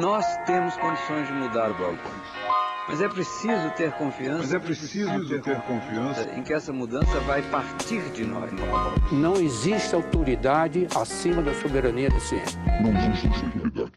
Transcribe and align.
Nós 0.00 0.26
temos 0.38 0.76
condições 0.78 1.28
de 1.28 1.32
mudar 1.34 1.70
o 1.70 1.74
balcão. 1.74 2.10
Mas 2.88 3.00
é 3.00 3.08
preciso 3.08 3.70
ter 3.76 3.92
confiança. 3.92 4.38
Mas 4.38 4.52
é 4.52 4.58
preciso 4.58 5.28
ter, 5.28 5.40
ter 5.40 5.60
confiança 5.62 6.34
em 6.34 6.42
que 6.42 6.52
essa 6.52 6.72
mudança 6.72 7.20
vai 7.20 7.40
partir 7.42 8.02
de 8.10 8.24
nós. 8.24 8.50
Não 9.12 9.34
existe 9.34 9.94
autoridade 9.94 10.88
acima 10.96 11.40
da 11.42 11.54
soberania 11.54 12.10
da 12.10 12.18
ciência. 12.18 12.58
Não 12.82 12.90
existe 12.90 13.44
autoridade. 13.44 13.92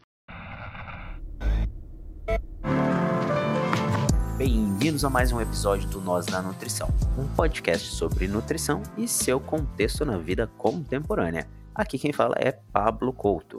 Bem-vindos 4.36 5.04
a 5.04 5.10
mais 5.10 5.32
um 5.32 5.40
episódio 5.40 5.88
do 5.88 6.00
Nós 6.00 6.26
da 6.26 6.40
Nutrição, 6.40 6.88
um 7.18 7.26
podcast 7.34 7.90
sobre 7.90 8.28
nutrição 8.28 8.84
e 8.96 9.08
seu 9.08 9.40
contexto 9.40 10.04
na 10.04 10.16
vida 10.16 10.46
contemporânea. 10.58 11.48
Aqui 11.74 11.98
quem 11.98 12.12
fala 12.12 12.36
é 12.38 12.52
Pablo 12.52 13.12
Couto. 13.12 13.58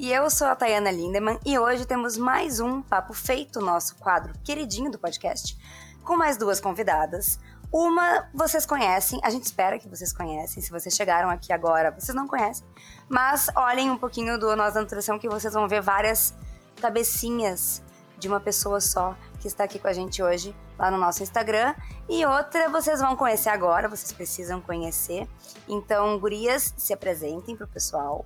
E 0.00 0.10
eu 0.14 0.30
sou 0.30 0.46
a 0.46 0.56
Tayana 0.56 0.90
Lindemann 0.90 1.38
e 1.44 1.58
hoje 1.58 1.84
temos 1.84 2.16
mais 2.16 2.58
um 2.58 2.80
Papo 2.80 3.12
Feito, 3.12 3.60
nosso 3.60 3.96
quadro 3.96 4.32
queridinho 4.42 4.90
do 4.90 4.98
podcast, 4.98 5.54
com 6.02 6.16
mais 6.16 6.38
duas 6.38 6.58
convidadas. 6.58 7.38
Uma 7.70 8.26
vocês 8.32 8.64
conhecem, 8.64 9.20
a 9.22 9.28
gente 9.28 9.44
espera 9.44 9.78
que 9.78 9.86
vocês 9.86 10.10
conhecem. 10.10 10.62
Se 10.62 10.70
vocês 10.70 10.94
chegaram 10.94 11.28
aqui 11.28 11.52
agora, 11.52 11.90
vocês 11.90 12.16
não 12.16 12.26
conhecem. 12.26 12.66
Mas 13.10 13.50
olhem 13.54 13.90
um 13.90 13.98
pouquinho 13.98 14.38
do 14.38 14.56
Nós 14.56 14.72
da 14.72 14.80
Nutrição 14.80 15.18
que 15.18 15.28
vocês 15.28 15.52
vão 15.52 15.68
ver 15.68 15.82
várias 15.82 16.34
cabecinhas 16.80 17.82
de 18.18 18.26
uma 18.26 18.40
pessoa 18.40 18.80
só 18.80 19.14
que 19.38 19.48
está 19.48 19.64
aqui 19.64 19.78
com 19.78 19.88
a 19.88 19.92
gente 19.92 20.22
hoje 20.22 20.56
lá 20.78 20.90
no 20.90 20.96
nosso 20.96 21.22
Instagram. 21.22 21.74
E 22.08 22.24
outra 22.24 22.70
vocês 22.70 23.00
vão 23.00 23.14
conhecer 23.16 23.50
agora, 23.50 23.86
vocês 23.86 24.12
precisam 24.12 24.62
conhecer. 24.62 25.28
Então, 25.68 26.18
gurias, 26.18 26.72
se 26.74 26.94
apresentem 26.94 27.54
pro 27.54 27.68
pessoal. 27.68 28.24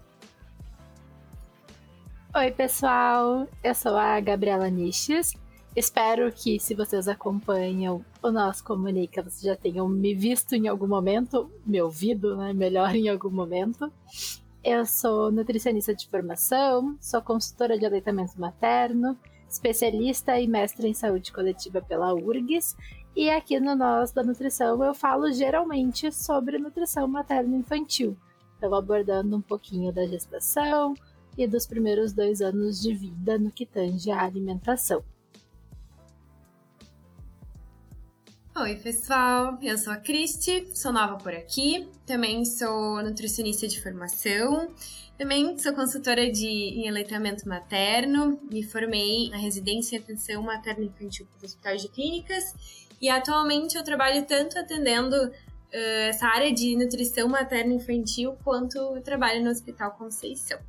Oi, 2.37 2.51
pessoal. 2.51 3.47
Eu 3.63 3.75
sou 3.77 3.97
a 3.97 4.19
Gabriela 4.19 4.69
Niches. 4.69 5.35
Espero 5.77 6.33
que, 6.33 6.59
se 6.59 6.75
vocês 6.75 7.07
acompanham 7.07 8.05
o 8.21 8.31
nosso 8.33 8.65
Comunica, 8.65 9.23
vocês 9.23 9.43
já 9.43 9.55
tenham 9.55 9.89
me 9.89 10.17
visto 10.17 10.53
em 10.55 10.67
algum 10.67 10.89
momento, 10.89 11.49
me 11.65 11.81
ouvido, 11.81 12.37
né? 12.37 12.53
Melhor 12.53 12.93
em 12.93 13.09
algum 13.09 13.31
momento. 13.31 13.89
Eu 14.65 14.85
sou 14.85 15.31
nutricionista 15.31 15.95
de 15.95 16.09
formação, 16.09 16.99
sou 17.01 17.23
consultora 17.23 17.79
de 17.79 17.87
aleitamento 17.87 18.33
materno, 18.37 19.17
especialista 19.49 20.37
e 20.37 20.49
mestre 20.49 20.89
em 20.89 20.95
saúde 20.95 21.33
coletiva 21.33 21.81
pela 21.81 22.13
URGS. 22.13 22.77
E 23.15 23.31
aqui 23.31 23.61
no 23.61 23.77
Nós 23.77 24.11
da 24.11 24.25
Nutrição 24.25 24.83
eu 24.83 24.93
falo 24.93 25.31
geralmente 25.33 26.11
sobre 26.11 26.59
nutrição 26.59 27.07
materno-infantil. 27.07 28.17
Então, 28.59 28.75
abordando 28.75 29.37
um 29.37 29.41
pouquinho 29.41 29.93
da 29.93 30.05
gestação, 30.05 30.95
e 31.37 31.47
dos 31.47 31.67
primeiros 31.67 32.13
dois 32.13 32.41
anos 32.41 32.81
de 32.81 32.95
vida 32.95 33.39
no 33.39 33.51
que 33.51 33.67
tange 33.67 34.11
à 34.11 34.23
alimentação. 34.23 35.05
Oi, 38.57 38.77
pessoal. 38.77 39.59
Eu 39.61 39.77
sou 39.77 39.93
a 39.93 39.97
Cristi, 39.97 40.69
sou 40.75 40.93
nova 40.93 41.17
por 41.17 41.35
aqui. 41.35 41.89
Também 42.07 42.45
sou 42.45 43.03
nutricionista 43.03 43.67
de 43.67 43.83
formação. 43.83 44.73
Também 45.19 45.59
sou 45.59 45.73
consultora 45.75 46.31
de 46.31 46.47
em 46.47 46.89
aleitamento 46.89 47.49
materno. 47.49 48.39
Me 48.49 48.63
formei 48.63 49.29
na 49.29 49.39
residência 49.39 49.97
em 49.97 49.99
atenção 49.99 50.41
materno 50.41 50.85
infantil 50.85 51.27
do 51.41 51.45
Hospital 51.45 51.77
de 51.77 51.89
Clínicas. 51.89 52.55
E 53.01 53.09
atualmente 53.09 53.77
eu 53.77 53.83
trabalho 53.83 54.25
tanto 54.25 54.57
atendendo 54.57 55.17
uh, 55.17 55.33
essa 56.09 56.29
área 56.29 56.53
de 56.53 56.77
nutrição 56.77 57.29
materno 57.29 57.73
infantil 57.73 58.37
quanto 58.45 59.01
trabalho 59.01 59.43
no 59.43 59.51
Hospital 59.51 59.91
Conceição. 59.99 60.61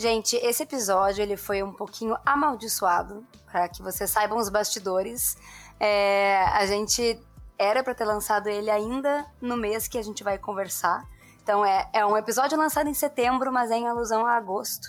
Gente, 0.00 0.34
esse 0.36 0.62
episódio 0.62 1.20
ele 1.20 1.36
foi 1.36 1.62
um 1.62 1.74
pouquinho 1.74 2.16
amaldiçoado, 2.24 3.22
para 3.44 3.68
que 3.68 3.82
vocês 3.82 4.08
saibam 4.08 4.38
os 4.38 4.48
bastidores. 4.48 5.36
É, 5.78 6.42
a 6.54 6.64
gente 6.64 7.20
era 7.58 7.84
para 7.84 7.92
ter 7.92 8.06
lançado 8.06 8.48
ele 8.48 8.70
ainda 8.70 9.26
no 9.42 9.58
mês 9.58 9.86
que 9.86 9.98
a 9.98 10.02
gente 10.02 10.24
vai 10.24 10.38
conversar. 10.38 11.06
Então 11.42 11.62
é, 11.62 11.86
é 11.92 12.06
um 12.06 12.16
episódio 12.16 12.56
lançado 12.56 12.88
em 12.88 12.94
setembro, 12.94 13.52
mas 13.52 13.70
é 13.70 13.76
em 13.76 13.88
alusão 13.88 14.24
a 14.24 14.36
agosto. 14.36 14.88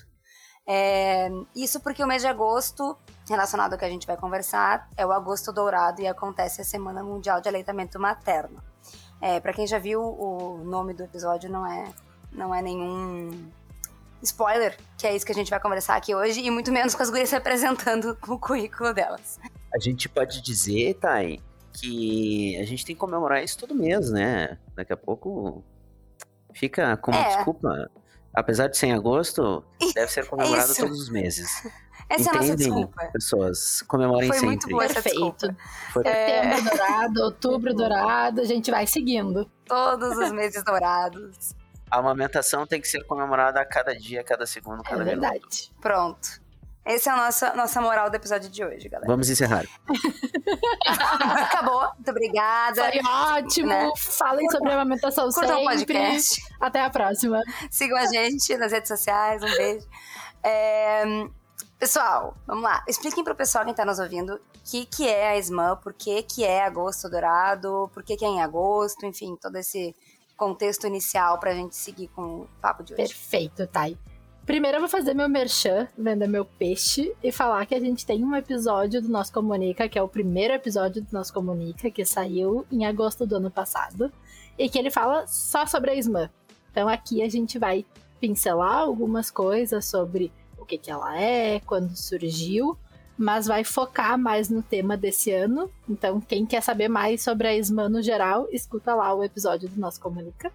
É, 0.66 1.30
isso 1.53 1.81
porque 1.81 2.02
o 2.02 2.07
mês 2.07 2.22
de 2.22 2.30
agosto, 2.30 2.97
relacionado 3.28 3.74
ao 3.74 3.80
que 3.80 3.84
a 3.84 3.90
gente 3.90 4.07
vai 4.07 4.16
conversar, 4.16 4.88
é 4.96 5.06
o 5.06 5.12
agosto 5.12 5.52
dourado 5.52 6.02
e 6.02 6.07
acontece 6.07 6.62
a 6.62 6.63
Semana 6.63 7.03
Mundial 7.03 7.41
de 7.41 7.50
Aleitamento 7.50 8.00
Materno. 8.00 8.63
É, 9.19 9.41
para 9.41 9.52
quem 9.52 9.68
já 9.68 9.78
viu, 9.78 10.02
o 10.02 10.63
nome 10.63 10.94
do 10.94 11.03
episódio 11.03 11.50
não 11.50 11.68
é, 11.68 11.91
não 12.31 12.56
é 12.56 12.62
nenhum 12.62 13.52
spoiler, 14.22 14.78
que 14.98 15.08
é 15.08 15.16
isso 15.16 15.26
que 15.26 15.32
a 15.32 15.36
gente 15.36 15.50
vai 15.50 15.59
conversar 15.59 15.96
aqui 15.96 16.14
hoje, 16.14 16.42
e 16.42 16.52
muito 16.52 16.72
menos 16.72 16.96
com 16.96 17.04
as 17.04 17.09
gurias 17.09 17.30
se 17.30 17.36
apresentando 17.36 18.16
com 18.18 18.34
o 18.34 18.40
currículo 18.40 18.94
delas. 18.94 19.40
A 19.74 19.80
gente 19.80 20.09
pode 20.09 20.42
dizer, 20.42 20.96
Thay, 20.96 21.42
que 21.74 22.58
a 22.58 22.66
gente 22.66 22.86
tem 22.86 22.96
que 22.96 23.00
comemorar 23.00 23.44
isso 23.44 23.58
todo 23.58 23.74
mês, 23.74 24.12
né? 24.12 24.58
Daqui 24.76 24.94
a 24.94 24.98
pouco 24.98 25.64
fica 26.54 26.98
como 26.98 27.18
é. 27.18 27.36
desculpa. 27.36 27.90
Apesar 28.34 28.68
de 28.68 28.78
ser 28.78 28.88
em 28.88 28.94
agosto, 28.94 29.64
deve 29.94 30.10
ser 30.10 30.26
comemorado 30.26 30.72
isso. 30.72 30.81
todos 30.81 31.02
os 31.02 31.10
meses. 31.10 31.50
Essa 32.12 32.30
Entendem, 32.30 32.31
é 32.31 32.31
a 32.31 32.36
nossa 32.36 32.56
desculpa. 32.56 33.10
pessoas, 33.14 33.81
comemorem 33.84 34.28
Foi 34.28 34.38
sempre. 34.38 34.48
muito 34.48 34.70
boa 34.70 34.84
essa 34.84 35.02
Perfeito. 35.02 35.56
Foi... 35.94 36.04
Setembro 36.04 36.58
é... 36.58 36.62
dourado, 36.62 37.22
outubro 37.24 37.74
dourado, 37.74 38.42
a 38.42 38.46
gente 38.46 38.70
vai 38.70 38.86
seguindo. 38.86 39.50
Todos 39.66 40.18
os 40.18 40.31
meses 40.31 40.62
dourados. 40.64 41.56
A 41.91 41.97
amamentação 41.97 42.66
tem 42.66 42.79
que 42.79 42.88
ser 42.88 43.03
comemorada 43.03 43.59
a 43.59 43.66
cada 43.66 43.94
dia, 43.94 44.22
a 44.22 44.24
cada 44.24 44.47
segundo, 44.47 44.81
cada 44.81 45.02
é 45.02 45.06
verdade. 45.06 45.34
minuto. 45.35 45.81
Pronto. 45.81 46.41
Essa 46.84 47.12
é 47.12 47.13
a 47.13 47.18
nossa, 47.18 47.53
nossa 47.53 47.81
moral 47.81 48.09
do 48.09 48.16
episódio 48.16 48.50
de 48.50 48.63
hoje, 48.63 48.90
galera. 48.90 49.07
Vamos 49.07 49.29
encerrar. 49.29 49.66
Acabou. 51.38 51.84
Muito 51.94 52.09
obrigada. 52.09 52.90
Foi 52.90 53.01
ótimo. 53.06 53.68
Né? 53.68 53.91
Falem 53.97 54.50
sobre 54.50 54.72
a 54.72 54.74
amamentação 54.74 55.30
Curtam 55.30 55.59
sempre. 55.59 55.75
podcast. 55.75 56.41
Até 56.59 56.84
a 56.84 56.90
próxima. 56.90 57.41
Sigam 57.69 57.97
a 57.97 58.06
gente 58.07 58.57
nas 58.57 58.72
redes 58.72 58.88
sociais. 58.88 59.44
Um 59.44 59.51
beijo. 59.57 59.88
É... 60.44 61.03
Pessoal, 61.78 62.35
vamos 62.47 62.63
lá. 62.63 62.84
Expliquem 62.88 63.24
pro 63.24 63.35
pessoal 63.35 63.66
que 63.66 63.74
tá 63.74 63.84
nos 63.84 64.00
ouvindo 64.00 64.35
o 64.35 64.41
que, 64.63 64.85
que 64.85 65.07
é 65.07 65.31
a 65.31 65.38
SMAN, 65.38 65.75
por 65.78 65.94
que, 65.94 66.24
que 66.24 66.44
é 66.44 66.63
agosto 66.63 67.09
dourado, 67.09 67.90
por 67.94 68.03
que, 68.03 68.16
que 68.16 68.24
é 68.24 68.28
em 68.28 68.41
agosto, 68.41 69.06
enfim, 69.06 69.35
todo 69.41 69.56
esse 69.57 69.96
contexto 70.41 70.88
inicial 70.88 71.38
pra 71.38 71.53
gente 71.53 71.75
seguir 71.75 72.07
com 72.07 72.22
o 72.24 72.47
papo 72.59 72.84
de 72.84 72.94
hoje. 72.94 73.03
Perfeito, 73.03 73.68
Thay. 73.68 73.96
Primeiro 74.44 74.78
eu 74.78 74.81
vou 74.81 74.90
fazer 74.90 75.13
meu 75.13 75.29
merchan, 75.29 75.88
vender 75.96 76.28
meu 76.28 76.44
peixe 76.44 77.13
e 77.24 77.31
falar 77.31 77.63
que 77.68 77.75
a 77.75 77.79
gente 77.79 78.03
tem 78.07 78.25
um 78.25 78.35
episódio 78.35 79.00
do 79.03 79.07
Nosso 79.07 79.31
Comunica, 79.31 79.88
que 79.88 80.00
é 80.00 80.01
o 80.01 80.07
primeiro 80.07 80.51
episódio 80.56 81.00
do 81.03 81.13
Nosso 81.13 81.31
Comunica, 81.31 81.91
que 81.91 82.03
saiu 82.03 82.66
em 82.72 82.88
agosto 82.88 83.24
do 83.28 83.35
ano 83.35 83.51
passado, 83.51 84.12
e 84.57 84.68
que 84.68 84.80
ele 84.80 84.90
fala 84.90 85.28
só 85.28 85.68
sobre 85.68 85.91
a 85.91 85.96
SMAN. 85.96 86.28
Então 86.72 86.90
aqui 86.90 87.22
a 87.22 87.30
gente 87.30 87.59
vai 87.59 87.85
pincelar 88.19 88.80
algumas 88.80 89.30
coisas 89.30 89.85
sobre 89.85 90.31
o 90.57 90.66
que, 90.66 90.80
que 90.80 90.90
ela 90.90 91.22
é, 91.22 91.59
quando 91.59 91.96
surgiu, 91.96 92.75
mas 93.22 93.46
vai 93.46 93.64
focar 93.64 94.18
mais 94.18 94.50
no 94.50 94.64
tema 94.64 94.98
desse 94.98 95.32
ano. 95.32 95.70
Então, 95.88 96.20
quem 96.20 96.44
quer 96.44 96.62
saber 96.62 96.88
mais 96.88 97.22
sobre 97.22 97.48
a 97.48 97.56
SMAN 97.56 97.88
no 97.88 98.02
geral, 98.02 98.48
escuta 98.52 98.96
lá 98.96 99.14
o 99.14 99.24
episódio 99.24 99.70
do 99.70 99.80
nosso 99.80 100.02
Comunica. 100.02 100.52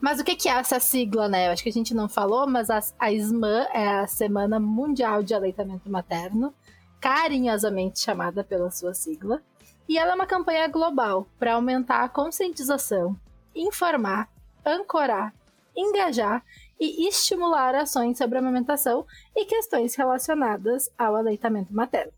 Mas 0.00 0.18
o 0.18 0.24
que 0.24 0.48
é 0.48 0.52
essa 0.52 0.80
sigla, 0.80 1.28
né? 1.28 1.46
Eu 1.46 1.52
acho 1.52 1.62
que 1.62 1.68
a 1.68 1.72
gente 1.72 1.92
não 1.92 2.08
falou, 2.08 2.46
mas 2.46 2.70
a, 2.70 2.80
a 2.98 3.12
SMAN 3.12 3.66
é 3.74 3.86
a 3.86 4.06
Semana 4.06 4.58
Mundial 4.58 5.22
de 5.22 5.34
Aleitamento 5.34 5.90
Materno, 5.90 6.54
carinhosamente 6.98 8.00
chamada 8.00 8.42
pela 8.42 8.70
sua 8.70 8.94
sigla. 8.94 9.42
E 9.86 9.98
ela 9.98 10.12
é 10.12 10.14
uma 10.14 10.26
campanha 10.26 10.66
global 10.66 11.26
para 11.38 11.54
aumentar 11.54 12.04
a 12.04 12.08
conscientização, 12.08 13.14
informar, 13.54 14.30
ancorar, 14.64 15.34
engajar 15.76 16.42
e 16.78 17.08
estimular 17.08 17.74
ações 17.74 18.18
sobre 18.18 18.38
a 18.38 18.40
amamentação 18.40 19.06
e 19.34 19.44
questões 19.44 19.94
relacionadas 19.94 20.90
ao 20.98 21.16
aleitamento 21.16 21.74
materno. 21.74 22.12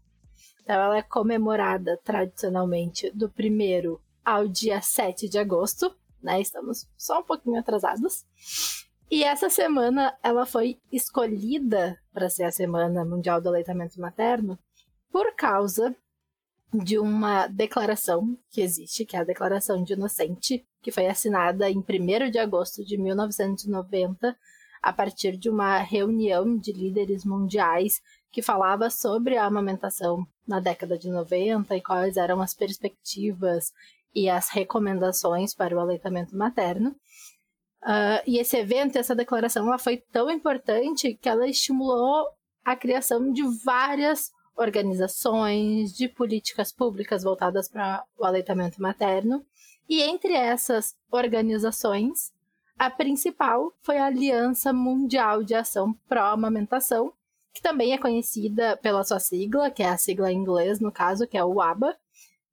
Então, 0.62 0.76
ela 0.76 0.98
é 0.98 1.02
comemorada 1.02 1.98
tradicionalmente 2.02 3.10
do 3.10 3.30
primeiro 3.30 4.00
ao 4.24 4.48
dia 4.48 4.80
7 4.80 5.28
de 5.28 5.38
agosto, 5.38 5.94
né? 6.20 6.40
Estamos 6.40 6.88
só 6.96 7.20
um 7.20 7.22
pouquinho 7.22 7.58
atrasados. 7.58 8.24
E 9.08 9.22
essa 9.22 9.48
semana 9.48 10.18
ela 10.22 10.44
foi 10.44 10.80
escolhida 10.90 11.96
para 12.12 12.28
ser 12.28 12.42
a 12.42 12.50
Semana 12.50 13.04
Mundial 13.04 13.40
do 13.40 13.48
Aleitamento 13.48 14.00
Materno 14.00 14.58
por 15.12 15.34
causa 15.36 15.94
de 16.76 16.98
uma 16.98 17.46
declaração 17.46 18.36
que 18.50 18.60
existe, 18.60 19.04
que 19.04 19.16
é 19.16 19.20
a 19.20 19.24
Declaração 19.24 19.82
de 19.82 19.94
Inocente, 19.94 20.66
que 20.82 20.90
foi 20.90 21.06
assinada 21.06 21.70
em 21.70 21.78
1 21.78 22.30
de 22.30 22.38
agosto 22.38 22.84
de 22.84 22.96
1990 22.96 24.36
a 24.82 24.92
partir 24.92 25.36
de 25.36 25.50
uma 25.50 25.78
reunião 25.78 26.56
de 26.56 26.72
líderes 26.72 27.24
mundiais 27.24 28.00
que 28.30 28.42
falava 28.42 28.90
sobre 28.90 29.36
a 29.36 29.44
amamentação 29.44 30.24
na 30.46 30.60
década 30.60 30.96
de 30.98 31.10
90 31.10 31.76
e 31.76 31.82
quais 31.82 32.16
eram 32.16 32.40
as 32.40 32.54
perspectivas 32.54 33.72
e 34.14 34.28
as 34.28 34.48
recomendações 34.48 35.54
para 35.54 35.74
o 35.74 35.80
aleitamento 35.80 36.36
materno. 36.36 36.90
Uh, 37.82 38.22
e 38.26 38.38
esse 38.38 38.56
evento, 38.56 38.96
essa 38.96 39.14
declaração, 39.14 39.66
ela 39.66 39.78
foi 39.78 39.96
tão 40.12 40.30
importante 40.30 41.14
que 41.14 41.28
ela 41.28 41.48
estimulou 41.48 42.26
a 42.64 42.74
criação 42.76 43.32
de 43.32 43.42
várias 43.64 44.30
organizações, 44.56 45.94
de 45.94 46.08
políticas 46.08 46.72
públicas 46.72 47.22
voltadas 47.22 47.68
para 47.68 48.04
o 48.18 48.24
aleitamento 48.24 48.80
materno. 48.80 49.44
E 49.88 50.02
entre 50.02 50.32
essas 50.32 50.96
organizações, 51.10 52.32
a 52.78 52.90
principal 52.90 53.72
foi 53.82 53.98
a 53.98 54.06
Aliança 54.06 54.72
Mundial 54.72 55.42
de 55.42 55.54
Ação 55.54 55.94
Pró-Amamentação, 56.08 57.12
que 57.54 57.62
também 57.62 57.92
é 57.92 57.98
conhecida 57.98 58.76
pela 58.76 59.02
sua 59.02 59.18
sigla, 59.18 59.70
que 59.70 59.82
é 59.82 59.88
a 59.88 59.96
sigla 59.96 60.30
em 60.30 60.36
inglês, 60.36 60.78
no 60.78 60.92
caso, 60.92 61.26
que 61.26 61.38
é 61.38 61.44
o 61.44 61.60
ABA, 61.60 61.96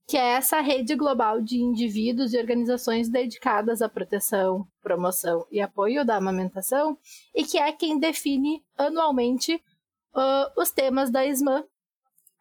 que 0.07 0.17
é 0.17 0.33
essa 0.33 0.61
rede 0.61 0.95
global 0.95 1.41
de 1.41 1.57
indivíduos 1.57 2.33
e 2.33 2.37
organizações 2.37 3.09
dedicadas 3.09 3.81
à 3.81 3.89
proteção, 3.89 4.67
promoção 4.81 5.45
e 5.51 5.59
apoio 5.59 6.05
da 6.05 6.17
amamentação, 6.17 6.97
e 7.33 7.43
que 7.43 7.57
é 7.57 7.71
quem 7.71 7.99
define 7.99 8.63
anualmente 8.77 9.55
uh, 9.55 10.61
os 10.61 10.71
temas 10.71 11.09
da 11.09 11.25
ISMA. 11.25 11.65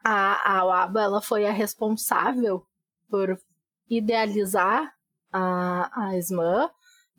A, 0.05 0.59
a 0.59 0.65
UABA 0.65 1.03
ela 1.03 1.23
foi 1.23 1.47
a 1.47 1.53
responsável 1.53 2.67
por 3.09 3.39
idealizar 3.89 4.93
a, 5.33 5.91
a 5.95 6.17
ISMA, 6.17 6.71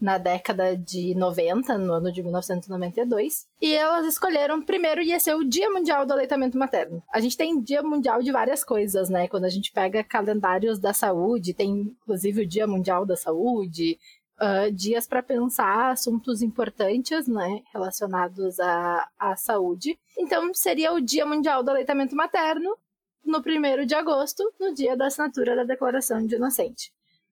na 0.03 0.17
década 0.17 0.75
de 0.75 1.15
90, 1.15 1.77
no 1.77 1.93
ano 1.93 2.11
de 2.11 2.21
1992. 2.21 3.47
E 3.61 3.73
elas 3.73 4.05
escolheram, 4.05 4.61
primeiro, 4.61 5.01
ia 5.01 5.17
ser 5.17 5.33
o 5.33 5.45
Dia 5.45 5.69
Mundial 5.69 6.05
do 6.05 6.11
Aleitamento 6.11 6.57
Materno. 6.57 7.01
A 7.09 7.21
gente 7.21 7.37
tem 7.37 7.61
Dia 7.61 7.81
Mundial 7.81 8.21
de 8.21 8.29
várias 8.29 8.65
coisas, 8.65 9.09
né? 9.09 9.29
Quando 9.29 9.45
a 9.45 9.49
gente 9.49 9.71
pega 9.71 10.03
calendários 10.03 10.77
da 10.77 10.91
saúde, 10.91 11.53
tem 11.53 11.95
inclusive 12.01 12.41
o 12.41 12.45
Dia 12.45 12.67
Mundial 12.67 13.05
da 13.05 13.15
Saúde, 13.15 13.97
uh, 14.43 14.71
dias 14.71 15.07
para 15.07 15.23
pensar 15.23 15.91
assuntos 15.91 16.41
importantes, 16.41 17.27
né? 17.27 17.61
Relacionados 17.71 18.59
à, 18.59 19.07
à 19.17 19.35
saúde. 19.35 19.97
Então, 20.17 20.53
seria 20.53 20.93
o 20.93 21.01
Dia 21.01 21.25
Mundial 21.25 21.63
do 21.63 21.71
Aleitamento 21.71 22.15
Materno, 22.15 22.77
no 23.23 23.39
1 23.39 23.85
de 23.85 23.95
agosto, 23.95 24.43
no 24.59 24.73
dia 24.73 24.97
da 24.97 25.07
assinatura 25.07 25.55
da 25.55 25.63
Declaração 25.63 26.25
de 26.25 26.35
Inocente. 26.35 26.91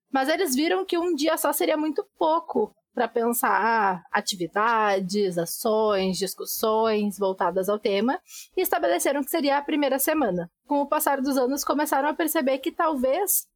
Mas 0.10 0.30
eles 0.30 0.56
viram 0.56 0.86
que 0.86 0.98
um 0.98 1.14
dia 1.14 1.38
só 1.38 1.52
seria 1.54 1.78
muito 1.78 2.06
pouco 2.18 2.74
para 2.94 3.08
pensar 3.08 4.04
atividades, 4.12 5.38
ações, 5.38 6.18
discussões 6.18 7.18
voltadas 7.18 7.70
ao 7.70 7.80
tema 7.80 8.20
e 8.56 8.62
estabeleceram 8.62 9.24
que 9.24 9.32
seria 9.32 9.58
a 9.58 9.62
primeira 9.62 9.98
semana. 9.98 10.52
Com 10.68 10.82
o 10.82 10.88
passar 10.88 11.22
dos 11.22 11.38
anos, 11.38 11.64
começaram 11.64 12.10
a 12.10 12.14
perceber 12.14 12.58
que 12.58 12.72
talvez 12.72 13.48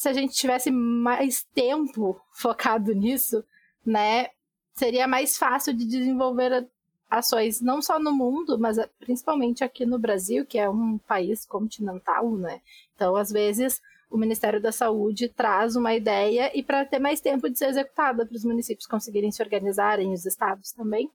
se 0.00 0.08
a 0.08 0.14
gente 0.14 0.32
tivesse 0.32 0.70
mais 0.70 1.42
tempo 1.54 2.18
focado 2.32 2.94
nisso, 2.94 3.44
né, 3.84 4.28
seria 4.72 5.06
mais 5.06 5.36
fácil 5.36 5.74
de 5.74 5.84
desenvolver 5.84 6.66
ações 7.10 7.60
não 7.60 7.82
só 7.82 7.98
no 7.98 8.10
mundo, 8.10 8.58
mas 8.58 8.78
principalmente 8.98 9.62
aqui 9.62 9.84
no 9.84 9.98
Brasil, 9.98 10.46
que 10.46 10.58
é 10.58 10.70
um 10.70 10.96
país 10.96 11.44
continental, 11.44 12.34
né? 12.34 12.62
Então, 12.94 13.14
às 13.14 13.30
vezes, 13.30 13.82
o 14.10 14.16
Ministério 14.16 14.58
da 14.58 14.72
Saúde 14.72 15.28
traz 15.28 15.76
uma 15.76 15.94
ideia 15.94 16.50
e 16.56 16.62
para 16.62 16.86
ter 16.86 16.98
mais 16.98 17.20
tempo 17.20 17.50
de 17.50 17.58
ser 17.58 17.68
executada, 17.68 18.24
para 18.24 18.36
os 18.36 18.44
municípios 18.44 18.86
conseguirem 18.86 19.30
se 19.30 19.42
organizarem, 19.42 20.14
os 20.14 20.24
estados 20.24 20.72
também. 20.72 21.10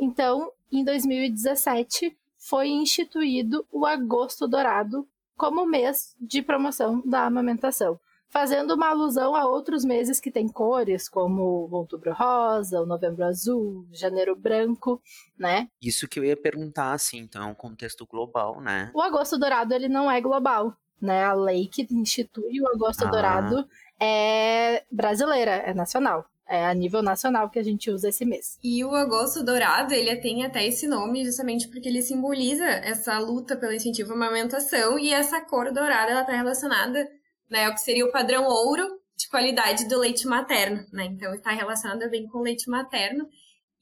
Então, 0.00 0.50
em 0.72 0.82
2017, 0.82 2.16
foi 2.38 2.68
instituído 2.68 3.66
o 3.70 3.84
Agosto 3.84 4.48
Dourado 4.48 5.06
como 5.36 5.66
mês 5.66 6.16
de 6.20 6.42
promoção 6.42 7.02
da 7.04 7.24
amamentação, 7.24 7.98
fazendo 8.28 8.74
uma 8.74 8.88
alusão 8.88 9.34
a 9.34 9.46
outros 9.46 9.84
meses 9.84 10.18
que 10.18 10.30
têm 10.30 10.48
cores, 10.48 11.08
como 11.08 11.68
o 11.70 11.74
Outubro 11.74 12.12
Rosa, 12.12 12.80
o 12.80 12.86
Novembro 12.86 13.24
Azul, 13.24 13.86
Janeiro 13.92 14.34
Branco, 14.34 15.00
né? 15.38 15.68
Isso 15.80 16.08
que 16.08 16.18
eu 16.18 16.24
ia 16.24 16.36
perguntar, 16.36 16.92
assim, 16.92 17.18
então 17.18 17.42
é 17.42 17.46
um 17.46 17.54
contexto 17.54 18.06
global, 18.06 18.60
né? 18.60 18.90
O 18.94 19.00
Agosto 19.00 19.38
Dourado, 19.38 19.74
ele 19.74 19.88
não 19.88 20.10
é 20.10 20.20
global, 20.20 20.76
né? 21.00 21.24
A 21.24 21.34
lei 21.34 21.68
que 21.68 21.86
institui 21.90 22.60
o 22.60 22.68
Agosto 22.68 23.06
ah. 23.06 23.10
Dourado 23.10 23.68
é 24.00 24.84
brasileira, 24.90 25.52
é 25.52 25.72
nacional. 25.72 26.26
É 26.48 26.64
a 26.64 26.72
nível 26.72 27.02
nacional 27.02 27.50
que 27.50 27.58
a 27.58 27.62
gente 27.62 27.90
usa 27.90 28.08
esse 28.08 28.24
mês. 28.24 28.56
E 28.62 28.84
o 28.84 28.94
Agosto 28.94 29.42
Dourado, 29.42 29.92
ele 29.92 30.14
tem 30.16 30.44
até 30.44 30.64
esse 30.64 30.86
nome 30.86 31.24
justamente 31.24 31.68
porque 31.68 31.88
ele 31.88 32.02
simboliza 32.02 32.64
essa 32.64 33.18
luta 33.18 33.56
pelo 33.56 33.72
incentivo 33.72 34.12
à 34.12 34.14
amamentação 34.14 34.96
e 34.98 35.12
essa 35.12 35.40
cor 35.40 35.72
dourada, 35.72 36.12
ela 36.12 36.20
está 36.20 36.36
relacionada, 36.36 37.08
né, 37.50 37.66
ao 37.66 37.74
que 37.74 37.80
seria 37.80 38.06
o 38.06 38.12
padrão 38.12 38.44
ouro 38.44 38.86
de 39.16 39.28
qualidade 39.28 39.88
do 39.88 39.98
leite 39.98 40.26
materno, 40.26 40.84
né? 40.92 41.06
Então 41.06 41.34
está 41.34 41.50
relacionada 41.50 42.08
bem 42.08 42.26
com 42.26 42.38
o 42.38 42.42
leite 42.42 42.68
materno. 42.70 43.26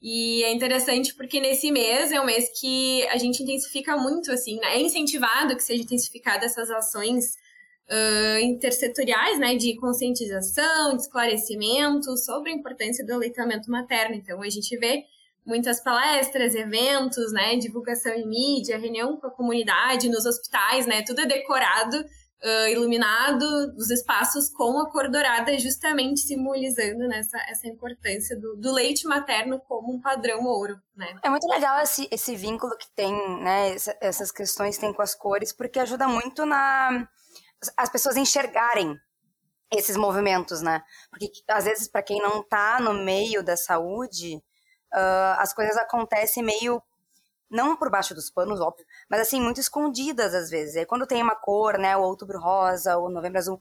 E 0.01 0.43
é 0.43 0.53
interessante 0.53 1.13
porque 1.15 1.39
nesse 1.39 1.71
mês 1.71 2.11
é 2.11 2.19
um 2.21 2.25
mês 2.25 2.47
que 2.59 3.05
a 3.07 3.17
gente 3.17 3.43
intensifica 3.43 3.97
muito, 3.97 4.31
assim, 4.31 4.55
né? 4.57 4.75
É 4.75 4.81
incentivado 4.81 5.55
que 5.55 5.63
seja 5.63 5.83
intensificada 5.83 6.45
essas 6.45 6.69
ações 6.69 7.33
uh, 7.89 8.39
intersetoriais, 8.39 9.39
né? 9.39 9.55
De 9.55 9.75
conscientização, 9.75 10.95
de 10.95 11.03
esclarecimento 11.03 12.15
sobre 12.17 12.51
a 12.51 12.55
importância 12.55 13.05
do 13.05 13.13
aleitamento 13.13 13.69
materno. 13.69 14.15
Então, 14.15 14.41
a 14.41 14.49
gente 14.49 14.77
vê 14.77 15.03
muitas 15.45 15.81
palestras, 15.81 16.55
eventos, 16.55 17.31
né? 17.31 17.55
Divulgação 17.57 18.13
em 18.13 18.27
mídia, 18.27 18.77
reunião 18.77 19.17
com 19.17 19.27
a 19.27 19.31
comunidade, 19.31 20.09
nos 20.09 20.25
hospitais, 20.25 20.85
né? 20.85 21.03
Tudo 21.03 21.21
é 21.21 21.25
decorado 21.25 22.03
uh, 22.43 22.67
iluminado 22.69 23.43
os 23.77 23.89
espaços 23.89 24.49
com 24.49 24.79
a 24.79 24.89
cor 24.89 25.09
dourada, 25.09 25.57
justamente 25.57 26.21
simbolizando 26.21 27.07
nessa, 27.07 27.37
né, 27.37 27.45
essa 27.49 27.67
importância 27.67 28.39
do, 28.39 28.55
do, 28.57 28.71
leite 28.71 29.07
materno 29.07 29.59
como 29.67 29.93
um 29.93 30.01
padrão 30.01 30.43
ouro, 30.45 30.75
né? 30.95 31.15
É 31.23 31.29
muito 31.29 31.47
legal 31.47 31.81
esse, 31.81 32.07
esse 32.11 32.35
vínculo 32.35 32.77
que 32.77 32.87
tem, 32.95 33.13
né, 33.41 33.75
essas 34.01 34.31
questões 34.31 34.75
que 34.75 34.81
tem 34.81 34.93
com 34.93 35.01
as 35.01 35.15
cores, 35.15 35.51
porque 35.51 35.79
ajuda 35.79 36.07
muito 36.07 36.45
na 36.45 37.07
as 37.77 37.89
pessoas 37.89 38.17
enxergarem 38.17 38.97
esses 39.71 39.97
movimentos, 39.97 40.61
né? 40.61 40.81
Porque 41.09 41.31
às 41.47 41.65
vezes 41.65 41.87
para 41.87 42.03
quem 42.03 42.21
não 42.21 42.43
tá 42.43 42.79
no 42.79 42.93
meio 42.93 43.43
da 43.43 43.57
saúde, 43.57 44.35
uh, 44.93 45.39
as 45.39 45.53
coisas 45.53 45.75
acontecem 45.77 46.43
meio 46.43 46.81
não 47.49 47.75
por 47.75 47.89
baixo 47.89 48.15
dos 48.15 48.29
panos, 48.29 48.59
óbvio, 48.59 48.85
mas 49.09 49.21
assim, 49.21 49.39
muito 49.39 49.59
escondidas 49.59 50.33
às 50.33 50.49
vezes. 50.49 50.75
E 50.75 50.85
quando 50.85 51.05
tem 51.05 51.21
uma 51.21 51.35
cor, 51.35 51.77
né, 51.77 51.95
o 51.95 52.01
outubro 52.01 52.39
rosa, 52.39 52.97
o 52.97 53.09
novembro 53.09 53.37
azul, 53.37 53.59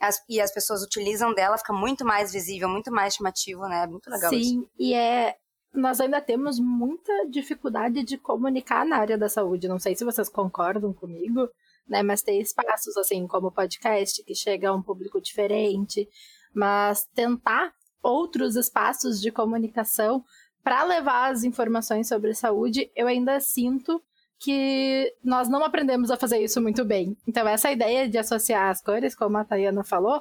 as, 0.00 0.22
e 0.28 0.40
as 0.40 0.52
pessoas 0.52 0.82
utilizam 0.82 1.34
dela, 1.34 1.58
fica 1.58 1.72
muito 1.72 2.04
mais 2.04 2.32
visível, 2.32 2.68
muito 2.68 2.92
mais 2.92 3.14
chamativo, 3.14 3.66
né? 3.68 3.86
Muito 3.86 4.10
legal 4.10 4.30
Sim, 4.30 4.38
isso. 4.38 4.70
e 4.78 4.94
é. 4.94 5.36
Nós 5.72 6.00
ainda 6.00 6.22
temos 6.22 6.58
muita 6.58 7.12
dificuldade 7.28 8.02
de 8.02 8.16
comunicar 8.16 8.86
na 8.86 8.96
área 8.96 9.18
da 9.18 9.28
saúde. 9.28 9.68
Não 9.68 9.78
sei 9.78 9.94
se 9.94 10.06
vocês 10.06 10.26
concordam 10.26 10.90
comigo, 10.90 11.50
né? 11.88 12.02
Mas 12.02 12.22
tem 12.22 12.40
espaços 12.40 12.96
assim 12.96 13.26
como 13.26 13.48
o 13.48 13.52
podcast 13.52 14.22
que 14.24 14.34
chega 14.34 14.68
a 14.68 14.74
um 14.74 14.82
público 14.82 15.20
diferente, 15.20 16.08
mas 16.54 17.06
tentar 17.14 17.72
outros 18.02 18.56
espaços 18.56 19.20
de 19.20 19.30
comunicação 19.30 20.24
para 20.62 20.84
levar 20.84 21.30
as 21.30 21.44
informações 21.44 22.08
sobre 22.08 22.34
saúde, 22.34 22.90
eu 22.96 23.06
ainda 23.06 23.38
sinto 23.40 24.02
que 24.38 25.14
nós 25.22 25.48
não 25.48 25.64
aprendemos 25.64 26.10
a 26.10 26.16
fazer 26.16 26.38
isso 26.42 26.60
muito 26.60 26.84
bem. 26.84 27.16
Então, 27.26 27.46
essa 27.46 27.70
ideia 27.70 28.08
de 28.08 28.18
associar 28.18 28.70
as 28.70 28.82
cores, 28.82 29.14
como 29.14 29.38
a 29.38 29.44
Tayana 29.44 29.84
falou, 29.84 30.20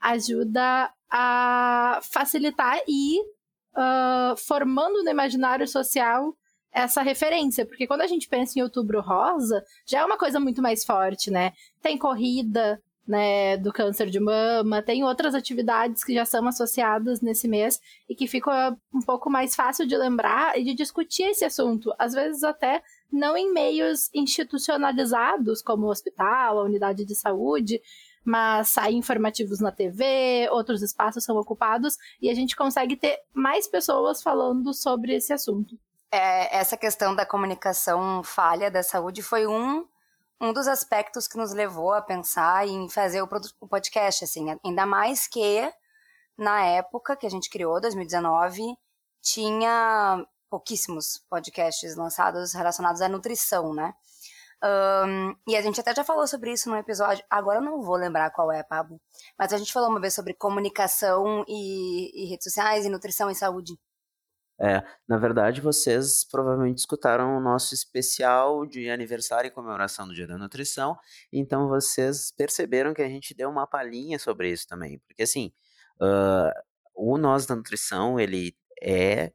ajuda 0.00 0.92
a 1.10 2.00
facilitar 2.02 2.78
e 2.86 3.20
uh, 3.20 4.36
formando 4.36 5.02
no 5.02 5.10
imaginário 5.10 5.66
social 5.66 6.36
essa 6.76 7.00
referência, 7.00 7.64
porque 7.64 7.86
quando 7.86 8.02
a 8.02 8.06
gente 8.06 8.28
pensa 8.28 8.58
em 8.58 8.62
outubro 8.62 9.00
rosa, 9.00 9.64
já 9.86 10.00
é 10.00 10.04
uma 10.04 10.18
coisa 10.18 10.38
muito 10.38 10.60
mais 10.60 10.84
forte, 10.84 11.30
né? 11.30 11.54
Tem 11.80 11.96
corrida, 11.96 12.78
né, 13.08 13.56
do 13.56 13.72
câncer 13.72 14.10
de 14.10 14.20
mama, 14.20 14.82
tem 14.82 15.02
outras 15.02 15.34
atividades 15.34 16.04
que 16.04 16.12
já 16.12 16.26
são 16.26 16.46
associadas 16.46 17.22
nesse 17.22 17.48
mês 17.48 17.80
e 18.08 18.14
que 18.14 18.26
fica 18.26 18.76
um 18.92 19.00
pouco 19.00 19.30
mais 19.30 19.54
fácil 19.54 19.86
de 19.86 19.96
lembrar 19.96 20.58
e 20.58 20.64
de 20.64 20.74
discutir 20.74 21.22
esse 21.22 21.46
assunto, 21.46 21.94
às 21.98 22.12
vezes 22.12 22.42
até 22.44 22.82
não 23.10 23.36
em 23.36 23.52
meios 23.54 24.10
institucionalizados, 24.12 25.62
como 25.62 25.86
o 25.86 25.90
hospital, 25.90 26.58
a 26.58 26.64
unidade 26.64 27.06
de 27.06 27.14
saúde, 27.14 27.80
mas 28.22 28.70
saem 28.70 28.98
informativos 28.98 29.60
na 29.60 29.70
TV, 29.70 30.48
outros 30.50 30.82
espaços 30.82 31.24
são 31.24 31.38
ocupados 31.38 31.96
e 32.20 32.28
a 32.28 32.34
gente 32.34 32.56
consegue 32.56 32.96
ter 32.96 33.18
mais 33.32 33.66
pessoas 33.66 34.20
falando 34.20 34.74
sobre 34.74 35.14
esse 35.14 35.32
assunto. 35.32 35.78
É, 36.10 36.56
essa 36.56 36.76
questão 36.76 37.14
da 37.14 37.26
comunicação 37.26 38.22
falha 38.22 38.70
da 38.70 38.82
saúde 38.82 39.22
foi 39.22 39.46
um 39.46 39.86
um 40.40 40.52
dos 40.52 40.68
aspectos 40.68 41.26
que 41.26 41.38
nos 41.38 41.52
levou 41.52 41.92
a 41.92 42.02
pensar 42.02 42.66
em 42.68 42.88
fazer 42.90 43.22
o, 43.22 43.28
o 43.60 43.66
podcast, 43.66 44.24
assim, 44.24 44.46
ainda 44.64 44.84
mais 44.84 45.26
que 45.26 45.72
na 46.36 46.62
época 46.62 47.16
que 47.16 47.26
a 47.26 47.30
gente 47.30 47.48
criou, 47.48 47.80
2019, 47.80 48.76
tinha 49.22 50.24
pouquíssimos 50.50 51.24
podcasts 51.30 51.96
lançados 51.96 52.52
relacionados 52.52 53.00
à 53.00 53.08
nutrição, 53.08 53.74
né? 53.74 53.94
Um, 54.62 55.34
e 55.46 55.56
a 55.56 55.62
gente 55.62 55.80
até 55.80 55.94
já 55.94 56.04
falou 56.04 56.26
sobre 56.26 56.52
isso 56.52 56.68
no 56.68 56.76
episódio. 56.76 57.24
Agora 57.30 57.58
eu 57.58 57.62
não 57.62 57.82
vou 57.82 57.96
lembrar 57.96 58.30
qual 58.30 58.52
é, 58.52 58.62
Pablo. 58.62 59.00
Mas 59.38 59.52
a 59.52 59.58
gente 59.58 59.72
falou 59.72 59.90
uma 59.90 60.00
vez 60.00 60.14
sobre 60.14 60.34
comunicação 60.34 61.44
e, 61.48 62.24
e 62.24 62.28
redes 62.30 62.44
sociais 62.44 62.84
e 62.84 62.88
nutrição 62.88 63.30
e 63.30 63.34
saúde. 63.34 63.78
É, 64.58 64.82
na 65.06 65.18
verdade, 65.18 65.60
vocês 65.60 66.24
provavelmente 66.24 66.78
escutaram 66.78 67.36
o 67.36 67.40
nosso 67.40 67.74
especial 67.74 68.64
de 68.64 68.88
aniversário 68.88 69.48
e 69.48 69.50
comemoração 69.50 70.08
do 70.08 70.14
Dia 70.14 70.26
da 70.26 70.38
Nutrição, 70.38 70.96
então 71.30 71.68
vocês 71.68 72.32
perceberam 72.32 72.94
que 72.94 73.02
a 73.02 73.08
gente 73.08 73.34
deu 73.34 73.50
uma 73.50 73.66
palhinha 73.66 74.18
sobre 74.18 74.50
isso 74.50 74.66
também, 74.66 74.98
porque 75.06 75.24
assim, 75.24 75.52
uh, 76.00 76.50
o 76.94 77.18
Nós 77.18 77.44
da 77.44 77.54
Nutrição, 77.54 78.18
ele 78.18 78.56
é 78.82 79.30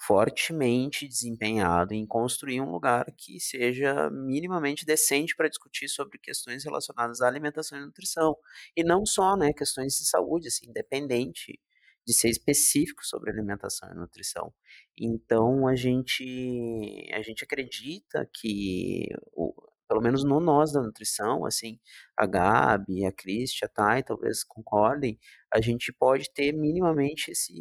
fortemente 0.00 1.08
desempenhado 1.08 1.92
em 1.92 2.06
construir 2.06 2.60
um 2.60 2.70
lugar 2.70 3.06
que 3.16 3.40
seja 3.40 4.10
minimamente 4.10 4.86
decente 4.86 5.34
para 5.34 5.48
discutir 5.48 5.88
sobre 5.88 6.18
questões 6.18 6.64
relacionadas 6.64 7.20
à 7.20 7.26
alimentação 7.26 7.78
e 7.78 7.84
nutrição, 7.84 8.36
e 8.76 8.84
não 8.84 9.04
só, 9.04 9.36
né, 9.36 9.52
questões 9.52 9.94
de 9.98 10.06
saúde, 10.06 10.48
assim, 10.48 10.68
independente 10.68 11.58
de 12.08 12.14
ser 12.14 12.30
específico 12.30 13.04
sobre 13.04 13.30
alimentação 13.30 13.90
e 13.92 13.94
nutrição. 13.94 14.50
Então 14.98 15.68
a 15.68 15.76
gente 15.76 17.06
a 17.12 17.20
gente 17.20 17.44
acredita 17.44 18.26
que 18.32 19.08
o, 19.34 19.52
pelo 19.86 20.00
menos 20.00 20.24
no 20.24 20.40
nós 20.40 20.72
da 20.72 20.80
nutrição, 20.82 21.44
assim, 21.44 21.78
a 22.16 22.26
Gabi, 22.26 23.04
a 23.04 23.12
Cristi, 23.12 23.64
a 23.64 23.68
Thay 23.68 24.02
talvez 24.02 24.42
concordem, 24.42 25.18
a 25.52 25.60
gente 25.60 25.92
pode 25.92 26.32
ter 26.32 26.52
minimamente 26.52 27.30
esse, 27.30 27.52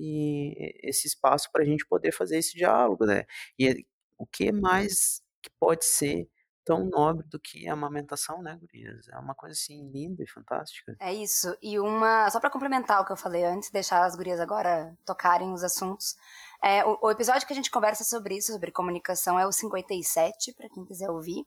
esse 0.82 1.08
espaço 1.08 1.50
para 1.51 1.63
a 1.63 1.66
gente 1.66 1.86
poder 1.86 2.13
fazer 2.13 2.38
esse 2.38 2.56
diálogo, 2.58 3.06
né? 3.06 3.25
E 3.60 3.86
o 4.18 4.25
que 4.25 4.51
mais 4.51 5.22
que 5.44 5.50
pode 5.60 5.84
ser 5.86 6.30
tão 6.68 6.84
nobre 6.84 7.26
do 7.30 7.40
que 7.40 7.68
a 7.68 7.74
amamentação, 7.74 8.42
né, 8.42 8.58
gurias? 8.60 9.08
É 9.08 9.18
uma 9.18 9.34
coisa 9.34 9.54
assim 9.54 9.90
linda 9.90 10.22
e 10.22 10.28
fantástica. 10.28 10.98
É 11.00 11.14
isso. 11.14 11.56
E 11.62 11.80
uma, 11.80 12.30
só 12.30 12.42
para 12.42 12.50
complementar 12.50 13.02
o 13.02 13.06
que 13.06 13.14
eu 13.14 13.18
falei 13.18 13.46
antes, 13.46 13.72
deixar 13.72 14.04
as 14.04 14.18
gurias 14.18 14.42
agora 14.42 14.94
tocarem 15.06 15.54
os 15.54 15.64
assuntos. 15.64 16.18
É, 16.62 16.84
o, 16.86 17.00
o, 17.04 17.10
episódio 17.10 17.48
que 17.48 17.54
a 17.54 17.56
gente 17.56 17.72
conversa 17.72 18.04
sobre 18.04 18.36
isso, 18.36 18.52
sobre 18.52 18.72
comunicação, 18.72 19.40
é 19.40 19.48
o 19.48 19.52
57, 19.52 20.54
para 20.54 20.68
quem 20.68 20.84
quiser 20.84 21.10
ouvir. 21.10 21.46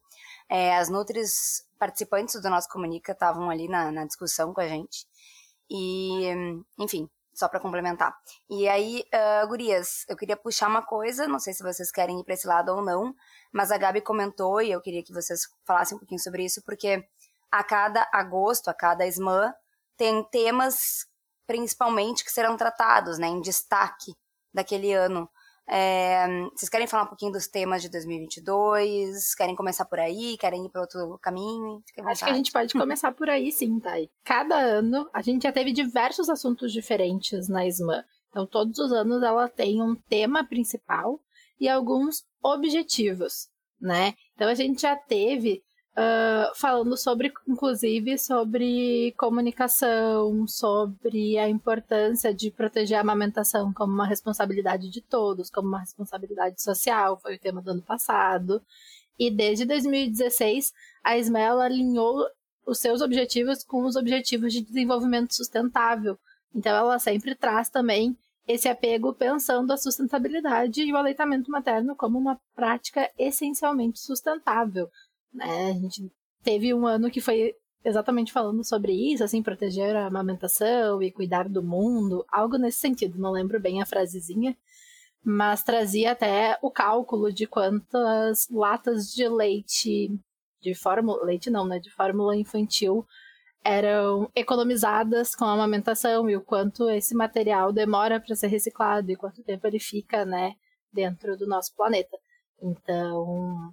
É, 0.48 0.74
as 0.76 0.88
Nutris 0.88 1.66
participantes 1.78 2.40
do 2.40 2.48
nosso 2.48 2.68
Comunica 2.70 3.12
estavam 3.12 3.50
ali 3.50 3.68
na, 3.68 3.92
na 3.92 4.06
discussão 4.06 4.54
com 4.54 4.60
a 4.62 4.68
gente. 4.68 5.06
E, 5.68 6.30
enfim, 6.78 7.08
só 7.40 7.48
para 7.48 7.58
complementar. 7.58 8.14
E 8.48 8.68
aí, 8.68 9.02
uh, 9.14 9.48
gurias, 9.48 10.04
eu 10.08 10.16
queria 10.16 10.36
puxar 10.36 10.68
uma 10.68 10.82
coisa, 10.82 11.26
não 11.26 11.38
sei 11.38 11.54
se 11.54 11.62
vocês 11.62 11.90
querem 11.90 12.20
ir 12.20 12.24
para 12.24 12.34
esse 12.34 12.46
lado 12.46 12.68
ou 12.68 12.84
não, 12.84 13.14
mas 13.50 13.72
a 13.72 13.78
Gabi 13.78 14.02
comentou 14.02 14.60
e 14.60 14.70
eu 14.70 14.80
queria 14.80 15.02
que 15.02 15.12
vocês 15.12 15.40
falassem 15.66 15.96
um 15.96 15.98
pouquinho 15.98 16.20
sobre 16.20 16.44
isso, 16.44 16.62
porque 16.64 17.02
a 17.50 17.64
cada 17.64 18.06
agosto, 18.12 18.68
a 18.68 18.74
cada 18.74 19.06
SMAN, 19.06 19.52
tem 19.96 20.22
temas 20.30 21.06
principalmente 21.46 22.24
que 22.24 22.30
serão 22.30 22.56
tratados, 22.56 23.18
né, 23.18 23.26
em 23.26 23.40
destaque 23.40 24.12
daquele 24.52 24.92
ano. 24.92 25.28
É, 25.72 26.26
vocês 26.52 26.68
querem 26.68 26.88
falar 26.88 27.04
um 27.04 27.06
pouquinho 27.06 27.30
dos 27.30 27.46
temas 27.46 27.80
de 27.80 27.88
2022? 27.88 29.36
Querem 29.36 29.54
começar 29.54 29.84
por 29.84 30.00
aí? 30.00 30.36
Querem 30.36 30.66
ir 30.66 30.68
para 30.68 30.80
outro 30.80 31.16
caminho? 31.22 31.80
Acho 32.06 32.24
que 32.24 32.30
a 32.30 32.34
gente 32.34 32.50
pode 32.50 32.72
começar 32.72 33.12
por 33.12 33.30
aí, 33.30 33.52
sim, 33.52 33.78
Thay. 33.78 34.10
Cada 34.24 34.56
ano, 34.56 35.08
a 35.12 35.22
gente 35.22 35.44
já 35.44 35.52
teve 35.52 35.72
diversos 35.72 36.28
assuntos 36.28 36.72
diferentes 36.72 37.48
na 37.48 37.64
SMAN. 37.68 38.02
Então, 38.30 38.44
todos 38.46 38.80
os 38.80 38.92
anos 38.92 39.22
ela 39.22 39.48
tem 39.48 39.80
um 39.80 39.94
tema 39.94 40.44
principal 40.44 41.20
e 41.60 41.68
alguns 41.68 42.24
objetivos, 42.42 43.48
né? 43.80 44.14
Então, 44.34 44.48
a 44.48 44.54
gente 44.54 44.82
já 44.82 44.96
teve 44.96 45.62
uh, 46.00 46.54
falando 46.56 46.96
sobre, 46.96 47.32
inclusive, 47.46 48.18
sobre 48.18 49.12
comunicação, 49.18 50.46
sobre 50.46 51.36
a 51.38 51.48
importância 51.48 52.32
de 52.32 52.50
proteger 52.50 52.96
a 52.96 53.02
amamentação 53.02 53.72
como 53.72 53.92
uma 53.92 54.06
responsabilidade 54.06 54.88
de 54.88 55.02
todos, 55.02 55.50
como 55.50 55.68
uma 55.68 55.80
responsabilidade 55.80 56.62
social, 56.62 57.18
foi 57.20 57.36
o 57.36 57.38
tema 57.38 57.60
do 57.60 57.72
ano 57.72 57.82
passado. 57.82 58.62
E 59.18 59.30
desde 59.30 59.66
2016, 59.66 60.72
a 61.04 61.18
Ismael 61.18 61.60
alinhou 61.60 62.26
os 62.66 62.78
seus 62.78 63.02
objetivos 63.02 63.62
com 63.62 63.84
os 63.84 63.96
objetivos 63.96 64.52
de 64.52 64.62
desenvolvimento 64.62 65.34
sustentável. 65.34 66.18
Então, 66.54 66.74
ela 66.74 66.98
sempre 66.98 67.34
traz 67.34 67.68
também 67.68 68.16
esse 68.48 68.68
apego 68.68 69.12
pensando 69.12 69.72
a 69.72 69.76
sustentabilidade 69.76 70.82
e 70.82 70.92
o 70.92 70.96
aleitamento 70.96 71.50
materno 71.50 71.94
como 71.94 72.18
uma 72.18 72.40
prática 72.54 73.08
essencialmente 73.16 74.00
sustentável, 74.00 74.90
né? 75.32 75.70
A 75.70 75.72
gente 75.74 76.10
teve 76.42 76.72
um 76.74 76.86
ano 76.86 77.10
que 77.10 77.20
foi 77.20 77.54
exatamente 77.84 78.32
falando 78.32 78.64
sobre 78.64 78.92
isso, 78.92 79.24
assim, 79.24 79.42
proteger 79.42 79.96
a 79.96 80.06
amamentação 80.06 81.02
e 81.02 81.10
cuidar 81.10 81.48
do 81.48 81.62
mundo, 81.62 82.24
algo 82.30 82.56
nesse 82.58 82.78
sentido, 82.78 83.18
não 83.18 83.32
lembro 83.32 83.58
bem 83.58 83.80
a 83.80 83.86
frasezinha, 83.86 84.56
mas 85.24 85.62
trazia 85.62 86.12
até 86.12 86.58
o 86.62 86.70
cálculo 86.70 87.32
de 87.32 87.46
quantas 87.46 88.48
latas 88.50 89.06
de 89.12 89.28
leite, 89.28 90.10
de 90.60 90.74
fórmula, 90.74 91.24
leite 91.24 91.50
não, 91.50 91.66
né, 91.66 91.78
de 91.78 91.90
fórmula 91.90 92.36
infantil 92.36 93.06
eram 93.62 94.30
economizadas 94.34 95.34
com 95.34 95.44
a 95.44 95.52
amamentação 95.52 96.30
e 96.30 96.36
o 96.36 96.40
quanto 96.40 96.88
esse 96.88 97.14
material 97.14 97.72
demora 97.72 98.18
para 98.18 98.34
ser 98.34 98.46
reciclado 98.46 99.10
e 99.10 99.16
quanto 99.16 99.42
tempo 99.42 99.66
ele 99.66 99.78
fica, 99.78 100.24
né, 100.24 100.54
dentro 100.92 101.36
do 101.36 101.46
nosso 101.46 101.74
planeta. 101.76 102.16
Então, 102.62 103.72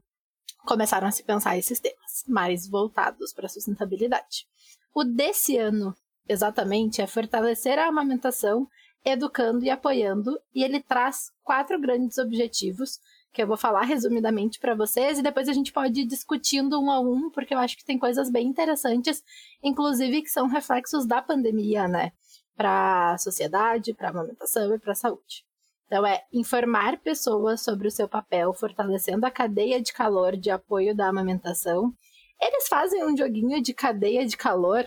começaram 0.67 1.07
a 1.07 1.11
se 1.11 1.23
pensar 1.23 1.57
esses 1.57 1.79
temas, 1.79 2.23
mais 2.27 2.67
voltados 2.67 3.33
para 3.33 3.45
a 3.45 3.49
sustentabilidade. 3.49 4.45
O 4.93 5.03
desse 5.03 5.57
ano, 5.57 5.95
exatamente, 6.27 7.01
é 7.01 7.07
fortalecer 7.07 7.79
a 7.79 7.87
amamentação, 7.87 8.67
educando 9.03 9.63
e 9.63 9.69
apoiando, 9.69 10.37
e 10.53 10.63
ele 10.63 10.81
traz 10.81 11.31
quatro 11.41 11.79
grandes 11.79 12.17
objetivos 12.17 12.99
que 13.31 13.41
eu 13.41 13.47
vou 13.47 13.55
falar 13.55 13.83
resumidamente 13.83 14.59
para 14.59 14.75
vocês 14.75 15.19
e 15.19 15.21
depois 15.21 15.47
a 15.47 15.53
gente 15.53 15.71
pode 15.71 16.01
ir 16.01 16.05
discutindo 16.05 16.81
um 16.81 16.91
a 16.91 16.99
um, 16.99 17.29
porque 17.29 17.53
eu 17.53 17.59
acho 17.59 17.77
que 17.77 17.85
tem 17.85 17.97
coisas 17.97 18.29
bem 18.29 18.47
interessantes, 18.47 19.23
inclusive 19.63 20.23
que 20.23 20.29
são 20.29 20.47
reflexos 20.47 21.05
da 21.05 21.21
pandemia, 21.21 21.87
né? 21.87 22.11
Para 22.55 23.13
a 23.13 23.17
sociedade, 23.17 23.93
para 23.93 24.07
a 24.07 24.11
amamentação 24.11 24.73
e 24.73 24.79
para 24.79 24.93
a 24.93 24.95
saúde. 24.95 25.46
Então, 25.87 26.05
é 26.05 26.21
informar 26.33 26.99
pessoas 26.99 27.63
sobre 27.63 27.87
o 27.87 27.91
seu 27.91 28.09
papel, 28.09 28.53
fortalecendo 28.53 29.25
a 29.25 29.31
cadeia 29.31 29.81
de 29.81 29.93
calor 29.93 30.35
de 30.35 30.51
apoio 30.51 30.93
da 30.93 31.07
amamentação. 31.07 31.93
Eles 32.41 32.67
fazem 32.67 33.05
um 33.05 33.15
joguinho 33.15 33.61
de 33.61 33.73
cadeia 33.73 34.25
de 34.25 34.35
calor 34.35 34.85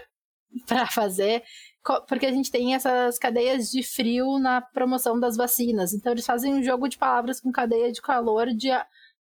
para 0.68 0.86
fazer, 0.86 1.42
porque 2.06 2.26
a 2.26 2.32
gente 2.32 2.50
tem 2.50 2.74
essas 2.74 3.18
cadeias 3.18 3.70
de 3.70 3.82
frio 3.82 4.38
na 4.38 4.60
promoção 4.60 5.18
das 5.18 5.38
vacinas. 5.38 5.94
Então, 5.94 6.12
eles 6.12 6.26
fazem 6.26 6.54
um 6.54 6.62
jogo 6.62 6.86
de 6.86 6.98
palavras 6.98 7.40
com 7.40 7.50
cadeia 7.50 7.90
de 7.90 8.02
calor 8.02 8.48
de, 8.48 8.68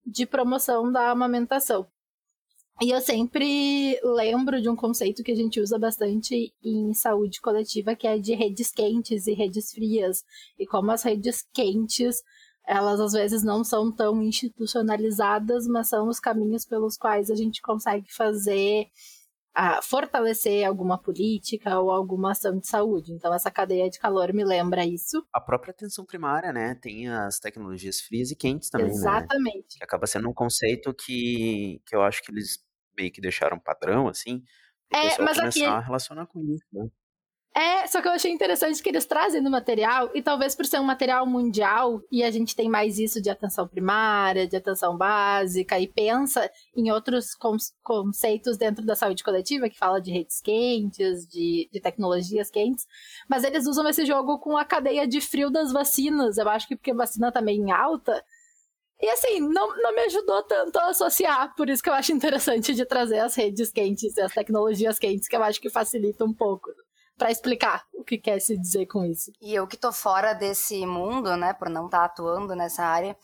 de 0.05 0.25
promoção 0.25 0.91
da 0.91 1.09
amamentação. 1.09 1.87
E 2.81 2.91
eu 2.91 3.01
sempre 3.01 3.99
lembro 4.01 4.61
de 4.61 4.69
um 4.69 4.75
conceito 4.75 5.21
que 5.21 5.33
a 5.33 5.35
gente 5.35 5.59
usa 5.59 5.77
bastante 5.77 6.53
em 6.63 6.93
saúde 6.93 7.41
coletiva, 7.41 7.93
que 7.93 8.07
é 8.07 8.17
de 8.17 8.33
redes 8.33 8.71
quentes 8.71 9.27
e 9.27 9.33
redes 9.33 9.73
frias. 9.73 10.23
E 10.57 10.65
como 10.65 10.89
as 10.91 11.03
redes 11.03 11.45
quentes, 11.53 12.23
elas 12.65 13.01
às 13.01 13.11
vezes 13.11 13.43
não 13.43 13.65
são 13.65 13.91
tão 13.91 14.23
institucionalizadas, 14.23 15.67
mas 15.67 15.89
são 15.89 16.07
os 16.07 16.21
caminhos 16.21 16.63
pelos 16.63 16.95
quais 16.95 17.29
a 17.29 17.35
gente 17.35 17.61
consegue 17.61 18.13
fazer 18.13 18.87
a 19.53 19.81
fortalecer 19.81 20.65
alguma 20.65 20.97
política 20.97 21.77
ou 21.79 21.91
alguma 21.91 22.31
ação 22.31 22.59
de 22.59 22.67
saúde. 22.67 23.11
Então, 23.11 23.33
essa 23.33 23.51
cadeia 23.51 23.89
de 23.89 23.99
calor 23.99 24.31
me 24.31 24.45
lembra 24.45 24.85
isso. 24.85 25.21
A 25.33 25.41
própria 25.41 25.71
atenção 25.71 26.05
primária, 26.05 26.53
né? 26.53 26.75
Tem 26.75 27.09
as 27.09 27.39
tecnologias 27.39 27.99
frias 27.99 28.31
e 28.31 28.37
quentes 28.37 28.69
também, 28.69 28.87
Exatamente. 28.87 29.57
Né? 29.57 29.79
Que 29.79 29.83
acaba 29.83 30.07
sendo 30.07 30.29
um 30.29 30.33
conceito 30.33 30.93
que, 30.93 31.81
que 31.85 31.93
eu 31.93 32.01
acho 32.01 32.23
que 32.23 32.31
eles 32.31 32.68
meio 32.99 33.11
que 33.11 33.21
deixaram 33.21 33.57
padrão, 33.57 34.07
assim, 34.07 34.43
é, 34.91 35.03
mas 35.03 35.17
começar 35.17 35.47
aqui... 35.47 35.63
a 35.63 35.79
relacionar 35.79 36.25
com 36.27 36.41
isso, 36.41 36.65
né? 36.71 36.89
É, 37.55 37.87
só 37.87 37.99
que 37.99 38.07
eu 38.07 38.11
achei 38.11 38.31
interessante 38.31 38.81
que 38.81 38.87
eles 38.89 39.05
trazem 39.05 39.41
no 39.41 39.49
material, 39.49 40.11
e 40.13 40.21
talvez 40.21 40.55
por 40.55 40.65
ser 40.65 40.79
um 40.79 40.83
material 40.83 41.25
mundial, 41.25 41.99
e 42.11 42.23
a 42.23 42.29
gente 42.29 42.55
tem 42.55 42.69
mais 42.69 42.99
isso 42.99 43.19
de 43.21 43.29
atenção 43.29 43.67
primária, 43.67 44.47
de 44.47 44.55
atenção 44.55 44.95
básica, 44.95 45.79
e 45.79 45.87
pensa 45.87 46.49
em 46.75 46.91
outros 46.91 47.35
conceitos 47.81 48.55
dentro 48.55 48.85
da 48.85 48.95
saúde 48.95 49.23
coletiva, 49.23 49.67
que 49.67 49.77
fala 49.77 49.99
de 49.99 50.11
redes 50.11 50.39
quentes, 50.39 51.27
de, 51.27 51.67
de 51.73 51.81
tecnologias 51.81 52.51
quentes, 52.51 52.87
mas 53.27 53.43
eles 53.43 53.65
usam 53.65 53.87
esse 53.89 54.05
jogo 54.05 54.37
com 54.37 54.55
a 54.55 54.63
cadeia 54.63 55.07
de 55.07 55.19
frio 55.19 55.49
das 55.49 55.73
vacinas. 55.73 56.37
Eu 56.37 56.47
acho 56.47 56.67
que 56.67 56.75
porque 56.75 56.91
a 56.91 56.95
vacina 56.95 57.31
tá 57.31 57.41
meio 57.41 57.63
em 57.63 57.71
alta, 57.71 58.23
e 59.01 59.09
assim, 59.09 59.39
não, 59.39 59.75
não 59.77 59.95
me 59.95 60.01
ajudou 60.01 60.43
tanto 60.43 60.77
a 60.77 60.89
associar, 60.89 61.55
por 61.55 61.69
isso 61.69 61.81
que 61.81 61.89
eu 61.89 61.93
acho 61.93 62.11
interessante 62.11 62.73
de 62.73 62.85
trazer 62.85 63.19
as 63.19 63.35
redes 63.35 63.71
quentes 63.71 64.17
e 64.17 64.21
as 64.21 64.33
tecnologias 64.33 64.99
quentes, 64.99 65.27
que 65.27 65.35
eu 65.35 65.43
acho 65.43 65.61
que 65.61 65.69
facilita 65.69 66.25
um 66.25 66.33
pouco 66.33 66.69
para 67.17 67.31
explicar 67.31 67.85
o 67.93 68.03
que 68.03 68.17
quer 68.17 68.39
se 68.39 68.57
dizer 68.57 68.85
com 68.87 69.05
isso. 69.05 69.31
E 69.41 69.53
eu 69.53 69.67
que 69.67 69.77
tô 69.77 69.91
fora 69.91 70.33
desse 70.33 70.85
mundo, 70.85 71.35
né, 71.37 71.53
por 71.53 71.69
não 71.69 71.85
estar 71.85 71.99
tá 71.99 72.05
atuando 72.05 72.55
nessa 72.55 72.83
área, 72.83 73.15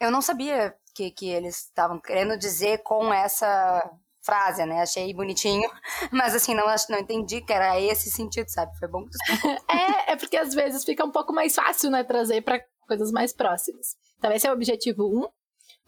eu 0.00 0.10
não 0.10 0.22
sabia 0.22 0.74
que, 0.94 1.10
que 1.10 1.28
eles 1.28 1.64
estavam 1.64 2.00
querendo 2.00 2.36
dizer 2.36 2.78
com 2.78 3.12
essa 3.12 3.90
frase, 4.22 4.64
né? 4.66 4.82
Achei 4.82 5.12
bonitinho, 5.14 5.68
mas 6.12 6.34
assim, 6.34 6.54
não, 6.54 6.66
não 6.88 6.98
entendi 6.98 7.40
que 7.40 7.52
era 7.52 7.80
esse 7.80 8.10
sentido, 8.10 8.48
sabe? 8.48 8.76
Foi 8.78 8.88
bom 8.88 9.04
que 9.04 9.10
tu 9.10 9.18
é, 9.70 10.12
é 10.12 10.16
porque 10.16 10.36
às 10.36 10.54
vezes 10.54 10.84
fica 10.84 11.04
um 11.04 11.10
pouco 11.10 11.32
mais 11.32 11.54
fácil, 11.54 11.90
né, 11.90 12.04
trazer 12.04 12.42
para 12.42 12.60
coisas 12.86 13.10
mais 13.10 13.32
próximas. 13.32 13.96
Então 14.20 14.30
esse 14.32 14.46
é 14.46 14.50
o 14.50 14.52
objetivo 14.52 15.06
1. 15.06 15.18
Um. 15.18 15.28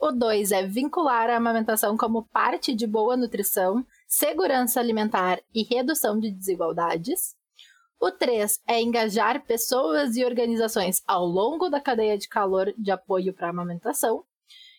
O 0.00 0.10
2 0.10 0.52
é 0.52 0.66
vincular 0.66 1.28
a 1.28 1.36
amamentação 1.36 1.98
como 1.98 2.24
parte 2.24 2.74
de 2.74 2.86
boa 2.86 3.14
nutrição, 3.14 3.86
segurança 4.08 4.80
alimentar 4.80 5.38
e 5.54 5.62
redução 5.62 6.18
de 6.18 6.30
desigualdades. 6.30 7.36
O 8.00 8.10
3 8.10 8.58
é 8.66 8.80
engajar 8.80 9.44
pessoas 9.44 10.16
e 10.16 10.24
organizações 10.24 11.02
ao 11.06 11.26
longo 11.26 11.68
da 11.68 11.78
cadeia 11.78 12.16
de 12.16 12.26
calor 12.26 12.72
de 12.76 12.90
apoio 12.90 13.34
para 13.34 13.48
a 13.48 13.50
amamentação. 13.50 14.24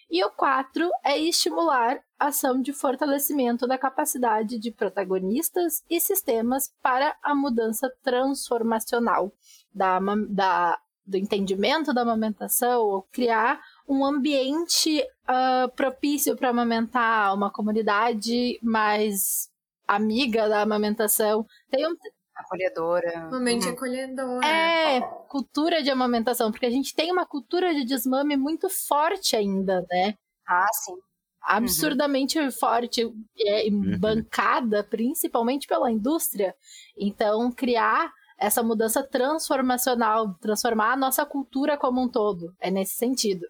E 0.10 0.24
o 0.26 0.32
4 0.32 0.90
é 1.04 1.18
estimular 1.20 2.04
ação 2.20 2.60
de 2.60 2.74
fortalecimento 2.74 3.68
da 3.68 3.78
capacidade 3.78 4.58
de 4.58 4.72
protagonistas 4.72 5.84
e 5.88 6.02
sistemas 6.02 6.74
para 6.82 7.16
a 7.22 7.36
mudança 7.36 7.88
transformacional 8.02 9.32
da, 9.74 10.00
da, 10.28 10.80
do 11.06 11.18
entendimento 11.18 11.94
da 11.94 12.02
amamentação, 12.02 12.82
ou 12.82 13.02
criar 13.12 13.62
um 13.88 14.06
ambiente 14.06 15.02
uh, 15.02 15.70
propício 15.76 16.36
para 16.36 16.50
amamentar, 16.50 17.34
uma 17.34 17.52
comunidade 17.52 18.60
mais 18.62 19.50
amiga 19.88 20.48
da 20.48 20.62
amamentação. 20.62 21.46
Tem 21.70 21.86
um, 21.86 21.96
Acolhedora. 22.36 23.28
Uma 23.28 23.40
mente 23.40 23.68
uhum. 23.68 23.74
acolhedora. 23.74 24.48
É, 24.48 25.02
cultura 25.30 25.84
de 25.84 25.90
amamentação, 25.90 26.52
porque 26.52 26.66
a 26.66 26.70
gente 26.70 26.96
tem 26.96 27.12
uma 27.12 27.26
cultura 27.26 27.74
de 27.74 27.86
desmame 27.86 28.36
muito 28.36 28.70
forte 28.70 29.36
ainda, 29.36 29.86
né? 29.90 30.16
Ah, 30.48 30.68
sim. 30.74 30.96
Absurdamente 31.42 32.40
uhum. 32.40 32.52
forte, 32.52 33.02
é, 33.46 33.68
uhum. 33.68 34.00
bancada 34.00 34.84
principalmente 34.84 35.68
pela 35.68 35.92
indústria. 35.92 36.56
Então, 36.98 37.52
criar 37.52 38.12
essa 38.38 38.64
mudança 38.64 39.04
transformacional, 39.04 40.34
transformar 40.36 40.94
a 40.94 40.98
nossa 40.98 41.26
cultura 41.26 41.78
como 41.78 42.02
um 42.02 42.10
todo. 42.10 42.54
É 42.60 42.70
nesse 42.70 42.96
sentido. 42.96 43.46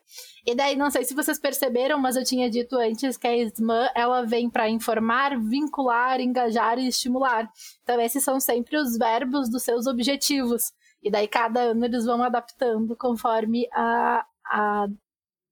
E 0.45 0.53
daí, 0.53 0.75
não 0.75 0.91
sei 0.91 1.03
se 1.03 1.13
vocês 1.13 1.39
perceberam, 1.39 1.99
mas 1.99 2.15
eu 2.15 2.23
tinha 2.23 2.49
dito 2.49 2.75
antes 2.77 3.17
que 3.17 3.27
a 3.27 3.35
SMAN, 3.35 3.89
ela 3.95 4.23
vem 4.25 4.49
para 4.49 4.69
informar, 4.69 5.39
vincular, 5.39 6.19
engajar 6.19 6.77
e 6.77 6.87
estimular. 6.87 7.49
Então, 7.83 7.99
esses 7.99 8.23
são 8.23 8.39
sempre 8.39 8.77
os 8.77 8.97
verbos 8.97 9.49
dos 9.49 9.63
seus 9.63 9.87
objetivos. 9.87 10.71
E 11.01 11.11
daí, 11.11 11.27
cada 11.27 11.61
ano, 11.61 11.85
eles 11.85 12.05
vão 12.05 12.21
adaptando 12.23 12.95
conforme 12.95 13.67
a, 13.73 14.25
a 14.45 14.87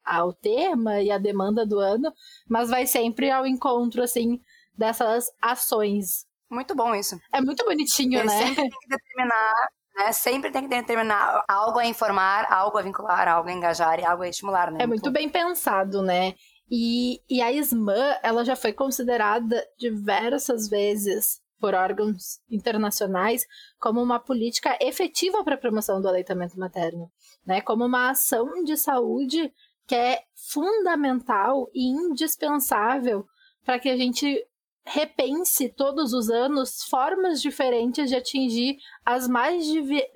ao 0.04 0.34
tema 0.34 1.00
e 1.00 1.12
a 1.12 1.20
demanda 1.20 1.64
do 1.64 1.78
ano, 1.80 2.12
mas 2.50 2.70
vai 2.70 2.88
sempre 2.88 3.30
ao 3.30 3.46
encontro, 3.46 4.02
assim, 4.02 4.42
dessas 4.76 5.32
ações 5.40 6.26
muito 6.52 6.76
bom 6.76 6.94
isso. 6.94 7.20
É 7.34 7.42
muito 7.42 7.64
bonitinho, 7.66 8.20
Ele 8.20 8.28
né? 8.28 8.38
Sempre 8.38 8.56
tem 8.56 8.70
que 8.70 8.88
determinar, 8.90 9.70
né? 9.96 10.12
Sempre 10.12 10.52
tem 10.52 10.62
que 10.64 10.70
determinar 10.70 11.44
algo 11.48 11.80
a 11.80 11.86
informar, 11.86 12.52
algo 12.52 12.78
a 12.78 12.82
vincular, 12.82 13.28
algo 13.28 13.50
a 13.50 13.54
engajar 13.54 14.00
e 14.00 14.06
algo 14.06 14.24
a 14.24 14.30
estimular, 14.30 14.72
né? 14.72 14.84
É 14.84 14.88
muito 14.88 15.10
bem 15.10 15.30
pensado, 15.30 16.02
né? 16.02 16.36
E, 16.70 17.22
e 17.30 17.42
a 17.42 17.52
SMAN, 17.52 18.16
ela 18.24 18.46
já 18.46 18.56
foi 18.56 18.72
considerada 18.72 19.62
diversas 19.78 20.70
vezes 20.70 21.42
por 21.60 21.74
órgãos 21.74 22.40
internacionais 22.50 23.46
como 23.80 24.02
uma 24.02 24.20
política 24.20 24.78
efetiva 24.82 25.44
para 25.44 25.56
a 25.56 25.60
promoção 25.60 26.02
do 26.02 26.08
aleitamento 26.08 26.58
materno, 26.58 27.12
né? 27.46 27.62
Como 27.62 27.86
uma 27.86 28.10
ação 28.10 28.64
de 28.64 28.76
saúde 28.76 29.54
que 29.86 29.96
é 29.96 30.22
fundamental 30.34 31.70
e 31.74 31.88
indispensável 31.88 33.26
para 33.64 33.78
que 33.78 33.90
a 33.90 33.98
gente 33.98 34.44
repense 34.86 35.70
todos 35.70 36.14
os 36.14 36.30
anos 36.30 36.84
formas 36.84 37.42
diferentes 37.42 38.10
de 38.10 38.16
atingir 38.16 38.78
as 39.06 39.28
mais 39.28 39.66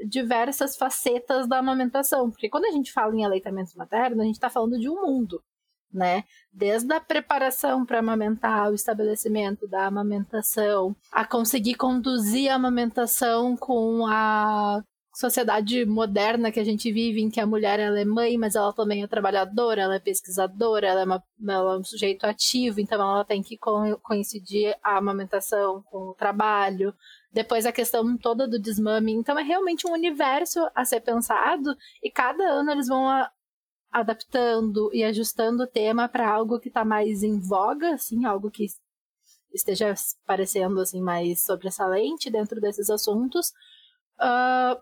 diversas 0.08 0.76
facetas 0.76 1.48
da 1.48 1.60
amamentação. 1.60 2.30
Porque 2.30 2.50
quando 2.50 2.66
a 2.66 2.72
gente 2.72 2.92
fala 2.92 3.16
em 3.16 3.24
aleitamento 3.24 3.78
materno, 3.78 4.22
a 4.22 4.26
gente 4.26 4.36
está 4.36 4.50
falando 4.50 4.80
de 4.80 4.90
um 4.90 5.02
mundo, 5.02 5.44
né? 5.94 6.24
Desde 6.52 6.94
a 6.94 7.00
preparação 7.00 7.86
para 7.86 8.00
amamentar, 8.00 8.72
o 8.72 8.76
estabelecimento 8.76 9.68
da 9.68 9.86
amamentação, 9.86 10.96
a 11.12 11.26
conseguir 11.26 11.76
conduzir 11.76 12.50
a 12.50 12.56
amamentação 12.56 13.56
com 13.56 14.06
a 14.08 14.84
sociedade 15.16 15.86
moderna 15.86 16.52
que 16.52 16.60
a 16.60 16.64
gente 16.64 16.92
vive, 16.92 17.22
em 17.22 17.30
que 17.30 17.40
a 17.40 17.48
mulher 17.48 17.80
ela 17.80 17.98
é 17.98 18.04
mãe, 18.04 18.38
mas 18.38 18.54
ela 18.54 18.74
também 18.74 19.02
é 19.02 19.08
trabalhadora, 19.08 19.82
ela 19.82 19.96
é 19.96 20.00
pesquisadora, 20.00 20.88
ela 20.88 21.02
é, 21.02 21.06
uma, 21.06 21.24
ela 21.48 21.76
é 21.76 21.78
um 21.78 21.84
sujeito 21.86 22.26
ativo, 22.26 22.82
então 22.82 23.00
ela 23.00 23.24
tem 23.24 23.42
que 23.42 23.58
coincidir 24.04 24.78
a 24.84 24.98
amamentação 24.98 25.82
com 25.84 26.10
o 26.10 26.14
trabalho. 26.14 26.94
Depois 27.32 27.66
a 27.66 27.72
questão 27.72 28.18
toda 28.18 28.46
do 28.46 28.60
desmame. 28.60 29.14
Então 29.14 29.40
é 29.40 29.44
realmente 29.44 29.88
um 29.88 29.94
universo 29.94 30.60
a 30.76 30.84
ser 30.84 31.00
pensado 31.00 31.76
e 32.04 32.12
cada 32.12 32.44
ano 32.44 32.72
eles 32.72 32.90
vão 32.90 33.08
a, 33.08 33.32
adaptando 33.90 34.90
e 34.94 35.02
ajustando 35.02 35.64
o 35.64 35.68
tema 35.68 36.10
para 36.10 36.30
algo 36.30 36.60
que 36.60 36.68
está 36.68 36.84
mais 36.84 37.24
em 37.24 37.40
voga, 37.40 37.94
assim, 37.94 38.26
algo 38.26 38.52
que 38.52 38.66
esteja 39.54 39.94
parecendo 40.26 40.82
assim 40.82 41.02
mais 41.02 41.42
sobressalente 41.42 42.30
dentro 42.30 42.60
desses 42.60 42.90
assuntos. 42.90 43.54
Uh, 44.20 44.78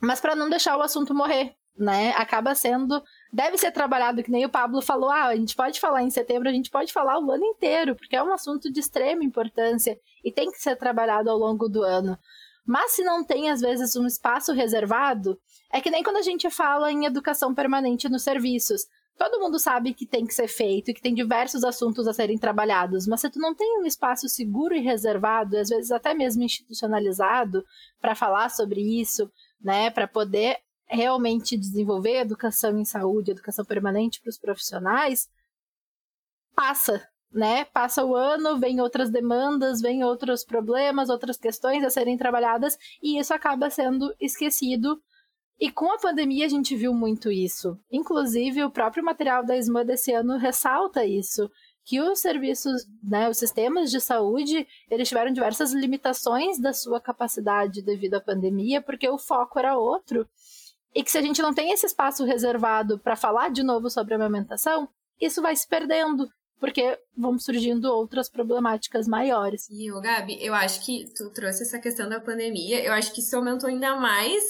mas 0.00 0.20
para 0.20 0.34
não 0.34 0.50
deixar 0.50 0.76
o 0.76 0.82
assunto 0.82 1.14
morrer, 1.14 1.54
né? 1.76 2.10
Acaba 2.16 2.54
sendo. 2.54 3.02
Deve 3.32 3.56
ser 3.56 3.72
trabalhado, 3.72 4.22
que 4.22 4.30
nem 4.30 4.44
o 4.44 4.50
Pablo 4.50 4.82
falou. 4.82 5.10
Ah, 5.10 5.26
a 5.26 5.36
gente 5.36 5.56
pode 5.56 5.80
falar 5.80 6.02
em 6.02 6.10
setembro, 6.10 6.48
a 6.48 6.52
gente 6.52 6.70
pode 6.70 6.92
falar 6.92 7.18
o 7.18 7.30
ano 7.30 7.44
inteiro, 7.44 7.96
porque 7.96 8.16
é 8.16 8.22
um 8.22 8.32
assunto 8.32 8.70
de 8.70 8.80
extrema 8.80 9.24
importância 9.24 9.98
e 10.24 10.30
tem 10.30 10.50
que 10.50 10.60
ser 10.60 10.76
trabalhado 10.76 11.30
ao 11.30 11.38
longo 11.38 11.68
do 11.68 11.82
ano. 11.82 12.18
Mas 12.66 12.92
se 12.92 13.02
não 13.02 13.24
tem, 13.24 13.50
às 13.50 13.60
vezes, 13.60 13.96
um 13.96 14.06
espaço 14.06 14.52
reservado, 14.52 15.40
é 15.72 15.80
que 15.80 15.90
nem 15.90 16.02
quando 16.02 16.18
a 16.18 16.22
gente 16.22 16.48
fala 16.50 16.92
em 16.92 17.06
educação 17.06 17.54
permanente 17.54 18.08
nos 18.08 18.22
serviços. 18.22 18.86
Todo 19.18 19.38
mundo 19.38 19.58
sabe 19.58 19.92
que 19.92 20.06
tem 20.06 20.24
que 20.24 20.32
ser 20.32 20.48
feito 20.48 20.90
e 20.90 20.94
que 20.94 21.02
tem 21.02 21.12
diversos 21.12 21.62
assuntos 21.62 22.08
a 22.08 22.14
serem 22.14 22.38
trabalhados, 22.38 23.06
mas 23.06 23.20
se 23.20 23.28
tu 23.28 23.38
não 23.38 23.54
tem 23.54 23.78
um 23.78 23.84
espaço 23.84 24.26
seguro 24.30 24.74
e 24.74 24.80
reservado, 24.80 25.58
às 25.58 25.68
vezes 25.68 25.90
até 25.90 26.14
mesmo 26.14 26.42
institucionalizado, 26.42 27.62
para 28.00 28.14
falar 28.14 28.48
sobre 28.48 28.80
isso, 28.80 29.30
né, 29.60 29.90
para 29.90 30.08
poder 30.08 30.58
realmente 30.86 31.56
desenvolver 31.56 32.20
educação 32.20 32.78
em 32.78 32.84
saúde, 32.84 33.30
educação 33.30 33.64
permanente 33.64 34.20
para 34.20 34.30
os 34.30 34.38
profissionais, 34.38 35.28
passa, 36.54 37.08
né? 37.32 37.64
Passa 37.66 38.04
o 38.04 38.14
ano, 38.14 38.58
vem 38.58 38.80
outras 38.80 39.08
demandas, 39.10 39.80
vem 39.80 40.02
outros 40.02 40.44
problemas, 40.44 41.08
outras 41.08 41.36
questões 41.36 41.84
a 41.84 41.90
serem 41.90 42.18
trabalhadas 42.18 42.76
e 43.02 43.18
isso 43.18 43.32
acaba 43.32 43.70
sendo 43.70 44.12
esquecido. 44.20 45.00
E 45.60 45.70
com 45.70 45.92
a 45.92 45.98
pandemia 45.98 46.46
a 46.46 46.48
gente 46.48 46.74
viu 46.74 46.92
muito 46.92 47.30
isso. 47.30 47.78
Inclusive, 47.92 48.64
o 48.64 48.70
próprio 48.70 49.04
material 49.04 49.44
da 49.44 49.60
SMA 49.62 49.84
desse 49.84 50.12
ano 50.12 50.38
ressalta 50.38 51.04
isso, 51.04 51.50
que 51.90 52.00
os 52.00 52.20
serviços, 52.20 52.86
né, 53.02 53.28
os 53.28 53.36
sistemas 53.36 53.90
de 53.90 54.00
saúde, 54.00 54.64
eles 54.88 55.08
tiveram 55.08 55.32
diversas 55.32 55.72
limitações 55.72 56.56
da 56.56 56.72
sua 56.72 57.00
capacidade 57.00 57.82
devido 57.82 58.14
à 58.14 58.20
pandemia, 58.20 58.80
porque 58.80 59.08
o 59.08 59.18
foco 59.18 59.58
era 59.58 59.76
outro. 59.76 60.24
E 60.94 61.02
que 61.02 61.10
se 61.10 61.18
a 61.18 61.20
gente 61.20 61.42
não 61.42 61.52
tem 61.52 61.72
esse 61.72 61.86
espaço 61.86 62.24
reservado 62.24 62.96
para 63.00 63.16
falar 63.16 63.50
de 63.50 63.64
novo 63.64 63.90
sobre 63.90 64.14
a 64.14 64.16
amamentação, 64.16 64.88
isso 65.20 65.42
vai 65.42 65.56
se 65.56 65.66
perdendo, 65.66 66.30
porque 66.60 66.96
vão 67.18 67.36
surgindo 67.40 67.86
outras 67.86 68.28
problemáticas 68.28 69.08
maiores. 69.08 69.66
E, 69.68 69.90
o 69.90 70.00
Gabi, 70.00 70.38
eu 70.40 70.54
acho 70.54 70.84
que 70.84 71.12
tu 71.16 71.28
trouxe 71.30 71.64
essa 71.64 71.80
questão 71.80 72.08
da 72.08 72.20
pandemia, 72.20 72.84
eu 72.84 72.92
acho 72.92 73.12
que 73.12 73.20
isso 73.20 73.34
aumentou 73.34 73.68
ainda 73.68 73.96
mais 73.96 74.44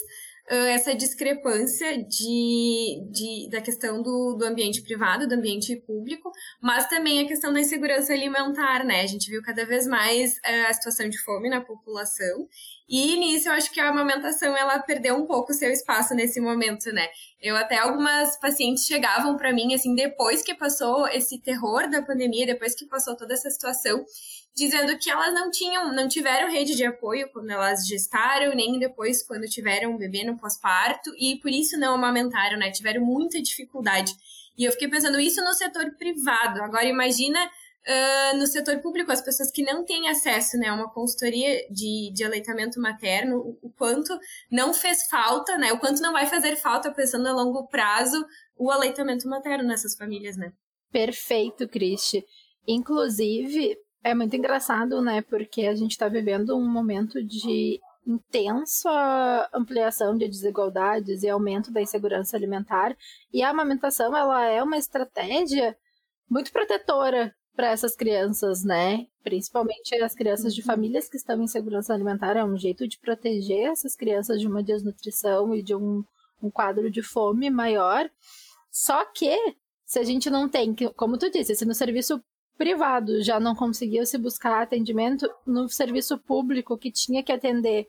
essa 0.54 0.94
discrepância 0.94 2.02
de, 2.02 3.02
de, 3.10 3.48
da 3.50 3.60
questão 3.60 4.02
do, 4.02 4.34
do 4.34 4.44
ambiente 4.44 4.82
privado, 4.82 5.28
do 5.28 5.34
ambiente 5.34 5.76
público, 5.86 6.32
mas 6.60 6.88
também 6.88 7.20
a 7.20 7.28
questão 7.28 7.52
da 7.52 7.60
insegurança 7.60 8.12
alimentar, 8.12 8.84
né? 8.84 9.02
A 9.02 9.06
gente 9.06 9.30
viu 9.30 9.40
cada 9.42 9.64
vez 9.64 9.86
mais 9.86 10.40
a 10.44 10.72
situação 10.72 11.08
de 11.08 11.18
fome 11.18 11.48
na 11.48 11.60
população 11.60 12.48
e 12.88 13.16
nisso 13.16 13.48
eu 13.48 13.52
acho 13.52 13.70
que 13.70 13.78
a 13.78 13.88
amamentação 13.88 14.56
ela 14.56 14.80
perdeu 14.80 15.14
um 15.14 15.24
pouco 15.24 15.52
o 15.52 15.54
seu 15.54 15.70
espaço 15.70 16.12
nesse 16.12 16.40
momento, 16.40 16.92
né? 16.92 17.06
Eu 17.40 17.54
até 17.54 17.78
algumas 17.78 18.36
pacientes 18.40 18.84
chegavam 18.84 19.36
para 19.36 19.52
mim 19.52 19.72
assim 19.72 19.94
depois 19.94 20.42
que 20.42 20.54
passou 20.54 21.06
esse 21.06 21.40
terror 21.40 21.88
da 21.88 22.02
pandemia, 22.02 22.44
depois 22.44 22.74
que 22.74 22.86
passou 22.86 23.16
toda 23.16 23.34
essa 23.34 23.48
situação, 23.48 24.04
dizendo 24.54 24.98
que 24.98 25.10
elas 25.10 25.32
não 25.32 25.50
tinham, 25.50 25.92
não 25.92 26.08
tiveram 26.08 26.50
rede 26.50 26.74
de 26.74 26.84
apoio 26.84 27.30
quando 27.32 27.50
elas 27.50 27.86
gestaram, 27.86 28.54
nem 28.54 28.78
depois 28.78 29.22
quando 29.22 29.44
tiveram 29.46 29.92
um 29.92 29.98
bebê 29.98 30.24
no 30.24 30.36
pós-parto, 30.36 31.10
e 31.18 31.38
por 31.40 31.50
isso 31.50 31.78
não 31.78 31.94
amamentaram, 31.94 32.58
né? 32.58 32.70
Tiveram 32.70 33.04
muita 33.04 33.40
dificuldade. 33.40 34.12
E 34.58 34.64
eu 34.64 34.72
fiquei 34.72 34.88
pensando 34.88 35.18
isso 35.18 35.42
no 35.42 35.54
setor 35.54 35.94
privado. 35.96 36.62
Agora 36.62 36.84
imagina 36.84 37.38
uh, 37.86 38.36
no 38.36 38.46
setor 38.46 38.78
público, 38.80 39.10
as 39.10 39.22
pessoas 39.22 39.50
que 39.50 39.62
não 39.62 39.84
têm 39.84 40.08
acesso 40.08 40.58
né, 40.58 40.68
a 40.68 40.74
uma 40.74 40.90
consultoria 40.90 41.66
de, 41.70 42.12
de 42.12 42.24
aleitamento 42.24 42.80
materno, 42.80 43.38
o, 43.38 43.58
o 43.68 43.72
quanto 43.72 44.18
não 44.50 44.74
fez 44.74 45.04
falta, 45.08 45.56
né? 45.56 45.72
O 45.72 45.78
quanto 45.78 46.02
não 46.02 46.12
vai 46.12 46.26
fazer 46.26 46.56
falta 46.56 46.92
pensando 46.92 47.28
a 47.28 47.32
longo 47.32 47.66
prazo 47.68 48.24
o 48.56 48.70
aleitamento 48.70 49.26
materno 49.28 49.64
nessas 49.64 49.96
famílias, 49.96 50.36
né? 50.36 50.52
Perfeito, 50.92 51.68
Cristi. 51.68 52.22
Inclusive, 52.66 53.76
é 54.02 54.14
muito 54.14 54.34
engraçado, 54.34 55.02
né? 55.02 55.22
Porque 55.22 55.66
a 55.66 55.74
gente 55.74 55.92
está 55.92 56.08
vivendo 56.08 56.56
um 56.56 56.68
momento 56.68 57.22
de 57.22 57.80
intensa 58.06 59.48
ampliação 59.52 60.16
de 60.16 60.26
desigualdades 60.26 61.22
e 61.22 61.28
aumento 61.28 61.70
da 61.70 61.82
insegurança 61.82 62.36
alimentar. 62.36 62.96
E 63.32 63.42
a 63.42 63.50
amamentação, 63.50 64.16
ela 64.16 64.44
é 64.46 64.62
uma 64.62 64.78
estratégia 64.78 65.76
muito 66.28 66.52
protetora 66.52 67.34
para 67.54 67.70
essas 67.70 67.94
crianças, 67.94 68.64
né? 68.64 69.06
Principalmente 69.22 69.94
as 69.96 70.14
crianças 70.14 70.54
de 70.54 70.60
uhum. 70.62 70.66
famílias 70.66 71.08
que 71.08 71.16
estão 71.16 71.42
em 71.42 71.46
segurança 71.46 71.92
alimentar. 71.92 72.36
É 72.36 72.44
um 72.44 72.56
jeito 72.56 72.88
de 72.88 72.98
proteger 72.98 73.70
essas 73.70 73.94
crianças 73.94 74.40
de 74.40 74.46
uma 74.46 74.62
desnutrição 74.62 75.54
e 75.54 75.62
de 75.62 75.74
um, 75.74 76.02
um 76.42 76.50
quadro 76.50 76.90
de 76.90 77.02
fome 77.02 77.50
maior. 77.50 78.08
Só 78.70 79.04
que, 79.04 79.36
se 79.84 79.98
a 79.98 80.04
gente 80.04 80.30
não 80.30 80.48
tem, 80.48 80.74
como 80.96 81.18
tu 81.18 81.30
disse, 81.30 81.54
se 81.54 81.64
no 81.66 81.74
serviço 81.74 82.22
privado. 82.61 83.23
Já 83.23 83.40
não 83.40 83.55
conseguiu 83.55 84.05
se 84.05 84.18
buscar 84.18 84.61
atendimento, 84.61 85.27
no 85.46 85.66
serviço 85.66 86.18
público 86.18 86.77
que 86.77 86.92
tinha 86.92 87.23
que 87.23 87.33
atender 87.33 87.88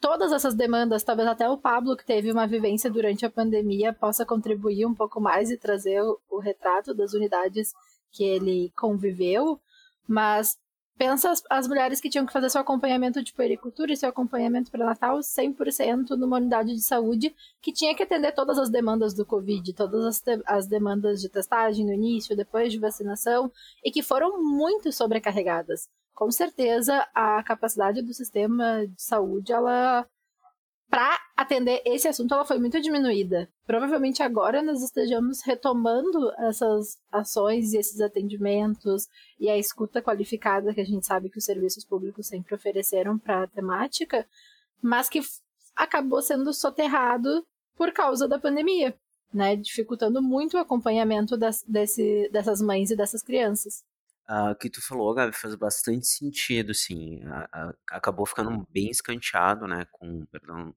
todas 0.00 0.30
essas 0.30 0.54
demandas, 0.54 1.02
talvez 1.02 1.26
até 1.26 1.48
o 1.48 1.58
Pablo, 1.58 1.96
que 1.96 2.06
teve 2.06 2.30
uma 2.30 2.46
vivência 2.46 2.88
durante 2.88 3.26
a 3.26 3.30
pandemia, 3.30 3.92
possa 3.92 4.24
contribuir 4.24 4.86
um 4.86 4.94
pouco 4.94 5.20
mais 5.20 5.50
e 5.50 5.58
trazer 5.58 6.00
o, 6.02 6.20
o 6.30 6.38
retrato 6.38 6.94
das 6.94 7.14
unidades 7.14 7.72
que 8.12 8.22
ele 8.22 8.72
conviveu, 8.76 9.60
mas 10.06 10.56
pensa 10.96 11.30
as, 11.30 11.42
as, 11.50 11.66
mulheres 11.66 12.00
que 12.00 12.08
tinham 12.08 12.26
que 12.26 12.32
fazer 12.32 12.50
seu 12.50 12.60
acompanhamento 12.60 13.22
de 13.22 13.32
pericultura 13.32 13.92
e 13.92 13.96
seu 13.96 14.08
acompanhamento 14.08 14.70
pré-natal 14.70 15.18
100% 15.18 16.10
numa 16.10 16.36
unidade 16.36 16.74
de 16.74 16.82
saúde 16.82 17.34
que 17.60 17.72
tinha 17.72 17.94
que 17.94 18.02
atender 18.02 18.32
todas 18.32 18.58
as 18.58 18.70
demandas 18.70 19.14
do 19.14 19.26
Covid, 19.26 19.72
todas 19.72 20.04
as, 20.04 20.22
as 20.46 20.66
demandas 20.66 21.20
de 21.20 21.28
testagem 21.28 21.84
no 21.84 21.92
início, 21.92 22.36
depois 22.36 22.72
de 22.72 22.78
vacinação, 22.78 23.50
e 23.84 23.90
que 23.90 24.02
foram 24.02 24.42
muito 24.42 24.92
sobrecarregadas. 24.92 25.88
Com 26.14 26.30
certeza, 26.30 27.06
a 27.14 27.42
capacidade 27.42 28.02
do 28.02 28.12
sistema 28.12 28.86
de 28.86 29.02
saúde, 29.02 29.52
ela 29.52 30.06
para 30.92 31.18
atender 31.34 31.80
esse 31.86 32.06
assunto, 32.06 32.34
ela 32.34 32.44
foi 32.44 32.58
muito 32.58 32.78
diminuída. 32.78 33.48
Provavelmente 33.66 34.22
agora 34.22 34.62
nós 34.62 34.82
estejamos 34.82 35.40
retomando 35.40 36.30
essas 36.36 36.98
ações 37.10 37.72
e 37.72 37.78
esses 37.78 37.98
atendimentos 38.02 39.08
e 39.40 39.48
a 39.48 39.56
escuta 39.56 40.02
qualificada 40.02 40.74
que 40.74 40.82
a 40.82 40.84
gente 40.84 41.06
sabe 41.06 41.30
que 41.30 41.38
os 41.38 41.46
serviços 41.46 41.82
públicos 41.82 42.26
sempre 42.26 42.54
ofereceram 42.54 43.18
para 43.18 43.44
a 43.44 43.46
temática, 43.46 44.28
mas 44.82 45.08
que 45.08 45.22
acabou 45.74 46.20
sendo 46.20 46.52
soterrado 46.52 47.42
por 47.74 47.90
causa 47.90 48.28
da 48.28 48.38
pandemia, 48.38 48.94
né? 49.32 49.56
Dificultando 49.56 50.20
muito 50.20 50.58
o 50.58 50.60
acompanhamento 50.60 51.38
das, 51.38 51.64
desse, 51.66 52.28
dessas 52.30 52.60
mães 52.60 52.90
e 52.90 52.96
dessas 52.96 53.22
crianças. 53.22 53.82
O 54.28 54.54
que 54.54 54.70
tu 54.70 54.80
falou, 54.80 55.12
Gabi, 55.14 55.32
faz 55.34 55.54
bastante 55.56 56.06
sentido, 56.06 56.72
sim. 56.74 57.20
acabou 57.90 58.24
ficando 58.24 58.66
bem 58.70 58.88
escanteado, 58.90 59.66
né, 59.66 59.84
com, 59.90 60.24
perdão, 60.26 60.70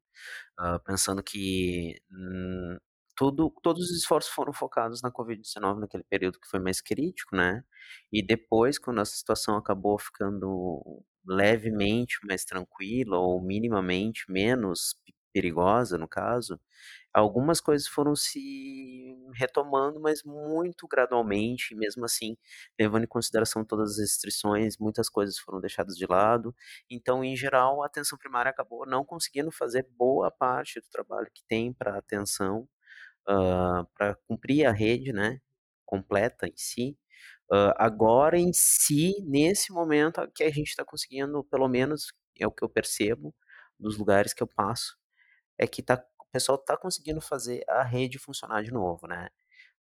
uh, 0.60 0.80
pensando 0.86 1.22
que 1.24 1.96
hum, 2.12 2.78
tudo, 3.16 3.54
todos 3.64 3.84
os 3.92 3.98
esforços 3.98 4.32
foram 4.34 4.52
focados 4.54 5.02
na 5.02 5.12
Covid-19 5.12 5.80
naquele 5.80 6.04
período 6.06 6.40
que 6.40 6.50
foi 6.50 6.60
mais 6.60 6.82
crítico, 6.82 7.36
né, 7.36 7.64
e 8.12 8.22
depois, 8.26 8.80
quando 8.80 9.00
a 9.02 9.06
situação 9.06 9.58
acabou 9.58 9.98
ficando 10.00 11.04
levemente 11.28 12.18
mais 12.28 12.46
tranquila 12.46 13.18
ou 13.20 13.42
minimamente 13.42 14.26
menos 14.30 14.96
perigosa, 15.34 15.98
no 15.98 16.08
caso, 16.08 16.60
algumas 17.22 17.62
coisas 17.62 17.88
foram 17.88 18.16
se 18.16 19.16
retomando, 19.34 20.00
mas 20.00 20.24
muito 20.24 20.88
gradualmente, 20.88 21.76
mesmo 21.76 22.06
assim, 22.06 22.38
levando 22.80 23.06
em 23.06 23.08
consideração 23.08 23.64
todas 23.64 23.92
as 23.94 24.00
restrições, 24.00 24.78
muitas 24.78 25.10
coisas 25.10 25.38
foram 25.40 25.62
deixadas 25.62 25.96
de 25.96 26.06
lado. 26.06 26.54
Então, 26.90 27.24
em 27.24 27.36
geral, 27.36 27.82
a 27.84 27.88
atenção 27.88 28.18
primária 28.18 28.50
acabou 28.50 28.86
não 28.86 29.06
conseguindo 29.06 29.52
fazer 29.52 29.88
boa 29.98 30.30
parte 30.32 30.80
do 30.82 30.88
trabalho 30.92 31.30
que 31.34 31.44
tem 31.48 31.74
para 31.74 31.98
atenção, 31.98 32.68
uh, 33.30 33.86
para 33.96 34.16
cumprir 34.28 34.66
a 34.66 34.72
rede, 34.72 35.14
né, 35.14 35.40
completa 35.86 36.48
em 36.48 36.58
si. 36.58 36.98
Uh, 37.52 37.74
agora, 37.78 38.38
em 38.38 38.52
si, 38.54 39.14
nesse 39.26 39.72
momento, 39.72 40.22
que 40.36 40.44
a 40.44 40.50
gente 40.52 40.70
está 40.70 40.84
conseguindo, 40.86 41.44
pelo 41.46 41.68
menos 41.68 42.14
é 42.40 42.48
o 42.48 42.52
que 42.52 42.64
eu 42.64 42.70
percebo 42.70 43.36
dos 43.80 43.98
lugares 43.98 44.34
que 44.34 44.44
eu 44.44 44.48
passo, 44.48 44.98
é 45.58 45.68
que 45.68 45.82
está 45.82 46.04
pessoal 46.36 46.58
está 46.58 46.76
conseguindo 46.76 47.22
fazer 47.22 47.64
a 47.70 47.82
rede 47.82 48.20
funcionar 48.20 48.62
de 48.62 48.70
novo, 48.70 49.08
né? 49.08 49.30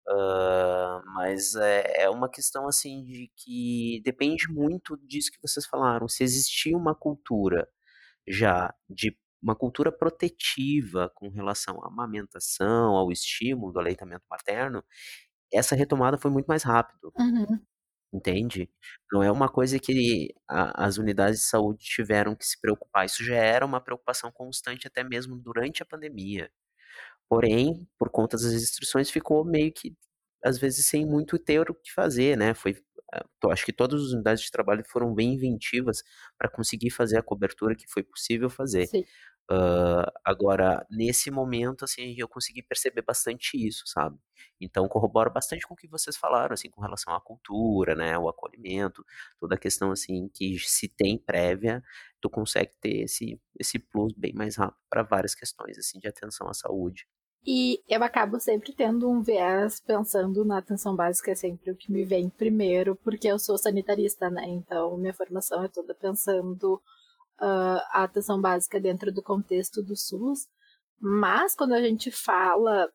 Uh, 0.07 1.01
mas 1.15 1.55
é, 1.55 2.03
é, 2.03 2.11
uma 2.11 2.29
questão 2.29 2.67
assim 2.69 3.03
de 3.05 3.33
que 3.37 4.03
depende 4.05 4.49
muito 4.51 4.99
disso 4.99 5.31
que 5.33 5.41
vocês 5.41 5.65
falaram. 5.65 6.07
Se 6.09 6.23
existia 6.23 6.77
uma 6.77 6.95
cultura 6.95 7.67
já 8.29 8.75
de 8.91 9.17
uma 9.43 9.57
cultura 9.57 9.91
protetiva 9.91 11.11
com 11.15 11.31
relação 11.31 11.83
à 11.83 11.89
amamentação, 11.89 12.97
ao 12.97 13.11
estímulo 13.11 13.73
do 13.73 13.81
aleitamento 13.81 14.25
materno, 14.31 14.85
essa 15.51 15.75
retomada 15.75 16.19
foi 16.19 16.31
muito 16.31 16.47
mais 16.47 16.63
rápido. 16.63 17.13
Uhum. 17.19 17.59
Entende? 18.13 18.71
Não 19.11 19.23
é 19.23 19.31
uma 19.33 19.49
coisa 19.49 19.79
que 19.79 20.35
a, 20.49 20.87
as 20.87 20.99
unidades 20.99 21.41
de 21.41 21.47
saúde 21.47 21.85
tiveram 21.85 22.35
que 22.37 22.45
se 22.47 22.61
preocupar. 22.61 23.07
Isso 23.07 23.25
já 23.25 23.37
era 23.37 23.65
uma 23.65 23.81
preocupação 23.81 24.31
constante 24.31 24.87
até 24.87 25.03
mesmo 25.03 25.37
durante 25.37 25.83
a 25.83 25.87
pandemia. 25.87 26.51
Porém, 27.29 27.89
por 27.99 28.11
conta 28.11 28.37
das 28.37 28.53
restrições, 28.53 29.11
ficou 29.11 29.45
meio 29.45 29.73
que, 29.73 29.95
às 30.45 30.59
vezes, 30.59 30.87
sem 30.87 31.07
muito 31.07 31.39
ter 31.39 31.71
o 31.71 31.75
que 31.75 31.93
fazer, 31.93 32.37
né? 32.37 32.55
Foi, 32.55 32.73
eh, 33.15 33.25
acho 33.51 33.65
que 33.65 33.73
todas 33.73 34.03
as 34.03 34.09
unidades 34.13 34.45
de 34.45 34.51
trabalho 34.51 34.85
foram 34.89 35.15
bem 35.15 35.35
inventivas 35.35 36.03
para 36.39 36.51
conseguir 36.51 36.91
fazer 36.91 37.19
a 37.19 37.23
cobertura 37.23 37.75
que 37.75 37.87
foi 37.91 38.03
possível 38.03 38.51
fazer. 38.51 38.87
Sim. 38.89 39.05
Uh, 39.51 40.11
agora, 40.25 40.87
nesse 40.91 41.31
momento, 41.31 41.85
assim, 41.85 42.15
eu 42.17 42.29
consegui 42.29 42.63
perceber 42.63 43.03
bastante 43.03 43.57
isso, 43.57 43.83
sabe? 43.87 44.17
Então, 44.61 44.89
corroboro 44.89 45.31
bastante 45.31 45.67
com 45.67 45.75
o 45.75 45.77
que 45.77 45.89
vocês 45.89 46.17
falaram, 46.17 46.55
assim, 46.55 46.71
com 46.71 46.81
relação 46.81 47.15
à 47.15 47.21
cultura, 47.21 47.95
né, 47.95 48.17
o 48.17 48.29
acolhimento, 48.29 49.05
toda 49.39 49.57
a 49.57 49.59
questão, 49.59 49.91
assim, 49.91 50.29
que 50.33 50.59
se 50.59 50.89
tem 50.89 51.19
prévia, 51.19 51.83
tu 52.21 52.31
consegue 52.31 52.73
ter 52.81 53.03
esse, 53.03 53.41
esse 53.59 53.79
plus 53.79 54.13
bem 54.15 54.33
mais 54.33 54.57
rápido 54.57 54.81
para 54.89 55.03
várias 55.03 55.35
questões, 55.35 55.77
assim, 55.77 55.99
de 55.99 56.09
atenção 56.09 56.49
à 56.49 56.55
saúde. 56.55 57.07
E 57.45 57.83
eu 57.89 58.03
acabo 58.05 58.39
sempre 58.39 58.73
tendo 58.73 59.11
um 59.11 59.21
viés 59.21 59.81
pensando 59.81 60.45
na 60.45 60.59
atenção 60.59 60.95
básica, 60.95 61.33
é 61.33 61.35
sempre 61.35 61.73
o 61.73 61.77
que 61.77 61.91
me 61.91 62.05
vem 62.05 62.31
primeiro, 62.31 62.95
porque 62.95 63.27
eu 63.27 63.39
sou 63.39 63.59
sanitarista, 63.59 64.31
né? 64.31 64.45
Então, 64.47 64.97
minha 64.97 65.13
formação 65.13 65.65
é 65.65 65.69
toda 65.69 65.93
pensando 65.93 66.81
uh, 67.43 67.83
a 67.91 68.05
atenção 68.05 68.41
básica 68.41 68.81
dentro 68.81 69.13
do 69.13 69.23
contexto 69.23 69.83
do 69.83 69.97
SUS. 69.97 70.47
Mas 71.01 71.55
quando 71.55 71.73
a 71.73 71.83
gente 71.83 72.11
fala 72.11 72.89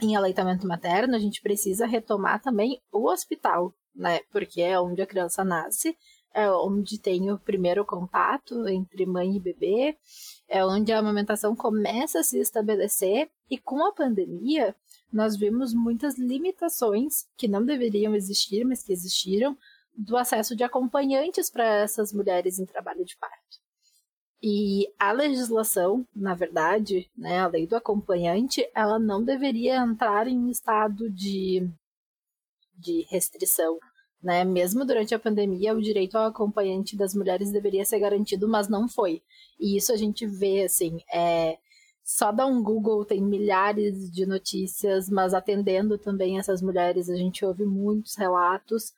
em 0.00 0.16
aleitamento 0.16 0.66
materno, 0.66 1.14
a 1.14 1.18
gente 1.18 1.42
precisa 1.42 1.86
retomar 1.86 2.40
também 2.40 2.80
o 2.90 3.10
hospital, 3.10 3.74
né? 3.94 4.20
Porque 4.32 4.62
é 4.62 4.80
onde 4.80 5.02
a 5.02 5.06
criança 5.06 5.44
nasce, 5.44 5.96
é 6.32 6.50
onde 6.50 6.98
tem 6.98 7.30
o 7.30 7.38
primeiro 7.38 7.84
contato 7.84 8.66
entre 8.68 9.04
mãe 9.04 9.36
e 9.36 9.40
bebê, 9.40 9.96
é 10.48 10.64
onde 10.64 10.92
a 10.92 10.98
amamentação 10.98 11.54
começa 11.54 12.20
a 12.20 12.22
se 12.22 12.38
estabelecer. 12.38 13.28
E 13.50 13.58
com 13.58 13.84
a 13.84 13.92
pandemia, 13.92 14.74
nós 15.12 15.36
vimos 15.36 15.74
muitas 15.74 16.16
limitações 16.16 17.26
que 17.36 17.48
não 17.48 17.64
deveriam 17.64 18.14
existir, 18.14 18.64
mas 18.64 18.82
que 18.82 18.92
existiram, 18.92 19.56
do 19.98 20.16
acesso 20.16 20.54
de 20.54 20.62
acompanhantes 20.62 21.50
para 21.50 21.64
essas 21.64 22.12
mulheres 22.12 22.60
em 22.60 22.64
trabalho 22.64 23.04
de 23.04 23.16
parto. 23.16 23.58
E 24.40 24.86
a 24.96 25.10
legislação, 25.10 26.06
na 26.14 26.36
verdade, 26.36 27.10
né, 27.16 27.40
a 27.40 27.48
lei 27.48 27.66
do 27.66 27.74
acompanhante, 27.74 28.64
ela 28.72 28.96
não 28.96 29.24
deveria 29.24 29.76
entrar 29.78 30.28
em 30.28 30.48
estado 30.48 31.10
de, 31.10 31.68
de 32.72 33.04
restrição. 33.10 33.76
Né? 34.22 34.44
Mesmo 34.44 34.84
durante 34.84 35.12
a 35.12 35.18
pandemia, 35.18 35.74
o 35.74 35.82
direito 35.82 36.16
ao 36.16 36.26
acompanhante 36.26 36.96
das 36.96 37.14
mulheres 37.14 37.50
deveria 37.50 37.84
ser 37.84 37.98
garantido, 37.98 38.48
mas 38.48 38.68
não 38.68 38.88
foi. 38.88 39.20
E 39.58 39.76
isso 39.76 39.92
a 39.92 39.96
gente 39.96 40.24
vê, 40.24 40.62
assim, 40.62 41.00
é, 41.12 41.58
só 42.04 42.30
dá 42.30 42.46
um 42.46 42.62
Google, 42.62 43.04
tem 43.04 43.20
milhares 43.20 44.08
de 44.12 44.24
notícias, 44.24 45.10
mas 45.10 45.34
atendendo 45.34 45.98
também 45.98 46.38
essas 46.38 46.62
mulheres, 46.62 47.10
a 47.10 47.16
gente 47.16 47.44
ouve 47.44 47.64
muitos 47.64 48.14
relatos 48.14 48.92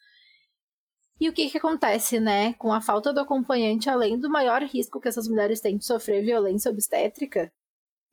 e 1.21 1.29
o 1.29 1.33
que 1.35 1.51
que 1.51 1.59
acontece, 1.59 2.19
né? 2.19 2.55
Com 2.55 2.73
a 2.73 2.81
falta 2.81 3.13
do 3.13 3.21
acompanhante, 3.21 3.91
além 3.91 4.19
do 4.19 4.31
maior 4.31 4.63
risco 4.63 4.99
que 4.99 5.09
essas 5.09 5.29
mulheres 5.29 5.61
têm 5.61 5.77
de 5.77 5.85
sofrer 5.85 6.25
violência 6.25 6.71
obstétrica, 6.71 7.53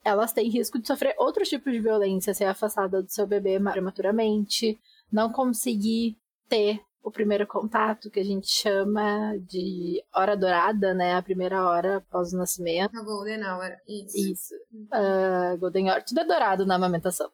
elas 0.04 0.34
têm 0.34 0.50
risco 0.50 0.78
de 0.78 0.88
sofrer 0.88 1.16
outros 1.18 1.48
tipos 1.48 1.72
de 1.72 1.80
violência, 1.80 2.34
ser 2.34 2.46
afastada 2.46 3.02
do 3.02 3.10
seu 3.10 3.26
bebê 3.26 3.60
prematuramente, 3.60 4.78
não 5.12 5.32
conseguir 5.32 6.18
ter 6.50 6.82
o 7.02 7.12
primeiro 7.12 7.48
contato, 7.48 8.12
que 8.12 8.20
a 8.20 8.26
gente 8.26 8.50
chama 8.50 9.38
de 9.40 10.04
hora 10.14 10.36
dourada, 10.36 10.94
né? 10.94 11.16
A 11.16 11.22
primeira 11.22 11.66
hora 11.66 11.98
após 11.98 12.34
o 12.34 12.38
nascimento. 12.38 12.94
A 12.98 13.02
golden 13.02 13.42
hour, 13.42 13.78
isso. 13.88 14.18
Isso. 14.18 14.56
Uh, 14.92 15.58
golden 15.58 15.90
hour, 15.90 16.04
tudo 16.04 16.20
é 16.20 16.26
dourado 16.26 16.66
na 16.66 16.76
amamentação. 16.76 17.32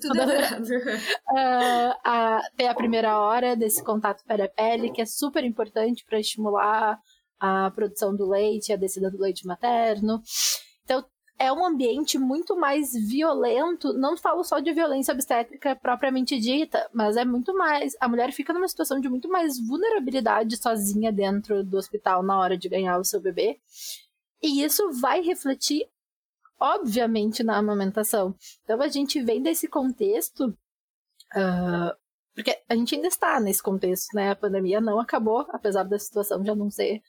Tudo 0.00 0.20
adorado. 0.22 0.64
uh, 0.64 1.94
a, 2.04 2.40
tem 2.56 2.68
a 2.68 2.74
primeira 2.74 3.18
hora 3.18 3.56
desse 3.56 3.82
contato 3.82 4.24
pele-pele, 4.24 4.90
que 4.90 5.00
é 5.00 5.06
super 5.06 5.44
importante 5.44 6.04
para 6.04 6.20
estimular 6.20 6.98
a 7.40 7.70
produção 7.70 8.14
do 8.14 8.28
leite, 8.28 8.72
a 8.72 8.76
descida 8.76 9.10
do 9.10 9.20
leite 9.20 9.46
materno. 9.46 10.22
Então, 10.84 11.04
é 11.38 11.52
um 11.52 11.64
ambiente 11.64 12.18
muito 12.18 12.56
mais 12.56 12.92
violento. 12.92 13.92
Não 13.92 14.16
falo 14.16 14.42
só 14.42 14.58
de 14.58 14.72
violência 14.72 15.14
obstétrica 15.14 15.76
propriamente 15.76 16.38
dita, 16.38 16.88
mas 16.92 17.16
é 17.16 17.24
muito 17.24 17.56
mais. 17.56 17.96
A 18.00 18.08
mulher 18.08 18.32
fica 18.32 18.52
numa 18.52 18.66
situação 18.66 19.00
de 19.00 19.08
muito 19.08 19.28
mais 19.28 19.58
vulnerabilidade 19.64 20.56
sozinha 20.56 21.12
dentro 21.12 21.62
do 21.62 21.76
hospital 21.76 22.22
na 22.24 22.38
hora 22.38 22.58
de 22.58 22.68
ganhar 22.68 22.98
o 22.98 23.04
seu 23.04 23.20
bebê. 23.20 23.58
E 24.42 24.64
isso 24.64 24.90
vai 25.00 25.20
refletir, 25.20 25.86
obviamente, 26.60 27.42
na 27.42 27.56
amamentação. 27.56 28.34
Então 28.64 28.80
a 28.80 28.88
gente 28.88 29.22
vem 29.22 29.42
desse 29.42 29.68
contexto. 29.68 30.56
Uh, 31.34 31.94
porque 32.34 32.56
a 32.68 32.74
gente 32.74 32.94
ainda 32.94 33.08
está 33.08 33.40
nesse 33.40 33.62
contexto, 33.62 34.14
né? 34.14 34.30
A 34.30 34.36
pandemia 34.36 34.80
não 34.80 35.00
acabou, 35.00 35.46
apesar 35.50 35.82
da 35.82 35.98
situação 35.98 36.44
já 36.44 36.54
não 36.54 36.70
ser 36.70 37.02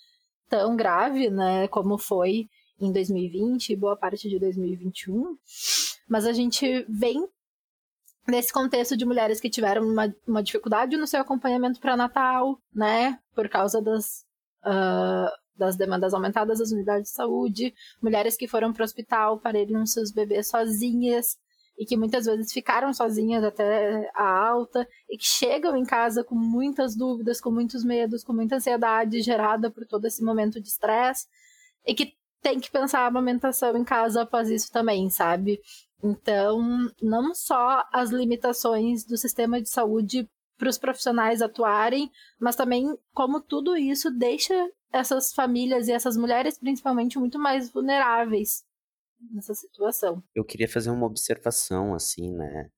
tão 0.47 0.75
grave, 0.75 1.29
né? 1.29 1.67
Como 1.67 1.97
foi 1.97 2.49
em 2.79 2.91
2020 2.91 3.69
e 3.69 3.75
boa 3.75 3.95
parte 3.95 4.29
de 4.29 4.39
2021, 4.39 5.37
mas 6.07 6.25
a 6.25 6.33
gente 6.33 6.85
vem 6.87 7.27
nesse 8.27 8.53
contexto 8.53 8.95
de 8.95 9.05
mulheres 9.05 9.39
que 9.39 9.49
tiveram 9.49 9.83
uma, 9.83 10.13
uma 10.27 10.43
dificuldade 10.43 10.95
no 10.95 11.07
seu 11.07 11.19
acompanhamento 11.19 11.79
para 11.79 11.97
Natal, 11.97 12.59
né, 12.73 13.19
por 13.35 13.49
causa 13.49 13.81
das, 13.81 14.23
uh, 14.63 15.29
das 15.59 15.75
demandas 15.75 16.13
aumentadas 16.13 16.57
das 16.57 16.71
unidades 16.71 17.09
de 17.09 17.15
saúde, 17.15 17.73
mulheres 18.01 18.35
que 18.37 18.47
foram 18.47 18.73
para 18.73 18.81
o 18.81 18.85
hospital 18.85 19.39
pariram 19.39 19.85
seus 19.85 20.11
bebês 20.11 20.47
sozinhas 20.47 21.37
e 21.77 21.85
que 21.85 21.95
muitas 21.95 22.25
vezes 22.25 22.51
ficaram 22.51 22.93
sozinhas 22.93 23.43
até 23.43 24.09
a 24.15 24.47
alta 24.47 24.87
e 25.09 25.17
que 25.17 25.25
chegam 25.25 25.75
em 25.77 25.85
casa 25.85 26.23
com 26.23 26.35
muitas 26.35 26.95
dúvidas, 26.95 27.39
com 27.39 27.51
muitos 27.51 27.83
medos, 27.83 28.23
com 28.23 28.33
muita 28.33 28.55
ansiedade 28.55 29.21
gerada 29.21 29.69
por 29.69 29.85
todo 29.85 30.05
esse 30.05 30.23
momento 30.23 30.59
de 30.59 30.67
estresse 30.67 31.27
e 31.85 31.93
que 31.93 32.13
tem 32.41 32.59
que 32.59 32.71
pensar 32.71 33.01
a 33.01 33.07
amamentação 33.07 33.75
em 33.77 33.83
casa 33.83 34.21
após 34.21 34.49
isso 34.49 34.71
também, 34.71 35.09
sabe? 35.09 35.59
Então, 36.03 36.89
não 37.01 37.33
só 37.35 37.85
as 37.93 38.09
limitações 38.09 39.05
do 39.05 39.17
sistema 39.17 39.61
de 39.61 39.69
saúde 39.69 40.29
para 40.57 40.69
os 40.69 40.77
profissionais 40.77 41.41
atuarem, 41.41 42.11
mas 42.39 42.55
também 42.55 42.97
como 43.13 43.39
tudo 43.39 43.77
isso 43.77 44.11
deixa 44.11 44.69
essas 44.91 45.33
famílias 45.33 45.87
e 45.87 45.91
essas 45.91 46.17
mulheres, 46.17 46.57
principalmente, 46.57 47.17
muito 47.19 47.39
mais 47.39 47.71
vulneráveis 47.71 48.63
nessa 49.31 49.53
situação. 49.53 50.23
Eu 50.33 50.45
queria 50.45 50.67
fazer 50.67 50.89
uma 50.89 51.05
observação, 51.05 51.93
assim, 51.93 52.33
né? 52.33 52.69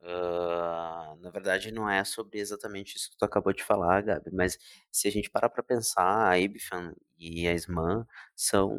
Uh, 0.00 1.16
na 1.20 1.30
verdade, 1.30 1.72
não 1.72 1.90
é 1.90 2.04
sobre 2.04 2.38
exatamente 2.38 2.96
isso 2.96 3.10
que 3.10 3.16
tu 3.16 3.24
acabou 3.24 3.52
de 3.52 3.64
falar, 3.64 4.02
Gabi, 4.02 4.30
mas 4.32 4.56
se 4.92 5.08
a 5.08 5.10
gente 5.10 5.28
parar 5.28 5.50
para 5.50 5.62
pensar, 5.62 6.28
a 6.28 6.38
IBFAN 6.38 6.94
e 7.18 7.48
a 7.48 7.52
SMAN 7.54 8.06
são 8.34 8.78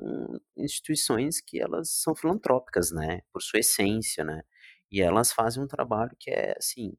instituições 0.56 1.42
que 1.42 1.60
elas 1.62 1.90
são 1.92 2.16
filantrópicas, 2.16 2.92
né, 2.92 3.22
por 3.34 3.42
sua 3.42 3.60
essência, 3.60 4.24
né, 4.24 4.44
e 4.90 5.02
elas 5.02 5.32
fazem 5.34 5.62
um 5.62 5.68
trabalho 5.68 6.16
que 6.18 6.32
é, 6.32 6.56
assim, 6.58 6.96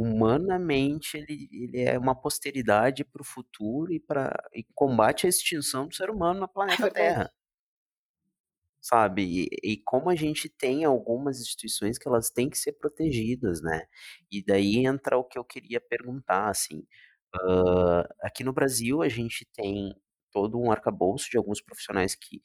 humanamente, 0.00 1.16
ele, 1.16 1.48
ele 1.52 1.80
é 1.82 1.98
uma 1.98 2.14
posteridade 2.14 3.04
para 3.04 3.22
o 3.22 3.24
futuro 3.24 3.92
e, 3.92 4.00
para 4.00 4.32
e 4.54 4.64
combate 4.74 5.26
a 5.26 5.28
extinção 5.28 5.88
do 5.88 5.94
ser 5.94 6.10
humano 6.10 6.40
no 6.40 6.48
planeta 6.48 6.90
Terra 6.90 7.30
sabe? 8.80 9.22
E, 9.22 9.72
e, 9.72 9.76
como 9.78 10.08
a 10.10 10.14
gente 10.14 10.48
tem 10.48 10.84
algumas 10.84 11.40
instituições 11.40 11.98
que 11.98 12.08
elas 12.08 12.30
têm 12.30 12.48
que 12.48 12.56
ser 12.58 12.72
protegidas, 12.72 13.60
né? 13.60 13.86
E 14.30 14.42
daí 14.42 14.86
entra 14.86 15.18
o 15.18 15.24
que 15.24 15.38
eu 15.38 15.44
queria 15.44 15.80
perguntar, 15.80 16.48
assim. 16.48 16.86
Uh, 17.34 18.08
aqui 18.22 18.42
no 18.42 18.52
Brasil 18.52 19.02
a 19.02 19.08
gente 19.08 19.44
tem 19.52 19.94
todo 20.32 20.58
um 20.58 20.70
arcabouço 20.72 21.30
de 21.30 21.36
alguns 21.36 21.60
profissionais 21.60 22.14
que 22.14 22.42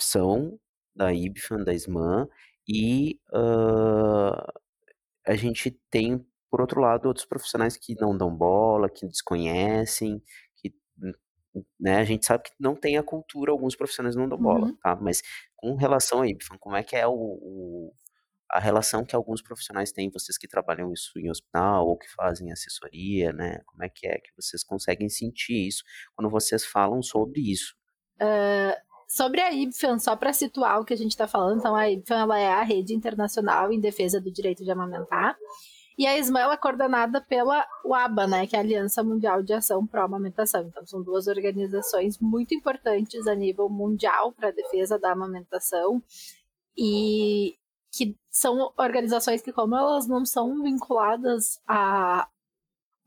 são 0.00 0.58
da 0.94 1.12
IBFAN, 1.12 1.62
da 1.64 1.72
SMAN, 1.74 2.28
e 2.66 3.20
uh, 3.32 4.52
a 5.26 5.36
gente 5.36 5.70
tem, 5.90 6.26
por 6.50 6.60
outro 6.60 6.80
lado, 6.80 7.06
outros 7.06 7.26
profissionais 7.26 7.76
que 7.76 7.94
não 8.00 8.16
dão 8.16 8.34
bola, 8.34 8.88
que 8.88 9.06
desconhecem, 9.06 10.22
né, 11.78 11.96
a 11.96 12.04
gente 12.04 12.26
sabe 12.26 12.44
que 12.44 12.50
não 12.58 12.74
tem 12.74 12.96
a 12.96 13.02
cultura, 13.02 13.50
alguns 13.50 13.74
profissionais 13.74 14.16
não 14.16 14.28
dão 14.28 14.38
bola, 14.38 14.66
uhum. 14.66 14.76
tá? 14.76 14.96
Mas 14.96 15.22
com 15.56 15.74
relação 15.76 16.22
a 16.22 16.28
Y, 16.28 16.58
como 16.58 16.76
é 16.76 16.82
que 16.82 16.96
é 16.96 17.06
o, 17.06 17.12
o, 17.12 17.92
a 18.50 18.58
relação 18.58 19.04
que 19.04 19.16
alguns 19.16 19.42
profissionais 19.42 19.92
têm, 19.92 20.10
vocês 20.10 20.38
que 20.38 20.48
trabalham 20.48 20.92
isso 20.92 21.18
em 21.18 21.30
hospital 21.30 21.86
ou 21.86 21.96
que 21.96 22.08
fazem 22.14 22.52
assessoria, 22.52 23.32
né? 23.32 23.60
Como 23.66 23.82
é 23.82 23.88
que 23.88 24.06
é 24.06 24.18
que 24.18 24.30
vocês 24.36 24.62
conseguem 24.62 25.08
sentir 25.08 25.66
isso 25.66 25.82
quando 26.14 26.30
vocês 26.30 26.64
falam 26.64 27.02
sobre 27.02 27.40
isso? 27.40 27.74
Uh, 28.20 28.76
sobre 29.08 29.40
a 29.40 29.52
IBFAN, 29.52 29.98
só 29.98 30.16
para 30.16 30.32
situar 30.32 30.80
o 30.80 30.84
que 30.84 30.92
a 30.92 30.96
gente 30.96 31.12
está 31.12 31.26
falando, 31.26 31.58
então 31.58 31.74
a 31.74 31.90
IBFAN 31.90 32.20
ela 32.20 32.38
é 32.38 32.48
a 32.48 32.62
rede 32.62 32.94
internacional 32.94 33.72
em 33.72 33.80
defesa 33.80 34.20
do 34.20 34.30
direito 34.30 34.64
de 34.64 34.70
amamentar. 34.70 35.36
E 35.98 36.06
a 36.06 36.16
ESMA 36.16 36.52
é 36.52 36.56
coordenada 36.56 37.20
pela 37.20 37.66
UABA, 37.84 38.28
né, 38.28 38.46
que 38.46 38.54
é 38.54 38.60
a 38.60 38.62
Aliança 38.62 39.02
Mundial 39.02 39.42
de 39.42 39.52
Ação 39.52 39.84
Pró 39.84 40.04
Amamentação. 40.04 40.62
Então, 40.62 40.86
são 40.86 41.02
duas 41.02 41.26
organizações 41.26 42.20
muito 42.20 42.54
importantes 42.54 43.26
a 43.26 43.34
nível 43.34 43.68
mundial 43.68 44.32
para 44.32 44.48
a 44.48 44.52
defesa 44.52 44.96
da 44.96 45.10
amamentação 45.10 46.00
e 46.76 47.56
que 47.90 48.16
são 48.30 48.72
organizações 48.78 49.42
que, 49.42 49.52
como 49.52 49.74
elas 49.74 50.06
não 50.06 50.24
são 50.24 50.62
vinculadas 50.62 51.58
a 51.66 52.28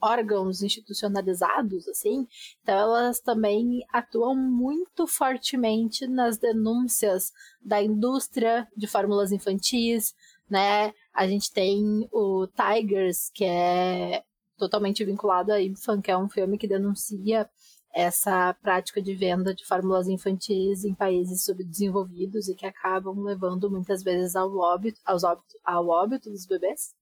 órgãos 0.02 0.62
institucionalizados, 0.62 1.88
assim, 1.88 2.28
então 2.62 2.76
elas 2.76 3.22
também 3.22 3.86
atuam 3.94 4.36
muito 4.36 5.06
fortemente 5.06 6.08
nas 6.08 6.40
denúncias 6.40 7.32
da 7.62 7.82
indústria 7.82 8.68
de 8.76 8.88
fórmulas 8.88 9.32
infantis, 9.32 10.14
né? 10.52 10.94
A 11.14 11.26
gente 11.26 11.52
tem 11.52 12.08
o 12.12 12.46
Tigers, 12.48 13.32
que 13.34 13.46
é 13.46 14.24
totalmente 14.58 15.04
vinculado 15.04 15.52
a 15.52 15.60
IBFAN, 15.60 16.02
que 16.02 16.12
é 16.12 16.18
um 16.18 16.30
filme 16.30 16.58
que 16.58 16.68
denuncia 16.68 17.50
essa 17.94 18.54
prática 18.62 19.02
de 19.02 19.14
venda 19.16 19.54
de 19.54 19.66
fórmulas 19.66 20.08
infantis 20.08 20.86
em 20.86 20.94
países 20.94 21.44
subdesenvolvidos 21.44 22.48
e 22.48 22.56
que 22.56 22.66
acabam 22.66 23.20
levando 23.24 23.70
muitas 23.70 24.04
vezes 24.04 24.36
ao 24.36 24.56
óbito, 24.56 25.00
aos 25.06 25.24
óbito, 25.24 25.58
ao 25.64 25.88
óbito 25.88 26.30
dos 26.30 26.46
bebês. 26.46 26.94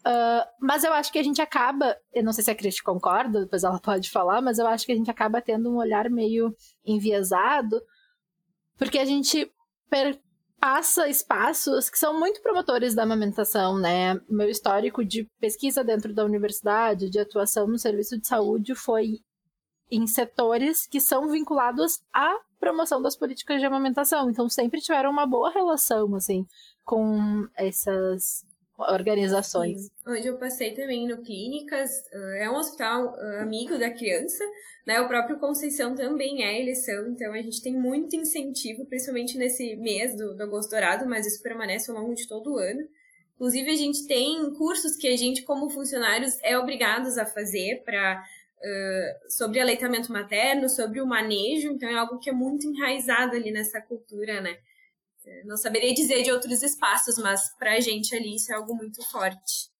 Uh, 0.00 0.46
mas 0.60 0.84
eu 0.84 0.92
acho 0.92 1.12
que 1.12 1.18
a 1.18 1.22
gente 1.22 1.42
acaba, 1.42 1.96
eu 2.14 2.22
não 2.22 2.32
sei 2.32 2.44
se 2.44 2.50
a 2.50 2.54
Cristi 2.54 2.82
concorda, 2.82 3.40
depois 3.40 3.64
ela 3.64 3.80
pode 3.80 4.08
falar, 4.10 4.40
mas 4.40 4.58
eu 4.58 4.66
acho 4.66 4.86
que 4.86 4.92
a 4.92 4.96
gente 4.96 5.10
acaba 5.10 5.42
tendo 5.42 5.70
um 5.70 5.76
olhar 5.76 6.08
meio 6.08 6.54
enviesado, 6.84 7.80
porque 8.78 8.98
a 8.98 9.04
gente 9.04 9.50
per 9.90 10.18
passa 10.60 11.08
espaços 11.08 11.88
que 11.88 11.98
são 11.98 12.18
muito 12.18 12.42
promotores 12.42 12.94
da 12.94 13.02
amamentação, 13.02 13.78
né? 13.78 14.20
Meu 14.28 14.48
histórico 14.48 15.04
de 15.04 15.26
pesquisa 15.40 15.84
dentro 15.84 16.14
da 16.14 16.24
universidade, 16.24 17.10
de 17.10 17.18
atuação 17.18 17.66
no 17.66 17.78
serviço 17.78 18.18
de 18.18 18.26
saúde, 18.26 18.74
foi 18.74 19.20
em 19.90 20.06
setores 20.06 20.86
que 20.86 21.00
são 21.00 21.28
vinculados 21.28 22.00
à 22.12 22.38
promoção 22.58 23.00
das 23.00 23.16
políticas 23.16 23.60
de 23.60 23.66
amamentação. 23.66 24.28
Então, 24.30 24.48
sempre 24.48 24.80
tiveram 24.80 25.10
uma 25.10 25.26
boa 25.26 25.50
relação, 25.50 26.14
assim, 26.14 26.44
com 26.84 27.46
essas 27.56 28.44
organizações. 28.78 29.82
Sim. 29.82 29.90
Onde 30.06 30.26
eu 30.26 30.38
passei 30.38 30.72
também 30.72 31.06
no 31.08 31.22
Clínicas, 31.22 31.90
é 32.36 32.48
um 32.48 32.54
hospital 32.54 33.14
amigo 33.40 33.76
da 33.78 33.90
criança, 33.90 34.44
né? 34.86 35.00
O 35.00 35.08
próprio 35.08 35.38
Conceição 35.38 35.94
também 35.94 36.44
é 36.44 36.60
eleição, 36.60 37.08
então 37.08 37.32
a 37.32 37.42
gente 37.42 37.62
tem 37.62 37.74
muito 37.74 38.16
incentivo, 38.16 38.86
principalmente 38.86 39.36
nesse 39.36 39.76
mês 39.76 40.16
do, 40.16 40.34
do 40.34 40.42
agosto 40.42 40.70
dourado, 40.70 41.06
mas 41.06 41.26
isso 41.26 41.42
permanece 41.42 41.90
ao 41.90 41.98
longo 41.98 42.14
de 42.14 42.26
todo 42.26 42.54
o 42.54 42.58
ano. 42.58 42.80
Inclusive, 43.34 43.70
a 43.70 43.76
gente 43.76 44.06
tem 44.06 44.52
cursos 44.54 44.96
que 44.96 45.06
a 45.06 45.16
gente, 45.16 45.42
como 45.42 45.70
funcionários, 45.70 46.36
é 46.42 46.58
obrigados 46.58 47.16
a 47.16 47.24
fazer 47.24 47.82
para 47.84 48.20
uh, 48.20 49.30
sobre 49.30 49.60
aleitamento 49.60 50.12
materno, 50.12 50.68
sobre 50.68 51.00
o 51.00 51.06
manejo, 51.06 51.68
então 51.68 51.88
é 51.88 51.94
algo 51.94 52.18
que 52.18 52.30
é 52.30 52.32
muito 52.32 52.66
enraizado 52.66 53.36
ali 53.36 53.52
nessa 53.52 53.80
cultura, 53.80 54.40
né? 54.40 54.56
Não 55.44 55.56
saberia 55.56 55.94
dizer 55.94 56.22
de 56.22 56.32
outros 56.32 56.62
espaços, 56.62 57.16
mas 57.18 57.54
pra 57.56 57.80
gente 57.80 58.14
ali 58.14 58.36
isso 58.36 58.52
é 58.52 58.56
algo 58.56 58.74
muito 58.74 59.02
forte. 59.10 59.70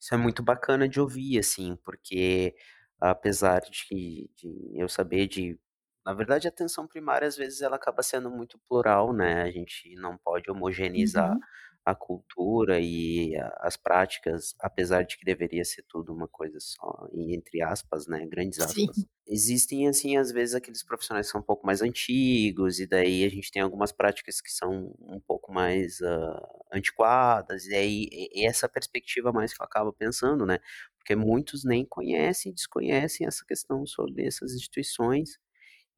Isso 0.00 0.14
é 0.14 0.16
muito 0.16 0.42
bacana 0.42 0.88
de 0.88 1.00
ouvir, 1.00 1.38
assim, 1.38 1.76
porque 1.84 2.54
apesar 3.00 3.60
de, 3.60 4.30
de 4.36 4.72
eu 4.74 4.88
saber 4.88 5.26
de. 5.26 5.58
Na 6.04 6.14
verdade, 6.14 6.46
a 6.46 6.50
atenção 6.50 6.86
primária, 6.86 7.28
às 7.28 7.36
vezes, 7.36 7.60
ela 7.60 7.76
acaba 7.76 8.02
sendo 8.02 8.30
muito 8.30 8.58
plural, 8.66 9.12
né? 9.12 9.42
A 9.42 9.50
gente 9.50 9.94
não 9.96 10.16
pode 10.16 10.50
homogeneizar 10.50 11.32
uhum. 11.32 11.40
A 11.88 11.94
cultura 11.94 12.78
e 12.78 13.34
as 13.60 13.74
práticas, 13.78 14.54
apesar 14.60 15.04
de 15.04 15.16
que 15.16 15.24
deveria 15.24 15.64
ser 15.64 15.82
tudo 15.88 16.12
uma 16.12 16.28
coisa 16.28 16.58
só, 16.60 17.08
entre 17.14 17.62
aspas, 17.62 18.06
né, 18.06 18.26
grandes 18.26 18.60
aspas. 18.60 18.94
Sim. 18.94 19.06
Existem, 19.26 19.88
assim, 19.88 20.18
às 20.18 20.30
vezes 20.30 20.54
aqueles 20.54 20.82
profissionais 20.84 21.26
que 21.26 21.32
são 21.32 21.40
um 21.40 21.44
pouco 21.44 21.66
mais 21.66 21.80
antigos, 21.80 22.78
e 22.78 22.86
daí 22.86 23.24
a 23.24 23.30
gente 23.30 23.50
tem 23.50 23.62
algumas 23.62 23.90
práticas 23.90 24.38
que 24.38 24.50
são 24.50 24.94
um 25.00 25.18
pouco 25.26 25.50
mais 25.50 25.98
uh, 26.00 26.64
antiquadas, 26.70 27.64
e 27.66 27.74
aí 27.74 28.08
e 28.10 28.46
essa 28.46 28.68
perspectiva 28.68 29.32
mais 29.32 29.54
que 29.54 29.62
eu 29.62 29.64
acabo 29.64 29.90
pensando, 29.90 30.44
né, 30.44 30.58
porque 30.98 31.16
muitos 31.16 31.64
nem 31.64 31.86
conhecem, 31.86 32.52
desconhecem 32.52 33.26
essa 33.26 33.46
questão 33.46 33.86
sobre 33.86 34.26
essas 34.26 34.52
instituições, 34.52 35.38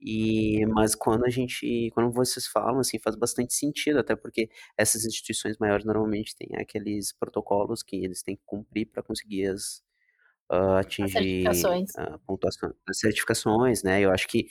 e, 0.00 0.64
mas 0.66 0.94
quando 0.94 1.24
a 1.26 1.30
gente, 1.30 1.90
quando 1.94 2.10
vocês 2.12 2.46
falam, 2.46 2.80
assim, 2.80 2.98
faz 2.98 3.16
bastante 3.16 3.54
sentido, 3.54 3.98
até 3.98 4.16
porque 4.16 4.48
essas 4.76 5.04
instituições 5.04 5.58
maiores 5.58 5.84
normalmente 5.84 6.34
têm 6.36 6.48
aqueles 6.58 7.12
protocolos 7.12 7.82
que 7.82 7.96
eles 7.96 8.22
têm 8.22 8.36
que 8.36 8.42
cumprir 8.46 8.86
para 8.86 9.02
conseguir 9.02 9.46
as, 9.48 9.82
uh, 10.50 10.76
atingir 10.78 11.46
as 11.48 11.58
certificações. 11.58 11.90
pontuação, 12.26 12.74
as 12.88 12.98
certificações, 12.98 13.82
né? 13.82 14.00
Eu 14.00 14.10
acho 14.10 14.26
que 14.28 14.46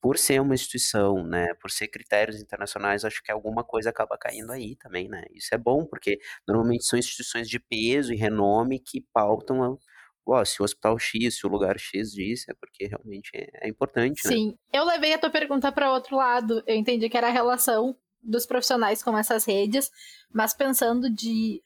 por 0.00 0.18
ser 0.18 0.40
uma 0.40 0.54
instituição, 0.54 1.24
né, 1.26 1.54
por 1.62 1.70
ser 1.70 1.88
critérios 1.88 2.38
internacionais, 2.40 3.06
acho 3.06 3.22
que 3.22 3.32
alguma 3.32 3.64
coisa 3.64 3.88
acaba 3.88 4.18
caindo 4.18 4.52
aí 4.52 4.76
também, 4.76 5.08
né? 5.08 5.24
Isso 5.32 5.54
é 5.54 5.58
bom, 5.58 5.86
porque 5.86 6.18
normalmente 6.46 6.84
são 6.84 6.98
instituições 6.98 7.48
de 7.48 7.58
peso 7.58 8.12
e 8.12 8.16
renome 8.16 8.78
que 8.80 9.00
pautam 9.14 9.78
se 10.44 10.60
o 10.60 10.64
hospital 10.64 10.98
X, 10.98 11.36
se 11.38 11.46
o 11.46 11.50
lugar 11.50 11.78
X 11.78 12.12
disse, 12.12 12.50
é 12.50 12.54
porque 12.54 12.86
realmente 12.86 13.30
é, 13.34 13.66
é 13.66 13.68
importante, 13.68 14.24
né? 14.24 14.30
Sim. 14.30 14.58
Eu 14.72 14.84
levei 14.84 15.12
a 15.12 15.18
tua 15.18 15.30
pergunta 15.30 15.70
para 15.70 15.92
outro 15.92 16.16
lado. 16.16 16.62
Eu 16.66 16.76
entendi 16.76 17.08
que 17.08 17.16
era 17.16 17.28
a 17.28 17.32
relação 17.32 17.96
dos 18.22 18.46
profissionais 18.46 19.02
com 19.02 19.16
essas 19.16 19.44
redes, 19.44 19.90
mas 20.32 20.54
pensando 20.54 21.10
de 21.10 21.62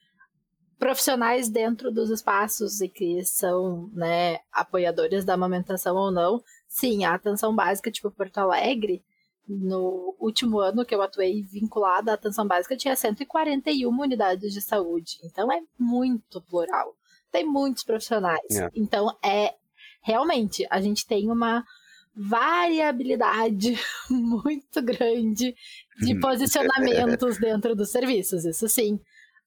profissionais 0.79 1.49
dentro 1.49 1.91
dos 1.91 2.11
espaços 2.11 2.81
e 2.81 2.89
que 2.89 3.25
são, 3.25 3.91
né, 3.93 4.39
apoiadores 4.53 5.25
da 5.25 5.35
amamentação 5.35 5.97
ou 5.97 6.11
não, 6.11 6.43
sim, 6.69 7.05
a 7.05 7.15
atenção 7.15 7.55
básica, 7.55 7.91
tipo 7.91 8.11
Porto 8.11 8.39
Alegre, 8.39 9.03
no 9.47 10.15
último 10.21 10.61
ano 10.61 10.85
que 10.85 10.95
eu 10.95 11.01
atuei 11.01 11.43
vinculada 11.43 12.11
à 12.11 12.15
atenção 12.15 12.47
básica, 12.47 12.77
tinha 12.77 12.95
141 12.95 13.89
unidades 13.89 14.53
de 14.53 14.61
saúde. 14.61 15.19
Então 15.25 15.51
é 15.51 15.61
muito 15.79 16.41
plural 16.43 16.98
tem 17.31 17.45
muitos 17.45 17.85
profissionais. 17.85 18.57
É. 18.57 18.71
Então, 18.75 19.17
é 19.25 19.55
realmente, 20.03 20.67
a 20.71 20.81
gente 20.81 21.07
tem 21.07 21.31
uma 21.31 21.65
variabilidade 22.15 23.79
muito 24.11 24.83
grande 24.83 25.55
de 26.01 26.15
uhum. 26.15 26.21
posicionamentos 26.21 27.39
dentro 27.39 27.77
dos 27.77 27.91
serviços, 27.91 28.45
isso 28.45 28.69
sim. 28.69 29.01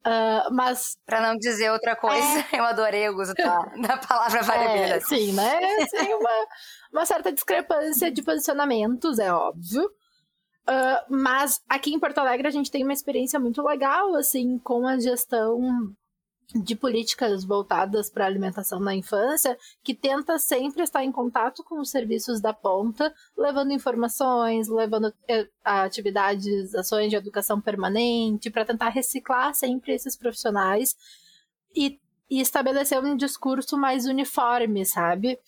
Uh, 0.06 0.52
mas. 0.52 0.98
Para 1.06 1.22
não 1.22 1.38
dizer 1.38 1.72
outra 1.72 1.96
coisa, 1.96 2.46
é... 2.52 2.58
eu 2.60 2.63
adorei 2.63 3.08
o 3.10 3.20
uso 3.20 3.34
da, 3.36 3.60
da 3.88 3.98
palavra 3.98 4.41
variabilidade. 4.41 5.04
É, 5.04 5.08
sim, 5.08 5.32
né? 5.34 5.86
Tem 5.91 6.15
uma, 6.15 6.48
uma 6.91 7.06
certa 7.06 7.32
discrepância 7.32 8.10
de 8.10 8.24
posicionamentos, 8.24 9.20
é 9.20 9.32
óbvio. 9.32 9.86
Uh, 10.67 11.06
mas 11.10 11.62
aqui 11.70 11.94
em 11.94 12.00
Porto 12.00 12.20
Alegre 12.20 12.48
a 12.48 12.52
gente 12.52 12.72
tem 12.72 12.84
uma 12.84 12.94
experiência 12.94 13.39
muito 13.39 13.62
legal, 13.62 14.15
assim, 14.15 14.58
com 14.60 14.88
a 14.88 14.98
gestão 15.00 15.94
de 16.53 16.75
políticas 16.75 17.43
voltadas 17.43 18.09
para 18.09 18.25
a 18.25 18.27
alimentação 18.27 18.79
na 18.79 18.93
infância, 18.93 19.57
que 19.83 19.93
tenta 19.93 20.37
sempre 20.37 20.83
estar 20.83 21.03
em 21.03 21.11
contato 21.11 21.63
com 21.63 21.79
os 21.79 21.89
serviços 21.89 22.41
da 22.41 22.53
ponta, 22.53 23.13
levando 23.37 23.71
informações, 23.71 24.67
levando 24.67 25.13
eh, 25.27 25.47
atividades, 25.63 26.75
ações 26.75 27.09
de 27.09 27.15
educação 27.15 27.61
permanente, 27.61 28.49
para 28.49 28.65
tentar 28.65 28.89
reciclar 28.89 29.53
sempre 29.53 29.93
esses 29.93 30.15
profissionais 30.15 30.95
e, 31.75 31.99
e 32.29 32.41
estabelecer 32.41 32.99
um 32.99 33.15
discurso 33.15 33.77
mais 33.77 34.05
uniforme, 34.05 34.85
sabe? 34.85 35.39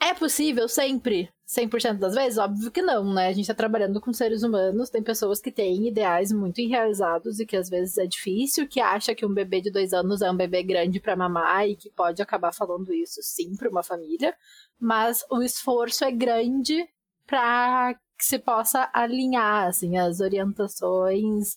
É 0.00 0.12
possível 0.12 0.68
sempre 0.68 1.33
100% 1.46 1.98
das 1.98 2.14
vezes? 2.14 2.38
Óbvio 2.38 2.70
que 2.70 2.80
não, 2.80 3.12
né? 3.12 3.28
A 3.28 3.32
gente 3.32 3.46
tá 3.46 3.54
trabalhando 3.54 4.00
com 4.00 4.12
seres 4.12 4.42
humanos, 4.42 4.90
tem 4.90 5.02
pessoas 5.02 5.40
que 5.40 5.52
têm 5.52 5.88
ideais 5.88 6.32
muito 6.32 6.60
enraizados 6.60 7.38
e 7.38 7.46
que 7.46 7.56
às 7.56 7.68
vezes 7.68 7.98
é 7.98 8.06
difícil, 8.06 8.66
que 8.66 8.80
acha 8.80 9.14
que 9.14 9.26
um 9.26 9.32
bebê 9.32 9.60
de 9.60 9.70
dois 9.70 9.92
anos 9.92 10.22
é 10.22 10.30
um 10.30 10.36
bebê 10.36 10.62
grande 10.62 11.00
para 11.00 11.16
mamar 11.16 11.68
e 11.68 11.76
que 11.76 11.90
pode 11.90 12.22
acabar 12.22 12.52
falando 12.52 12.92
isso 12.94 13.20
sim 13.22 13.54
para 13.56 13.68
uma 13.68 13.82
família, 13.82 14.34
mas 14.80 15.24
o 15.30 15.42
esforço 15.42 16.04
é 16.04 16.10
grande 16.10 16.88
para 17.26 17.94
que 18.18 18.24
se 18.24 18.38
possa 18.38 18.88
alinhar 18.92 19.66
assim 19.66 19.98
as 19.98 20.20
orientações 20.20 21.56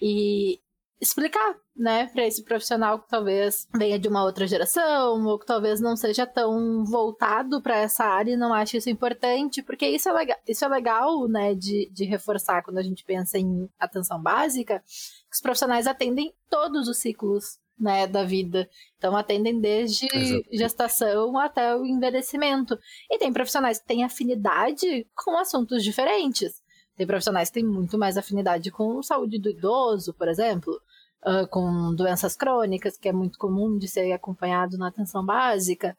e 0.00 0.60
explicar, 1.00 1.54
né, 1.76 2.06
para 2.06 2.26
esse 2.26 2.42
profissional 2.42 2.98
que 2.98 3.08
talvez 3.08 3.68
venha 3.74 3.98
de 3.98 4.08
uma 4.08 4.24
outra 4.24 4.46
geração 4.46 5.24
ou 5.26 5.38
que 5.38 5.46
talvez 5.46 5.80
não 5.80 5.96
seja 5.96 6.26
tão 6.26 6.84
voltado 6.84 7.62
para 7.62 7.76
essa 7.76 8.04
área 8.04 8.32
e 8.32 8.36
não 8.36 8.52
ache 8.52 8.76
isso 8.76 8.90
importante, 8.90 9.62
porque 9.62 9.86
isso 9.88 10.08
é 10.08 10.12
legal, 10.12 10.36
isso 10.46 10.64
é 10.64 10.68
legal, 10.68 11.28
né, 11.28 11.54
de, 11.54 11.88
de 11.92 12.04
reforçar 12.04 12.62
quando 12.62 12.78
a 12.78 12.82
gente 12.82 13.04
pensa 13.04 13.38
em 13.38 13.68
atenção 13.78 14.20
básica, 14.20 14.80
que 14.80 15.34
os 15.34 15.40
profissionais 15.40 15.86
atendem 15.86 16.34
todos 16.50 16.88
os 16.88 16.98
ciclos 16.98 17.58
né, 17.78 18.06
da 18.06 18.24
vida. 18.24 18.68
Então 18.96 19.16
atendem 19.16 19.60
desde 19.60 20.08
Exato. 20.12 20.44
gestação 20.50 21.38
até 21.38 21.76
o 21.76 21.86
envelhecimento. 21.86 22.76
E 23.10 23.18
tem 23.18 23.32
profissionais 23.32 23.78
que 23.78 23.86
têm 23.86 24.04
afinidade 24.04 25.06
com 25.14 25.36
assuntos 25.36 25.84
diferentes. 25.84 26.60
Tem 26.98 27.06
profissionais 27.06 27.48
que 27.48 27.54
têm 27.54 27.64
muito 27.64 27.96
mais 27.96 28.16
afinidade 28.16 28.72
com 28.72 29.00
saúde 29.04 29.38
do 29.38 29.48
idoso, 29.48 30.12
por 30.12 30.26
exemplo, 30.26 30.78
uh, 31.24 31.46
com 31.48 31.94
doenças 31.94 32.34
crônicas, 32.34 32.98
que 32.98 33.08
é 33.08 33.12
muito 33.12 33.38
comum 33.38 33.78
de 33.78 33.86
ser 33.86 34.10
acompanhado 34.10 34.76
na 34.76 34.88
atenção 34.88 35.24
básica. 35.24 35.96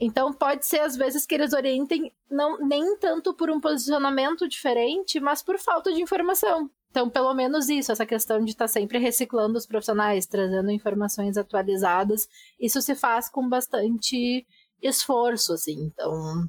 Então 0.00 0.32
pode 0.32 0.64
ser 0.64 0.80
às 0.80 0.96
vezes 0.96 1.26
que 1.26 1.34
eles 1.34 1.52
orientem 1.52 2.10
não 2.30 2.58
nem 2.66 2.96
tanto 2.96 3.34
por 3.34 3.50
um 3.50 3.60
posicionamento 3.60 4.48
diferente, 4.48 5.20
mas 5.20 5.42
por 5.42 5.58
falta 5.58 5.92
de 5.92 6.00
informação. 6.00 6.70
Então, 6.90 7.10
pelo 7.10 7.34
menos 7.34 7.68
isso, 7.68 7.92
essa 7.92 8.06
questão 8.06 8.42
de 8.42 8.52
estar 8.52 8.68
sempre 8.68 8.98
reciclando 8.98 9.58
os 9.58 9.66
profissionais, 9.66 10.26
trazendo 10.26 10.70
informações 10.70 11.36
atualizadas, 11.36 12.26
isso 12.58 12.80
se 12.80 12.94
faz 12.94 13.28
com 13.28 13.46
bastante 13.46 14.46
esforço, 14.80 15.52
assim. 15.52 15.90
Então, 15.92 16.48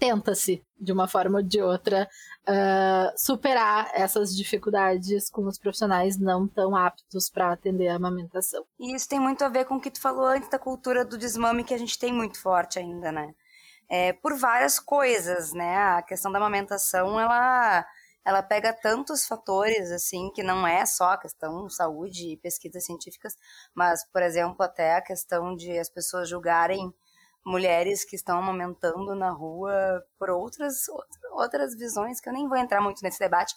tenta-se, 0.00 0.64
de 0.80 0.92
uma 0.92 1.06
forma 1.06 1.38
ou 1.38 1.44
de 1.44 1.60
outra, 1.60 2.08
uh, 2.48 3.12
superar 3.18 3.90
essas 3.92 4.34
dificuldades 4.34 5.28
com 5.28 5.46
os 5.46 5.58
profissionais 5.58 6.18
não 6.18 6.48
tão 6.48 6.74
aptos 6.74 7.28
para 7.28 7.52
atender 7.52 7.88
a 7.88 7.96
amamentação. 7.96 8.64
E 8.78 8.96
isso 8.96 9.06
tem 9.06 9.20
muito 9.20 9.44
a 9.44 9.48
ver 9.50 9.66
com 9.66 9.76
o 9.76 9.80
que 9.80 9.90
tu 9.90 10.00
falou 10.00 10.24
antes 10.24 10.48
da 10.48 10.58
cultura 10.58 11.04
do 11.04 11.18
desmame 11.18 11.62
que 11.62 11.74
a 11.74 11.78
gente 11.78 11.98
tem 11.98 12.12
muito 12.14 12.40
forte 12.40 12.78
ainda, 12.78 13.12
né? 13.12 13.34
É, 13.90 14.14
por 14.14 14.38
várias 14.38 14.78
coisas, 14.78 15.52
né? 15.52 15.76
A 15.76 16.02
questão 16.02 16.32
da 16.32 16.38
amamentação, 16.38 17.20
ela 17.20 17.84
ela 18.22 18.42
pega 18.42 18.72
tantos 18.72 19.26
fatores 19.26 19.90
assim 19.90 20.30
que 20.34 20.42
não 20.42 20.66
é 20.66 20.84
só 20.84 21.12
a 21.12 21.18
questão 21.18 21.68
saúde 21.70 22.32
e 22.32 22.36
pesquisas 22.36 22.84
científicas, 22.84 23.34
mas 23.74 24.04
por 24.12 24.22
exemplo 24.22 24.62
até 24.62 24.96
a 24.96 25.02
questão 25.02 25.56
de 25.56 25.78
as 25.78 25.88
pessoas 25.88 26.28
julgarem 26.28 26.92
mulheres 27.44 28.04
que 28.04 28.16
estão 28.16 28.38
amamentando 28.38 29.14
na 29.14 29.30
rua 29.30 30.04
por 30.18 30.30
outras, 30.30 30.86
outras 31.32 31.74
visões, 31.74 32.20
que 32.20 32.28
eu 32.28 32.32
nem 32.32 32.48
vou 32.48 32.56
entrar 32.56 32.80
muito 32.80 33.02
nesse 33.02 33.18
debate, 33.18 33.54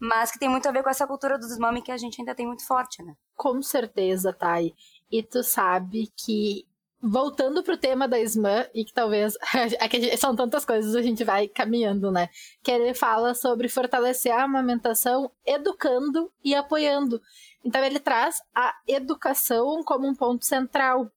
mas 0.00 0.30
que 0.30 0.38
tem 0.38 0.48
muito 0.48 0.68
a 0.68 0.72
ver 0.72 0.82
com 0.82 0.90
essa 0.90 1.06
cultura 1.06 1.38
do 1.38 1.46
desmame 1.46 1.82
que 1.82 1.92
a 1.92 1.96
gente 1.96 2.20
ainda 2.20 2.34
tem 2.34 2.46
muito 2.46 2.66
forte, 2.66 3.02
né? 3.02 3.14
Com 3.36 3.62
certeza, 3.62 4.32
Thay. 4.32 4.74
E 5.10 5.22
tu 5.22 5.42
sabe 5.42 6.12
que, 6.16 6.66
voltando 7.00 7.62
pro 7.62 7.76
tema 7.76 8.08
da 8.08 8.18
SMAN, 8.20 8.66
e 8.74 8.84
que 8.84 8.92
talvez, 8.92 9.34
é 9.80 10.16
são 10.16 10.34
tantas 10.34 10.64
coisas, 10.64 10.94
a 10.94 11.02
gente 11.02 11.24
vai 11.24 11.48
caminhando, 11.48 12.10
né? 12.10 12.28
Que 12.62 12.70
ele 12.70 12.94
fala 12.94 13.34
sobre 13.34 13.68
fortalecer 13.68 14.32
a 14.32 14.44
amamentação 14.44 15.30
educando 15.46 16.32
e 16.42 16.54
apoiando. 16.54 17.20
Então 17.64 17.82
ele 17.82 18.00
traz 18.00 18.42
a 18.54 18.74
educação 18.86 19.82
como 19.84 20.06
um 20.06 20.14
ponto 20.14 20.44
central. 20.44 21.10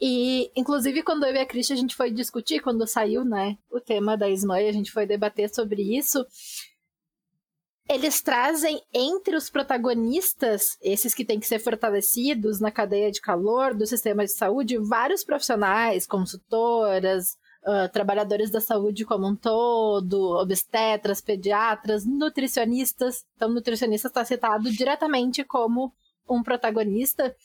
E, 0.00 0.50
inclusive, 0.56 1.02
quando 1.02 1.24
eu 1.24 1.34
e 1.34 1.38
a 1.38 1.46
Cristi 1.46 1.72
a 1.72 1.76
gente 1.76 1.94
foi 1.94 2.10
discutir, 2.10 2.60
quando 2.60 2.86
saiu, 2.86 3.24
né, 3.24 3.56
o 3.70 3.80
tema 3.80 4.16
da 4.16 4.28
SMAI, 4.28 4.68
a 4.68 4.72
gente 4.72 4.90
foi 4.90 5.06
debater 5.06 5.48
sobre 5.54 5.96
isso. 5.96 6.24
Eles 7.88 8.22
trazem 8.22 8.80
entre 8.92 9.36
os 9.36 9.50
protagonistas, 9.50 10.78
esses 10.80 11.14
que 11.14 11.24
têm 11.24 11.38
que 11.38 11.46
ser 11.46 11.58
fortalecidos 11.58 12.58
na 12.58 12.70
cadeia 12.70 13.10
de 13.10 13.20
calor 13.20 13.74
do 13.74 13.86
sistema 13.86 14.24
de 14.24 14.32
saúde, 14.32 14.78
vários 14.78 15.22
profissionais, 15.22 16.06
consultoras, 16.06 17.36
uh, 17.64 17.88
trabalhadores 17.92 18.50
da 18.50 18.60
saúde 18.60 19.04
como 19.04 19.28
um 19.28 19.36
todo, 19.36 20.38
obstetras, 20.40 21.20
pediatras, 21.20 22.06
nutricionistas. 22.06 23.24
Então, 23.36 23.50
nutricionista 23.50 24.08
está 24.08 24.24
citado 24.24 24.70
diretamente 24.70 25.44
como 25.44 25.92
um 26.28 26.42
protagonista. 26.42 27.36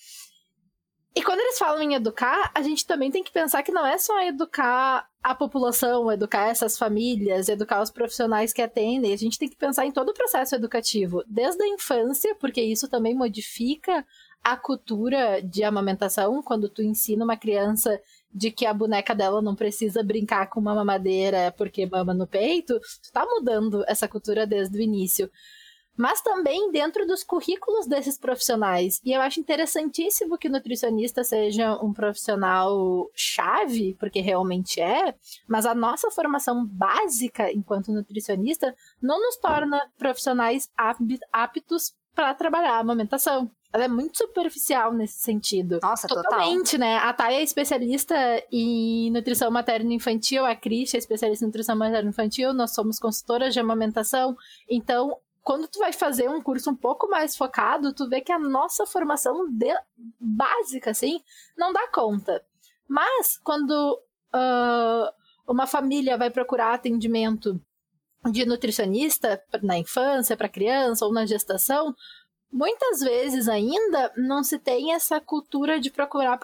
E 1.20 1.22
quando 1.22 1.41
eles 1.41 1.57
falam 1.57 1.82
em 1.82 1.95
educar, 1.95 2.49
a 2.55 2.61
gente 2.61 2.88
também 2.88 3.11
tem 3.11 3.22
que 3.22 3.30
pensar 3.34 3.61
que 3.61 3.74
não 3.74 3.86
é 3.86 3.97
só 3.97 4.22
educar 4.22 5.05
a 5.22 5.36
população, 5.36 6.09
educar 6.09 6.47
essas 6.47 6.78
famílias, 6.78 7.49
educar 7.49 7.82
os 7.82 7.91
profissionais 7.91 8.53
que 8.53 8.61
atendem. 8.61 9.11
A 9.11 9.17
gente 9.17 9.38
tem 9.38 9.49
que 9.49 9.57
pensar 9.57 9.86
em 9.86 9.91
todo 9.91 10.11
o 10.11 10.13
processo 10.13 10.55
educativo, 10.55 11.22
desde 11.28 11.61
a 11.61 11.67
infância, 11.67 12.34
porque 12.36 12.61
isso 12.61 12.88
também 12.88 13.13
modifica 13.13 14.05
a 14.41 14.55
cultura 14.55 15.41
de 15.41 15.61
amamentação, 15.61 16.41
quando 16.41 16.70
tu 16.70 16.82
ensina 16.82 17.26
uma 17.26 17.36
criança 17.36 17.99
de 18.34 18.49
que 18.49 18.65
a 18.65 18.74
boneca 18.74 19.13
dela 19.13 19.41
não 19.41 19.55
precisa 19.55 20.01
brincar 20.01 20.47
com 20.47 20.61
uma 20.61 20.74
mamadeira 20.74 21.53
porque 21.57 21.86
mama 21.86 22.13
no 22.13 22.28
peito, 22.28 22.80
tu 22.80 23.11
tá 23.11 23.26
mudando 23.26 23.84
essa 23.89 24.07
cultura 24.07 24.47
desde 24.47 24.78
o 24.78 24.82
início 24.82 25.30
mas 26.00 26.22
também 26.22 26.72
dentro 26.72 27.06
dos 27.06 27.26
currículos 27.26 27.86
desses 27.86 28.18
profissionais. 28.18 29.02
E 29.04 29.12
eu 29.12 29.20
acho 29.20 29.41
interessantíssimo 29.41 30.38
que 30.38 30.47
o 30.47 30.52
nutricionista 30.52 31.26
seja 31.26 31.76
um 31.84 31.91
profissional 31.91 33.12
chave, 33.14 33.97
porque 34.00 34.22
realmente 34.22 34.80
é, 34.80 35.14
mas 35.45 35.66
a 35.66 35.76
nossa 35.76 36.10
formação 36.10 36.66
básica 36.66 37.52
enquanto 37.52 37.91
nutricionista 37.91 38.74
não 39.02 39.22
nos 39.22 39.36
torna 39.36 39.91
profissionais 39.97 40.70
aptos 41.34 41.93
para 42.16 42.34
trabalhar 42.34 42.76
a 42.76 42.80
amamentação. 42.80 43.52
Ela 43.74 43.84
é 43.84 43.88
muito 43.89 44.18
superficial 44.18 44.93
nesse 44.93 45.20
sentido. 45.20 45.80
Nossa, 45.84 46.08
Totalmente, 46.08 46.72
total. 46.72 46.80
né? 46.80 46.97
A 46.97 47.14
Thay 47.14 47.36
é 47.36 47.43
especialista 47.43 48.16
em 48.52 49.12
nutrição 49.12 49.52
materno-infantil, 49.52 50.45
a 50.45 50.56
Cris 50.56 50.93
é 50.93 50.97
especialista 50.97 51.43
em 51.43 51.50
nutrição 51.50 51.76
materno-infantil, 51.76 52.54
nós 52.54 52.74
somos 52.74 52.97
consultoras 52.97 53.54
de 53.54 53.60
amamentação. 53.60 54.36
Então, 54.68 55.16
quando 55.44 55.68
tu 55.68 55.80
vai 55.80 55.94
fazer 55.94 56.30
um 56.30 56.42
curso 56.42 56.70
um 56.70 56.76
pouco 56.76 57.08
mais 57.08 57.36
focado, 57.36 57.94
tu 57.94 58.08
vê 58.08 58.22
que 58.22 58.32
a 58.32 58.40
nossa 58.40 58.86
formação 58.86 59.48
de... 59.50 59.74
básica, 60.20 60.92
assim, 60.92 61.22
não 61.58 61.74
dá 61.74 61.88
conta. 61.88 62.44
Mas, 62.88 63.38
quando 63.38 64.00
uh, 64.34 65.12
uma 65.48 65.68
família 65.68 66.18
vai 66.18 66.30
procurar 66.30 66.74
atendimento 66.74 67.60
de 68.32 68.46
nutricionista 68.46 69.42
na 69.64 69.78
infância, 69.78 70.36
para 70.36 70.50
criança 70.50 71.06
ou 71.06 71.14
na 71.14 71.26
gestação, 71.26 71.96
muitas 72.52 73.00
vezes 73.00 73.48
ainda 73.48 74.12
não 74.18 74.44
se 74.44 74.60
tem 74.60 74.94
essa 74.94 75.22
cultura 75.22 75.80
de 75.80 75.90
procurar 75.90 76.40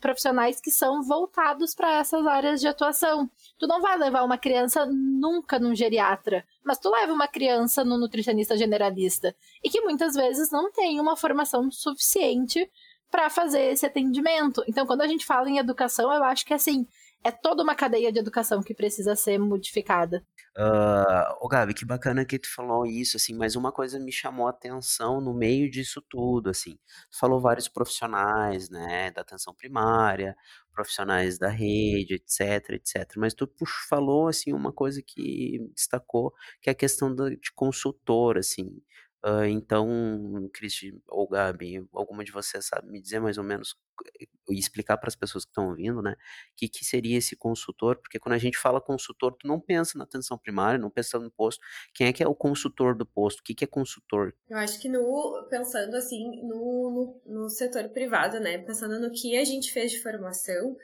profissionais 0.00 0.60
que 0.60 0.70
são 0.70 1.02
voltados 1.02 1.74
para 1.74 1.94
essas 1.94 2.26
áreas 2.26 2.60
de 2.60 2.68
atuação. 2.68 3.28
Tu 3.58 3.66
não 3.66 3.80
vai 3.80 3.96
levar 3.96 4.22
uma 4.22 4.36
criança 4.36 4.86
nunca 4.86 5.58
num 5.58 5.74
geriatra, 5.74 6.44
mas 6.64 6.78
tu 6.78 6.90
leva 6.90 7.12
uma 7.12 7.26
criança 7.26 7.84
no 7.84 7.96
nutricionista 7.96 8.56
generalista 8.56 9.34
e 9.64 9.70
que 9.70 9.80
muitas 9.80 10.14
vezes 10.14 10.50
não 10.50 10.70
tem 10.70 11.00
uma 11.00 11.16
formação 11.16 11.70
suficiente 11.70 12.70
para 13.10 13.30
fazer 13.30 13.72
esse 13.72 13.86
atendimento. 13.86 14.62
Então, 14.68 14.86
quando 14.86 15.00
a 15.00 15.06
gente 15.06 15.24
fala 15.24 15.48
em 15.48 15.58
educação, 15.58 16.12
eu 16.12 16.22
acho 16.24 16.44
que 16.44 16.52
assim, 16.52 16.86
é 17.26 17.30
toda 17.32 17.60
uma 17.62 17.74
cadeia 17.74 18.12
de 18.12 18.20
educação 18.20 18.62
que 18.62 18.72
precisa 18.72 19.16
ser 19.16 19.36
modificada. 19.36 20.24
Uh, 20.56 21.44
ô 21.44 21.48
Gabi, 21.48 21.74
que 21.74 21.84
bacana 21.84 22.24
que 22.24 22.38
tu 22.38 22.48
falou 22.54 22.86
isso, 22.86 23.16
assim, 23.16 23.34
mas 23.34 23.56
uma 23.56 23.72
coisa 23.72 23.98
me 23.98 24.12
chamou 24.12 24.46
a 24.46 24.50
atenção 24.50 25.20
no 25.20 25.34
meio 25.34 25.68
disso 25.68 26.00
tudo, 26.08 26.50
assim. 26.50 26.78
Tu 27.10 27.18
falou 27.18 27.40
vários 27.40 27.68
profissionais, 27.68 28.70
né, 28.70 29.10
da 29.10 29.22
atenção 29.22 29.52
primária, 29.52 30.36
profissionais 30.72 31.36
da 31.36 31.48
rede, 31.48 32.14
etc, 32.14 32.70
etc. 32.70 33.16
Mas 33.16 33.34
tu 33.34 33.50
falou, 33.88 34.28
assim, 34.28 34.52
uma 34.52 34.72
coisa 34.72 35.02
que 35.04 35.58
destacou, 35.74 36.32
que 36.62 36.70
é 36.70 36.72
a 36.72 36.76
questão 36.76 37.12
de 37.12 37.52
consultor, 37.56 38.38
assim. 38.38 38.70
Uh, 39.24 39.44
então, 39.46 40.48
Cristi 40.52 40.94
ou 41.08 41.26
Gabi, 41.28 41.84
alguma 41.92 42.22
de 42.22 42.30
vocês 42.30 42.66
sabe 42.66 42.88
me 42.88 43.00
dizer 43.00 43.18
mais 43.18 43.38
ou 43.38 43.44
menos 43.44 43.76
e 44.48 44.58
explicar 44.58 44.96
para 44.98 45.08
as 45.08 45.16
pessoas 45.16 45.44
que 45.44 45.50
estão 45.50 45.68
ouvindo, 45.68 46.00
né, 46.02 46.12
o 46.12 46.16
que, 46.56 46.68
que 46.68 46.84
seria 46.84 47.18
esse 47.18 47.34
consultor? 47.34 47.96
Porque 47.96 48.18
quando 48.18 48.34
a 48.34 48.38
gente 48.38 48.56
fala 48.56 48.80
consultor, 48.80 49.32
tu 49.32 49.46
não 49.46 49.58
pensa 49.58 49.98
na 49.98 50.04
atenção 50.04 50.38
primária, 50.38 50.78
não 50.78 50.90
pensa 50.90 51.18
no 51.18 51.30
posto. 51.30 51.60
Quem 51.92 52.06
é 52.06 52.12
que 52.12 52.22
é 52.22 52.28
o 52.28 52.34
consultor 52.34 52.94
do 52.94 53.04
posto? 53.04 53.40
O 53.40 53.42
que, 53.42 53.54
que 53.54 53.64
é 53.64 53.66
consultor? 53.66 54.34
Eu 54.48 54.58
acho 54.58 54.80
que 54.80 54.88
no 54.88 55.46
pensando 55.50 55.96
assim 55.96 56.42
no, 56.42 57.20
no, 57.26 57.40
no 57.42 57.48
setor 57.48 57.88
privado, 57.88 58.38
né, 58.38 58.58
pensando 58.58 59.00
no 59.00 59.10
que 59.10 59.36
a 59.36 59.44
gente 59.44 59.72
fez 59.72 59.92
de 59.92 60.02
formação, 60.02 60.76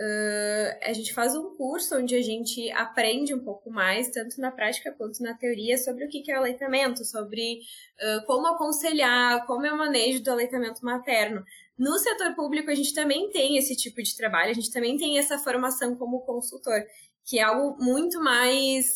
Uh, 0.00 0.78
a 0.82 0.94
gente 0.94 1.12
faz 1.12 1.36
um 1.36 1.54
curso 1.56 1.94
onde 1.98 2.16
a 2.16 2.22
gente 2.22 2.70
aprende 2.70 3.34
um 3.34 3.44
pouco 3.44 3.70
mais, 3.70 4.08
tanto 4.08 4.40
na 4.40 4.50
prática 4.50 4.90
quanto 4.92 5.22
na 5.22 5.34
teoria, 5.34 5.76
sobre 5.76 6.06
o 6.06 6.08
que 6.08 6.30
é 6.32 6.36
o 6.36 6.38
aleitamento, 6.38 7.04
sobre 7.04 7.58
uh, 8.00 8.24
como 8.24 8.46
aconselhar, 8.46 9.44
como 9.46 9.66
é 9.66 9.72
o 9.72 9.76
manejo 9.76 10.22
do 10.22 10.30
aleitamento 10.30 10.82
materno. 10.82 11.44
No 11.76 11.98
setor 11.98 12.34
público, 12.34 12.70
a 12.70 12.74
gente 12.74 12.94
também 12.94 13.28
tem 13.28 13.58
esse 13.58 13.76
tipo 13.76 14.02
de 14.02 14.16
trabalho, 14.16 14.50
a 14.50 14.54
gente 14.54 14.72
também 14.72 14.96
tem 14.96 15.18
essa 15.18 15.38
formação 15.38 15.94
como 15.94 16.20
consultor, 16.20 16.82
que 17.26 17.38
é 17.38 17.42
algo 17.42 17.76
muito 17.78 18.18
mais, 18.22 18.86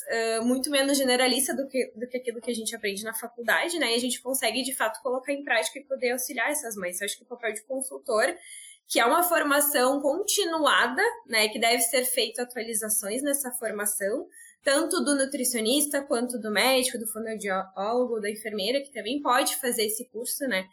uh, 0.41 0.45
muito 0.47 0.71
menos 0.71 0.97
generalista 0.97 1.55
do 1.55 1.69
que, 1.69 1.93
do 1.95 2.09
que 2.09 2.17
aquilo 2.17 2.41
que 2.41 2.51
a 2.51 2.55
gente 2.55 2.75
aprende 2.75 3.05
na 3.05 3.13
faculdade, 3.13 3.79
né? 3.79 3.93
E 3.93 3.95
a 3.95 4.01
gente 4.01 4.23
consegue, 4.23 4.63
de 4.63 4.75
fato, 4.75 5.03
colocar 5.03 5.35
em 5.35 5.45
prática 5.45 5.79
e 5.79 5.85
poder 5.85 6.13
auxiliar 6.13 6.51
essas 6.51 6.75
mães. 6.77 6.99
Eu 6.99 7.05
acho 7.05 7.19
que 7.19 7.25
o 7.25 7.27
papel 7.27 7.53
de 7.53 7.63
consultor 7.65 8.35
que 8.89 9.01
é 9.01 9.05
uma 9.05 9.23
formação 9.23 10.01
continuada, 10.01 11.03
né, 11.27 11.49
que 11.49 11.59
deve 11.59 11.83
ser 11.83 12.05
feito 12.05 12.41
atualizações 12.41 13.23
nessa 13.23 13.51
formação, 13.53 14.27
tanto 14.63 15.03
do 15.05 15.15
nutricionista 15.15 16.03
quanto 16.03 16.39
do 16.39 16.51
médico, 16.51 16.99
do 16.99 17.07
fonoaudiólogo, 17.07 18.21
da 18.21 18.31
enfermeira, 18.31 18.81
que 18.81 18.93
também 18.93 19.21
pode 19.21 19.57
fazer 19.57 19.85
esse 19.85 20.09
curso, 20.09 20.47
né, 20.47 20.67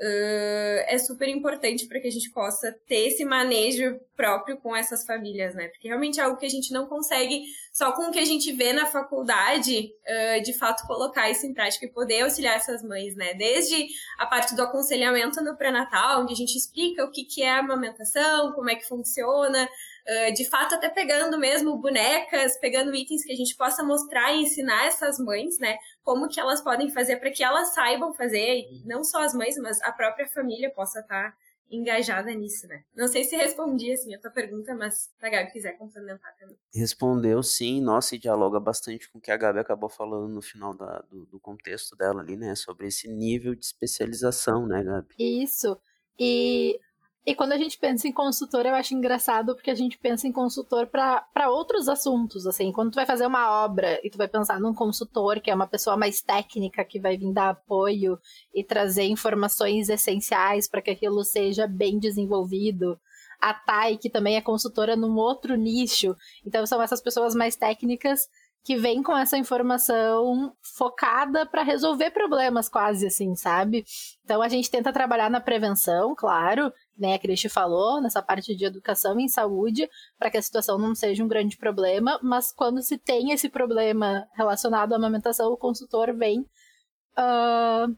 uh, 0.00 0.84
é 0.86 0.98
super 0.98 1.28
importante 1.28 1.86
para 1.86 2.00
que 2.00 2.08
a 2.08 2.10
gente 2.10 2.30
possa 2.30 2.72
ter 2.86 3.08
esse 3.08 3.24
manejo 3.24 3.98
próprio 4.16 4.56
com 4.58 4.74
essas 4.74 5.04
famílias, 5.04 5.54
né? 5.54 5.68
Porque 5.68 5.88
realmente 5.88 6.20
é 6.20 6.22
algo 6.22 6.36
que 6.36 6.46
a 6.46 6.50
gente 6.50 6.72
não 6.72 6.86
consegue 6.86 7.44
só 7.72 7.92
com 7.92 8.08
o 8.08 8.10
que 8.10 8.18
a 8.18 8.24
gente 8.24 8.52
vê 8.52 8.72
na 8.72 8.86
faculdade, 8.86 9.92
uh, 10.06 10.42
de 10.42 10.52
fato 10.54 10.86
colocar 10.86 11.30
isso 11.30 11.46
em 11.46 11.54
prática 11.54 11.86
e 11.86 11.90
poder 11.90 12.22
auxiliar 12.22 12.56
essas 12.56 12.82
mães, 12.82 13.14
né? 13.16 13.34
Desde 13.34 13.86
a 14.18 14.26
parte 14.26 14.54
do 14.54 14.62
aconselhamento 14.62 15.42
no 15.42 15.56
pré-natal, 15.56 16.22
onde 16.22 16.32
a 16.32 16.36
gente 16.36 16.56
explica 16.56 17.04
o 17.04 17.10
que, 17.10 17.24
que 17.24 17.42
é 17.42 17.50
a 17.50 17.58
amamentação, 17.58 18.52
como 18.52 18.70
é 18.70 18.74
que 18.74 18.86
funciona, 18.86 19.68
Uh, 20.08 20.32
de 20.34 20.48
fato, 20.48 20.74
até 20.74 20.88
pegando 20.88 21.36
mesmo 21.36 21.76
bonecas, 21.78 22.56
pegando 22.60 22.94
itens 22.94 23.24
que 23.24 23.32
a 23.32 23.36
gente 23.36 23.56
possa 23.56 23.82
mostrar 23.82 24.32
e 24.32 24.42
ensinar 24.42 24.86
essas 24.86 25.18
mães, 25.18 25.58
né? 25.58 25.76
Como 26.02 26.28
que 26.28 26.38
elas 26.38 26.60
podem 26.60 26.90
fazer 26.90 27.16
para 27.16 27.30
que 27.30 27.42
elas 27.42 27.74
saibam 27.74 28.14
fazer, 28.14 28.60
e 28.70 28.84
não 28.86 29.02
só 29.02 29.22
as 29.22 29.34
mães, 29.34 29.56
mas 29.58 29.82
a 29.82 29.90
própria 29.90 30.28
família 30.28 30.70
possa 30.70 31.00
estar 31.00 31.32
tá 31.32 31.36
engajada 31.70 32.32
nisso, 32.32 32.66
né? 32.66 32.84
Não 32.94 33.08
sei 33.08 33.24
se 33.24 33.36
respondi, 33.36 33.92
assim, 33.92 34.14
a 34.14 34.20
tua 34.20 34.30
pergunta, 34.30 34.74
mas 34.74 35.10
se 35.18 35.26
a 35.26 35.28
Gabi 35.28 35.50
quiser 35.50 35.76
complementar 35.76 36.34
também. 36.36 36.56
Respondeu 36.72 37.42
sim, 37.42 37.80
nossa, 37.80 38.14
e 38.14 38.18
dialoga 38.18 38.60
bastante 38.60 39.10
com 39.10 39.18
o 39.18 39.20
que 39.20 39.30
a 39.30 39.36
Gabi 39.36 39.58
acabou 39.58 39.88
falando 39.88 40.28
no 40.28 40.42
final 40.42 40.74
da, 40.74 41.00
do, 41.10 41.26
do 41.26 41.40
contexto 41.40 41.96
dela 41.96 42.20
ali, 42.20 42.36
né? 42.36 42.54
Sobre 42.54 42.86
esse 42.86 43.08
nível 43.08 43.54
de 43.54 43.64
especialização, 43.64 44.66
né, 44.66 44.82
Gabi? 44.82 45.14
Isso. 45.18 45.76
E 46.18 46.78
e 47.26 47.34
quando 47.34 47.50
a 47.50 47.58
gente 47.58 47.76
pensa 47.76 48.06
em 48.06 48.12
consultor, 48.12 48.64
eu 48.64 48.74
acho 48.76 48.94
engraçado 48.94 49.56
porque 49.56 49.72
a 49.72 49.74
gente 49.74 49.98
pensa 49.98 50.28
em 50.28 50.32
consultor 50.32 50.86
para 50.86 51.50
outros 51.50 51.88
assuntos, 51.88 52.46
assim. 52.46 52.70
Quando 52.70 52.92
tu 52.92 52.94
vai 52.94 53.04
fazer 53.04 53.26
uma 53.26 53.64
obra 53.64 54.00
e 54.04 54.08
tu 54.08 54.16
vai 54.16 54.28
pensar 54.28 54.60
num 54.60 54.72
consultor, 54.72 55.40
que 55.40 55.50
é 55.50 55.54
uma 55.54 55.66
pessoa 55.66 55.96
mais 55.96 56.22
técnica, 56.22 56.84
que 56.84 57.00
vai 57.00 57.16
vir 57.16 57.32
dar 57.32 57.48
apoio 57.48 58.16
e 58.54 58.62
trazer 58.62 59.06
informações 59.06 59.88
essenciais 59.88 60.68
para 60.68 60.80
que 60.80 60.92
aquilo 60.92 61.24
seja 61.24 61.66
bem 61.66 61.98
desenvolvido. 61.98 62.96
A 63.40 63.52
Thay, 63.52 63.98
que 63.98 64.08
também 64.08 64.36
é 64.36 64.40
consultora 64.40 64.94
num 64.94 65.16
outro 65.16 65.56
nicho. 65.56 66.14
Então, 66.46 66.64
são 66.64 66.80
essas 66.80 67.02
pessoas 67.02 67.34
mais 67.34 67.56
técnicas 67.56 68.28
que 68.66 68.76
vem 68.76 69.00
com 69.00 69.16
essa 69.16 69.38
informação 69.38 70.52
focada 70.60 71.46
para 71.46 71.62
resolver 71.62 72.10
problemas 72.10 72.68
quase 72.68 73.06
assim, 73.06 73.36
sabe? 73.36 73.84
Então 74.24 74.42
a 74.42 74.48
gente 74.48 74.68
tenta 74.68 74.92
trabalhar 74.92 75.30
na 75.30 75.40
prevenção, 75.40 76.16
claro, 76.16 76.72
né, 76.98 77.14
a 77.14 77.18
Cristi 77.20 77.48
falou, 77.48 78.02
nessa 78.02 78.20
parte 78.20 78.56
de 78.56 78.64
educação 78.64 79.20
em 79.20 79.28
saúde, 79.28 79.88
para 80.18 80.32
que 80.32 80.36
a 80.36 80.42
situação 80.42 80.78
não 80.78 80.96
seja 80.96 81.22
um 81.22 81.28
grande 81.28 81.56
problema, 81.56 82.18
mas 82.20 82.50
quando 82.50 82.82
se 82.82 82.98
tem 82.98 83.30
esse 83.30 83.48
problema 83.48 84.26
relacionado 84.34 84.94
à 84.94 84.96
amamentação, 84.96 85.52
o 85.52 85.56
consultor 85.56 86.12
vem 86.12 86.40
uh, 86.40 87.96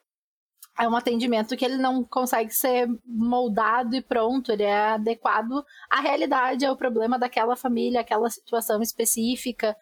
é 0.78 0.86
um 0.86 0.94
atendimento 0.94 1.56
que 1.56 1.64
ele 1.64 1.78
não 1.78 2.04
consegue 2.04 2.52
ser 2.52 2.88
moldado 3.06 3.96
e 3.96 4.02
pronto, 4.02 4.52
ele 4.52 4.64
é 4.64 4.90
adequado 4.90 5.64
à 5.90 6.00
realidade, 6.00 6.66
ao 6.66 6.76
problema 6.76 7.18
daquela 7.18 7.56
família, 7.56 8.00
aquela 8.00 8.28
situação 8.28 8.82
específica. 8.82 9.74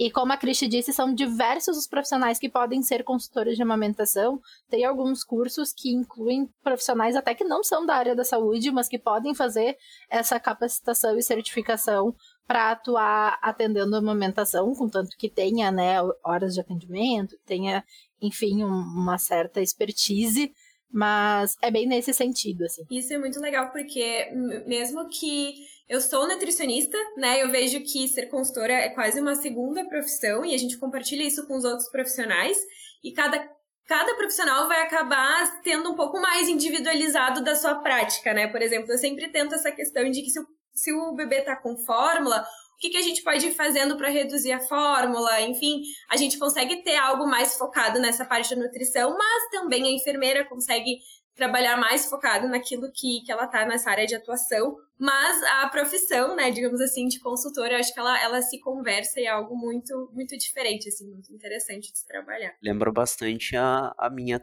E 0.00 0.10
como 0.10 0.32
a 0.32 0.36
Cristi 0.38 0.66
disse, 0.66 0.94
são 0.94 1.12
diversos 1.12 1.76
os 1.76 1.86
profissionais 1.86 2.38
que 2.38 2.48
podem 2.48 2.82
ser 2.82 3.04
consultores 3.04 3.54
de 3.54 3.62
amamentação. 3.62 4.40
Tem 4.70 4.82
alguns 4.82 5.22
cursos 5.22 5.74
que 5.74 5.90
incluem 5.90 6.48
profissionais 6.62 7.14
até 7.14 7.34
que 7.34 7.44
não 7.44 7.62
são 7.62 7.84
da 7.84 7.96
área 7.96 8.16
da 8.16 8.24
saúde, 8.24 8.70
mas 8.70 8.88
que 8.88 8.98
podem 8.98 9.34
fazer 9.34 9.76
essa 10.08 10.40
capacitação 10.40 11.18
e 11.18 11.22
certificação 11.22 12.16
para 12.46 12.70
atuar 12.70 13.38
atendendo 13.42 13.94
a 13.94 13.98
amamentação, 13.98 14.74
contanto 14.74 15.14
que 15.18 15.28
tenha 15.28 15.70
né, 15.70 15.96
horas 16.24 16.54
de 16.54 16.62
atendimento, 16.62 17.36
tenha, 17.44 17.84
enfim, 18.22 18.64
um, 18.64 18.68
uma 18.68 19.18
certa 19.18 19.60
expertise. 19.60 20.50
Mas 20.90 21.56
é 21.60 21.70
bem 21.70 21.86
nesse 21.86 22.14
sentido, 22.14 22.64
assim. 22.64 22.84
Isso 22.90 23.12
é 23.12 23.18
muito 23.18 23.38
legal, 23.38 23.70
porque 23.70 24.30
mesmo 24.66 25.06
que 25.10 25.54
Eu 25.90 26.00
sou 26.00 26.28
nutricionista, 26.28 26.96
né? 27.16 27.42
Eu 27.42 27.50
vejo 27.50 27.80
que 27.80 28.06
ser 28.06 28.26
consultora 28.26 28.72
é 28.72 28.90
quase 28.90 29.20
uma 29.20 29.34
segunda 29.34 29.84
profissão 29.88 30.44
e 30.44 30.54
a 30.54 30.56
gente 30.56 30.78
compartilha 30.78 31.24
isso 31.24 31.44
com 31.48 31.56
os 31.56 31.64
outros 31.64 31.90
profissionais. 31.90 32.56
E 33.02 33.12
cada, 33.12 33.44
cada 33.88 34.14
profissional 34.14 34.68
vai 34.68 34.82
acabar 34.82 35.60
tendo 35.62 35.90
um 35.90 35.96
pouco 35.96 36.20
mais 36.20 36.48
individualizado 36.48 37.42
da 37.42 37.56
sua 37.56 37.74
prática, 37.74 38.32
né? 38.32 38.46
Por 38.46 38.62
exemplo, 38.62 38.92
eu 38.92 38.98
sempre 38.98 39.32
tento 39.32 39.56
essa 39.56 39.72
questão 39.72 40.08
de 40.08 40.22
que 40.22 40.30
se 40.30 40.38
o, 40.38 40.46
se 40.72 40.92
o 40.92 41.12
bebê 41.12 41.40
tá 41.40 41.56
com 41.56 41.76
fórmula, 41.78 42.40
o 42.40 42.78
que, 42.78 42.90
que 42.90 42.96
a 42.96 43.02
gente 43.02 43.24
pode 43.24 43.48
ir 43.48 43.54
fazendo 43.54 43.96
para 43.96 44.10
reduzir 44.10 44.52
a 44.52 44.60
fórmula? 44.60 45.40
Enfim, 45.40 45.82
a 46.08 46.16
gente 46.16 46.38
consegue 46.38 46.84
ter 46.84 46.94
algo 46.98 47.26
mais 47.26 47.56
focado 47.56 47.98
nessa 47.98 48.24
parte 48.24 48.54
da 48.54 48.62
nutrição, 48.62 49.18
mas 49.18 49.50
também 49.50 49.82
a 49.82 49.90
enfermeira 49.90 50.44
consegue 50.44 51.00
trabalhar 51.34 51.76
mais 51.76 52.06
focado 52.06 52.48
naquilo 52.48 52.90
que, 52.92 53.22
que 53.24 53.32
ela 53.32 53.46
tá 53.46 53.64
nessa 53.64 53.90
área 53.90 54.06
de 54.06 54.14
atuação, 54.14 54.76
mas 54.98 55.42
a 55.44 55.68
profissão, 55.68 56.36
né, 56.36 56.50
digamos 56.50 56.80
assim, 56.80 57.08
de 57.08 57.18
consultora, 57.20 57.74
eu 57.74 57.78
acho 57.78 57.94
que 57.94 58.00
ela, 58.00 58.20
ela 58.22 58.42
se 58.42 58.60
conversa 58.60 59.20
e 59.20 59.24
é 59.24 59.28
algo 59.28 59.56
muito, 59.56 60.10
muito 60.12 60.36
diferente, 60.36 60.88
assim, 60.88 61.08
muito 61.08 61.32
interessante 61.32 61.90
de 61.92 61.98
se 61.98 62.06
trabalhar. 62.06 62.54
Lembra 62.62 62.92
bastante 62.92 63.56
a, 63.56 63.94
a 63.96 64.10
minha 64.10 64.42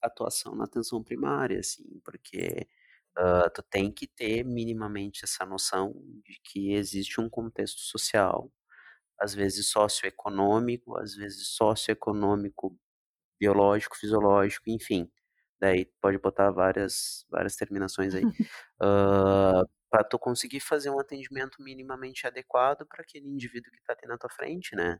atuação 0.00 0.54
na 0.54 0.64
atenção 0.64 1.02
primária, 1.02 1.60
assim, 1.60 2.00
porque 2.04 2.66
uh, 3.18 3.50
tu 3.54 3.62
tem 3.62 3.92
que 3.92 4.06
ter 4.06 4.44
minimamente 4.44 5.24
essa 5.24 5.44
noção 5.44 5.92
de 6.24 6.40
que 6.42 6.72
existe 6.72 7.20
um 7.20 7.28
contexto 7.28 7.80
social, 7.80 8.50
às 9.20 9.34
vezes 9.34 9.68
socioeconômico, 9.68 10.96
às 10.96 11.14
vezes 11.14 11.48
socioeconômico, 11.48 12.76
biológico, 13.38 13.96
fisiológico, 13.96 14.70
enfim, 14.70 15.10
daí 15.62 15.86
pode 16.00 16.18
botar 16.18 16.50
várias, 16.50 17.24
várias 17.30 17.54
terminações 17.54 18.14
aí, 18.14 18.24
uh, 18.82 19.68
para 19.88 20.02
tu 20.02 20.18
conseguir 20.18 20.58
fazer 20.60 20.90
um 20.90 20.98
atendimento 20.98 21.62
minimamente 21.62 22.26
adequado 22.26 22.84
para 22.86 23.02
aquele 23.02 23.28
indivíduo 23.28 23.70
que 23.70 23.78
está 23.78 23.92
ali 23.92 24.08
na 24.08 24.18
tua 24.18 24.30
frente, 24.30 24.74
né? 24.74 24.98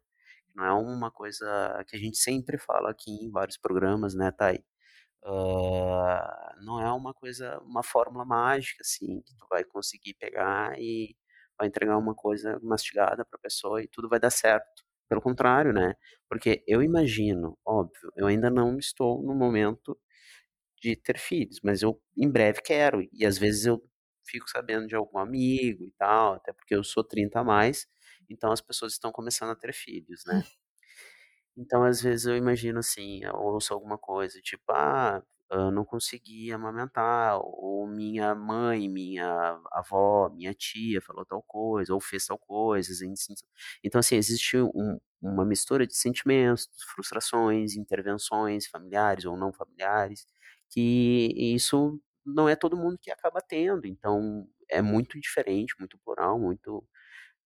Não 0.55 0.65
é 0.65 0.73
uma 0.73 1.11
coisa 1.11 1.85
que 1.89 1.97
a 1.97 1.99
gente 1.99 2.19
sempre 2.19 2.59
fala 2.59 2.91
aqui 2.91 3.11
em 3.11 3.31
vários 3.31 3.57
programas, 3.57 4.15
né, 4.15 4.31
Thay? 4.31 4.65
Uh, 5.25 6.65
não 6.65 6.81
é 6.81 6.93
uma 6.93 7.15
coisa, 7.15 7.59
uma 7.61 7.83
fórmula 7.83 8.25
mágica, 8.25 8.83
assim, 8.83 9.23
que 9.23 9.35
tu 9.37 9.47
vai 9.51 9.65
conseguir 9.65 10.15
pegar 10.15 10.79
e 10.79 11.17
vai 11.59 11.69
entregar 11.69 11.99
uma 11.99 12.15
coisa 12.15 12.61
mastigada 12.63 13.25
para 13.25 13.39
a 13.39 13.43
pessoa 13.43 13.83
e 13.83 13.89
tudo 13.89 14.09
vai 14.09 14.21
dar 14.21 14.31
certo. 14.31 14.85
Pelo 15.09 15.21
contrário, 15.23 15.73
né? 15.73 15.95
Porque 16.29 16.63
eu 16.67 16.83
imagino, 16.83 17.59
óbvio, 17.65 18.13
eu 18.17 18.27
ainda 18.27 18.51
não 18.51 18.79
estou 18.79 19.23
no 19.23 19.35
momento 19.35 19.99
de 20.83 20.97
ter 20.97 21.18
filhos, 21.18 21.61
mas 21.62 21.83
eu 21.83 22.01
em 22.16 22.30
breve 22.30 22.61
quero. 22.62 23.07
E 23.12 23.24
às 23.26 23.39
vezes 23.39 23.66
eu 23.66 23.83
fico 24.26 24.49
sabendo 24.51 24.87
de 24.87 24.95
algum 24.97 25.18
amigo 25.18 25.85
e 25.85 25.93
tal, 25.99 26.35
até 26.35 26.53
porque 26.53 26.74
eu 26.74 26.85
sou 26.85 27.05
30 27.05 27.41
a 27.41 27.45
mais, 27.45 27.87
então 28.30 28.53
as 28.53 28.61
pessoas 28.61 28.93
estão 28.95 29.12
começando 29.12 29.51
a 29.51 29.57
ter 29.57 29.72
filhos, 29.74 30.24
né? 30.26 30.43
Então, 31.57 31.85
às 31.85 32.01
vezes 32.01 32.26
eu 32.26 32.37
imagino 32.37 32.78
assim, 32.78 33.20
eu 33.24 33.35
ouço 33.35 33.74
alguma 33.74 33.99
coisa, 33.99 34.41
tipo, 34.41 34.64
ah, 34.72 35.22
eu 35.51 35.70
não 35.70 35.85
consegui 35.85 36.51
amamentar, 36.53 37.39
ou 37.43 37.87
minha 37.87 38.35
mãe, 38.35 38.89
minha 38.89 39.61
avó, 39.70 40.30
minha 40.30 40.55
tia 40.55 41.01
falou 41.03 41.26
tal 41.26 41.43
coisa, 41.43 41.93
ou 41.95 42.01
fez 42.01 42.26
tal 42.26 42.39
coisa. 42.39 42.91
Então, 43.85 43.99
assim, 43.99 44.16
existe 44.16 44.57
um, 44.59 44.99
uma 45.20 45.45
mistura 45.45 45.87
de 45.87 45.95
sentimentos, 45.95 46.68
frustrações, 46.95 47.76
intervenções 47.76 48.66
familiares 48.66 49.24
ou 49.26 49.37
não 49.37 49.53
familiares, 49.53 50.26
que 50.73 51.35
isso 51.37 52.01
não 52.25 52.49
é 52.49 52.57
todo 52.57 52.77
mundo 52.77 52.99
que 53.01 53.11
acaba 53.11 53.41
tendo. 53.41 53.87
Então, 53.87 54.47
é 54.70 54.81
muito 54.81 55.20
diferente, 55.20 55.75
muito 55.79 55.99
plural, 55.99 56.39
muito 56.39 56.85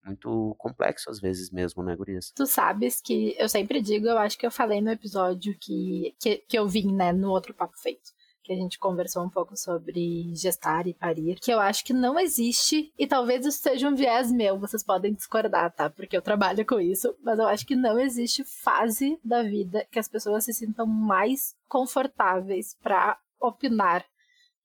muito 0.05 0.55
complexo 0.57 1.11
às 1.11 1.19
vezes 1.19 1.51
mesmo, 1.51 1.83
né, 1.83 1.97
Gurias? 1.97 2.31
Tu 2.31 2.47
sabes 2.47 3.01
que 3.01 3.35
eu 3.37 3.49
sempre 3.49 3.83
digo, 3.83 4.07
eu 4.07 4.17
acho 4.19 4.39
que 4.39 4.47
eu 4.47 4.53
falei 4.53 4.81
no 4.81 4.93
episódio 4.93 5.59
que, 5.59 6.15
que, 6.21 6.37
que 6.49 6.57
eu 6.57 6.69
vim, 6.69 6.95
né, 6.95 7.13
no 7.13 7.31
outro 7.31 7.53
Papo 7.53 7.77
Feito 7.77 8.13
que 8.47 8.53
a 8.53 8.57
gente 8.57 8.79
conversou 8.79 9.25
um 9.25 9.29
pouco 9.29 9.57
sobre 9.57 10.33
gestar 10.33 10.87
e 10.87 10.95
parir, 10.95 11.41
que 11.41 11.53
eu 11.53 11.59
acho 11.59 11.85
que 11.85 11.93
não 11.93 12.19
existe, 12.19 12.93
e 12.97 13.05
talvez 13.05 13.45
isso 13.45 13.59
seja 13.59 13.89
um 13.89 13.95
viés 13.97 14.31
meu, 14.31 14.57
vocês 14.57 14.85
podem 14.85 15.13
discordar, 15.13 15.73
tá? 15.75 15.91
Porque 15.91 16.17
eu 16.17 16.23
trabalho 16.23 16.65
com 16.65 16.81
isso, 16.81 17.13
mas 17.25 17.41
eu 17.41 17.47
acho 17.47 17.67
que 17.67 17.75
não 17.75 17.99
existe 17.99 18.45
fase 18.45 19.19
da 19.25 19.43
vida 19.43 19.85
que 19.91 19.99
as 19.99 20.09
pessoas 20.09 20.45
se 20.45 20.53
sintam 20.53 20.87
mais 20.87 21.57
confortáveis 21.69 22.77
para 22.81 23.19
opinar 23.41 24.05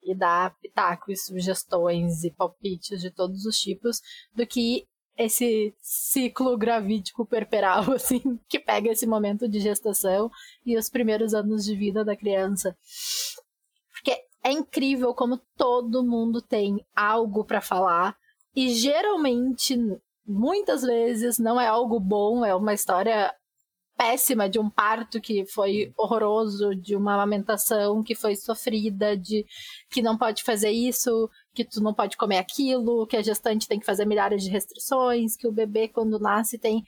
e 0.03 0.13
dar 0.13 0.55
pitacos, 0.59 1.25
sugestões 1.25 2.23
e 2.23 2.29
palpites 2.29 3.01
de 3.01 3.09
todos 3.09 3.45
os 3.45 3.59
tipos 3.59 3.99
do 4.35 4.45
que 4.45 4.87
esse 5.17 5.73
ciclo 5.81 6.55
gravídico 6.57 7.25
perperal, 7.25 7.91
assim, 7.93 8.39
que 8.47 8.59
pega 8.59 8.91
esse 8.91 9.07
momento 9.07 9.47
de 9.47 9.59
gestação 9.59 10.29
e 10.65 10.77
os 10.77 10.87
primeiros 10.87 11.33
anos 11.33 11.65
de 11.65 11.75
vida 11.75 12.05
da 12.05 12.15
criança. 12.15 12.77
É 14.43 14.51
incrível 14.51 15.13
como 15.13 15.37
todo 15.55 16.03
mundo 16.03 16.41
tem 16.41 16.83
algo 16.95 17.43
para 17.43 17.61
falar. 17.61 18.15
E 18.55 18.69
geralmente, 18.69 19.77
muitas 20.25 20.81
vezes, 20.81 21.37
não 21.37 21.59
é 21.59 21.67
algo 21.67 21.99
bom, 21.99 22.43
é 22.43 22.53
uma 22.55 22.73
história 22.73 23.33
péssima 24.01 24.49
de 24.49 24.57
um 24.57 24.67
parto 24.67 25.21
que 25.21 25.45
foi 25.45 25.93
horroroso, 25.95 26.75
de 26.75 26.95
uma 26.95 27.13
amamentação 27.13 28.01
que 28.01 28.15
foi 28.15 28.35
sofrida, 28.35 29.15
de 29.15 29.45
que 29.91 30.01
não 30.01 30.17
pode 30.17 30.41
fazer 30.43 30.71
isso, 30.71 31.29
que 31.53 31.63
tu 31.63 31.79
não 31.81 31.93
pode 31.93 32.17
comer 32.17 32.39
aquilo, 32.39 33.05
que 33.05 33.15
a 33.15 33.21
gestante 33.21 33.67
tem 33.67 33.79
que 33.79 33.85
fazer 33.85 34.05
milhares 34.05 34.41
de 34.43 34.49
restrições, 34.49 35.37
que 35.37 35.47
o 35.47 35.51
bebê 35.51 35.87
quando 35.87 36.17
nasce 36.17 36.57
tem 36.57 36.83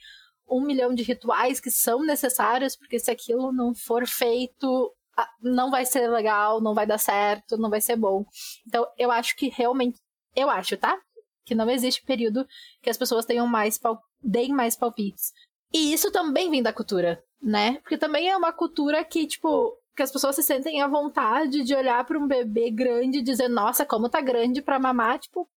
um 0.48 0.60
milhão 0.60 0.92
de 0.92 1.04
rituais 1.04 1.60
que 1.60 1.70
são 1.70 2.04
necessários, 2.04 2.74
porque 2.76 2.98
se 2.98 3.10
aquilo 3.10 3.52
não 3.52 3.74
for 3.74 4.06
feito, 4.06 4.92
não 5.40 5.70
vai 5.70 5.84
ser 5.84 6.08
legal, 6.08 6.60
não 6.60 6.74
vai 6.74 6.86
dar 6.86 6.98
certo, 6.98 7.56
não 7.56 7.70
vai 7.70 7.80
ser 7.80 7.96
bom. 7.96 8.24
Então, 8.66 8.86
eu 8.98 9.10
acho 9.10 9.36
que 9.36 9.48
realmente, 9.48 9.98
eu 10.34 10.50
acho, 10.50 10.76
tá? 10.76 10.98
Que 11.44 11.54
não 11.54 11.70
existe 11.70 12.02
período 12.02 12.46
que 12.82 12.90
as 12.90 12.96
pessoas 12.96 13.24
tenham 13.24 13.46
mais 13.46 13.78
deem 14.22 14.52
mais 14.52 14.76
palpites. 14.76 15.32
E 15.72 15.92
isso 15.92 16.10
também 16.10 16.50
vem 16.50 16.62
da 16.62 16.72
cultura, 16.72 17.22
né? 17.42 17.78
Porque 17.80 17.98
também 17.98 18.30
é 18.30 18.36
uma 18.36 18.52
cultura 18.52 19.04
que, 19.04 19.26
tipo, 19.26 19.76
que 19.96 20.02
as 20.02 20.10
pessoas 20.10 20.36
se 20.36 20.42
sentem 20.42 20.80
à 20.80 20.88
vontade 20.88 21.62
de 21.62 21.74
olhar 21.74 22.04
para 22.04 22.18
um 22.18 22.26
bebê 22.26 22.70
grande 22.70 23.18
e 23.18 23.22
dizer, 23.22 23.48
nossa, 23.48 23.84
como 23.84 24.08
tá 24.08 24.20
grande 24.20 24.62
para 24.62 24.78
mamar, 24.78 25.18
tipo, 25.18 25.48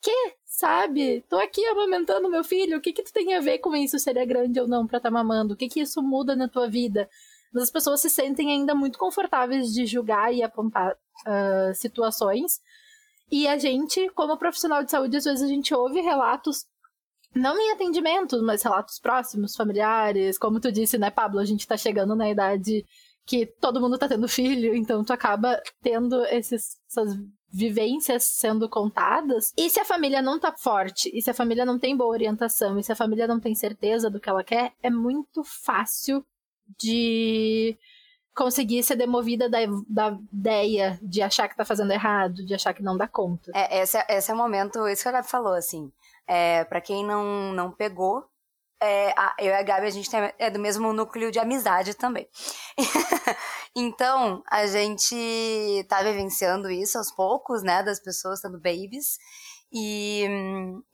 que? 0.00 0.34
Sabe? 0.44 1.24
Tô 1.28 1.36
aqui 1.36 1.64
amamentando 1.66 2.30
meu 2.30 2.42
filho, 2.44 2.78
o 2.78 2.80
que 2.80 2.92
que 2.92 3.02
tu 3.02 3.12
tem 3.12 3.34
a 3.34 3.40
ver 3.40 3.58
com 3.58 3.74
isso, 3.76 3.98
se 3.98 4.08
ele 4.10 4.18
é 4.20 4.26
grande 4.26 4.60
ou 4.60 4.66
não 4.66 4.86
para 4.86 5.00
tá 5.00 5.10
mamando? 5.10 5.54
O 5.54 5.56
que 5.56 5.68
que 5.68 5.80
isso 5.80 6.02
muda 6.02 6.34
na 6.34 6.48
tua 6.48 6.68
vida? 6.68 7.08
Mas 7.52 7.64
as 7.64 7.70
pessoas 7.70 8.00
se 8.00 8.10
sentem 8.10 8.52
ainda 8.52 8.74
muito 8.74 8.98
confortáveis 8.98 9.72
de 9.72 9.86
julgar 9.86 10.32
e 10.32 10.42
apontar 10.42 10.92
uh, 10.92 11.74
situações. 11.74 12.60
E 13.30 13.46
a 13.46 13.58
gente, 13.58 14.08
como 14.10 14.38
profissional 14.38 14.82
de 14.82 14.90
saúde, 14.90 15.16
às 15.16 15.24
vezes 15.24 15.42
a 15.42 15.48
gente 15.48 15.74
ouve 15.74 16.00
relatos, 16.00 16.64
não 17.34 17.58
em 17.58 17.72
atendimento, 17.72 18.42
mas 18.42 18.62
relatos 18.62 18.98
próximos, 18.98 19.54
familiares. 19.54 20.38
Como 20.38 20.60
tu 20.60 20.72
disse, 20.72 20.98
né, 20.98 21.10
Pablo? 21.10 21.38
A 21.38 21.44
gente 21.44 21.66
tá 21.66 21.76
chegando 21.76 22.14
na 22.16 22.28
idade 22.28 22.84
que 23.26 23.44
todo 23.44 23.80
mundo 23.80 23.98
tá 23.98 24.08
tendo 24.08 24.26
filho, 24.26 24.74
então 24.74 25.04
tu 25.04 25.12
acaba 25.12 25.60
tendo 25.82 26.24
esses, 26.26 26.78
essas 26.88 27.14
vivências 27.50 28.24
sendo 28.24 28.68
contadas. 28.68 29.52
E 29.56 29.68
se 29.68 29.78
a 29.78 29.84
família 29.84 30.22
não 30.22 30.38
tá 30.38 30.54
forte, 30.56 31.10
e 31.14 31.20
se 31.20 31.30
a 31.30 31.34
família 31.34 31.66
não 31.66 31.78
tem 31.78 31.94
boa 31.94 32.10
orientação, 32.10 32.78
e 32.78 32.82
se 32.82 32.90
a 32.90 32.96
família 32.96 33.26
não 33.26 33.38
tem 33.38 33.54
certeza 33.54 34.08
do 34.08 34.18
que 34.18 34.28
ela 34.28 34.42
quer, 34.42 34.72
é 34.82 34.90
muito 34.90 35.42
fácil 35.44 36.24
de 36.78 37.78
conseguir 38.34 38.84
ser 38.84 38.94
demovida 38.94 39.48
da, 39.48 39.58
da 39.88 40.18
ideia 40.32 40.98
de 41.02 41.20
achar 41.20 41.48
que 41.48 41.56
tá 41.56 41.64
fazendo 41.64 41.92
errado, 41.92 42.46
de 42.46 42.54
achar 42.54 42.72
que 42.72 42.82
não 42.82 42.96
dá 42.96 43.08
conta. 43.08 43.50
É, 43.52 43.80
esse, 43.80 43.98
é, 43.98 44.06
esse 44.10 44.30
é 44.30 44.34
o 44.34 44.36
momento, 44.36 44.86
isso 44.86 45.02
que 45.02 45.08
a 45.08 45.12
Gabi 45.12 45.28
falou, 45.28 45.54
assim. 45.54 45.90
É, 46.26 46.64
para 46.64 46.80
quem 46.80 47.04
não, 47.04 47.52
não 47.52 47.72
pegou, 47.72 48.24
é, 48.80 49.10
a, 49.16 49.34
eu 49.40 49.46
e 49.46 49.54
a 49.54 49.62
Gabi, 49.62 49.86
a 49.86 49.90
gente 49.90 50.08
tem, 50.08 50.32
é 50.38 50.50
do 50.50 50.58
mesmo 50.58 50.92
núcleo 50.92 51.32
de 51.32 51.40
amizade 51.40 51.94
também. 51.94 52.28
então, 53.74 54.42
a 54.48 54.66
gente 54.66 55.84
tá 55.88 56.00
vivenciando 56.02 56.70
isso 56.70 56.96
aos 56.96 57.10
poucos, 57.10 57.64
né? 57.64 57.82
Das 57.82 57.98
pessoas 57.98 58.40
sendo 58.40 58.58
babies. 58.58 59.18
E, 59.72 60.26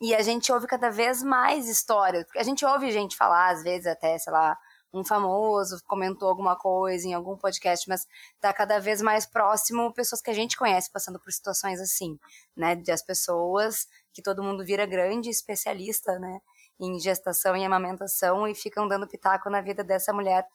e 0.01 0.14
a 0.14 0.22
gente 0.22 0.51
ouve 0.51 0.66
cada 0.66 0.91
vez 0.91 1.22
mais 1.22 1.68
histórias. 1.68 2.25
A 2.37 2.43
gente 2.43 2.64
ouve 2.64 2.91
gente 2.91 3.16
falar, 3.16 3.51
às 3.51 3.62
vezes, 3.62 3.87
até, 3.87 4.18
sei 4.18 4.33
lá, 4.33 4.57
um 4.95 5.05
famoso 5.05 5.83
comentou 5.87 6.29
alguma 6.29 6.57
coisa 6.57 7.07
em 7.09 7.15
algum 7.15 7.37
podcast, 7.37 7.89
mas 7.89 8.07
tá 8.41 8.53
cada 8.53 8.79
vez 8.79 9.03
mais 9.03 9.27
próximo 9.27 9.93
pessoas 9.93 10.23
que 10.23 10.31
a 10.31 10.35
gente 10.35 10.57
conhece 10.57 10.91
passando 10.91 11.19
por 11.19 11.33
situações 11.33 11.81
assim, 11.81 12.19
né? 12.57 12.77
De 12.77 12.93
as 12.93 13.03
pessoas 13.03 13.89
que 14.13 14.23
todo 14.23 14.43
mundo 14.43 14.65
vira 14.65 14.87
grande 14.87 15.29
especialista, 15.29 16.19
né? 16.19 16.39
Em 16.81 16.99
gestação 17.01 17.57
e 17.57 17.65
amamentação 17.65 18.47
e 18.47 18.55
ficam 18.55 18.87
dando 18.87 19.09
pitaco 19.09 19.51
na 19.51 19.61
vida 19.61 19.83
dessa 19.83 20.13
mulher 20.13 20.47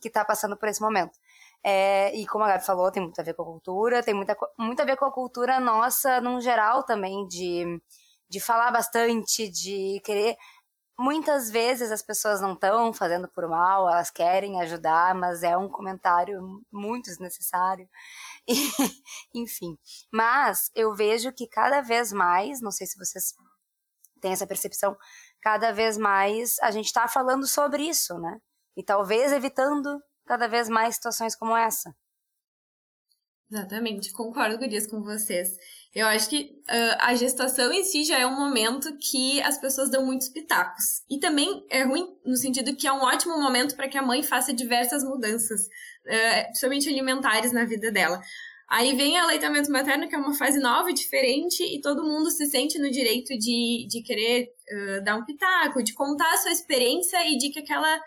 que 0.00 0.10
tá 0.10 0.24
passando 0.24 0.56
por 0.56 0.68
esse 0.68 0.80
momento. 0.80 1.16
É, 1.62 2.14
e 2.14 2.26
como 2.26 2.44
a 2.44 2.48
Gabi 2.48 2.64
falou, 2.64 2.90
tem 2.90 3.02
muito 3.02 3.18
a 3.20 3.24
ver 3.24 3.34
com 3.34 3.42
a 3.42 3.46
cultura, 3.46 4.02
tem 4.02 4.12
muita, 4.12 4.36
muito 4.58 4.80
a 4.82 4.84
ver 4.84 4.96
com 4.96 5.06
a 5.06 5.12
cultura 5.12 5.58
nossa, 5.60 6.20
num 6.20 6.40
geral 6.40 6.82
também, 6.84 7.26
de 7.26 7.80
de 8.34 8.40
falar 8.40 8.70
bastante, 8.72 9.48
de 9.48 10.00
querer. 10.04 10.36
Muitas 10.98 11.50
vezes 11.50 11.90
as 11.90 12.02
pessoas 12.02 12.40
não 12.40 12.52
estão 12.52 12.92
fazendo 12.92 13.26
por 13.28 13.48
mal, 13.48 13.88
elas 13.88 14.10
querem 14.10 14.60
ajudar, 14.60 15.14
mas 15.14 15.42
é 15.42 15.56
um 15.56 15.68
comentário 15.68 16.62
muito 16.72 17.06
desnecessário. 17.06 17.88
E, 18.46 19.40
enfim. 19.42 19.78
Mas 20.12 20.70
eu 20.74 20.94
vejo 20.94 21.32
que 21.32 21.48
cada 21.48 21.80
vez 21.80 22.12
mais, 22.12 22.60
não 22.60 22.70
sei 22.70 22.86
se 22.86 22.98
vocês 22.98 23.34
têm 24.20 24.32
essa 24.32 24.46
percepção, 24.46 24.94
cada 25.40 25.72
vez 25.72 25.96
mais 25.96 26.58
a 26.60 26.70
gente 26.70 26.86
está 26.86 27.08
falando 27.08 27.46
sobre 27.46 27.84
isso, 27.88 28.18
né? 28.18 28.38
E 28.76 28.82
talvez 28.82 29.32
evitando 29.32 29.98
cada 30.26 30.46
vez 30.46 30.68
mais 30.68 30.96
situações 30.96 31.34
como 31.34 31.56
essa. 31.56 31.94
Exatamente, 33.50 34.12
concordo, 34.12 34.58
Gurias, 34.58 34.86
com 34.86 35.02
vocês. 35.02 35.56
Eu 35.94 36.08
acho 36.08 36.28
que 36.28 36.50
uh, 36.68 36.96
a 36.98 37.14
gestação 37.14 37.72
em 37.72 37.84
si 37.84 38.02
já 38.02 38.18
é 38.18 38.26
um 38.26 38.36
momento 38.36 38.96
que 38.98 39.40
as 39.42 39.58
pessoas 39.58 39.88
dão 39.88 40.04
muitos 40.04 40.28
pitacos. 40.28 41.04
E 41.08 41.20
também 41.20 41.64
é 41.70 41.84
ruim 41.84 42.08
no 42.26 42.36
sentido 42.36 42.74
que 42.74 42.88
é 42.88 42.92
um 42.92 43.02
ótimo 43.02 43.40
momento 43.40 43.76
para 43.76 43.88
que 43.88 43.96
a 43.96 44.02
mãe 44.02 44.20
faça 44.20 44.52
diversas 44.52 45.04
mudanças, 45.04 45.60
uh, 45.62 46.44
principalmente 46.46 46.88
alimentares 46.88 47.52
na 47.52 47.64
vida 47.64 47.92
dela. 47.92 48.20
Aí 48.68 48.96
vem 48.96 49.16
o 49.16 49.22
aleitamento 49.22 49.70
materno, 49.70 50.08
que 50.08 50.16
é 50.16 50.18
uma 50.18 50.34
fase 50.34 50.58
nova 50.58 50.90
e 50.90 50.94
diferente, 50.94 51.62
e 51.62 51.80
todo 51.80 52.02
mundo 52.02 52.28
se 52.28 52.46
sente 52.46 52.76
no 52.76 52.90
direito 52.90 53.38
de, 53.38 53.86
de 53.88 54.02
querer 54.02 54.48
uh, 54.72 55.04
dar 55.04 55.14
um 55.14 55.24
pitaco, 55.24 55.80
de 55.80 55.94
contar 55.94 56.32
a 56.32 56.38
sua 56.38 56.50
experiência 56.50 57.24
e 57.28 57.38
de 57.38 57.50
que 57.50 57.60
aquela, 57.60 58.00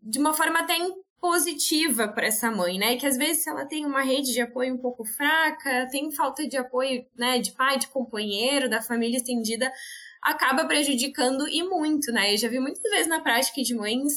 de 0.00 0.20
uma 0.20 0.32
forma 0.32 0.60
até 0.60 0.76
positiva 1.22 2.08
para 2.08 2.26
essa 2.26 2.50
mãe, 2.50 2.76
né? 2.80 2.96
Que 2.96 3.06
às 3.06 3.16
vezes 3.16 3.46
ela 3.46 3.64
tem 3.64 3.86
uma 3.86 4.02
rede 4.02 4.32
de 4.32 4.40
apoio 4.40 4.74
um 4.74 4.78
pouco 4.78 5.04
fraca, 5.04 5.86
tem 5.88 6.10
falta 6.10 6.48
de 6.48 6.56
apoio, 6.56 7.06
né, 7.16 7.38
de 7.38 7.52
pai, 7.52 7.78
de 7.78 7.86
companheiro, 7.86 8.68
da 8.68 8.82
família 8.82 9.18
estendida, 9.18 9.72
acaba 10.20 10.64
prejudicando 10.64 11.46
e 11.48 11.62
muito, 11.62 12.10
né? 12.10 12.34
Eu 12.34 12.38
já 12.38 12.48
vi 12.48 12.58
muitas 12.58 12.82
vezes 12.90 13.06
na 13.06 13.20
prática 13.20 13.62
de 13.62 13.72
mães 13.72 14.12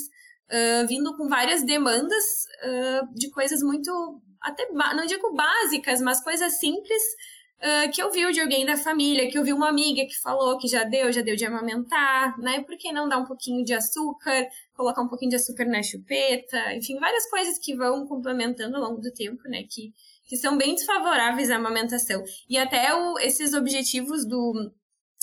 uh, 0.49 0.87
vindo 0.87 1.15
com 1.15 1.29
várias 1.29 1.63
demandas 1.63 2.23
uh, 2.63 3.13
de 3.13 3.29
coisas 3.29 3.61
muito, 3.61 4.19
até, 4.41 4.67
não 4.71 5.05
digo 5.05 5.31
básicas, 5.35 6.01
mas 6.01 6.23
coisas 6.23 6.59
simples 6.59 7.03
Uh, 7.57 7.89
que 7.91 8.03
ouviu 8.03 8.31
de 8.31 8.41
alguém 8.41 8.65
da 8.65 8.75
família, 8.75 9.31
que 9.31 9.39
ouviu 9.39 9.55
uma 9.55 9.69
amiga 9.69 10.05
que 10.05 10.19
falou 10.21 10.57
que 10.57 10.67
já 10.67 10.83
deu, 10.83 11.11
já 11.11 11.21
deu 11.21 11.35
de 11.35 11.45
amamentar, 11.45 12.37
né? 12.37 12.61
Por 12.61 12.77
que 12.77 12.91
não 12.91 13.07
dar 13.07 13.17
um 13.17 13.25
pouquinho 13.25 13.63
de 13.63 13.73
açúcar, 13.73 14.45
colocar 14.73 15.01
um 15.01 15.07
pouquinho 15.07 15.29
de 15.29 15.37
açúcar 15.37 15.65
na 15.65 15.81
chupeta, 15.81 16.73
enfim, 16.75 16.99
várias 16.99 17.27
coisas 17.29 17.57
que 17.57 17.75
vão 17.75 18.05
complementando 18.05 18.75
ao 18.75 18.83
longo 18.83 19.01
do 19.01 19.11
tempo, 19.11 19.41
né? 19.47 19.63
Que, 19.69 19.93
que 20.27 20.35
são 20.37 20.57
bem 20.57 20.75
desfavoráveis 20.75 21.49
à 21.49 21.55
amamentação. 21.55 22.21
E 22.47 22.57
até 22.57 22.93
o, 22.93 23.17
esses 23.19 23.53
objetivos 23.53 24.25
do, 24.25 24.71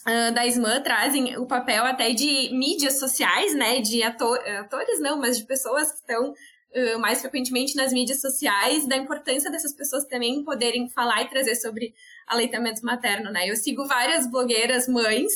Uh, 0.03 0.35
da 0.35 0.45
SMAN 0.49 0.83
trazem 0.83 1.39
o 1.39 1.47
papel 1.47 1.85
até 1.85 2.11
de 2.11 2.51
mídias 2.53 2.99
sociais, 2.99 3.55
né? 3.55 3.81
De 3.81 4.03
ator, 4.03 4.37
atores, 4.59 4.99
não, 4.99 5.17
mas 5.17 5.39
de 5.39 5.45
pessoas 5.45 5.93
que 5.93 5.99
estão 5.99 6.35
mais 6.99 7.21
frequentemente 7.21 7.77
nas 7.77 7.93
mídias 7.93 8.21
sociais, 8.21 8.87
da 8.87 8.97
importância 8.97 9.51
dessas 9.51 9.75
pessoas 9.75 10.05
também 10.07 10.43
poderem 10.45 10.89
falar 10.89 11.23
e 11.23 11.29
trazer 11.29 11.55
sobre 11.57 11.95
aleitamento 12.27 12.85
materno, 12.85 13.31
né? 13.31 13.49
Eu 13.49 13.57
sigo 13.57 13.87
várias 13.87 14.31
blogueiras 14.31 14.89
mães 14.89 15.33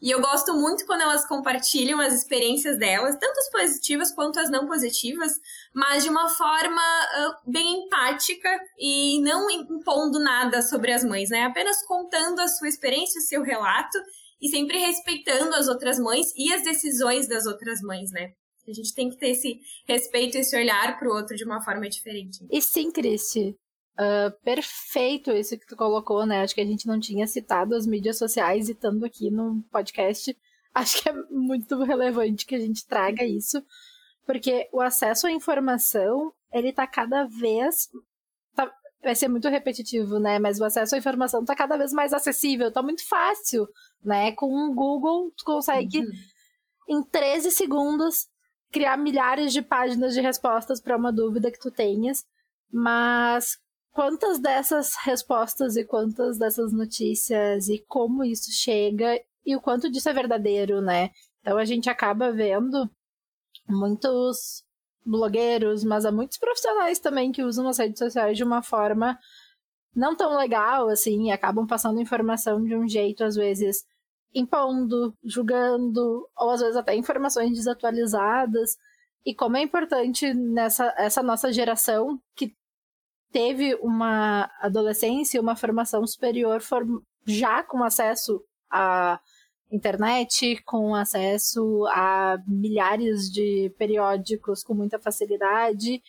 e 0.00 0.12
eu 0.12 0.20
gosto 0.20 0.54
muito 0.54 0.86
quando 0.86 1.00
elas 1.00 1.26
compartilham 1.26 2.00
as 2.00 2.14
experiências 2.14 2.78
delas, 2.78 3.16
tanto 3.18 3.36
as 3.36 3.50
positivas 3.50 4.12
quanto 4.12 4.38
as 4.38 4.48
não 4.48 4.66
positivas, 4.68 5.32
mas 5.74 6.04
de 6.04 6.08
uma 6.08 6.28
forma 6.28 6.80
uh, 6.80 7.50
bem 7.50 7.84
empática 7.84 8.48
e 8.78 9.20
não 9.22 9.50
impondo 9.50 10.20
nada 10.20 10.62
sobre 10.62 10.92
as 10.92 11.02
mães, 11.02 11.30
né? 11.30 11.44
Apenas 11.44 11.84
contando 11.84 12.38
a 12.40 12.46
sua 12.46 12.68
experiência, 12.68 13.18
o 13.18 13.24
seu 13.24 13.42
relato 13.42 13.98
e 14.40 14.48
sempre 14.48 14.78
respeitando 14.78 15.52
as 15.56 15.66
outras 15.66 15.98
mães 15.98 16.32
e 16.36 16.52
as 16.52 16.62
decisões 16.62 17.26
das 17.26 17.44
outras 17.46 17.80
mães, 17.82 18.12
né? 18.12 18.30
A 18.70 18.74
gente 18.74 18.94
tem 18.94 19.08
que 19.08 19.16
ter 19.16 19.30
esse 19.30 19.60
respeito, 19.86 20.36
esse 20.36 20.56
olhar 20.56 20.98
para 20.98 21.08
o 21.08 21.14
outro 21.14 21.36
de 21.36 21.44
uma 21.44 21.62
forma 21.62 21.88
diferente. 21.88 22.46
E 22.50 22.60
sim, 22.60 22.90
Cristi, 22.90 23.56
Uh, 23.98 24.30
perfeito 24.44 25.32
isso 25.32 25.58
que 25.58 25.66
tu 25.66 25.74
colocou, 25.74 26.24
né? 26.24 26.42
Acho 26.42 26.54
que 26.54 26.60
a 26.60 26.64
gente 26.64 26.86
não 26.86 27.00
tinha 27.00 27.26
citado 27.26 27.74
as 27.74 27.84
mídias 27.84 28.16
sociais 28.16 28.68
e 28.68 28.72
estando 28.72 29.04
aqui 29.04 29.28
no 29.28 29.60
podcast, 29.72 30.38
acho 30.72 31.02
que 31.02 31.08
é 31.08 31.12
muito 31.28 31.82
relevante 31.82 32.46
que 32.46 32.54
a 32.54 32.60
gente 32.60 32.86
traga 32.86 33.24
isso, 33.24 33.60
porque 34.24 34.68
o 34.72 34.80
acesso 34.80 35.26
à 35.26 35.32
informação, 35.32 36.32
ele 36.52 36.72
tá 36.72 36.86
cada 36.86 37.24
vez 37.24 37.88
tá, 38.54 38.72
vai 39.02 39.16
ser 39.16 39.26
muito 39.26 39.48
repetitivo, 39.48 40.20
né? 40.20 40.38
Mas 40.38 40.60
o 40.60 40.64
acesso 40.64 40.94
à 40.94 40.98
informação 40.98 41.44
tá 41.44 41.56
cada 41.56 41.76
vez 41.76 41.92
mais 41.92 42.12
acessível, 42.12 42.70
tá 42.70 42.80
muito 42.80 43.04
fácil, 43.04 43.66
né? 44.00 44.30
Com 44.30 44.46
o 44.46 44.74
Google, 44.76 45.32
tu 45.36 45.44
consegue 45.44 45.98
uhum. 45.98 47.00
em 47.00 47.02
13 47.02 47.50
segundos 47.50 48.28
criar 48.70 48.96
milhares 48.96 49.52
de 49.52 49.62
páginas 49.62 50.14
de 50.14 50.20
respostas 50.20 50.80
para 50.80 50.96
uma 50.96 51.12
dúvida 51.12 51.50
que 51.50 51.58
tu 51.58 51.70
tenhas, 51.70 52.24
mas 52.70 53.58
quantas 53.92 54.38
dessas 54.38 54.94
respostas 55.04 55.76
e 55.76 55.84
quantas 55.84 56.38
dessas 56.38 56.72
notícias 56.72 57.68
e 57.68 57.84
como 57.88 58.24
isso 58.24 58.50
chega 58.52 59.18
e 59.44 59.56
o 59.56 59.60
quanto 59.60 59.90
disso 59.90 60.08
é 60.08 60.12
verdadeiro, 60.12 60.80
né? 60.80 61.10
Então 61.40 61.56
a 61.56 61.64
gente 61.64 61.88
acaba 61.88 62.30
vendo 62.30 62.88
muitos 63.68 64.62
blogueiros, 65.04 65.82
mas 65.84 66.04
há 66.04 66.12
muitos 66.12 66.38
profissionais 66.38 66.98
também 66.98 67.32
que 67.32 67.42
usam 67.42 67.66
as 67.66 67.78
redes 67.78 67.98
sociais 67.98 68.36
de 68.36 68.44
uma 68.44 68.62
forma 68.62 69.18
não 69.94 70.14
tão 70.14 70.36
legal, 70.36 70.88
assim, 70.88 71.28
e 71.28 71.32
acabam 71.32 71.66
passando 71.66 72.00
informação 72.00 72.62
de 72.62 72.76
um 72.76 72.86
jeito, 72.86 73.24
às 73.24 73.34
vezes, 73.34 73.84
impondo, 74.34 75.14
julgando, 75.24 76.28
ou 76.36 76.50
às 76.50 76.60
vezes 76.60 76.76
até 76.76 76.94
informações 76.94 77.52
desatualizadas. 77.52 78.76
E 79.24 79.34
como 79.34 79.56
é 79.56 79.62
importante 79.62 80.32
nessa 80.34 80.94
essa 80.96 81.22
nossa 81.22 81.52
geração 81.52 82.20
que 82.36 82.54
teve 83.30 83.74
uma 83.76 84.50
adolescência, 84.60 85.40
uma 85.40 85.56
formação 85.56 86.06
superior 86.06 86.60
já 87.26 87.62
com 87.62 87.82
acesso 87.84 88.42
à 88.70 89.20
internet, 89.70 90.62
com 90.64 90.94
acesso 90.94 91.84
a 91.88 92.38
milhares 92.46 93.30
de 93.30 93.70
periódicos 93.78 94.64
com 94.64 94.74
muita 94.74 94.98
facilidade, 94.98 96.02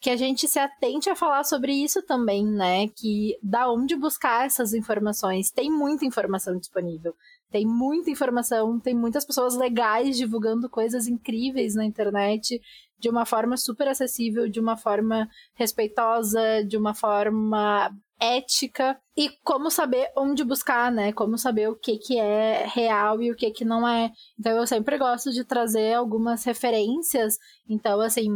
que 0.00 0.10
a 0.10 0.16
gente 0.16 0.48
se 0.48 0.58
atente 0.58 1.08
a 1.10 1.14
falar 1.14 1.44
sobre 1.44 1.72
isso 1.72 2.02
também, 2.02 2.44
né? 2.44 2.88
Que 2.88 3.38
da 3.42 3.70
onde 3.70 3.94
buscar 3.94 4.46
essas 4.46 4.72
informações? 4.74 5.50
Tem 5.50 5.70
muita 5.70 6.04
informação 6.04 6.58
disponível. 6.58 7.14
Tem 7.52 7.66
muita 7.66 8.10
informação, 8.10 8.80
tem 8.80 8.94
muitas 8.94 9.26
pessoas 9.26 9.54
legais 9.54 10.16
divulgando 10.16 10.70
coisas 10.70 11.06
incríveis 11.06 11.74
na 11.74 11.84
internet 11.84 12.58
de 12.98 13.10
uma 13.10 13.26
forma 13.26 13.58
super 13.58 13.86
acessível, 13.88 14.48
de 14.48 14.58
uma 14.58 14.76
forma 14.76 15.28
respeitosa, 15.54 16.64
de 16.64 16.78
uma 16.78 16.94
forma 16.94 17.94
ética 18.18 18.98
e 19.16 19.28
como 19.44 19.70
saber 19.70 20.10
onde 20.16 20.44
buscar, 20.44 20.90
né? 20.90 21.12
Como 21.12 21.36
saber 21.36 21.68
o 21.68 21.76
que 21.76 21.98
que 21.98 22.18
é 22.18 22.64
real 22.66 23.20
e 23.20 23.30
o 23.30 23.36
que 23.36 23.50
que 23.50 23.64
não 23.64 23.86
é. 23.86 24.12
Então 24.38 24.56
eu 24.56 24.66
sempre 24.66 24.96
gosto 24.96 25.30
de 25.30 25.44
trazer 25.44 25.92
algumas 25.92 26.44
referências. 26.44 27.36
Então 27.68 28.00
assim, 28.00 28.30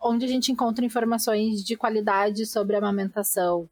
onde 0.00 0.26
a 0.26 0.28
gente 0.28 0.52
encontra 0.52 0.84
informações 0.84 1.64
de 1.64 1.76
qualidade 1.76 2.46
sobre 2.46 2.76
amamentação, 2.76 3.68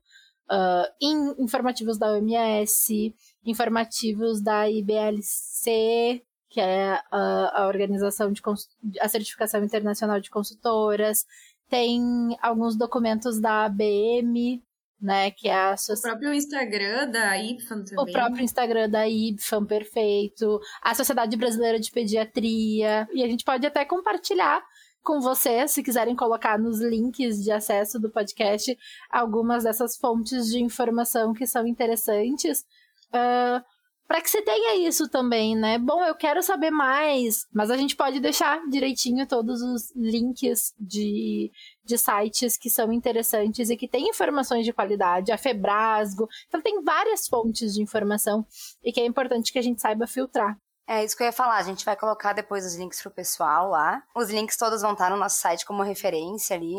uh, 0.51 0.88
em 1.01 1.42
informativos 1.42 1.99
da 1.99 2.12
OMS, 2.12 3.14
informativos 3.45 4.43
da 4.43 4.68
IBLC, 4.68 6.22
que 6.51 6.61
é 6.61 7.01
a, 7.11 7.62
a 7.62 7.66
organização 7.66 8.32
de 8.32 8.41
a 9.01 9.09
certificação 9.09 9.62
internacional 9.62 10.20
de 10.20 10.30
consultoras, 10.30 11.26
tem 11.68 12.36
alguns 12.41 12.76
documentos 12.76 13.41
da 13.41 13.66
ABM, 13.66 14.62
né, 15.01 15.30
que 15.30 15.49
é 15.49 15.55
a 15.55 15.74
o 15.74 16.01
próprio 16.01 16.34
Instagram 16.34 17.09
da 17.09 17.39
IBFAM 17.39 17.84
também. 17.84 18.05
O 18.05 18.12
próprio 18.12 18.43
Instagram 18.43 18.91
da 18.91 19.09
IBFAM, 19.09 19.64
perfeito. 19.64 20.61
A 20.82 20.95
Sociedade 20.95 21.36
Brasileira 21.36 21.78
de 21.78 21.91
Pediatria. 21.91 23.07
E 23.12 23.22
a 23.22 23.28
gente 23.28 23.45
pode 23.45 23.64
até 23.64 23.84
compartilhar 23.84 24.61
com 25.03 25.20
vocês, 25.20 25.70
se 25.70 25.82
quiserem 25.82 26.16
colocar 26.16 26.59
nos 26.59 26.80
links 26.80 27.43
de 27.43 27.53
acesso 27.53 27.99
do 28.01 28.11
podcast, 28.11 28.76
algumas 29.09 29.64
dessas 29.64 29.97
fontes 29.97 30.49
de 30.49 30.59
informação 30.59 31.32
que 31.32 31.47
são 31.47 31.66
interessantes. 31.66 32.64
Uh, 33.09 33.63
para 34.09 34.23
que 34.23 34.31
você 34.31 34.41
tenha 34.41 34.89
isso 34.89 35.07
também, 35.07 35.55
né? 35.55 35.79
Bom, 35.79 36.03
eu 36.03 36.15
quero 36.15 36.43
saber 36.43 36.71
mais, 36.71 37.47
mas 37.53 37.71
a 37.71 37.77
gente 37.77 37.95
pode 37.95 38.19
deixar 38.21 38.59
direitinho 38.71 39.27
todos 39.27 39.61
os 39.61 39.95
links 39.95 40.73
de, 40.81 41.53
de 41.85 41.99
sites 41.99 42.57
que 42.57 42.71
são 42.71 42.91
interessantes 42.91 43.69
e 43.69 43.77
que 43.77 43.87
têm 43.87 44.09
informações 44.09 44.65
de 44.65 44.73
qualidade, 44.73 45.31
a 45.31 45.37
Febrasgo. 45.37 46.27
Então 46.47 46.63
tem 46.63 46.83
várias 46.83 47.29
fontes 47.29 47.75
de 47.75 47.83
informação 47.83 48.47
e 48.83 48.91
que 48.91 49.01
é 49.01 49.05
importante 49.05 49.53
que 49.53 49.59
a 49.59 49.63
gente 49.63 49.83
saiba 49.83 50.07
filtrar. 50.07 50.57
É 50.87 51.05
isso 51.05 51.15
que 51.15 51.23
eu 51.23 51.27
ia 51.27 51.33
falar. 51.33 51.59
A 51.59 51.63
gente 51.63 51.85
vai 51.85 51.95
colocar 51.95 52.33
depois 52.33 52.65
os 52.65 52.77
links 52.77 53.03
pro 53.03 53.11
pessoal 53.11 53.69
lá. 53.69 54.03
Os 54.17 54.31
links 54.31 54.57
todos 54.57 54.81
vão 54.81 54.93
estar 54.93 55.11
no 55.11 55.19
nosso 55.19 55.39
site 55.39 55.67
como 55.67 55.83
referência 55.83 56.57
ali. 56.57 56.79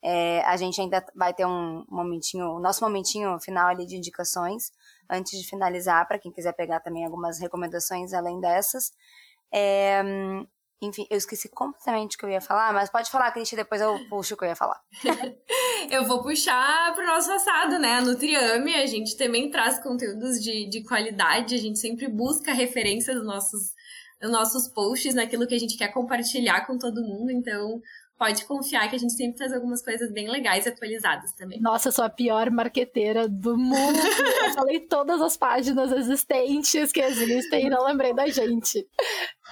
É, 0.00 0.44
a 0.44 0.56
gente 0.56 0.80
ainda 0.80 1.04
vai 1.12 1.34
ter 1.34 1.44
um 1.44 1.84
momentinho, 1.88 2.52
o 2.52 2.60
nosso 2.60 2.84
momentinho 2.84 3.36
final 3.40 3.66
ali 3.66 3.84
de 3.84 3.96
indicações, 3.96 4.70
antes 5.10 5.38
de 5.38 5.48
finalizar, 5.48 6.06
para 6.06 6.18
quem 6.18 6.32
quiser 6.32 6.52
pegar 6.52 6.80
também 6.80 7.04
algumas 7.04 7.38
recomendações 7.38 8.12
além 8.12 8.40
dessas. 8.40 8.92
É, 9.52 10.02
enfim, 10.80 11.06
eu 11.10 11.18
esqueci 11.18 11.48
completamente 11.48 12.14
o 12.14 12.18
que 12.18 12.24
eu 12.24 12.30
ia 12.30 12.40
falar, 12.40 12.72
mas 12.72 12.88
pode 12.88 13.10
falar, 13.10 13.32
Cristi, 13.32 13.56
depois 13.56 13.80
eu 13.80 13.98
puxo 14.08 14.34
o 14.34 14.36
que 14.36 14.44
eu 14.44 14.48
ia 14.48 14.54
falar. 14.54 14.80
eu 15.90 16.04
vou 16.06 16.22
puxar 16.22 16.94
pro 16.94 17.06
nosso 17.06 17.28
passado, 17.28 17.78
né? 17.78 17.94
A 17.94 18.00
Nutriame, 18.00 18.74
a 18.74 18.86
gente 18.86 19.16
também 19.16 19.50
traz 19.50 19.82
conteúdos 19.82 20.40
de, 20.42 20.68
de 20.68 20.84
qualidade, 20.84 21.56
a 21.56 21.58
gente 21.58 21.80
sempre 21.80 22.06
busca 22.06 22.52
referências 22.52 23.16
dos 23.16 23.26
nossos, 23.26 23.72
dos 24.20 24.30
nossos 24.30 24.68
posts, 24.68 25.14
naquilo 25.14 25.48
que 25.48 25.54
a 25.54 25.58
gente 25.58 25.76
quer 25.76 25.88
compartilhar 25.88 26.64
com 26.64 26.78
todo 26.78 27.02
mundo, 27.02 27.32
então 27.32 27.80
pode 28.18 28.44
confiar 28.44 28.90
que 28.90 28.96
a 28.96 28.98
gente 28.98 29.12
sempre 29.12 29.38
faz 29.38 29.52
algumas 29.52 29.80
coisas 29.80 30.10
bem 30.10 30.28
legais 30.28 30.66
e 30.66 30.68
atualizadas 30.68 31.32
também. 31.32 31.60
Nossa, 31.60 31.88
eu 31.88 31.92
sou 31.92 32.04
a 32.04 32.10
pior 32.10 32.50
marqueteira 32.50 33.28
do 33.28 33.56
mundo. 33.56 33.98
eu 34.44 34.52
falei 34.54 34.80
todas 34.80 35.22
as 35.22 35.36
páginas 35.36 35.92
existentes 35.92 36.90
que 36.90 37.00
existem 37.00 37.66
e 37.66 37.70
não 37.70 37.84
lembrei 37.84 38.12
da 38.12 38.26
gente. 38.26 38.86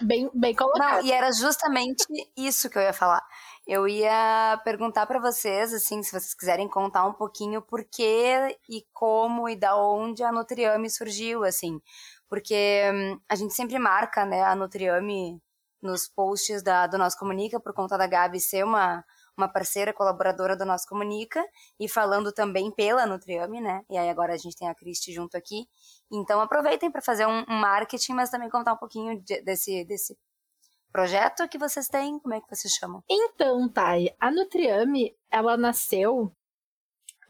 Bem, 0.02 0.28
bem 0.34 0.54
colocado. 0.54 1.02
Não, 1.02 1.06
e 1.06 1.12
era 1.12 1.30
justamente 1.32 2.04
isso 2.36 2.68
que 2.68 2.76
eu 2.76 2.82
ia 2.82 2.92
falar. 2.92 3.22
Eu 3.66 3.86
ia 3.88 4.60
perguntar 4.64 5.06
para 5.06 5.20
vocês, 5.20 5.72
assim, 5.72 6.02
se 6.02 6.10
vocês 6.10 6.34
quiserem 6.34 6.68
contar 6.68 7.06
um 7.06 7.12
pouquinho 7.12 7.62
por 7.62 7.84
que 7.84 8.58
e 8.68 8.84
como 8.92 9.48
e 9.48 9.56
da 9.56 9.76
onde 9.76 10.22
a 10.22 10.32
Nutriame 10.32 10.90
surgiu, 10.90 11.44
assim. 11.44 11.80
Porque 12.28 12.82
hum, 12.92 13.20
a 13.28 13.36
gente 13.36 13.54
sempre 13.54 13.78
marca, 13.78 14.24
né, 14.24 14.42
a 14.42 14.54
Nutriame 14.54 15.40
nos 15.86 16.08
posts 16.08 16.62
da, 16.62 16.86
do 16.86 16.98
Nosso 16.98 17.18
Comunica, 17.18 17.60
por 17.60 17.72
conta 17.72 17.96
da 17.96 18.06
Gabi 18.06 18.40
ser 18.40 18.64
uma, 18.64 19.04
uma 19.36 19.48
parceira, 19.48 19.92
colaboradora 19.92 20.56
do 20.56 20.64
Nosso 20.64 20.86
Comunica, 20.88 21.42
e 21.78 21.88
falando 21.88 22.32
também 22.32 22.70
pela 22.70 23.06
Nutriame, 23.06 23.60
né? 23.60 23.82
E 23.88 23.96
aí 23.96 24.10
agora 24.10 24.34
a 24.34 24.36
gente 24.36 24.56
tem 24.56 24.68
a 24.68 24.74
Cristi 24.74 25.12
junto 25.12 25.36
aqui. 25.36 25.66
Então 26.12 26.40
aproveitem 26.40 26.90
para 26.90 27.00
fazer 27.00 27.26
um, 27.26 27.44
marketing, 27.46 28.12
mas 28.14 28.30
também 28.30 28.50
contar 28.50 28.74
um 28.74 28.78
pouquinho 28.78 29.22
de, 29.22 29.40
desse, 29.42 29.84
desse 29.84 30.18
projeto 30.92 31.48
que 31.48 31.58
vocês 31.58 31.88
têm, 31.88 32.18
como 32.18 32.34
é 32.34 32.40
que 32.40 32.48
vocês 32.54 32.74
chamam? 32.74 33.02
Então, 33.08 33.68
Thay, 33.68 34.14
a 34.20 34.30
Nutriame, 34.30 35.16
ela 35.30 35.56
nasceu 35.56 36.32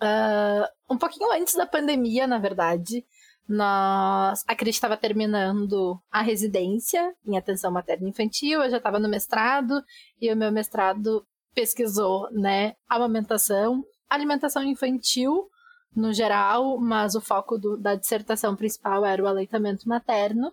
uh, 0.02 0.68
um 0.90 0.96
pouquinho 0.96 1.30
antes 1.32 1.54
da 1.54 1.66
pandemia, 1.66 2.26
na 2.26 2.38
verdade. 2.38 3.04
Nós, 3.48 4.42
a 4.46 4.56
Cris 4.56 4.74
estava 4.74 4.96
terminando 4.96 6.00
a 6.10 6.20
residência 6.20 7.14
em 7.24 7.36
atenção 7.36 7.70
materna 7.70 8.08
infantil, 8.08 8.62
eu 8.62 8.70
já 8.70 8.78
estava 8.78 8.98
no 8.98 9.08
mestrado 9.08 9.82
e 10.20 10.32
o 10.32 10.36
meu 10.36 10.50
mestrado 10.50 11.24
pesquisou, 11.54 12.28
né, 12.32 12.74
amamentação, 12.88 13.84
alimentação 14.10 14.62
infantil 14.64 15.48
no 15.94 16.12
geral, 16.12 16.78
mas 16.78 17.14
o 17.14 17.20
foco 17.20 17.56
do, 17.56 17.76
da 17.78 17.94
dissertação 17.94 18.54
principal 18.54 19.04
era 19.04 19.22
o 19.22 19.26
aleitamento 19.26 19.88
materno. 19.88 20.52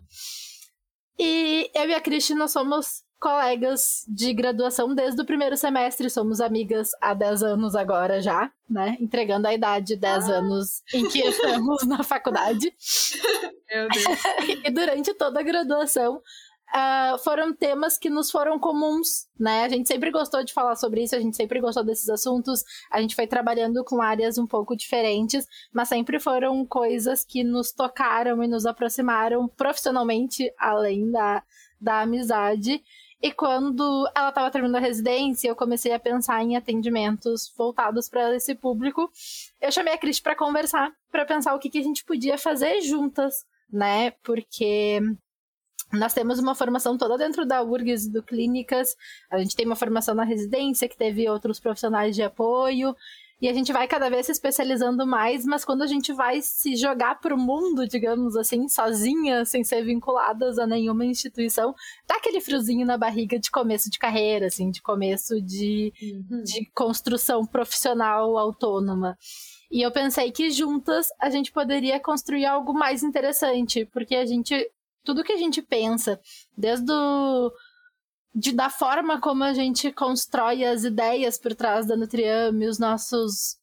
E 1.19 1.69
eu 1.75 1.89
e 1.89 1.93
a 1.93 2.01
Cristi, 2.01 2.33
nós 2.33 2.51
somos 2.51 3.02
colegas 3.23 4.03
de 4.05 4.33
graduação 4.33 4.93
desde 4.93 5.21
o 5.21 5.25
primeiro 5.25 5.55
semestre, 5.55 6.09
somos 6.09 6.41
amigas 6.41 6.89
há 6.99 7.13
10 7.13 7.41
anos 7.41 7.73
agora 7.73 8.19
já, 8.19 8.51
né? 8.69 8.97
Entregando 8.99 9.47
a 9.47 9.53
idade 9.53 9.95
10 9.95 10.29
ah. 10.29 10.33
anos 10.39 10.83
em 10.93 11.07
que 11.07 11.19
estamos 11.19 11.87
na 11.87 12.03
faculdade. 12.03 12.73
Meu 13.71 13.87
Deus. 13.87 14.03
e 14.65 14.69
durante 14.69 15.13
toda 15.13 15.39
a 15.39 15.43
graduação, 15.43 16.21
Uh, 16.75 17.19
foram 17.19 17.53
temas 17.53 17.99
que 17.99 18.09
nos 18.09 18.31
foram 18.31 18.57
comuns, 18.57 19.27
né? 19.39 19.63
A 19.63 19.69
gente 19.69 19.87
sempre 19.87 20.09
gostou 20.09 20.43
de 20.43 20.51
falar 20.51 20.75
sobre 20.75 21.03
isso, 21.03 21.15
a 21.15 21.19
gente 21.19 21.37
sempre 21.37 21.61
gostou 21.61 21.83
desses 21.83 22.09
assuntos, 22.09 22.63
a 22.89 22.99
gente 22.99 23.13
foi 23.13 23.27
trabalhando 23.27 23.83
com 23.83 24.01
áreas 24.01 24.39
um 24.39 24.47
pouco 24.47 24.75
diferentes, 24.75 25.45
mas 25.71 25.89
sempre 25.89 26.19
foram 26.19 26.65
coisas 26.65 27.23
que 27.23 27.43
nos 27.43 27.71
tocaram 27.71 28.41
e 28.43 28.47
nos 28.47 28.65
aproximaram 28.65 29.47
profissionalmente, 29.49 30.51
além 30.57 31.11
da, 31.11 31.43
da 31.79 32.01
amizade. 32.01 32.81
E 33.23 33.31
quando 33.31 34.05
ela 34.13 34.27
estava 34.27 34.51
terminando 34.51 34.75
a 34.75 34.85
residência, 34.85 35.47
eu 35.47 35.55
comecei 35.55 35.93
a 35.93 35.99
pensar 35.99 36.43
em 36.43 36.57
atendimentos 36.57 37.49
voltados 37.57 38.09
para 38.09 38.35
esse 38.35 38.53
público. 38.53 39.09
Eu 39.61 39.71
chamei 39.71 39.93
a 39.93 39.97
Cris 39.97 40.19
para 40.19 40.35
conversar, 40.35 40.91
para 41.09 41.25
pensar 41.25 41.55
o 41.55 41.59
que, 41.59 41.69
que 41.69 41.77
a 41.77 41.83
gente 41.83 42.03
podia 42.03 42.37
fazer 42.37 42.81
juntas, 42.81 43.45
né? 43.71 44.11
Porque 44.21 44.99
nós 45.93 46.13
temos 46.13 46.37
uma 46.37 46.53
formação 46.53 46.97
toda 46.97 47.17
dentro 47.17 47.45
da 47.45 47.63
URGS 47.63 48.09
do 48.09 48.21
Clínicas, 48.21 48.93
a 49.31 49.37
gente 49.37 49.55
tem 49.55 49.65
uma 49.65 49.77
formação 49.77 50.13
na 50.13 50.25
residência 50.25 50.89
que 50.89 50.97
teve 50.97 51.29
outros 51.29 51.61
profissionais 51.61 52.15
de 52.17 52.23
apoio, 52.23 52.93
e 53.41 53.49
a 53.49 53.53
gente 53.53 53.73
vai 53.73 53.87
cada 53.87 54.09
vez 54.09 54.25
se 54.25 54.31
especializando 54.31 55.05
mais, 55.05 55.45
mas 55.45 55.65
quando 55.65 55.81
a 55.81 55.87
gente 55.87 56.13
vai 56.13 56.41
se 56.41 56.75
jogar 56.75 57.19
pro 57.19 57.37
mundo, 57.37 57.87
digamos 57.87 58.35
assim, 58.35 58.67
sozinha, 58.69 59.43
sem 59.45 59.63
ser 59.63 59.83
vinculadas 59.83 60.57
a 60.57 60.65
nenhuma 60.65 61.05
instituição, 61.05 61.75
dá 62.07 62.15
aquele 62.15 62.39
friozinho 62.39 62.85
na 62.85 62.97
barriga 62.97 63.37
de 63.37 63.51
começo 63.51 63.89
de 63.89 63.99
carreira, 63.99 64.47
assim, 64.47 64.71
de 64.71 64.81
começo 64.81 65.41
de, 65.41 65.91
uhum. 66.01 66.43
de 66.43 66.65
construção 66.73 67.45
profissional 67.45 68.37
autônoma. 68.37 69.17
E 69.73 69.81
eu 69.81 69.91
pensei 69.91 70.31
que 70.31 70.51
juntas 70.51 71.07
a 71.19 71.31
gente 71.31 71.51
poderia 71.51 71.99
construir 71.99 72.45
algo 72.45 72.73
mais 72.73 73.01
interessante, 73.01 73.85
porque 73.91 74.15
a 74.15 74.25
gente. 74.25 74.69
Tudo 75.03 75.23
que 75.23 75.33
a 75.33 75.37
gente 75.37 75.61
pensa, 75.61 76.17
desde 76.55 76.89
o 76.89 77.51
de, 78.33 78.51
da 78.51 78.69
forma 78.69 79.19
como 79.21 79.43
a 79.43 79.53
gente 79.53 79.91
constrói 79.91 80.63
as 80.63 80.83
ideias 80.83 81.37
por 81.37 81.53
trás 81.53 81.85
da 81.85 81.95
Nutriame, 81.95 82.67
os 82.67 82.79
nossos 82.79 83.57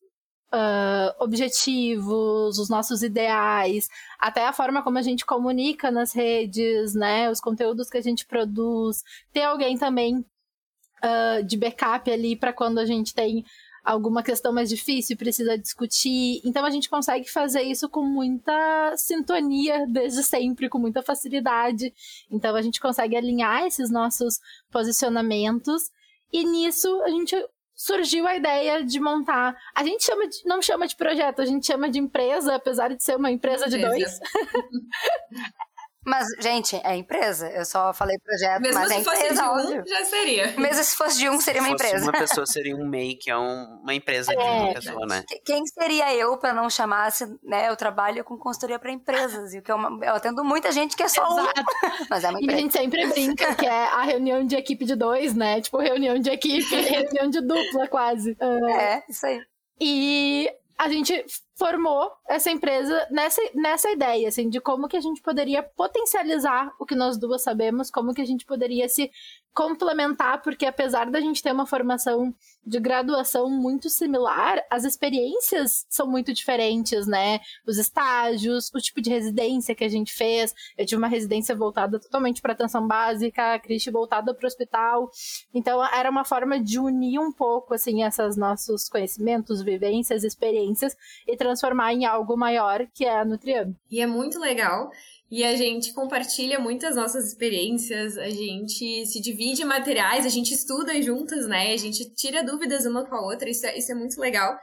uh, 0.53 1.15
objetivos, 1.19 2.59
os 2.59 2.69
nossos 2.69 3.03
ideais, 3.03 3.89
até 4.19 4.47
a 4.47 4.53
forma 4.53 4.83
como 4.83 4.99
a 4.99 5.03
gente 5.03 5.27
comunica 5.27 5.91
nas 5.91 6.13
redes, 6.13 6.95
né, 6.95 7.31
os 7.31 7.41
conteúdos 7.41 7.89
que 7.89 7.99
a 7.99 8.03
gente 8.03 8.27
produz, 8.27 9.03
ter 9.33 9.43
alguém 9.43 9.77
também 9.77 10.19
uh, 10.19 11.43
de 11.45 11.57
backup 11.57 12.11
ali 12.11 12.37
para 12.37 12.53
quando 12.53 12.79
a 12.79 12.87
gente 12.87 13.15
tem 13.15 13.45
alguma 13.85 14.23
questão 14.23 14.53
mais 14.53 14.69
difícil 14.69 15.17
precisa 15.17 15.57
discutir. 15.57 16.41
Então 16.45 16.65
a 16.65 16.71
gente 16.71 16.89
consegue 16.89 17.29
fazer 17.31 17.63
isso 17.63 17.89
com 17.89 18.03
muita 18.03 18.95
sintonia 18.97 19.87
desde 19.87 20.23
sempre, 20.23 20.69
com 20.69 20.79
muita 20.79 21.03
facilidade. 21.03 21.93
Então 22.31 22.55
a 22.55 22.63
gente 22.63 22.81
consegue 22.81 23.17
alinhar 23.17 23.67
esses 23.67 23.91
nossos 23.91 24.39
posicionamentos 24.71 25.91
e 26.33 26.45
nisso 26.45 27.03
a 27.03 27.09
gente 27.11 27.37
surgiu 27.75 28.27
a 28.27 28.37
ideia 28.37 28.85
de 28.85 29.01
montar. 29.01 29.57
A 29.75 29.83
gente 29.83 30.05
chama 30.05 30.29
de, 30.29 30.45
não 30.45 30.61
chama 30.61 30.87
de 30.87 30.95
projeto, 30.95 31.41
a 31.41 31.47
gente 31.47 31.67
chama 31.67 31.89
de 31.89 31.99
empresa, 31.99 32.57
apesar 32.57 32.95
de 32.95 33.03
ser 33.03 33.17
uma 33.17 33.31
empresa 33.31 33.69
de 33.69 33.79
dois. 33.79 34.21
Mas, 36.05 36.27
gente, 36.41 36.81
é 36.83 36.97
empresa. 36.97 37.49
Eu 37.51 37.65
só 37.65 37.93
falei 37.93 38.17
projeto, 38.19 38.63
Mesmo 38.63 38.79
mas 38.81 38.89
se 38.89 38.95
é 38.95 39.05
fosse 39.05 39.17
empresa, 39.23 39.43
de 39.43 39.49
um, 39.49 39.53
óbvio. 39.53 39.85
já 39.87 40.05
seria. 40.07 40.47
Mesmo 40.57 40.85
se 40.85 40.97
fosse 40.97 41.19
de 41.19 41.29
um, 41.29 41.41
seria 41.41 41.61
se 41.63 41.69
uma 41.69 41.77
fosse 41.79 41.87
empresa. 41.89 42.05
uma 42.07 42.13
pessoa 42.19 42.47
seria 42.49 42.75
um 42.77 42.87
MEI, 42.89 43.15
que 43.17 43.31
é 43.31 43.37
um, 43.37 43.81
uma 43.83 43.95
empresa 43.95 44.33
de 44.35 44.39
É. 44.43 44.51
uma 44.51 44.73
pessoa, 44.75 45.07
né? 45.07 45.23
Quem 45.45 45.67
seria 45.67 46.15
eu 46.15 46.39
para 46.39 46.53
não 46.55 46.71
chamasse, 46.71 47.27
né? 47.43 47.69
Eu 47.69 47.77
trabalho 47.77 48.25
com 48.25 48.39
consultoria 48.39 48.79
para 48.79 48.91
empresas. 48.91 49.53
E 49.53 49.61
que 49.61 49.71
eu, 49.71 49.77
eu 50.03 50.15
atendo 50.15 50.43
muita 50.43 50.73
gente 50.73 50.97
que 50.97 51.03
é 51.03 51.09
só 51.09 51.23
um. 51.29 51.37
Mas 52.09 52.25
é 52.25 52.31
uma 52.31 52.41
E 52.41 52.43
a 52.43 52.45
empresa. 52.45 52.61
gente 52.61 52.73
sempre 52.73 53.07
brinca 53.07 53.55
que 53.55 53.67
é 53.67 53.85
a 53.89 54.03
reunião 54.03 54.47
de 54.47 54.57
equipe 54.57 54.85
de 54.87 54.95
dois, 54.97 55.35
né? 55.35 55.61
Tipo, 55.61 55.79
reunião 55.79 56.19
de 56.19 56.31
equipe, 56.31 56.75
reunião 56.81 57.29
de 57.29 57.41
dupla, 57.41 57.87
quase. 57.89 58.37
É, 58.41 59.03
isso 59.09 59.27
aí. 59.27 59.41
E 59.79 60.51
a 60.81 60.89
gente 60.89 61.27
formou 61.59 62.11
essa 62.27 62.51
empresa 62.51 63.07
nessa, 63.11 63.43
nessa 63.55 63.91
ideia, 63.91 64.29
assim, 64.29 64.49
de 64.49 64.59
como 64.63 64.89
que 64.89 64.97
a 64.97 65.01
gente 65.01 65.21
poderia 65.21 65.63
potencializar 65.63 66.73
o 66.81 66.87
que 66.87 66.95
nós 66.95 67.19
duas 67.19 67.43
sabemos, 67.43 67.91
como 67.91 68.15
que 68.15 68.23
a 68.23 68.25
gente 68.25 68.47
poderia 68.47 68.89
se 68.89 69.11
complementar, 69.55 70.43
porque 70.43 70.65
apesar 70.65 71.11
da 71.11 71.21
gente 71.21 71.43
ter 71.43 71.53
uma 71.53 71.67
formação 71.67 72.35
de 72.65 72.79
graduação 72.79 73.49
muito 73.51 73.89
similar, 73.89 74.63
as 74.71 74.85
experiências 74.85 75.87
são 75.89 76.07
muito 76.07 76.33
diferentes, 76.33 77.07
né? 77.07 77.41
Os 77.67 77.79
estágios, 77.79 78.71
o 78.75 78.79
tipo 78.79 79.01
de 79.01 79.11
residência 79.11 79.75
que 79.75 79.85
a 79.85 79.89
gente 79.89 80.13
fez. 80.13 80.55
Eu 80.77 80.87
tive 80.87 80.99
uma 80.99 81.09
residência 81.09 81.55
voltada 81.55 81.99
totalmente 81.99 82.41
para 82.41 82.53
atenção 82.53 82.87
básica, 82.87 83.55
a 83.55 83.59
Cristi 83.59 83.91
voltada 83.91 84.35
para 84.35 84.45
o 84.45 84.47
hospital. 84.47 85.11
Então 85.53 85.85
era 85.85 86.11
uma 86.11 86.25
forma 86.25 86.61
de 86.61 86.79
unir 86.79 87.19
um 87.19 87.33
pouco 87.33 87.75
assim 87.75 88.03
esses 88.03 88.37
nossos 88.37 88.89
conhecimentos, 88.89 89.63
vivências, 89.63 90.23
experiências 90.23 90.97
e 91.27 91.37
transformar 91.37 91.93
em 91.93 92.05
algo 92.05 92.37
maior 92.37 92.87
que 92.95 93.05
é 93.05 93.19
a 93.19 93.25
Nutriame. 93.25 93.77
E 93.91 94.01
é 94.01 94.07
muito 94.07 94.39
legal. 94.39 94.91
E 95.31 95.45
a 95.45 95.55
gente 95.55 95.93
compartilha 95.93 96.59
muitas 96.59 96.97
nossas 96.97 97.27
experiências, 97.29 98.19
a 98.19 98.29
gente 98.29 99.07
se 99.07 99.21
divide 99.21 99.65
materiais, 99.65 100.27
a 100.27 100.29
gente 100.29 100.53
estuda 100.53 101.01
juntas, 101.01 101.47
né? 101.47 101.73
A 101.73 101.77
gente 101.77 102.13
tira 102.15 102.43
dúvidas 102.43 102.85
uma 102.85 103.07
com 103.07 103.15
a 103.15 103.21
outra, 103.21 103.49
isso 103.49 103.65
é, 103.65 103.79
isso 103.79 103.93
é 103.93 103.95
muito 103.95 104.21
legal. 104.21 104.59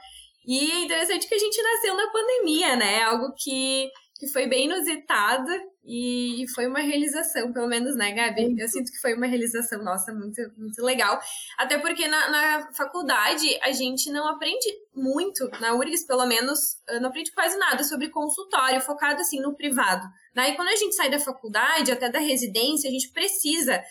E 0.46 0.70
é 0.70 0.84
interessante 0.84 1.26
que 1.26 1.34
a 1.34 1.38
gente 1.38 1.62
nasceu 1.62 1.96
na 1.96 2.10
pandemia, 2.10 2.76
né? 2.76 3.02
Algo 3.02 3.32
que 3.34 3.88
que 4.18 4.26
foi 4.26 4.48
bem 4.48 4.64
inusitada 4.64 5.52
e 5.88 6.44
foi 6.54 6.66
uma 6.66 6.80
realização, 6.80 7.50
pelo 7.50 7.66
menos, 7.66 7.96
né, 7.96 8.12
Gabi? 8.12 8.54
Eu 8.60 8.68
sinto 8.68 8.92
que 8.92 9.00
foi 9.00 9.14
uma 9.14 9.26
realização 9.26 9.82
nossa 9.82 10.12
muito, 10.12 10.38
muito 10.54 10.82
legal. 10.84 11.18
Até 11.56 11.78
porque 11.78 12.06
na, 12.06 12.30
na 12.30 12.72
faculdade 12.72 13.58
a 13.62 13.72
gente 13.72 14.10
não 14.10 14.28
aprende 14.28 14.68
muito, 14.94 15.48
na 15.60 15.74
URGS 15.74 16.06
pelo 16.06 16.26
menos, 16.26 16.76
não 17.00 17.08
aprende 17.08 17.32
quase 17.32 17.56
nada 17.56 17.82
sobre 17.84 18.10
consultório, 18.10 18.82
focado 18.82 19.22
assim 19.22 19.40
no 19.40 19.56
privado. 19.56 20.06
Né? 20.34 20.50
E 20.50 20.56
quando 20.56 20.68
a 20.68 20.76
gente 20.76 20.94
sai 20.94 21.08
da 21.08 21.18
faculdade, 21.18 21.90
até 21.90 22.10
da 22.10 22.18
residência, 22.18 22.90
a 22.90 22.92
gente 22.92 23.10
precisa 23.10 23.82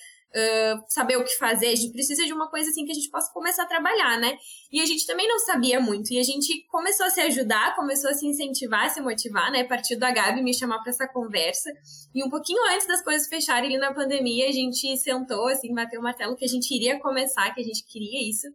saber 0.88 1.18
o 1.18 1.24
que 1.24 1.38
fazer, 1.38 1.68
a 1.68 1.76
gente 1.76 1.92
precisa 1.92 2.26
de 2.26 2.34
uma 2.34 2.50
coisa 2.50 2.70
assim 2.70 2.86
que 2.86 2.92
a 2.92 2.96
gente 2.96 3.10
possa 3.10 3.32
começar 3.34 3.64
a 3.64 3.68
trabalhar, 3.68 4.20
né? 4.20 4.38
E 4.72 4.82
a 4.82 4.86
gente 4.86 5.06
também 5.06 5.28
não 5.28 5.40
sabia 5.40 5.80
muito, 5.80 6.14
e 6.14 6.20
a 6.20 6.24
gente 6.24 6.66
começou 6.68 7.06
a 7.06 7.10
se 7.10 7.22
ajudar, 7.22 7.76
começou 7.76 8.10
a 8.10 8.14
se 8.14 8.26
incentivar, 8.26 8.86
a 8.86 8.90
se 8.90 9.02
motivar, 9.02 9.52
né? 9.52 9.62
A 9.62 9.68
partir 9.68 9.96
da 9.96 10.12
Gabi 10.12 10.42
me 10.42 10.54
chamar 10.54 10.80
para 10.80 10.92
essa 10.92 11.08
conversa. 11.08 11.70
E 12.14 12.24
um 12.24 12.30
pouquinho 12.30 12.62
antes 12.74 12.88
das 12.88 13.04
coisas 13.04 13.28
fecharem 13.28 13.70
ali 13.70 13.78
na 13.78 13.94
pandemia, 13.94 14.48
a 14.48 14.52
gente 14.52 14.98
sentou, 14.98 15.48
assim, 15.48 15.74
bateu 15.74 16.00
o 16.00 16.04
martelo 16.04 16.36
que 16.36 16.46
a 16.46 16.50
gente 16.50 16.74
iria 16.74 17.00
começar, 17.00 17.54
que 17.54 17.62
a 17.62 17.64
gente 17.64 17.86
queria 17.86 18.30
isso. 18.30 18.48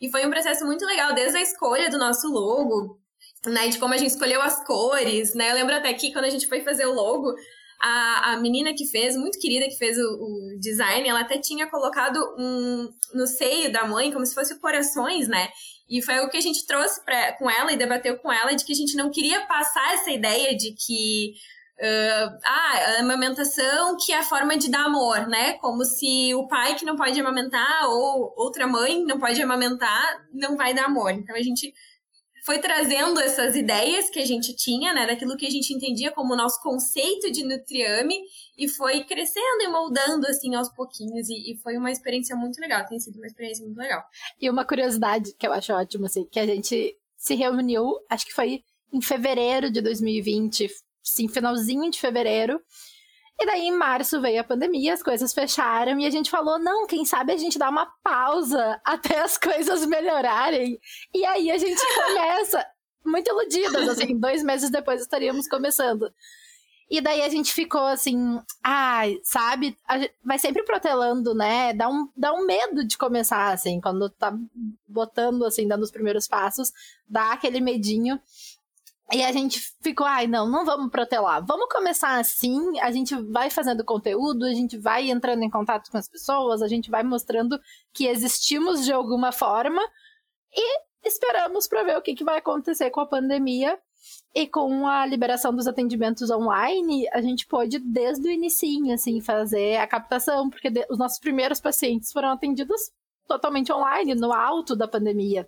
E 0.00 0.10
foi 0.10 0.26
um 0.26 0.30
processo 0.30 0.64
muito 0.66 0.84
legal, 0.84 1.14
desde 1.14 1.38
a 1.38 1.42
escolha 1.42 1.88
do 1.90 1.98
nosso 1.98 2.28
logo, 2.28 2.98
né, 3.46 3.68
de 3.68 3.78
como 3.78 3.94
a 3.94 3.96
gente 3.96 4.10
escolheu 4.10 4.40
as 4.40 4.64
cores, 4.64 5.34
né? 5.34 5.50
Eu 5.50 5.54
lembro 5.54 5.74
até 5.74 5.92
que 5.94 6.12
quando 6.12 6.24
a 6.24 6.30
gente 6.30 6.46
foi 6.46 6.62
fazer 6.62 6.86
o 6.86 6.92
logo, 6.92 7.34
a, 7.80 8.32
a 8.32 8.36
menina 8.40 8.74
que 8.74 8.86
fez, 8.86 9.16
muito 9.16 9.38
querida, 9.38 9.66
que 9.66 9.76
fez 9.76 9.98
o, 9.98 10.02
o, 10.02 10.58
design, 10.58 11.08
ela 11.08 11.20
até 11.20 11.38
tinha 11.38 11.66
colocado 11.68 12.18
um 12.38 12.88
no 13.14 13.26
seio 13.26 13.72
da 13.72 13.86
mãe, 13.86 14.12
como 14.12 14.24
se 14.24 14.34
fosse 14.34 14.58
corações, 14.58 15.28
né? 15.28 15.48
E 15.88 16.00
foi 16.02 16.18
o 16.20 16.30
que 16.30 16.36
a 16.36 16.40
gente 16.40 16.66
trouxe 16.66 17.04
pra, 17.04 17.32
com 17.34 17.50
ela 17.50 17.72
e 17.72 17.76
debateu 17.76 18.18
com 18.18 18.32
ela 18.32 18.54
de 18.54 18.64
que 18.64 18.72
a 18.72 18.76
gente 18.76 18.96
não 18.96 19.10
queria 19.10 19.46
passar 19.46 19.94
essa 19.94 20.10
ideia 20.10 20.56
de 20.56 20.72
que 20.72 21.34
Uh, 21.76 22.30
ah, 22.44 23.00
amamentação 23.00 23.96
que 23.96 24.12
é 24.12 24.18
a 24.18 24.22
forma 24.22 24.56
de 24.56 24.70
dar 24.70 24.84
amor, 24.84 25.26
né? 25.26 25.54
Como 25.54 25.84
se 25.84 26.32
o 26.32 26.46
pai 26.46 26.76
que 26.76 26.84
não 26.84 26.94
pode 26.94 27.18
amamentar 27.18 27.88
ou 27.88 28.32
outra 28.36 28.64
mãe 28.64 29.04
não 29.04 29.18
pode 29.18 29.42
amamentar 29.42 30.24
não 30.32 30.56
vai 30.56 30.72
dar 30.72 30.84
amor. 30.84 31.10
Então 31.10 31.34
a 31.34 31.42
gente 31.42 31.74
foi 32.44 32.58
trazendo 32.58 33.18
essas 33.20 33.56
ideias 33.56 34.10
que 34.10 34.20
a 34.20 34.26
gente 34.26 34.54
tinha, 34.54 34.92
né, 34.92 35.06
daquilo 35.06 35.34
que 35.34 35.46
a 35.46 35.50
gente 35.50 35.72
entendia 35.72 36.12
como 36.12 36.34
o 36.34 36.36
nosso 36.36 36.62
conceito 36.62 37.32
de 37.32 37.42
Nutriame 37.42 38.20
e 38.56 38.68
foi 38.68 39.02
crescendo 39.04 39.62
e 39.62 39.68
moldando 39.68 40.26
assim 40.26 40.54
aos 40.54 40.68
pouquinhos 40.68 41.30
e, 41.30 41.52
e, 41.52 41.56
foi 41.56 41.78
uma 41.78 41.90
experiência 41.90 42.36
muito 42.36 42.60
legal, 42.60 42.84
tem 42.84 43.00
sido 43.00 43.16
uma 43.16 43.26
experiência 43.26 43.64
muito 43.64 43.78
legal. 43.78 44.04
E 44.38 44.50
uma 44.50 44.64
curiosidade 44.64 45.34
que 45.38 45.46
eu 45.46 45.54
acho 45.54 45.72
ótimo 45.72 46.04
assim, 46.04 46.26
que 46.26 46.38
a 46.38 46.44
gente 46.44 46.94
se 47.16 47.34
reuniu, 47.34 47.94
acho 48.10 48.26
que 48.26 48.34
foi 48.34 48.62
em 48.92 49.00
fevereiro 49.00 49.70
de 49.70 49.80
2020, 49.80 50.68
sim, 51.02 51.28
finalzinho 51.28 51.90
de 51.90 51.98
fevereiro, 51.98 52.60
e 53.38 53.46
daí, 53.46 53.62
em 53.62 53.76
março, 53.76 54.20
veio 54.20 54.40
a 54.40 54.44
pandemia, 54.44 54.94
as 54.94 55.02
coisas 55.02 55.32
fecharam 55.32 55.98
e 55.98 56.06
a 56.06 56.10
gente 56.10 56.30
falou: 56.30 56.58
não, 56.58 56.86
quem 56.86 57.04
sabe 57.04 57.32
a 57.32 57.36
gente 57.36 57.58
dá 57.58 57.68
uma 57.68 57.86
pausa 58.02 58.80
até 58.84 59.20
as 59.20 59.36
coisas 59.36 59.84
melhorarem. 59.86 60.78
E 61.12 61.24
aí 61.24 61.50
a 61.50 61.58
gente 61.58 61.80
começa, 61.94 62.64
muito 63.04 63.28
iludidas, 63.28 63.88
assim, 63.88 64.18
dois 64.18 64.42
meses 64.42 64.70
depois 64.70 65.00
estaríamos 65.00 65.48
começando. 65.48 66.10
E 66.88 67.00
daí 67.00 67.22
a 67.22 67.28
gente 67.28 67.52
ficou 67.52 67.84
assim, 67.86 68.38
ai, 68.62 69.18
sabe? 69.24 69.76
vai 70.22 70.38
sempre 70.38 70.62
protelando, 70.64 71.34
né? 71.34 71.72
Dá 71.72 71.88
um, 71.88 72.08
dá 72.14 72.32
um 72.32 72.46
medo 72.46 72.84
de 72.84 72.96
começar, 72.98 73.52
assim, 73.52 73.80
quando 73.80 74.08
tá 74.10 74.36
botando, 74.86 75.44
assim, 75.44 75.66
dando 75.66 75.82
os 75.82 75.90
primeiros 75.90 76.28
passos, 76.28 76.70
dá 77.08 77.32
aquele 77.32 77.58
medinho. 77.58 78.20
E 79.12 79.22
a 79.22 79.30
gente 79.32 79.60
ficou, 79.82 80.06
ai, 80.06 80.26
não, 80.26 80.48
não 80.48 80.64
vamos 80.64 80.90
protelar. 80.90 81.44
Vamos 81.44 81.68
começar 81.70 82.18
assim, 82.18 82.78
a 82.80 82.90
gente 82.90 83.14
vai 83.30 83.50
fazendo 83.50 83.84
conteúdo, 83.84 84.44
a 84.44 84.54
gente 84.54 84.78
vai 84.78 85.10
entrando 85.10 85.42
em 85.42 85.50
contato 85.50 85.90
com 85.90 85.98
as 85.98 86.08
pessoas, 86.08 86.62
a 86.62 86.68
gente 86.68 86.90
vai 86.90 87.02
mostrando 87.02 87.60
que 87.92 88.06
existimos 88.06 88.84
de 88.84 88.92
alguma 88.92 89.30
forma 89.30 89.82
e 90.52 90.80
esperamos 91.04 91.68
para 91.68 91.82
ver 91.82 91.98
o 91.98 92.02
que, 92.02 92.14
que 92.14 92.24
vai 92.24 92.38
acontecer 92.38 92.90
com 92.90 93.00
a 93.00 93.06
pandemia. 93.06 93.78
E 94.34 94.46
com 94.46 94.86
a 94.86 95.06
liberação 95.06 95.54
dos 95.54 95.66
atendimentos 95.66 96.28
online, 96.28 97.08
a 97.12 97.22
gente 97.22 97.46
pôde, 97.46 97.78
desde 97.78 98.28
o 98.28 98.30
início, 98.30 98.92
assim, 98.92 99.20
fazer 99.20 99.76
a 99.76 99.86
captação, 99.86 100.50
porque 100.50 100.68
os 100.90 100.98
nossos 100.98 101.18
primeiros 101.18 101.60
pacientes 101.60 102.12
foram 102.12 102.30
atendidos 102.30 102.90
totalmente 103.26 103.72
online, 103.72 104.14
no 104.14 104.32
alto 104.32 104.76
da 104.76 104.88
pandemia. 104.88 105.46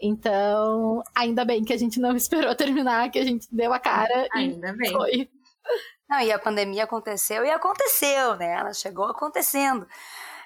Então, 0.00 1.02
ainda 1.14 1.44
bem 1.44 1.62
que 1.62 1.72
a 1.72 1.78
gente 1.78 2.00
não 2.00 2.16
esperou 2.16 2.54
terminar, 2.56 3.10
que 3.10 3.18
a 3.18 3.24
gente 3.24 3.46
deu 3.52 3.72
a 3.72 3.78
cara 3.78 4.26
ainda 4.32 4.70
e 4.70 4.76
bem. 4.76 4.92
foi. 4.92 5.30
Não, 6.08 6.20
e 6.20 6.32
a 6.32 6.38
pandemia 6.38 6.84
aconteceu 6.84 7.44
e 7.44 7.50
aconteceu, 7.50 8.36
né? 8.36 8.52
Ela 8.54 8.72
chegou 8.72 9.04
acontecendo. 9.04 9.86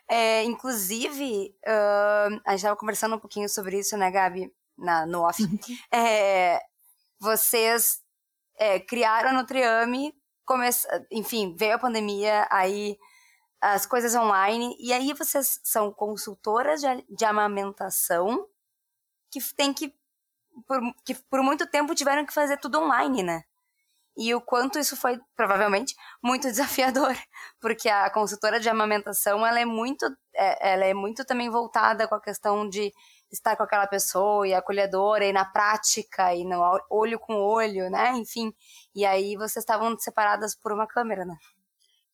É, 0.09 0.45
inclusive, 0.45 1.55
uh, 1.67 2.41
a 2.45 2.51
gente 2.51 2.57
estava 2.57 2.77
conversando 2.77 3.17
um 3.17 3.19
pouquinho 3.19 3.49
sobre 3.49 3.79
isso, 3.79 3.97
né, 3.97 4.11
Gabi? 4.11 4.53
Na, 4.77 5.07
no 5.07 5.23
off. 5.23 5.43
é, 5.91 6.61
vocês 7.19 8.03
é, 8.59 8.81
criaram 8.81 9.31
a 9.31 9.33
Nutriame, 9.33 10.13
come... 10.45 10.69
enfim, 11.11 11.55
veio 11.57 11.77
a 11.77 11.79
pandemia, 11.79 12.47
aí 12.51 12.99
as 13.61 13.87
coisas 13.87 14.15
online, 14.15 14.77
e 14.79 14.93
aí 14.93 15.15
vocês 15.15 15.61
são 15.65 15.91
consultoras 15.91 16.83
de, 16.83 17.07
de 17.09 17.25
amamentação 17.25 18.47
que 19.35 19.55
tem 19.55 19.73
que 19.73 19.93
por, 20.67 20.81
que 21.05 21.15
por 21.15 21.43
muito 21.43 21.67
tempo 21.67 21.95
tiveram 21.95 22.25
que 22.25 22.33
fazer 22.33 22.59
tudo 22.59 22.79
online, 22.79 23.23
né? 23.23 23.43
E 24.17 24.33
o 24.33 24.41
quanto 24.41 24.79
isso 24.79 24.97
foi, 24.97 25.19
provavelmente, 25.35 25.95
muito 26.23 26.47
desafiador, 26.49 27.17
porque 27.61 27.89
a 27.89 28.09
consultora 28.11 28.61
de 28.61 28.69
amamentação, 28.69 29.45
ela 29.45 29.59
é 29.59 29.65
muito, 29.65 30.07
é, 30.33 30.73
ela 30.73 30.85
é 30.85 30.95
muito 30.95 31.25
também 31.25 31.51
voltada 31.51 32.07
com 32.07 32.15
a 32.15 32.21
questão 32.21 32.69
de 32.69 32.93
estar 33.33 33.57
com 33.57 33.65
aquela 33.65 33.89
pessoa 33.89 34.47
e 34.47 34.55
acolhedora 34.55 35.25
e 35.27 35.33
na 35.33 35.45
prática 35.45 36.33
e 36.33 36.45
no 36.45 36.61
olho 36.89 37.19
com 37.19 37.35
olho, 37.35 37.91
né? 37.91 38.13
Enfim, 38.13 38.55
e 38.95 39.05
aí 39.05 39.35
vocês 39.35 39.65
estavam 39.65 39.99
separadas 39.99 40.55
por 40.55 40.73
uma 40.73 40.87
câmera, 40.87 41.25
né? 41.25 41.37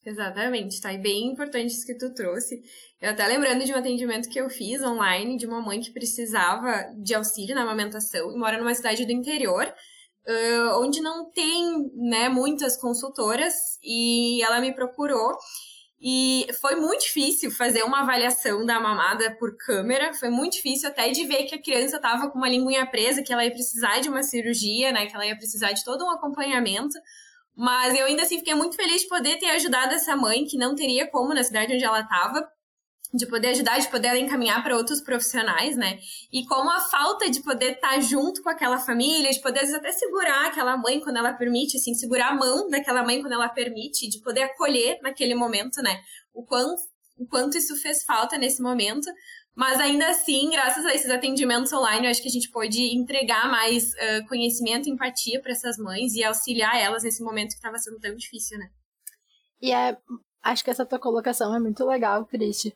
Exatamente, 0.04 0.80
tá? 0.80 0.92
E 0.92 0.98
bem 0.98 1.26
importante 1.26 1.72
isso 1.72 1.86
que 1.86 1.94
tu 1.94 2.14
trouxe. 2.14 2.62
Eu 3.00 3.10
até 3.10 3.26
lembrando 3.26 3.64
de 3.64 3.72
um 3.72 3.76
atendimento 3.76 4.30
que 4.30 4.40
eu 4.40 4.48
fiz 4.48 4.82
online 4.82 5.36
de 5.36 5.46
uma 5.46 5.60
mãe 5.60 5.80
que 5.80 5.92
precisava 5.92 6.90
de 6.96 7.14
auxílio 7.14 7.54
na 7.54 7.62
amamentação 7.62 8.32
e 8.32 8.38
mora 8.38 8.58
numa 8.58 8.74
cidade 8.74 9.04
do 9.04 9.12
interior, 9.12 9.66
uh, 9.66 10.80
onde 10.82 11.02
não 11.02 11.30
tem, 11.30 11.90
né, 11.94 12.30
muitas 12.30 12.78
consultoras, 12.78 13.54
e 13.82 14.42
ela 14.42 14.60
me 14.60 14.74
procurou. 14.74 15.36
E 16.00 16.46
foi 16.62 16.76
muito 16.76 17.02
difícil 17.02 17.50
fazer 17.50 17.82
uma 17.82 18.00
avaliação 18.00 18.64
da 18.64 18.80
mamada 18.80 19.36
por 19.38 19.54
câmera, 19.58 20.14
foi 20.14 20.30
muito 20.30 20.54
difícil 20.54 20.88
até 20.88 21.10
de 21.10 21.26
ver 21.26 21.44
que 21.44 21.54
a 21.54 21.62
criança 21.62 21.96
estava 21.96 22.30
com 22.30 22.38
uma 22.38 22.48
linguinha 22.48 22.86
presa, 22.86 23.22
que 23.22 23.30
ela 23.30 23.44
ia 23.44 23.50
precisar 23.50 24.00
de 24.00 24.08
uma 24.08 24.22
cirurgia, 24.22 24.92
né, 24.92 25.04
que 25.04 25.14
ela 25.14 25.26
ia 25.26 25.36
precisar 25.36 25.72
de 25.72 25.84
todo 25.84 26.02
um 26.06 26.10
acompanhamento. 26.10 26.98
Mas 27.56 27.98
eu 27.98 28.06
ainda 28.06 28.22
assim 28.22 28.38
fiquei 28.38 28.54
muito 28.54 28.76
feliz 28.76 29.02
de 29.02 29.08
poder 29.08 29.38
ter 29.38 29.50
ajudado 29.50 29.92
essa 29.94 30.16
mãe, 30.16 30.44
que 30.44 30.56
não 30.56 30.74
teria 30.74 31.10
como 31.10 31.34
na 31.34 31.42
cidade 31.42 31.74
onde 31.74 31.84
ela 31.84 32.00
estava, 32.00 32.48
de 33.12 33.26
poder 33.26 33.48
ajudar, 33.48 33.78
de 33.78 33.88
poder 33.88 34.16
encaminhar 34.16 34.62
para 34.62 34.76
outros 34.76 35.00
profissionais, 35.00 35.76
né? 35.76 35.98
E 36.32 36.44
como 36.46 36.70
a 36.70 36.80
falta 36.80 37.28
de 37.28 37.42
poder 37.42 37.72
estar 37.72 37.94
tá 37.94 38.00
junto 38.00 38.42
com 38.42 38.48
aquela 38.48 38.78
família, 38.78 39.30
de 39.30 39.40
poder 39.40 39.60
vezes 39.60 39.74
até 39.74 39.90
segurar 39.92 40.46
aquela 40.46 40.76
mãe 40.76 41.00
quando 41.00 41.16
ela 41.16 41.32
permite, 41.32 41.76
assim, 41.76 41.94
segurar 41.94 42.28
a 42.28 42.34
mão 42.34 42.68
daquela 42.68 43.02
mãe 43.02 43.20
quando 43.20 43.32
ela 43.32 43.48
permite, 43.48 44.08
de 44.08 44.20
poder 44.20 44.42
acolher 44.42 45.00
naquele 45.02 45.34
momento, 45.34 45.82
né? 45.82 46.00
O 46.32 46.44
quanto, 46.44 46.80
o 47.18 47.26
quanto 47.26 47.58
isso 47.58 47.76
fez 47.76 48.04
falta 48.04 48.38
nesse 48.38 48.62
momento. 48.62 49.10
Mas 49.54 49.80
ainda 49.80 50.08
assim, 50.08 50.50
graças 50.50 50.86
a 50.86 50.94
esses 50.94 51.10
atendimentos 51.10 51.72
online, 51.72 52.06
eu 52.06 52.10
acho 52.10 52.22
que 52.22 52.28
a 52.28 52.32
gente 52.32 52.50
pôde 52.50 52.94
entregar 52.94 53.50
mais 53.50 53.92
uh, 53.94 54.26
conhecimento 54.28 54.88
e 54.88 54.92
empatia 54.92 55.40
para 55.40 55.52
essas 55.52 55.76
mães 55.76 56.14
e 56.14 56.24
auxiliar 56.24 56.80
elas 56.80 57.02
nesse 57.02 57.22
momento 57.22 57.50
que 57.50 57.56
estava 57.56 57.78
sendo 57.78 57.98
tão 57.98 58.14
difícil, 58.14 58.58
né? 58.58 58.70
E 59.60 59.72
é, 59.72 59.98
acho 60.42 60.64
que 60.64 60.70
essa 60.70 60.86
tua 60.86 60.98
colocação 60.98 61.54
é 61.54 61.60
muito 61.60 61.84
legal, 61.84 62.24
Cristi. 62.24 62.74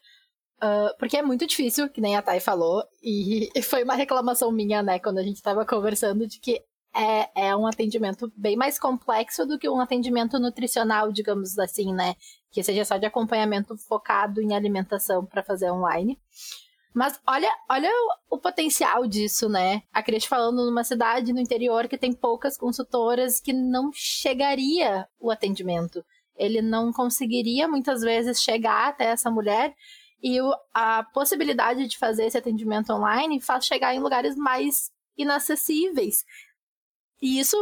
Uh, 0.56 0.96
porque 0.98 1.16
é 1.16 1.22
muito 1.22 1.46
difícil, 1.46 1.88
que 1.88 2.00
nem 2.00 2.16
a 2.16 2.22
Thay 2.22 2.40
falou, 2.40 2.84
e, 3.02 3.50
foi 3.62 3.82
uma 3.82 3.94
reclamação 3.94 4.50
minha, 4.52 4.82
né, 4.82 4.98
quando 4.98 5.18
a 5.18 5.22
gente 5.22 5.36
estava 5.36 5.64
conversando, 5.64 6.26
de 6.26 6.38
que 6.40 6.62
é, 6.94 7.48
é 7.48 7.56
um 7.56 7.66
atendimento 7.66 8.32
bem 8.36 8.56
mais 8.56 8.78
complexo 8.78 9.44
do 9.44 9.58
que 9.58 9.68
um 9.68 9.80
atendimento 9.80 10.38
nutricional, 10.38 11.10
digamos 11.10 11.58
assim, 11.58 11.92
né? 11.92 12.14
Que 12.50 12.62
seja 12.62 12.84
só 12.84 12.96
de 12.96 13.06
acompanhamento 13.06 13.76
focado 13.76 14.40
em 14.40 14.54
alimentação 14.54 15.26
para 15.26 15.42
fazer 15.42 15.70
online. 15.70 16.18
Mas 16.94 17.20
olha, 17.26 17.50
olha 17.68 17.90
o, 18.30 18.36
o, 18.36 18.38
potencial 18.38 19.04
disso, 19.06 19.48
né? 19.48 19.82
A 19.92 20.00
Cris 20.00 20.24
falando 20.24 20.64
numa 20.64 20.84
cidade 20.84 21.32
no 21.32 21.40
interior 21.40 21.88
que 21.88 21.98
tem 21.98 22.12
poucas 22.12 22.56
consultoras 22.56 23.40
que 23.40 23.52
não 23.52 23.90
chegaria 23.92 25.08
o 25.18 25.28
atendimento. 25.32 26.04
Ele 26.36 26.62
não 26.62 26.92
conseguiria 26.92 27.66
muitas 27.66 28.02
vezes 28.02 28.40
chegar 28.40 28.88
até 28.88 29.06
essa 29.06 29.28
mulher 29.28 29.74
e 30.22 30.40
o, 30.40 30.54
a 30.72 31.02
possibilidade 31.12 31.88
de 31.88 31.98
fazer 31.98 32.26
esse 32.26 32.38
atendimento 32.38 32.92
online 32.92 33.40
faz 33.40 33.66
chegar 33.66 33.92
em 33.92 34.00
lugares 34.00 34.36
mais 34.36 34.92
inacessíveis. 35.18 36.24
E 37.24 37.38
isso 37.40 37.56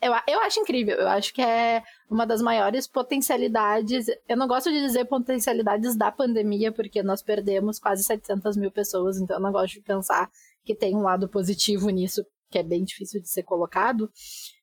eu, 0.00 0.12
eu 0.28 0.40
acho 0.40 0.60
incrível. 0.60 0.96
Eu 0.96 1.08
acho 1.08 1.34
que 1.34 1.42
é 1.42 1.82
uma 2.08 2.24
das 2.24 2.40
maiores 2.40 2.86
potencialidades. 2.86 4.06
Eu 4.28 4.36
não 4.36 4.46
gosto 4.46 4.70
de 4.70 4.80
dizer 4.80 5.04
potencialidades 5.06 5.96
da 5.96 6.12
pandemia, 6.12 6.70
porque 6.70 7.02
nós 7.02 7.20
perdemos 7.20 7.80
quase 7.80 8.04
700 8.04 8.56
mil 8.56 8.70
pessoas, 8.70 9.18
então 9.18 9.36
eu 9.36 9.42
não 9.42 9.50
gosto 9.50 9.74
de 9.74 9.80
pensar 9.80 10.30
que 10.64 10.76
tem 10.76 10.94
um 10.94 11.02
lado 11.02 11.28
positivo 11.28 11.90
nisso, 11.90 12.24
que 12.48 12.58
é 12.58 12.62
bem 12.62 12.84
difícil 12.84 13.20
de 13.20 13.28
ser 13.28 13.42
colocado. 13.42 14.08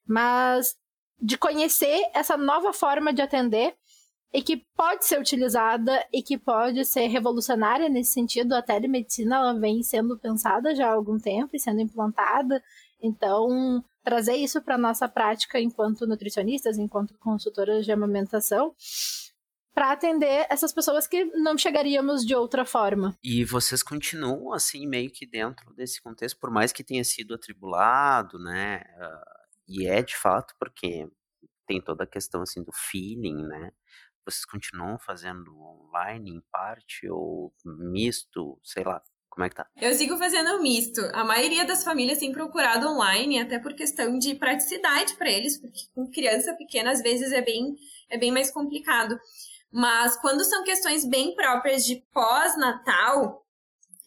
Mas 0.08 0.78
de 1.20 1.38
conhecer 1.38 2.02
essa 2.14 2.38
nova 2.38 2.72
forma 2.72 3.12
de 3.12 3.22
atender 3.22 3.76
e 4.34 4.42
que 4.42 4.64
pode 4.78 5.06
ser 5.06 5.20
utilizada 5.20 6.08
e 6.14 6.24
que 6.24 6.38
pode 6.38 6.86
ser 6.86 7.08
revolucionária 7.08 7.90
nesse 7.90 8.14
sentido. 8.14 8.54
A 8.54 8.62
telemedicina 8.62 9.36
ela 9.36 9.60
vem 9.60 9.84
sendo 9.84 10.18
pensada 10.18 10.74
já 10.74 10.88
há 10.88 10.94
algum 10.94 11.20
tempo 11.20 11.50
e 11.54 11.60
sendo 11.60 11.82
implantada. 11.82 12.64
Então, 13.02 13.84
trazer 14.04 14.36
isso 14.36 14.62
para 14.62 14.78
nossa 14.78 15.08
prática 15.08 15.60
enquanto 15.60 16.08
nutricionistas, 16.08 16.78
enquanto 16.78 17.18
consultoras 17.18 17.86
de 17.86 17.92
amamentação, 17.92 18.76
para 19.74 19.92
atender 19.92 20.46
essas 20.50 20.74
pessoas 20.74 21.08
que 21.08 21.26
não 21.26 21.58
chegaríamos 21.58 22.26
de 22.26 22.36
outra 22.36 22.66
forma. 22.66 23.18
E 23.24 23.46
vocês 23.46 23.82
continuam 23.82 24.54
assim 24.54 24.86
meio 24.86 25.12
que 25.12 25.26
dentro 25.26 25.74
desse 25.74 26.02
contexto, 26.02 26.40
por 26.40 26.52
mais 26.52 26.72
que 26.72 26.84
tenha 26.84 27.04
sido 27.04 27.34
atribulado, 27.34 28.38
né? 28.38 28.84
Uh, 28.98 29.42
e 29.68 29.88
é 29.88 30.02
de 30.02 30.16
fato 30.16 30.54
porque 30.60 31.08
tem 31.66 31.82
toda 31.82 32.04
a 32.04 32.08
questão 32.08 32.42
assim 32.42 32.62
do 32.64 32.72
feeling, 32.74 33.44
né? 33.48 33.72
Vocês 34.26 34.46
continuam 34.46 35.00
fazendo 35.00 35.52
online 35.58 36.30
em 36.32 36.42
parte 36.52 37.10
ou 37.10 37.54
misto, 37.66 38.60
sei 38.64 38.84
lá, 38.84 39.02
como 39.32 39.46
é 39.46 39.50
que 39.50 39.56
tá? 39.56 39.66
Eu 39.82 39.94
sigo 39.94 40.18
fazendo 40.18 40.62
misto. 40.62 41.02
A 41.14 41.24
maioria 41.24 41.64
das 41.66 41.86
famílias 41.86 42.20
tem 42.20 42.34
procurado 42.34 42.86
online, 42.90 43.40
até 43.40 43.58
por 43.58 43.74
questão 43.74 44.20
de 44.20 44.36
praticidade 44.36 45.16
para 45.16 45.32
eles, 45.32 45.58
porque 45.58 45.80
com 45.96 46.12
criança 46.12 46.54
pequena 46.54 46.92
às 46.92 47.02
vezes 47.02 47.32
é 47.32 47.42
bem, 47.42 47.76
é 48.10 48.18
bem 48.18 48.30
mais 48.30 48.52
complicado. 48.52 49.18
Mas 49.72 50.18
quando 50.18 50.44
são 50.44 50.66
questões 50.66 51.06
bem 51.06 51.34
próprias 51.34 51.86
de 51.86 52.04
pós-natal, 52.14 53.41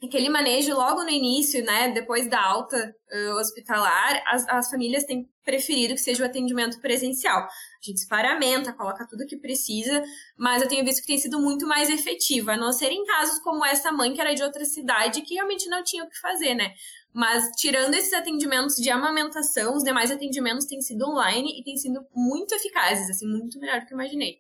aquele 0.07 0.29
manejo 0.29 0.75
logo 0.75 1.03
no 1.03 1.11
início, 1.11 1.65
né, 1.65 1.91
depois 1.93 2.29
da 2.29 2.43
alta 2.43 2.95
uh, 3.13 3.35
hospitalar, 3.39 4.23
as, 4.27 4.49
as 4.49 4.71
famílias 4.71 5.05
têm 5.05 5.29
preferido 5.45 5.95
que 5.95 6.01
seja 6.01 6.23
o 6.23 6.27
atendimento 6.27 6.81
presencial. 6.81 7.43
A 7.43 7.49
gente 7.83 8.07
paramenta, 8.09 8.73
coloca 8.73 9.07
tudo 9.07 9.27
que 9.27 9.37
precisa, 9.37 10.03
mas 10.37 10.63
eu 10.63 10.69
tenho 10.69 10.85
visto 10.85 11.01
que 11.01 11.07
tem 11.07 11.19
sido 11.19 11.39
muito 11.41 11.67
mais 11.67 11.91
efetivo, 11.91 12.51
a 12.51 12.57
não 12.57 12.73
ser 12.73 12.91
em 12.91 13.05
casos 13.05 13.39
como 13.41 13.65
essa 13.65 13.93
mãe 13.93 14.13
que 14.13 14.21
era 14.21 14.35
de 14.35 14.43
outra 14.43 14.65
cidade 14.65 15.23
que 15.23 15.35
realmente 15.35 15.69
não 15.69 15.85
tinha 15.85 16.05
o 16.05 16.09
que 16.09 16.19
fazer, 16.19 16.55
né? 16.55 16.73
Mas 17.13 17.49
tirando 17.57 17.95
esses 17.95 18.13
atendimentos 18.13 18.75
de 18.75 18.91
amamentação, 18.91 19.77
os 19.77 19.85
demais 19.85 20.11
atendimentos 20.11 20.67
têm 20.67 20.81
sido 20.81 21.09
online 21.09 21.61
e 21.61 21.63
têm 21.63 21.77
sido 21.77 22.05
muito 22.13 22.55
eficazes, 22.55 23.09
assim, 23.09 23.27
muito 23.27 23.59
melhor 23.61 23.81
do 23.81 23.87
que 23.87 23.95
eu 23.95 23.99
imaginei. 23.99 24.39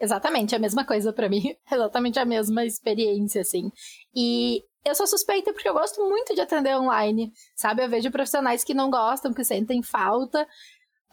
Exatamente, 0.00 0.54
a 0.54 0.58
mesma 0.58 0.84
coisa 0.84 1.12
para 1.12 1.28
mim, 1.28 1.54
exatamente 1.70 2.18
a 2.18 2.24
mesma 2.24 2.64
experiência, 2.64 3.42
assim. 3.42 3.70
E 4.14 4.62
eu 4.84 4.94
sou 4.94 5.06
suspeita 5.06 5.52
porque 5.52 5.68
eu 5.68 5.74
gosto 5.74 6.06
muito 6.08 6.34
de 6.34 6.40
atender 6.40 6.76
online, 6.76 7.32
sabe? 7.56 7.82
Eu 7.82 7.88
vejo 7.88 8.10
profissionais 8.10 8.62
que 8.62 8.74
não 8.74 8.90
gostam, 8.90 9.32
que 9.32 9.42
sentem 9.42 9.82
falta, 9.82 10.42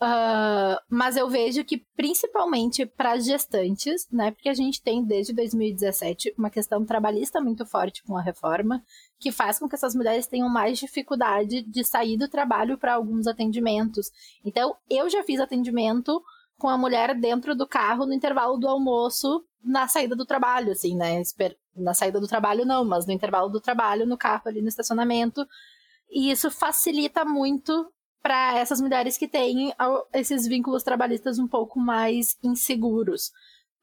uh, 0.02 0.78
mas 0.90 1.16
eu 1.16 1.30
vejo 1.30 1.64
que 1.64 1.86
principalmente 1.96 2.86
para 2.86 3.18
gestantes, 3.18 4.08
né? 4.12 4.32
Porque 4.32 4.50
a 4.50 4.54
gente 4.54 4.82
tem 4.82 5.04
desde 5.04 5.34
2017 5.34 6.34
uma 6.38 6.50
questão 6.50 6.86
trabalhista 6.86 7.40
muito 7.40 7.66
forte 7.66 8.04
com 8.04 8.18
a 8.18 8.22
reforma, 8.22 8.84
que 9.18 9.32
faz 9.32 9.58
com 9.58 9.70
que 9.70 9.76
essas 9.76 9.96
mulheres 9.96 10.28
tenham 10.28 10.50
mais 10.50 10.78
dificuldade 10.78 11.62
de 11.62 11.84
sair 11.86 12.18
do 12.18 12.28
trabalho 12.28 12.78
para 12.78 12.96
alguns 12.96 13.26
atendimentos. 13.26 14.12
Então, 14.44 14.76
eu 14.90 15.10
já 15.10 15.24
fiz 15.24 15.40
atendimento 15.40 16.22
com 16.58 16.68
a 16.68 16.78
mulher 16.78 17.16
dentro 17.16 17.56
do 17.56 17.66
carro 17.66 18.06
no 18.06 18.14
intervalo 18.14 18.58
do 18.58 18.68
almoço 18.68 19.44
na 19.64 19.88
saída 19.88 20.16
do 20.16 20.26
trabalho, 20.26 20.72
assim, 20.72 20.96
né? 20.96 21.22
Na 21.76 21.94
saída 21.94 22.20
do 22.20 22.28
trabalho 22.28 22.66
não, 22.66 22.84
mas 22.84 23.06
no 23.06 23.14
intervalo 23.14 23.50
do 23.50 23.62
trabalho, 23.62 24.06
no 24.06 24.18
carro 24.18 24.44
ali 24.46 24.62
no 24.62 24.68
estacionamento. 24.68 25.48
E 26.10 26.32
isso 26.32 26.52
facilita 26.52 27.24
muito 27.24 27.92
para 28.22 28.58
essas 28.58 28.80
mulheres 28.80 29.18
que 29.18 29.28
têm 29.28 29.74
esses 30.14 30.48
vínculos 30.48 30.84
trabalhistas 30.84 31.40
um 31.40 31.48
pouco 31.48 31.80
mais 31.80 32.38
inseguros. 32.44 33.32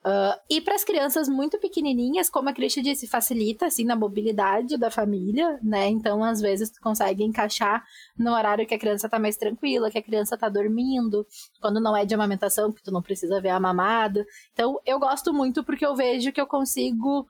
Uh, 0.04 0.38
e 0.48 0.60
para 0.60 0.76
as 0.76 0.84
crianças 0.84 1.28
muito 1.28 1.58
pequenininhas, 1.58 2.30
como 2.30 2.48
a 2.48 2.52
Cristi 2.52 2.80
disse, 2.80 3.08
facilita 3.08 3.66
assim 3.66 3.84
na 3.84 3.96
mobilidade 3.96 4.76
da 4.76 4.90
família, 4.90 5.58
né? 5.62 5.88
Então, 5.88 6.22
às 6.22 6.40
vezes, 6.40 6.70
tu 6.70 6.80
consegue 6.80 7.24
encaixar 7.24 7.84
no 8.16 8.32
horário 8.32 8.66
que 8.66 8.74
a 8.74 8.78
criança 8.78 9.08
tá 9.08 9.18
mais 9.18 9.36
tranquila, 9.36 9.90
que 9.90 9.98
a 9.98 10.02
criança 10.02 10.38
tá 10.38 10.48
dormindo, 10.48 11.26
quando 11.60 11.80
não 11.80 11.96
é 11.96 12.04
de 12.04 12.14
amamentação, 12.14 12.72
que 12.72 12.82
tu 12.82 12.92
não 12.92 13.02
precisa 13.02 13.40
ver 13.40 13.50
a 13.50 13.60
mamada. 13.60 14.24
Então, 14.52 14.80
eu 14.86 14.98
gosto 15.00 15.32
muito 15.32 15.64
porque 15.64 15.84
eu 15.84 15.96
vejo 15.96 16.32
que 16.32 16.40
eu 16.40 16.46
consigo 16.46 17.26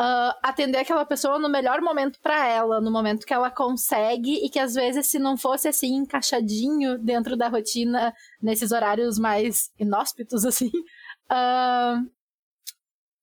uh, 0.00 0.32
atender 0.42 0.78
aquela 0.78 1.04
pessoa 1.04 1.38
no 1.38 1.48
melhor 1.48 1.80
momento 1.80 2.18
para 2.22 2.46
ela, 2.46 2.80
no 2.80 2.90
momento 2.90 3.26
que 3.26 3.34
ela 3.34 3.50
consegue 3.50 4.44
e 4.44 4.48
que 4.48 4.58
às 4.58 4.74
vezes 4.74 5.06
se 5.06 5.18
não 5.18 5.36
fosse 5.36 5.68
assim 5.68 5.94
encaixadinho 5.96 6.98
dentro 6.98 7.36
da 7.36 7.48
rotina 7.48 8.14
nesses 8.40 8.72
horários 8.72 9.18
mais 9.18 9.70
inóspitos 9.78 10.44
assim, 10.46 10.70
uh, 11.30 12.16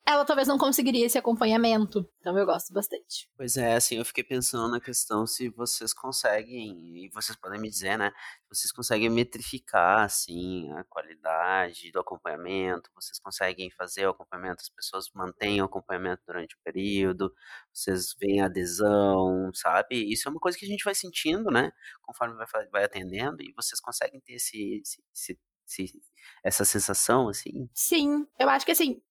ela 0.06 0.26
talvez 0.26 0.48
não 0.50 0.58
conseguiria 0.58 1.06
esse 1.06 1.18
acompanhamento. 1.18 2.08
Então 2.20 2.38
eu 2.38 2.46
gosto 2.46 2.74
bastante. 2.74 3.30
Pois 3.38 3.56
é, 3.56 3.76
assim, 3.76 3.98
eu 3.98 4.06
fiquei 4.06 4.24
pensando 4.24 4.70
na 4.70 4.80
questão 4.80 5.26
se 5.26 5.50
vocês 5.50 5.94
conseguem, 5.94 7.06
e 7.06 7.10
vocês 7.10 7.38
podem 7.38 7.60
me 7.60 7.70
dizer, 7.70 7.98
né? 7.98 8.12
Vocês 8.50 8.72
conseguem 8.72 9.10
metrificar, 9.10 10.02
assim, 10.04 10.70
a 10.74 10.84
qualidade 10.84 11.90
do 11.92 12.00
acompanhamento, 12.00 12.90
vocês 12.94 13.18
conseguem 13.18 13.72
fazer 13.72 14.06
o 14.06 14.10
acompanhamento, 14.10 14.62
as 14.62 14.70
pessoas 14.70 15.10
mantêm 15.16 15.62
o 15.62 15.66
acompanhamento 15.66 16.22
durante 16.28 16.56
o 16.56 16.60
período, 16.64 17.34
vocês 17.74 18.14
veem 18.20 18.42
adesão, 18.42 19.52
sabe? 19.54 20.12
Isso 20.12 20.28
é 20.28 20.32
uma 20.32 20.40
coisa 20.40 20.58
que 20.58 20.66
a 20.66 20.70
gente 20.70 20.84
vai 20.84 20.96
sentindo, 20.96 21.50
né? 21.50 21.72
Conforme 22.02 22.36
vai, 22.36 22.68
vai 22.70 22.84
atendendo, 22.84 23.42
e 23.42 23.54
vocês 23.56 23.80
conseguem 23.80 24.20
ter 24.20 24.34
esse, 24.34 24.82
esse, 24.82 25.04
esse 25.14 25.40
essa 26.44 26.66
sensação, 26.66 27.30
assim? 27.30 27.70
Sim, 27.74 28.26
eu 28.40 28.50
acho 28.50 28.66
que 28.66 28.72
assim, 28.72 29.02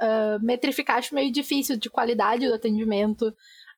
uh, 0.00 0.42
metrificar 0.42 0.98
acho 0.98 1.14
meio 1.14 1.32
difícil 1.32 1.76
de 1.76 1.90
qualidade 1.90 2.46
do 2.46 2.54
atendimento. 2.54 3.34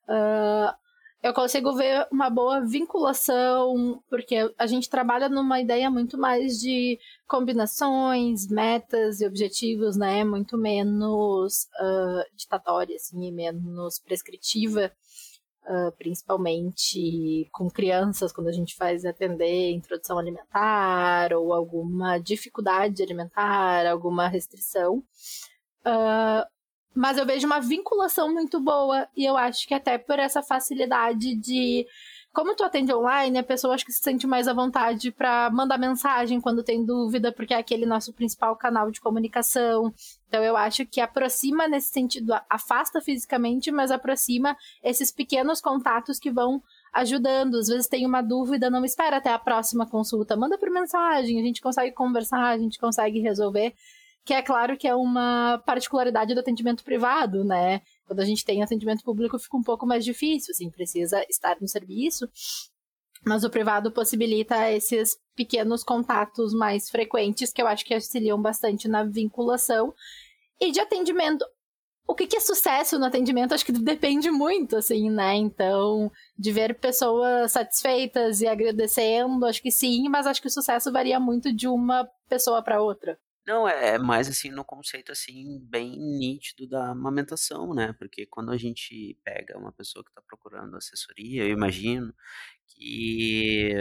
Uh, 0.09 0.75
eu 1.23 1.35
consigo 1.35 1.75
ver 1.75 2.07
uma 2.11 2.31
boa 2.31 2.63
vinculação, 2.63 4.03
porque 4.09 4.37
a 4.57 4.67
gente 4.67 4.89
trabalha 4.89 5.29
numa 5.29 5.61
ideia 5.61 5.91
muito 5.91 6.17
mais 6.17 6.59
de 6.59 6.99
combinações, 7.29 8.49
metas 8.49 9.21
e 9.21 9.27
objetivos, 9.27 9.97
né? 9.99 10.25
Muito 10.25 10.57
menos 10.57 11.69
uh, 11.79 12.37
ditatória, 12.37 12.97
assim, 12.97 13.23
e 13.27 13.31
menos 13.31 13.99
prescritiva. 13.99 14.91
Uh, 15.63 15.93
principalmente 15.93 17.49
com 17.53 17.71
crianças, 17.71 18.33
quando 18.33 18.49
a 18.49 18.53
gente 18.53 18.75
faz 18.75 19.05
atender 19.05 19.71
introdução 19.71 20.19
alimentar 20.19 21.33
ou 21.33 21.53
alguma 21.53 22.19
dificuldade 22.19 23.03
alimentar, 23.03 23.87
alguma 23.87 24.27
restrição. 24.27 25.05
Uh, 25.87 26.45
mas 26.95 27.19
eu 27.19 27.27
vejo 27.27 27.47
uma 27.47 27.61
vinculação 27.61 28.33
muito 28.33 28.59
boa 28.61 29.07
e 29.17 29.25
eu 29.25 29.37
acho 29.37 29.67
que 29.69 29.75
até 29.75 29.97
por 29.97 30.19
essa 30.19 30.43
facilidade 30.43 31.37
de 31.37 31.87
como 32.33 32.55
tu 32.55 32.63
atende 32.63 32.95
online, 32.95 33.39
a 33.39 33.43
pessoa 33.43 33.75
acho 33.75 33.85
que 33.85 33.93
se 33.93 34.01
sente 34.01 34.27
mais 34.27 34.47
à 34.47 34.53
vontade 34.53 35.11
para 35.11 35.51
mandar 35.51 35.79
mensagem 35.79 36.41
quando 36.41 36.63
tem 36.63 36.85
dúvida, 36.85 37.33
porque 37.33 37.53
é 37.53 37.57
aquele 37.57 37.85
nosso 37.85 38.13
principal 38.13 38.55
canal 38.57 38.91
de 38.91 39.01
comunicação. 39.01 39.93
Então 40.29 40.43
eu 40.43 40.57
acho 40.57 40.87
que 40.87 41.01
aproxima 41.01 41.67
nesse 41.67 41.89
sentido, 41.89 42.33
afasta 42.49 43.01
fisicamente, 43.01 43.73
mas 43.73 43.91
aproxima 43.91 44.57
esses 44.83 45.11
pequenos 45.11 45.61
contatos 45.61 46.21
que 46.21 46.31
vão 46.31 46.63
ajudando. 46.93 47.57
Às 47.57 47.67
vezes 47.67 47.89
tem 47.89 48.07
uma 48.07 48.23
dúvida, 48.23 48.71
não 48.71 48.85
espera 48.85 49.17
até 49.17 49.33
a 49.33 49.39
próxima 49.39 49.85
consulta, 49.85 50.37
manda 50.37 50.57
por 50.57 50.71
mensagem, 50.71 51.41
a 51.41 51.43
gente 51.43 51.61
consegue 51.61 51.93
conversar, 51.93 52.51
a 52.51 52.59
gente 52.59 52.79
consegue 52.79 53.19
resolver 53.19 53.75
que 54.25 54.35
é 54.35 54.43
claro 54.43 54.77
que 54.77 54.87
é 54.87 54.95
uma 54.95 55.61
particularidade 55.65 56.35
do 56.35 56.41
atendimento 56.41 56.85
privado, 56.85 57.45
né? 57.45 57.81
Quando 58.11 58.19
a 58.19 58.25
gente 58.25 58.45
tem 58.45 58.61
atendimento 58.61 59.05
público 59.05 59.39
fica 59.39 59.57
um 59.57 59.63
pouco 59.63 59.87
mais 59.87 60.05
difícil, 60.05 60.51
assim, 60.51 60.69
precisa 60.69 61.25
estar 61.31 61.57
no 61.61 61.69
serviço. 61.69 62.29
Mas 63.25 63.45
o 63.45 63.51
privado 63.51 63.93
possibilita 63.93 64.69
esses 64.73 65.17
pequenos 65.37 65.85
contatos 65.85 66.53
mais 66.53 66.91
frequentes 66.91 67.53
que 67.53 67.63
eu 67.63 67.69
acho 67.69 67.85
que 67.85 67.95
auxiliam 67.95 68.43
bastante 68.43 68.89
na 68.89 69.05
vinculação. 69.05 69.95
E 70.61 70.73
de 70.73 70.81
atendimento, 70.81 71.45
o 72.05 72.13
que, 72.13 72.37
é 72.37 72.41
sucesso 72.41 72.99
no 72.99 73.05
atendimento 73.05 73.55
acho 73.55 73.65
que 73.65 73.71
depende 73.71 74.29
muito, 74.29 74.79
assim, 74.79 75.09
né? 75.09 75.37
Então, 75.37 76.11
de 76.37 76.51
ver 76.51 76.81
pessoas 76.81 77.53
satisfeitas 77.53 78.41
e 78.41 78.49
agradecendo, 78.49 79.47
acho 79.47 79.63
que 79.63 79.71
sim, 79.71 80.09
mas 80.09 80.27
acho 80.27 80.43
que 80.43 80.49
o 80.49 80.51
sucesso 80.51 80.91
varia 80.91 81.21
muito 81.21 81.53
de 81.53 81.69
uma 81.69 82.11
pessoa 82.29 82.61
para 82.61 82.83
outra. 82.83 83.17
Não, 83.47 83.67
é, 83.69 83.95
é 83.95 83.99
mais 83.99 84.29
assim 84.29 84.51
no 84.51 84.65
conceito 84.65 85.11
assim 85.13 85.59
bem 85.63 85.97
nítido 85.99 86.69
da 86.69 86.91
amamentação, 86.91 87.75
né? 87.75 87.93
Porque 87.95 88.27
quando 88.27 88.53
a 88.53 88.57
gente 88.57 89.19
pega 89.25 89.59
uma 89.59 89.73
pessoa 89.73 90.05
que 90.05 90.11
está 90.11 90.23
procurando 90.23 90.77
assessoria, 90.77 91.45
eu 91.45 91.51
imagino 91.51 92.15
que 92.69 93.73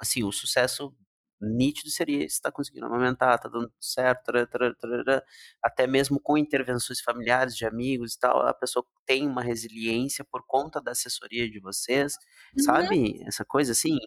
assim 0.00 0.24
o 0.24 0.32
sucesso 0.32 0.94
nítido 1.40 1.90
seria 1.90 2.20
se 2.20 2.26
está 2.26 2.50
conseguindo 2.50 2.86
amamentar, 2.86 3.34
está 3.36 3.48
dando 3.48 3.72
certo, 3.80 4.24
tará, 4.24 4.46
tará, 4.46 5.22
até 5.62 5.86
mesmo 5.86 6.18
com 6.20 6.36
intervenções 6.36 7.00
familiares, 7.00 7.56
de 7.56 7.66
amigos 7.66 8.14
e 8.14 8.18
tal, 8.18 8.40
a 8.46 8.54
pessoa 8.54 8.84
tem 9.04 9.26
uma 9.26 9.42
resiliência 9.42 10.24
por 10.24 10.44
conta 10.46 10.80
da 10.80 10.92
assessoria 10.92 11.48
de 11.48 11.60
vocês, 11.60 12.16
uhum. 12.56 12.64
sabe? 12.64 13.22
Essa 13.26 13.44
coisa 13.44 13.72
assim. 13.72 13.98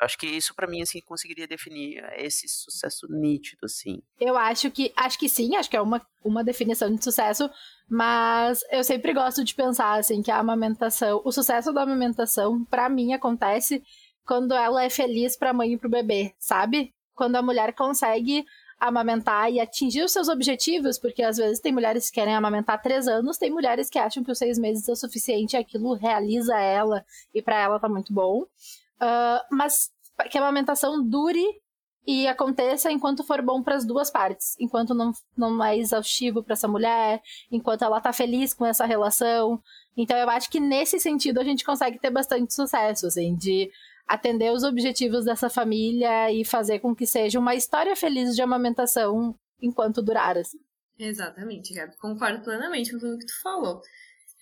Acho 0.00 0.16
que 0.16 0.26
isso 0.26 0.54
para 0.54 0.68
mim 0.68 0.80
assim 0.80 1.00
conseguiria 1.00 1.46
definir 1.46 2.02
esse 2.16 2.46
sucesso 2.48 3.06
nítido 3.10 3.64
assim. 3.64 4.00
Eu 4.20 4.36
acho 4.36 4.70
que 4.70 4.92
acho 4.96 5.18
que 5.18 5.28
sim, 5.28 5.56
acho 5.56 5.68
que 5.68 5.76
é 5.76 5.80
uma, 5.80 6.00
uma 6.24 6.44
definição 6.44 6.94
de 6.94 7.02
sucesso, 7.02 7.50
mas 7.88 8.62
eu 8.70 8.84
sempre 8.84 9.12
gosto 9.12 9.42
de 9.42 9.54
pensar 9.54 9.98
assim 9.98 10.22
que 10.22 10.30
a 10.30 10.38
amamentação, 10.38 11.20
o 11.24 11.32
sucesso 11.32 11.72
da 11.72 11.82
amamentação 11.82 12.64
para 12.64 12.88
mim 12.88 13.12
acontece 13.12 13.82
quando 14.24 14.54
ela 14.54 14.84
é 14.84 14.90
feliz 14.90 15.36
para 15.36 15.50
a 15.50 15.54
mãe 15.54 15.72
e 15.72 15.78
para 15.78 15.88
o 15.88 15.90
bebê, 15.90 16.34
sabe? 16.38 16.94
Quando 17.14 17.36
a 17.36 17.42
mulher 17.42 17.74
consegue 17.74 18.44
amamentar 18.78 19.50
e 19.50 19.58
atingir 19.58 20.04
os 20.04 20.12
seus 20.12 20.28
objetivos, 20.28 20.98
porque 20.98 21.22
às 21.22 21.36
vezes 21.36 21.58
tem 21.58 21.72
mulheres 21.72 22.08
que 22.08 22.14
querem 22.14 22.34
amamentar 22.34 22.80
três 22.80 23.08
anos, 23.08 23.36
tem 23.36 23.50
mulheres 23.50 23.90
que 23.90 23.98
acham 23.98 24.22
que 24.22 24.30
os 24.30 24.38
seis 24.38 24.58
meses 24.58 24.88
é 24.88 24.92
o 24.92 24.96
suficiente, 24.96 25.56
aquilo 25.56 25.94
realiza 25.94 26.56
ela 26.56 27.04
e 27.34 27.42
para 27.42 27.58
ela 27.58 27.80
tá 27.80 27.88
muito 27.88 28.12
bom. 28.12 28.44
Uh, 29.00 29.44
mas 29.50 29.90
que 30.30 30.38
a 30.38 30.40
amamentação 30.40 31.02
dure 31.02 31.44
e 32.06 32.26
aconteça 32.26 32.90
enquanto 32.90 33.22
for 33.22 33.42
bom 33.42 33.62
para 33.62 33.76
as 33.76 33.84
duas 33.84 34.10
partes, 34.10 34.56
enquanto 34.58 34.94
não, 34.94 35.12
não 35.36 35.62
é 35.62 35.76
exaustivo 35.76 36.42
para 36.42 36.54
essa 36.54 36.66
mulher, 36.66 37.20
enquanto 37.52 37.82
ela 37.82 38.00
tá 38.00 38.12
feliz 38.14 38.54
com 38.54 38.64
essa 38.64 38.86
relação. 38.86 39.62
Então 39.94 40.16
eu 40.16 40.30
acho 40.30 40.48
que 40.50 40.58
nesse 40.58 40.98
sentido 40.98 41.38
a 41.38 41.44
gente 41.44 41.64
consegue 41.64 41.98
ter 41.98 42.10
bastante 42.10 42.54
sucesso, 42.54 43.06
assim, 43.06 43.36
de 43.36 43.70
atender 44.06 44.50
os 44.50 44.64
objetivos 44.64 45.26
dessa 45.26 45.50
família 45.50 46.32
e 46.32 46.46
fazer 46.46 46.78
com 46.78 46.96
que 46.96 47.06
seja 47.06 47.38
uma 47.38 47.54
história 47.54 47.94
feliz 47.94 48.34
de 48.34 48.40
amamentação 48.40 49.34
enquanto 49.60 50.00
durar. 50.00 50.38
Assim. 50.38 50.58
Exatamente, 50.98 51.74
Gabi. 51.74 51.94
Concordo 51.98 52.42
plenamente 52.42 52.90
com 52.90 52.98
tudo 52.98 53.18
que 53.18 53.26
tu 53.26 53.42
falou. 53.42 53.82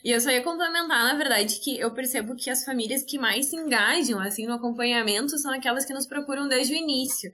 E 0.05 0.11
eu 0.11 0.21
só 0.21 0.31
ia 0.31 0.43
complementar, 0.43 0.89
na 0.89 1.15
verdade, 1.15 1.59
que 1.61 1.79
eu 1.79 1.93
percebo 1.93 2.37
que 2.37 2.51
as 2.51 2.65
famílias 2.65 3.03
que 3.03 3.19
mais 3.19 3.47
se 3.47 3.57
engajam, 3.57 4.21
assim, 4.21 4.47
no 4.47 4.55
acompanhamento 4.55 5.39
são 5.39 5.53
aquelas 5.53 5.85
que 5.85 5.93
nos 5.93 6.07
procuram 6.07 6.49
desde 6.49 6.75
o 6.75 6.77
início. 6.77 7.31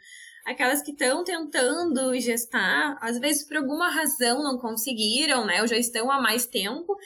Aquelas 0.46 0.82
que 0.82 0.92
estão 0.92 1.22
tentando 1.22 2.18
gestar, 2.18 2.98
às 3.00 3.18
vezes 3.18 3.46
por 3.46 3.56
alguma 3.58 3.90
razão 3.90 4.42
não 4.42 4.58
conseguiram, 4.58 5.44
né, 5.44 5.60
ou 5.60 5.68
já 5.68 5.76
estão 5.76 6.10
há 6.10 6.20
mais 6.20 6.46
tempo, 6.46 6.96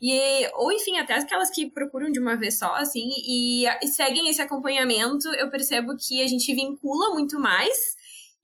e, 0.00 0.46
ou 0.54 0.70
enfim, 0.70 0.98
até 0.98 1.14
aquelas 1.14 1.50
que 1.50 1.70
procuram 1.70 2.12
de 2.12 2.20
uma 2.20 2.36
vez 2.36 2.58
só, 2.58 2.74
assim, 2.74 3.08
e, 3.26 3.64
e 3.82 3.86
seguem 3.88 4.28
esse 4.28 4.42
acompanhamento, 4.42 5.28
eu 5.36 5.50
percebo 5.50 5.96
que 5.96 6.22
a 6.22 6.26
gente 6.26 6.54
vincula 6.54 7.14
muito 7.14 7.38
mais 7.40 7.96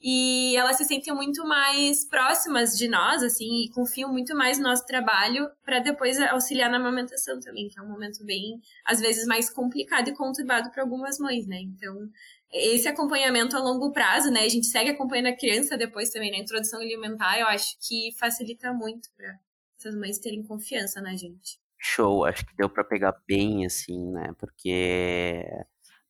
e 0.02 0.56
elas 0.56 0.76
se 0.76 0.84
sentem 0.84 1.14
muito 1.14 1.44
mais 1.46 2.06
próximas 2.06 2.76
de 2.76 2.88
nós, 2.88 3.22
assim, 3.22 3.64
e 3.64 3.70
confiam 3.70 4.10
muito 4.10 4.34
mais 4.34 4.58
no 4.58 4.64
nosso 4.64 4.86
trabalho 4.86 5.50
para 5.62 5.78
depois 5.78 6.18
auxiliar 6.18 6.70
na 6.70 6.78
amamentação 6.78 7.38
também, 7.38 7.68
que 7.68 7.78
é 7.78 7.82
um 7.82 7.88
momento 7.88 8.24
bem, 8.24 8.60
às 8.84 8.98
vezes, 8.98 9.26
mais 9.26 9.50
complicado 9.50 10.08
e 10.08 10.14
conturbado 10.14 10.70
para 10.70 10.82
algumas 10.82 11.18
mães, 11.18 11.46
né? 11.46 11.60
Então, 11.60 12.08
esse 12.50 12.88
acompanhamento 12.88 13.56
a 13.56 13.60
longo 13.60 13.92
prazo, 13.92 14.30
né? 14.30 14.40
A 14.40 14.48
gente 14.48 14.66
segue 14.66 14.90
acompanhando 14.90 15.28
a 15.28 15.36
criança 15.36 15.76
depois 15.76 16.10
também 16.10 16.30
na 16.30 16.38
introdução 16.38 16.80
alimentar, 16.80 17.38
eu 17.38 17.46
acho 17.46 17.76
que 17.86 18.10
facilita 18.18 18.72
muito 18.72 19.10
para 19.14 19.38
essas 19.78 19.94
mães 19.94 20.18
terem 20.18 20.42
confiança 20.42 21.00
na 21.02 21.14
gente. 21.14 21.60
Show, 21.78 22.24
acho 22.24 22.44
que 22.46 22.56
deu 22.56 22.68
para 22.68 22.84
pegar 22.84 23.14
bem 23.26 23.66
assim, 23.66 24.10
né? 24.12 24.34
Porque 24.38 25.44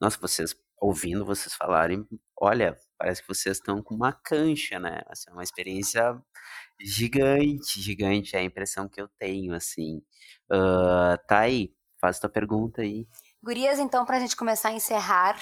nossa, 0.00 0.18
vocês 0.18 0.54
ouvindo 0.80 1.26
vocês 1.26 1.54
falarem, 1.54 2.06
olha, 2.40 2.76
parece 2.98 3.20
que 3.20 3.28
vocês 3.28 3.58
estão 3.58 3.82
com 3.82 3.94
uma 3.94 4.12
cancha, 4.12 4.80
né? 4.80 5.02
Assim, 5.06 5.28
é 5.28 5.32
uma 5.32 5.42
experiência 5.42 6.18
gigante, 6.80 7.80
gigante, 7.80 8.34
é 8.34 8.38
a 8.40 8.44
impressão 8.44 8.88
que 8.88 9.00
eu 9.00 9.08
tenho, 9.18 9.54
assim. 9.54 9.98
Uh, 10.50 11.18
tá 11.28 11.40
aí, 11.40 11.74
faz 12.00 12.18
tua 12.18 12.30
pergunta 12.30 12.80
aí. 12.80 13.06
Gurias, 13.42 13.78
então, 13.78 14.04
para 14.04 14.16
a 14.16 14.20
gente 14.20 14.36
começar 14.36 14.68
a 14.68 14.72
encerrar, 14.72 15.36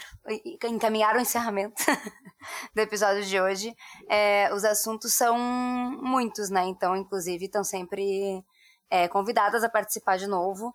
encaminhar 0.64 1.16
o 1.16 1.20
encerramento 1.20 1.82
do 2.74 2.80
episódio 2.80 3.24
de 3.24 3.40
hoje, 3.40 3.74
é, 4.08 4.52
os 4.54 4.64
assuntos 4.64 5.14
são 5.14 5.36
muitos, 5.36 6.48
né? 6.48 6.64
Então, 6.64 6.96
inclusive, 6.96 7.46
estão 7.46 7.64
sempre 7.64 8.44
é, 8.90 9.08
convidadas 9.08 9.64
a 9.64 9.68
participar 9.68 10.16
de 10.16 10.28
novo. 10.28 10.72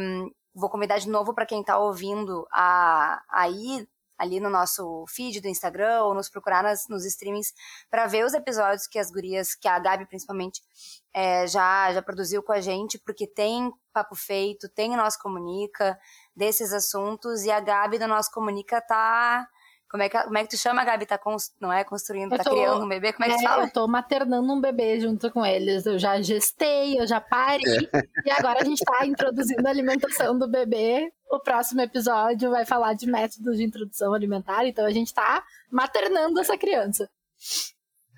Um, 0.00 0.30
vou 0.54 0.68
convidar 0.68 0.98
de 0.98 1.08
novo 1.08 1.32
para 1.32 1.46
quem 1.46 1.60
está 1.60 1.78
ouvindo 1.78 2.44
a, 2.52 3.22
a 3.30 3.48
ir 3.48 3.88
ali 4.22 4.38
no 4.38 4.48
nosso 4.48 5.04
feed 5.08 5.40
do 5.40 5.48
Instagram 5.48 6.04
ou 6.04 6.14
nos 6.14 6.28
procurar 6.28 6.62
nas, 6.62 6.86
nos 6.88 7.04
streamings 7.04 7.52
para 7.90 8.06
ver 8.06 8.24
os 8.24 8.34
episódios 8.34 8.86
que 8.86 8.98
as 8.98 9.10
gurias, 9.10 9.56
que 9.56 9.66
a 9.66 9.78
Gabi 9.80 10.06
principalmente, 10.06 10.62
é, 11.12 11.44
já, 11.48 11.92
já 11.92 12.00
produziu 12.00 12.40
com 12.40 12.52
a 12.52 12.60
gente, 12.60 13.00
porque 13.00 13.26
tem 13.26 13.72
papo 13.92 14.14
feito, 14.14 14.68
tem 14.68 14.96
Nosso 14.96 15.18
Comunica 15.18 15.98
desses 16.36 16.72
assuntos 16.72 17.42
e 17.42 17.50
a 17.50 17.58
Gabi 17.58 17.98
do 17.98 18.06
Nosso 18.06 18.30
Comunica 18.30 18.80
tá 18.80 19.46
como 19.92 20.02
é, 20.02 20.08
que, 20.08 20.18
como 20.22 20.38
é 20.38 20.42
que 20.42 20.48
tu 20.48 20.56
chama, 20.56 20.82
Gabi? 20.86 21.04
Tá 21.04 21.18
cons, 21.18 21.52
não 21.60 21.70
é 21.70 21.84
construindo, 21.84 22.32
eu 22.32 22.38
tá 22.38 22.44
tô, 22.44 22.52
criando 22.52 22.82
um 22.82 22.88
bebê? 22.88 23.12
Como 23.12 23.26
é 23.26 23.28
que 23.28 23.44
é, 23.44 23.46
fala? 23.46 23.64
Eu 23.64 23.70
tô 23.70 23.86
maternando 23.86 24.50
um 24.50 24.58
bebê 24.58 24.98
junto 24.98 25.30
com 25.30 25.44
eles. 25.44 25.84
Eu 25.84 25.98
já 25.98 26.18
gestei, 26.22 26.98
eu 26.98 27.06
já 27.06 27.20
parei. 27.20 27.90
É. 27.92 28.02
E 28.24 28.30
agora 28.30 28.62
a 28.62 28.64
gente 28.64 28.82
tá 28.82 29.04
introduzindo 29.04 29.66
a 29.66 29.70
alimentação 29.70 30.38
do 30.38 30.48
bebê. 30.48 31.12
O 31.30 31.38
próximo 31.40 31.82
episódio 31.82 32.50
vai 32.50 32.64
falar 32.64 32.94
de 32.94 33.06
métodos 33.06 33.58
de 33.58 33.64
introdução 33.64 34.14
alimentar. 34.14 34.66
Então 34.66 34.86
a 34.86 34.90
gente 34.90 35.12
tá 35.12 35.44
maternando 35.70 36.40
essa 36.40 36.56
criança. 36.56 37.10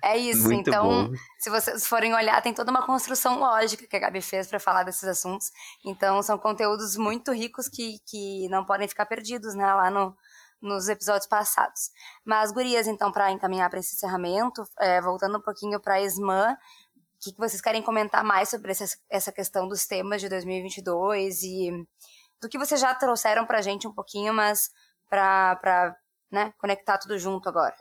É 0.01 0.17
isso. 0.17 0.43
Muito 0.43 0.69
então, 0.69 1.09
bom. 1.09 1.13
se 1.39 1.49
vocês 1.49 1.85
forem 1.85 2.13
olhar, 2.13 2.41
tem 2.41 2.53
toda 2.53 2.71
uma 2.71 2.85
construção 2.85 3.37
lógica 3.37 3.85
que 3.85 3.95
a 3.97 3.99
Gabi 3.99 4.21
fez 4.21 4.47
para 4.47 4.61
falar 4.61 4.83
desses 4.83 5.03
assuntos. 5.03 5.51
Então, 5.85 6.21
são 6.21 6.37
conteúdos 6.37 6.95
muito 6.95 7.33
ricos 7.33 7.67
que, 7.67 7.97
que 8.05 8.47
não 8.47 8.63
podem 8.63 8.87
ficar 8.87 9.07
perdidos, 9.07 9.55
né? 9.55 9.73
Lá 9.73 9.89
no, 9.89 10.15
nos 10.61 10.89
episódios 10.89 11.27
passados. 11.27 11.91
Mas, 12.23 12.51
gurias, 12.51 12.87
então, 12.87 13.11
para 13.11 13.31
encaminhar 13.31 13.69
para 13.69 13.79
esse 13.79 13.95
encerramento, 13.95 14.63
é, 14.79 15.01
voltando 15.01 15.37
um 15.37 15.41
pouquinho 15.41 15.79
para 15.79 15.95
a 15.95 16.01
SMAN, 16.01 16.53
o 16.53 17.19
que, 17.19 17.31
que, 17.31 17.37
vocês 17.37 17.61
querem 17.61 17.81
comentar 17.81 18.23
mais 18.23 18.49
sobre 18.49 18.71
essa, 18.71 18.85
essa 19.09 19.31
questão 19.31 19.67
dos 19.67 19.85
temas 19.85 20.21
de 20.21 20.29
2022 20.29 21.43
e 21.43 21.87
do 22.41 22.49
que 22.49 22.57
vocês 22.57 22.79
já 22.79 22.93
trouxeram 22.93 23.45
para 23.45 23.59
a 23.59 23.61
gente 23.61 23.87
um 23.87 23.93
pouquinho, 23.93 24.33
mas 24.33 24.69
para 25.09 25.95
né, 26.31 26.53
conectar 26.57 26.97
tudo 26.97 27.17
junto 27.17 27.47
agora? 27.47 27.75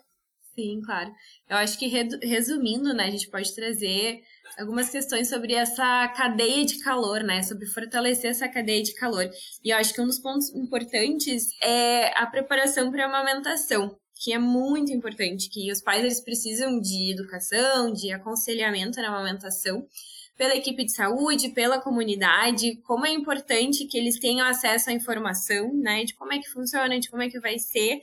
Sim, 0.54 0.80
claro. 0.84 1.12
Eu 1.48 1.56
acho 1.56 1.76
que 1.78 1.88
resumindo, 2.22 2.94
né, 2.94 3.04
a 3.06 3.10
gente 3.10 3.28
pode 3.28 3.52
trazer 3.54 4.22
algumas 4.56 4.88
questões 4.88 5.28
sobre 5.28 5.52
essa 5.52 6.06
cadeia 6.08 6.64
de 6.64 6.78
calor, 6.78 7.24
né, 7.24 7.42
sobre 7.42 7.66
fortalecer 7.66 8.30
essa 8.30 8.48
cadeia 8.48 8.82
de 8.82 8.94
calor. 8.94 9.28
E 9.64 9.70
eu 9.70 9.76
acho 9.76 9.92
que 9.92 10.00
um 10.00 10.06
dos 10.06 10.20
pontos 10.20 10.54
importantes 10.54 11.48
é 11.60 12.16
a 12.16 12.26
preparação 12.26 12.92
para 12.92 13.04
a 13.04 13.08
amamentação, 13.08 13.98
que 14.14 14.32
é 14.32 14.38
muito 14.38 14.92
importante, 14.92 15.50
que 15.50 15.72
os 15.72 15.82
pais 15.82 16.04
eles 16.04 16.20
precisam 16.20 16.80
de 16.80 17.12
educação, 17.12 17.92
de 17.92 18.12
aconselhamento 18.12 19.00
na 19.02 19.08
amamentação 19.08 19.84
pela 20.36 20.54
equipe 20.54 20.84
de 20.84 20.92
saúde, 20.92 21.50
pela 21.50 21.80
comunidade, 21.80 22.76
como 22.82 23.06
é 23.06 23.12
importante 23.12 23.86
que 23.86 23.98
eles 23.98 24.18
tenham 24.18 24.46
acesso 24.46 24.90
à 24.90 24.92
informação, 24.92 25.72
né, 25.74 26.04
de 26.04 26.14
como 26.14 26.32
é 26.32 26.38
que 26.38 26.48
funciona, 26.50 26.98
de 26.98 27.08
como 27.08 27.22
é 27.22 27.28
que 27.28 27.40
vai 27.40 27.58
ser, 27.58 28.00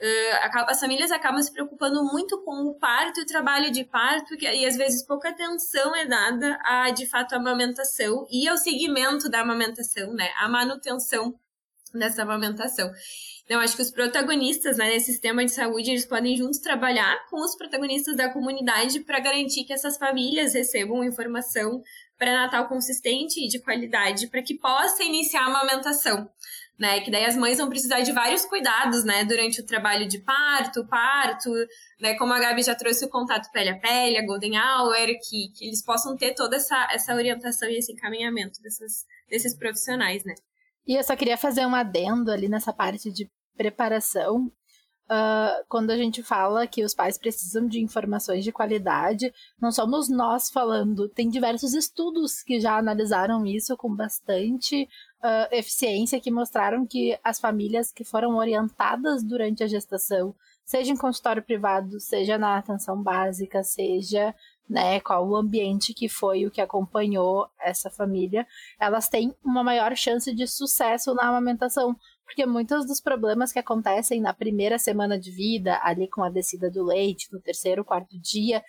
Uh, 0.00 0.64
as 0.66 0.80
famílias 0.80 1.10
acabam 1.10 1.42
se 1.42 1.52
preocupando 1.52 2.02
muito 2.02 2.42
com 2.42 2.70
o 2.70 2.74
parto 2.74 3.20
e 3.20 3.22
o 3.22 3.26
trabalho 3.26 3.70
de 3.70 3.84
parto, 3.84 4.34
e 4.34 4.64
às 4.64 4.74
vezes 4.74 5.04
pouca 5.04 5.28
atenção 5.28 5.94
é 5.94 6.06
dada 6.06 6.58
a, 6.64 6.90
de 6.90 7.06
fato, 7.06 7.34
a 7.34 7.36
amamentação 7.36 8.26
e 8.30 8.48
ao 8.48 8.56
segmento 8.56 9.28
da 9.28 9.40
amamentação, 9.40 10.14
né? 10.14 10.30
A 10.38 10.48
manutenção 10.48 11.38
dessa 11.92 12.22
amamentação. 12.22 12.90
Então, 13.44 13.60
acho 13.60 13.74
que 13.74 13.82
os 13.82 13.90
protagonistas 13.90 14.78
né, 14.78 14.90
nesse 14.90 15.06
sistema 15.06 15.44
de 15.44 15.50
saúde, 15.50 15.90
eles 15.90 16.06
podem 16.06 16.36
juntos 16.36 16.60
trabalhar 16.60 17.26
com 17.28 17.40
os 17.44 17.56
protagonistas 17.56 18.16
da 18.16 18.30
comunidade 18.30 19.00
para 19.00 19.18
garantir 19.18 19.64
que 19.64 19.72
essas 19.72 19.98
famílias 19.98 20.54
recebam 20.54 21.02
informação 21.02 21.82
pré-natal 22.16 22.68
consistente 22.68 23.44
e 23.44 23.48
de 23.48 23.58
qualidade 23.58 24.28
para 24.28 24.40
que 24.40 24.54
possa 24.54 25.02
iniciar 25.02 25.42
a 25.42 25.46
amamentação 25.46 26.30
né? 26.80 27.00
Que 27.00 27.10
daí 27.10 27.26
as 27.26 27.36
mães 27.36 27.58
vão 27.58 27.68
precisar 27.68 28.00
de 28.00 28.10
vários 28.10 28.46
cuidados, 28.46 29.04
né? 29.04 29.22
Durante 29.24 29.60
o 29.60 29.66
trabalho 29.66 30.08
de 30.08 30.18
parto, 30.18 30.86
parto, 30.86 31.50
né? 32.00 32.14
Como 32.14 32.32
a 32.32 32.40
Gabi 32.40 32.62
já 32.62 32.74
trouxe 32.74 33.04
o 33.04 33.10
contato 33.10 33.52
pele 33.52 33.68
a 33.68 33.78
pele, 33.78 34.16
a 34.16 34.24
Golden 34.24 34.58
Hour, 34.58 35.06
que, 35.22 35.52
que 35.54 35.66
eles 35.66 35.84
possam 35.84 36.16
ter 36.16 36.34
toda 36.34 36.56
essa, 36.56 36.88
essa 36.90 37.14
orientação 37.14 37.68
e 37.68 37.76
esse 37.76 37.92
encaminhamento 37.92 38.60
desses 38.62 39.54
profissionais, 39.58 40.24
né? 40.24 40.34
E 40.86 40.96
eu 40.96 41.04
só 41.04 41.14
queria 41.14 41.36
fazer 41.36 41.66
um 41.66 41.74
adendo 41.74 42.32
ali 42.32 42.48
nessa 42.48 42.72
parte 42.72 43.12
de 43.12 43.30
preparação, 43.54 44.50
Uh, 45.10 45.64
quando 45.68 45.90
a 45.90 45.96
gente 45.96 46.22
fala 46.22 46.68
que 46.68 46.84
os 46.84 46.94
pais 46.94 47.18
precisam 47.18 47.66
de 47.66 47.80
informações 47.80 48.44
de 48.44 48.52
qualidade, 48.52 49.34
não 49.60 49.72
somos 49.72 50.08
nós 50.08 50.48
falando, 50.50 51.08
tem 51.08 51.28
diversos 51.28 51.74
estudos 51.74 52.44
que 52.44 52.60
já 52.60 52.78
analisaram 52.78 53.44
isso 53.44 53.76
com 53.76 53.92
bastante 53.92 54.84
uh, 54.84 55.52
eficiência, 55.52 56.20
que 56.20 56.30
mostraram 56.30 56.86
que 56.86 57.18
as 57.24 57.40
famílias 57.40 57.90
que 57.90 58.04
foram 58.04 58.36
orientadas 58.36 59.24
durante 59.24 59.64
a 59.64 59.66
gestação 59.66 60.32
seja 60.64 60.92
em 60.92 60.96
consultório 60.96 61.42
privado, 61.42 61.98
seja 61.98 62.38
na 62.38 62.56
atenção 62.56 63.02
básica, 63.02 63.64
seja 63.64 64.32
né, 64.68 65.00
qual 65.00 65.28
o 65.28 65.34
ambiente 65.34 65.92
que 65.92 66.08
foi 66.08 66.46
o 66.46 66.50
que 66.50 66.60
acompanhou 66.60 67.48
essa 67.60 67.90
família, 67.90 68.46
elas 68.78 69.08
têm 69.08 69.34
uma 69.44 69.64
maior 69.64 69.96
chance 69.96 70.32
de 70.32 70.46
sucesso 70.46 71.12
na 71.12 71.24
amamentação, 71.24 71.96
porque 72.30 72.46
muitos 72.46 72.86
dos 72.86 73.00
problemas 73.00 73.52
que 73.52 73.58
acontecem 73.58 74.20
na 74.20 74.32
primeira 74.32 74.78
semana 74.78 75.18
de 75.18 75.32
vida, 75.32 75.80
ali 75.82 76.08
com 76.08 76.22
a 76.22 76.30
descida 76.30 76.70
do 76.70 76.84
leite, 76.84 77.26
no 77.32 77.40
terceiro, 77.40 77.84
quarto 77.84 78.16
dia, 78.20 78.62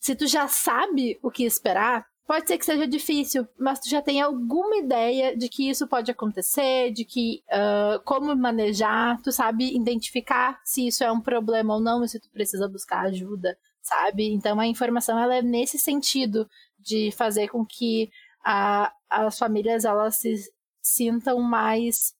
se 0.00 0.16
tu 0.16 0.26
já 0.26 0.48
sabe 0.48 1.18
o 1.22 1.30
que 1.30 1.44
esperar, 1.44 2.06
pode 2.26 2.48
ser 2.48 2.56
que 2.56 2.64
seja 2.64 2.86
difícil, 2.86 3.46
mas 3.58 3.80
tu 3.80 3.90
já 3.90 4.00
tem 4.00 4.22
alguma 4.22 4.78
ideia 4.78 5.36
de 5.36 5.46
que 5.46 5.68
isso 5.68 5.86
pode 5.86 6.10
acontecer, 6.10 6.90
de 6.90 7.04
que 7.04 7.42
uh, 7.50 8.02
como 8.02 8.34
manejar, 8.34 9.20
tu 9.20 9.30
sabe 9.30 9.76
identificar 9.76 10.58
se 10.64 10.86
isso 10.86 11.04
é 11.04 11.12
um 11.12 11.20
problema 11.20 11.74
ou 11.74 11.80
não, 11.82 12.02
e 12.02 12.08
se 12.08 12.18
tu 12.18 12.30
precisa 12.30 12.66
buscar 12.66 13.00
ajuda, 13.00 13.58
sabe? 13.82 14.32
Então 14.32 14.58
a 14.58 14.66
informação 14.66 15.18
ela 15.18 15.36
é 15.36 15.42
nesse 15.42 15.78
sentido 15.78 16.48
de 16.78 17.12
fazer 17.12 17.48
com 17.48 17.64
que 17.66 18.10
a, 18.42 18.90
as 19.10 19.38
famílias 19.38 19.84
elas 19.84 20.16
se 20.16 20.34
sintam 20.80 21.40
mais 21.40 22.13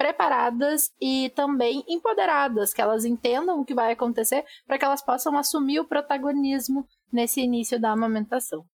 preparadas 0.00 0.90
e 0.98 1.30
também 1.36 1.84
empoderadas, 1.86 2.72
que 2.72 2.80
elas 2.80 3.04
entendam 3.04 3.60
o 3.60 3.64
que 3.66 3.74
vai 3.74 3.92
acontecer 3.92 4.42
para 4.66 4.78
que 4.78 4.84
elas 4.86 5.04
possam 5.04 5.36
assumir 5.36 5.78
o 5.78 5.86
protagonismo 5.86 6.88
nesse 7.12 7.42
início 7.42 7.78
da 7.78 7.90
amamentação. 7.90 8.64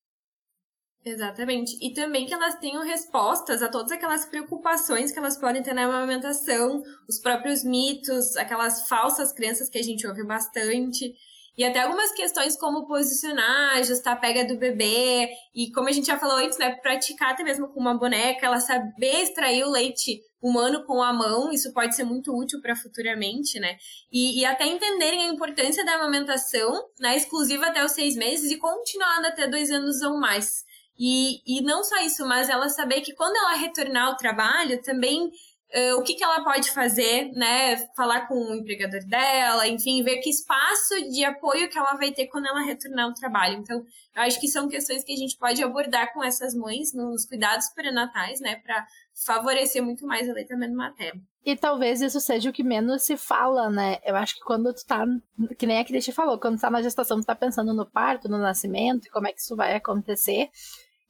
Exatamente. 1.05 1.77
E 1.85 1.93
também 1.93 2.27
que 2.27 2.35
elas 2.35 2.55
tenham 2.61 2.85
respostas 2.85 3.61
a 3.61 3.69
todas 3.69 3.91
aquelas 3.91 4.25
preocupações 4.25 5.11
que 5.11 5.19
elas 5.19 5.37
podem 5.37 5.65
ter 5.65 5.75
na 5.75 5.87
amamentação, 5.87 6.81
os 7.09 7.19
próprios 7.19 7.65
mitos, 7.65 8.37
aquelas 8.37 8.87
falsas 8.89 9.33
crenças 9.33 9.69
que 9.69 9.79
a 9.79 9.83
gente 9.83 10.07
ouve 10.07 10.25
bastante. 10.25 11.13
E 11.57 11.65
até 11.65 11.81
algumas 11.81 12.13
questões 12.13 12.57
como 12.57 12.87
posicionar, 12.87 13.79
ajustar 13.79 14.13
a 14.13 14.17
pega 14.17 14.45
do 14.45 14.59
bebê, 14.59 15.29
e 15.55 15.73
como 15.73 15.89
a 15.89 15.93
gente 15.93 16.07
já 16.07 16.19
falou 16.19 16.37
antes, 16.37 16.59
né, 16.59 16.77
praticar 16.77 17.31
até 17.31 17.43
mesmo 17.43 17.69
com 17.69 17.81
uma 17.81 17.97
boneca, 17.99 18.45
ela 18.45 18.61
saber 18.61 19.23
extrair 19.23 19.65
o 19.65 19.71
leite 19.71 20.21
humano 20.41 20.85
com 20.85 21.03
a 21.03 21.13
mão, 21.13 21.51
isso 21.51 21.73
pode 21.73 21.97
ser 21.97 22.05
muito 22.05 22.37
útil 22.37 22.61
para 22.61 22.77
futuramente, 22.77 23.59
né? 23.59 23.77
E, 24.13 24.41
e, 24.41 24.45
até 24.45 24.67
entenderem 24.67 25.25
a 25.25 25.33
importância 25.33 25.85
da 25.85 25.95
amamentação, 25.95 26.73
né, 27.01 27.17
exclusiva 27.17 27.67
até 27.67 27.85
os 27.85 27.93
seis 27.93 28.15
meses 28.17 28.51
e 28.51 28.59
continuando 28.59 29.29
até 29.29 29.49
dois 29.49 29.71
anos 29.71 30.03
ou 30.03 30.21
mais. 30.21 30.65
E, 30.99 31.41
e 31.47 31.63
não 31.63 31.85
só 31.85 31.97
isso, 31.99 32.27
mas 32.27 32.49
ela 32.49 32.69
saber 32.69 33.03
que 33.03 33.15
quando 33.15 33.37
ela 33.37 33.57
retornar 33.57 34.09
ao 34.09 34.17
trabalho, 34.17 34.81
também 34.83 35.31
Uh, 35.75 35.99
o 35.99 36.03
que, 36.03 36.15
que 36.15 36.23
ela 36.23 36.45
pode 36.45 36.71
fazer, 36.71 37.33
né? 37.33 37.77
Falar 37.97 38.29
com 38.29 38.35
o 38.35 38.55
empregador 38.55 39.05
dela, 39.05 39.67
enfim, 39.67 40.03
ver 40.03 40.19
que 40.19 40.31
espaço 40.31 40.95
de 41.11 41.25
apoio 41.25 41.69
que 41.69 41.77
ela 41.77 41.95
vai 41.95 42.13
ter 42.13 42.29
quando 42.29 42.47
ela 42.47 42.63
retornar 42.63 43.07
ao 43.07 43.15
trabalho. 43.15 43.59
Então, 43.59 43.85
eu 44.15 44.23
acho 44.23 44.41
que 44.41 44.47
são 44.47 44.69
questões 44.69 45.03
que 45.03 45.13
a 45.13 45.17
gente 45.17 45.37
pode 45.37 45.63
abordar 45.63 46.13
com 46.13 46.23
essas 46.23 46.55
mães 46.55 46.95
nos 46.95 47.27
cuidados 47.27 47.69
pré-natais, 47.75 48.41
né? 48.41 48.57
Para 48.57 48.87
favorecer 49.25 49.83
muito 49.83 50.07
mais 50.07 50.29
o 50.29 50.31
aleitamento 50.31 50.75
materno. 50.75 51.21
E 51.45 51.57
talvez 51.57 52.01
isso 52.01 52.21
seja 52.21 52.51
o 52.51 52.53
que 52.53 52.63
menos 52.63 53.03
se 53.03 53.17
fala, 53.17 53.71
né? 53.71 53.99
Eu 54.05 54.17
acho 54.17 54.35
que 54.35 54.41
quando 54.41 54.73
tu 54.73 54.85
tá, 54.85 55.05
que 55.59 55.67
nem 55.67 55.79
a 55.79 55.85
Cristi 55.85 56.13
falou, 56.13 56.39
quando 56.39 56.57
tu 56.57 56.61
tá 56.61 56.71
na 56.71 56.83
gestação, 56.83 57.21
tu 57.21 57.27
tá 57.27 57.35
pensando 57.35 57.73
no 57.73 57.87
parto, 57.87 58.29
no 58.29 58.39
nascimento, 58.39 59.07
e 59.07 59.11
como 59.11 59.29
é 59.29 59.33
que 59.33 59.41
isso 59.41 59.57
vai 59.57 59.75
acontecer. 59.75 60.51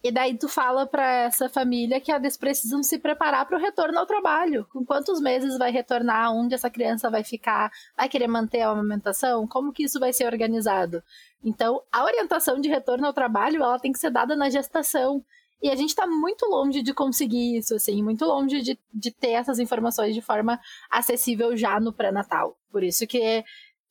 E 0.05 0.13
daí 0.13 0.37
tu 0.39 0.49
fala 0.49 0.87
para 0.87 1.25
essa 1.25 1.49
família 1.49 2.01
que 2.01 2.13
eles 2.13 2.37
precisam 2.37 2.83
se 2.83 2.99
preparar 2.99 3.45
para 3.47 3.57
o 3.57 3.61
retorno 3.61 3.99
ao 3.99 4.07
trabalho. 4.07 4.67
Com 4.73 4.85
quantos 4.85 5.21
meses 5.21 5.59
vai 5.59 5.71
retornar? 5.71 6.33
Onde 6.33 6.55
essa 6.55 6.71
criança 6.71 7.11
vai 7.11 7.25
ficar? 7.25 7.71
Vai 7.97 8.09
querer 8.09 8.29
manter 8.29 8.61
a 8.61 8.71
amamentação? 8.71 9.47
Como 9.49 9.73
que 9.73 9.85
isso 9.85 9.99
vai 9.99 10.13
ser 10.13 10.27
organizado? 10.27 11.03
Então, 11.43 11.83
a 11.91 12.05
orientação 12.05 12.61
de 12.61 12.69
retorno 12.69 13.07
ao 13.07 13.13
trabalho, 13.13 13.63
ela 13.63 13.79
tem 13.79 13.91
que 13.91 13.99
ser 13.99 14.11
dada 14.11 14.37
na 14.37 14.51
gestação. 14.51 15.25
E 15.63 15.71
a 15.71 15.75
gente 15.75 15.89
está 15.89 16.07
muito 16.07 16.47
longe 16.47 16.83
de 16.83 16.93
conseguir 16.93 17.57
isso, 17.57 17.75
assim, 17.75 18.03
muito 18.03 18.25
longe 18.27 18.61
de, 18.61 18.79
de 18.93 19.11
ter 19.11 19.31
essas 19.31 19.59
informações 19.59 20.15
de 20.15 20.21
forma 20.21 20.61
acessível 20.91 21.57
já 21.57 21.81
no 21.81 21.93
pré-natal. 21.93 22.57
Por 22.71 22.85
isso 22.85 23.07
que 23.07 23.43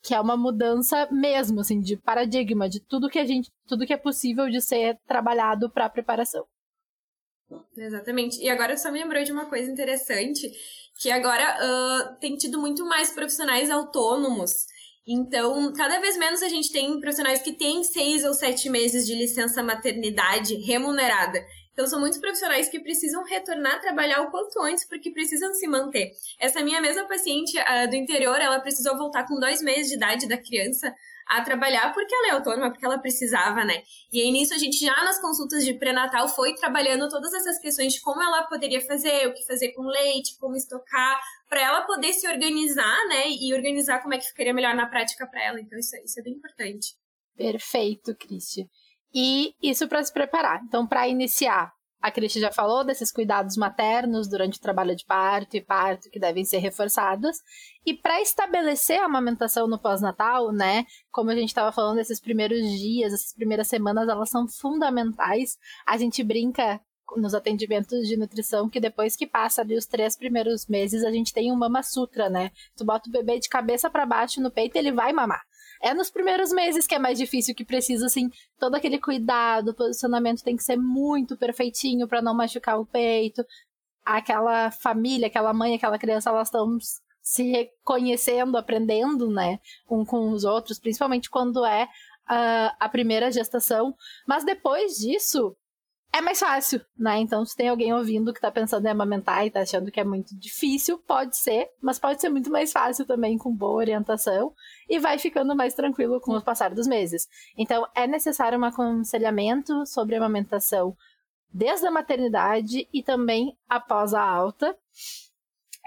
que 0.05 0.13
é 0.13 0.21
uma 0.21 0.37
mudança 0.37 1.07
mesmo, 1.11 1.61
assim, 1.61 1.79
de 1.81 1.97
paradigma, 1.97 2.69
de 2.69 2.79
tudo 2.79 3.09
que 3.09 3.17
a 3.17 3.25
gente, 3.25 3.51
tudo 3.67 3.87
que 3.87 3.93
é 3.93 3.97
possível 3.97 4.47
de 4.47 4.61
ser 4.61 4.99
trabalhado 5.07 5.67
para 5.67 5.89
preparação. 5.89 6.45
Exatamente. 7.75 8.39
E 8.39 8.47
agora 8.47 8.77
só 8.77 8.91
me 8.91 8.99
lembrou 8.99 9.23
de 9.23 9.31
uma 9.31 9.47
coisa 9.47 9.69
interessante, 9.69 10.51
que 10.99 11.09
agora 11.09 11.57
uh, 11.57 12.19
tem 12.19 12.35
tido 12.35 12.59
muito 12.59 12.85
mais 12.85 13.11
profissionais 13.11 13.71
autônomos. 13.71 14.67
Então, 15.07 15.73
cada 15.73 15.99
vez 15.99 16.17
menos 16.17 16.43
a 16.43 16.49
gente 16.49 16.71
tem 16.71 16.99
profissionais 16.99 17.41
que 17.41 17.53
têm 17.53 17.83
seis 17.83 18.23
ou 18.23 18.33
sete 18.33 18.69
meses 18.69 19.07
de 19.07 19.15
licença 19.15 19.63
maternidade 19.63 20.55
remunerada. 20.55 21.43
Então, 21.75 21.85
são 21.87 21.99
muitos 21.99 22.19
profissionais 22.19 22.69
que 22.69 22.79
precisam 22.79 23.21
retornar 23.25 23.75
a 23.75 23.79
trabalhar 23.79 24.21
o 24.21 24.31
quanto 24.31 24.61
antes, 24.61 24.87
porque 24.87 25.11
precisam 25.11 25.53
se 25.53 25.67
manter. 25.67 26.13
Essa 26.39 26.63
minha 26.63 26.79
mesma 26.79 27.05
paciente 27.05 27.59
uh, 27.59 27.89
do 27.89 27.97
interior, 27.97 28.39
ela 28.39 28.61
precisou 28.61 28.97
voltar 28.97 29.27
com 29.27 29.37
dois 29.37 29.61
meses 29.61 29.89
de 29.89 29.95
idade 29.95 30.25
da 30.25 30.37
criança 30.37 30.95
a 31.27 31.41
trabalhar 31.41 31.93
porque 31.93 32.15
ela 32.15 32.27
é 32.27 32.31
autônoma, 32.31 32.69
porque 32.71 32.85
ela 32.85 32.97
precisava, 32.97 33.65
né? 33.65 33.83
E 34.13 34.21
aí 34.21 34.31
nisso 34.31 34.53
a 34.53 34.57
gente 34.57 34.77
já 34.77 34.95
nas 35.03 35.19
consultas 35.19 35.65
de 35.65 35.73
pré-natal 35.73 36.29
foi 36.29 36.55
trabalhando 36.55 37.09
todas 37.09 37.33
essas 37.33 37.59
questões 37.59 37.93
de 37.93 38.01
como 38.01 38.21
ela 38.21 38.43
poderia 38.43 38.79
fazer, 38.79 39.27
o 39.27 39.33
que 39.33 39.45
fazer 39.45 39.73
com 39.73 39.81
leite, 39.81 40.37
como 40.39 40.55
estocar, 40.55 41.19
para 41.49 41.61
ela 41.61 41.81
poder 41.81 42.13
se 42.13 42.25
organizar, 42.25 43.05
né? 43.09 43.31
E 43.31 43.53
organizar 43.53 44.01
como 44.01 44.13
é 44.13 44.17
que 44.17 44.27
ficaria 44.27 44.53
melhor 44.53 44.75
na 44.75 44.87
prática 44.87 45.27
para 45.27 45.43
ela. 45.43 45.59
Então 45.59 45.77
isso, 45.77 45.93
isso 46.05 46.19
é 46.21 46.23
bem 46.23 46.33
importante. 46.33 46.93
Perfeito, 47.35 48.15
Cristi 48.15 48.65
e 49.15 49.55
isso 49.63 49.87
para 49.87 50.03
se 50.03 50.11
preparar. 50.11 50.61
Então, 50.65 50.85
para 50.85 51.07
iniciar, 51.07 51.71
a 52.01 52.11
Cristi 52.11 52.39
já 52.39 52.51
falou 52.51 52.83
desses 52.83 53.11
cuidados 53.11 53.55
maternos 53.55 54.27
durante 54.27 54.59
o 54.59 54.61
trabalho 54.61 54.93
de 54.93 55.05
parto 55.05 55.55
e 55.55 55.61
parto 55.61 56.09
que 56.11 56.19
devem 56.19 56.43
ser 56.43 56.57
reforçados. 56.57 57.37
E 57.85 57.93
para 57.93 58.21
estabelecer 58.21 58.99
a 58.99 59.05
amamentação 59.05 59.67
no 59.67 59.79
pós-natal, 59.79 60.51
né? 60.51 60.85
Como 61.11 61.31
a 61.31 61.35
gente 61.35 61.47
estava 61.47 61.71
falando, 61.71 61.99
esses 61.99 62.19
primeiros 62.19 62.59
dias, 62.77 63.13
essas 63.13 63.33
primeiras 63.33 63.69
semanas, 63.69 64.09
elas 64.09 64.29
são 64.29 64.47
fundamentais. 64.47 65.57
A 65.87 65.97
gente 65.97 66.21
brinca 66.21 66.81
nos 67.15 67.33
atendimentos 67.33 68.07
de 68.07 68.17
nutrição 68.17 68.69
que 68.69 68.79
depois 68.79 69.15
que 69.15 69.25
passa 69.25 69.61
ali 69.61 69.77
os 69.77 69.85
três 69.85 70.17
primeiros 70.17 70.67
meses, 70.67 71.03
a 71.03 71.11
gente 71.11 71.33
tem 71.33 71.51
um 71.51 71.55
mama 71.55 71.81
sutra, 71.83 72.29
né? 72.29 72.51
Tu 72.75 72.83
bota 72.83 73.09
o 73.09 73.11
bebê 73.11 73.39
de 73.39 73.47
cabeça 73.47 73.89
para 73.89 74.05
baixo 74.05 74.41
no 74.41 74.51
peito 74.51 74.75
e 74.75 74.79
ele 74.79 74.91
vai 74.91 75.13
mamar. 75.13 75.41
É 75.81 75.93
nos 75.93 76.09
primeiros 76.09 76.51
meses 76.51 76.87
que 76.87 76.95
é 76.95 76.99
mais 76.99 77.17
difícil, 77.17 77.55
que 77.55 77.65
precisa, 77.65 78.05
assim, 78.05 78.29
todo 78.59 78.75
aquele 78.75 78.99
cuidado, 78.99 79.69
o 79.69 79.73
posicionamento 79.73 80.43
tem 80.43 80.55
que 80.55 80.63
ser 80.63 80.77
muito 80.77 81.37
perfeitinho 81.37 82.07
para 82.07 82.21
não 82.21 82.33
machucar 82.33 82.79
o 82.79 82.85
peito. 82.85 83.45
Aquela 84.03 84.71
família, 84.71 85.27
aquela 85.27 85.53
mãe, 85.53 85.75
aquela 85.75 85.97
criança, 85.97 86.29
elas 86.29 86.47
estão 86.47 86.77
se 87.21 87.43
reconhecendo, 87.43 88.55
aprendendo, 88.55 89.31
né, 89.31 89.59
um 89.89 90.05
com 90.05 90.29
os 90.29 90.43
outros, 90.43 90.79
principalmente 90.79 91.29
quando 91.29 91.65
é 91.65 91.85
uh, 91.85 92.75
a 92.79 92.87
primeira 92.87 93.31
gestação. 93.31 93.95
Mas 94.27 94.43
depois 94.43 94.97
disso, 94.97 95.55
é 96.15 96.21
mais 96.21 96.39
fácil, 96.39 96.79
né? 96.97 97.19
Então, 97.19 97.45
se 97.45 97.53
tem 97.57 97.67
alguém 97.67 97.93
ouvindo 97.93 98.33
que 98.33 98.39
tá 98.39 98.49
pensando 98.49 98.85
em 98.85 98.89
amamentar 98.89 99.45
e 99.45 99.51
tá 99.51 99.59
achando 99.59 99.91
que 99.91 99.99
é 99.99 100.03
muito 100.03 100.33
difícil, 100.39 100.97
pode 100.99 101.35
ser, 101.35 101.69
mas 101.81 101.99
pode 101.99 102.21
ser 102.21 102.29
muito 102.29 102.49
mais 102.49 102.71
fácil 102.71 103.05
também 103.05 103.37
com 103.37 103.53
boa 103.53 103.73
orientação 103.73 104.53
e 104.89 104.97
vai 104.97 105.19
ficando 105.19 105.53
mais 105.53 105.73
tranquilo 105.73 106.21
com 106.21 106.31
o 106.31 106.41
passar 106.41 106.73
dos 106.73 106.87
meses. 106.87 107.27
Então, 107.57 107.85
é 107.93 108.07
necessário 108.07 108.57
um 108.57 108.63
aconselhamento 108.63 109.85
sobre 109.85 110.15
amamentação 110.15 110.95
desde 111.53 111.85
a 111.85 111.91
maternidade 111.91 112.87
e 112.93 113.03
também 113.03 113.57
após 113.67 114.13
a 114.13 114.21
alta. 114.21 114.73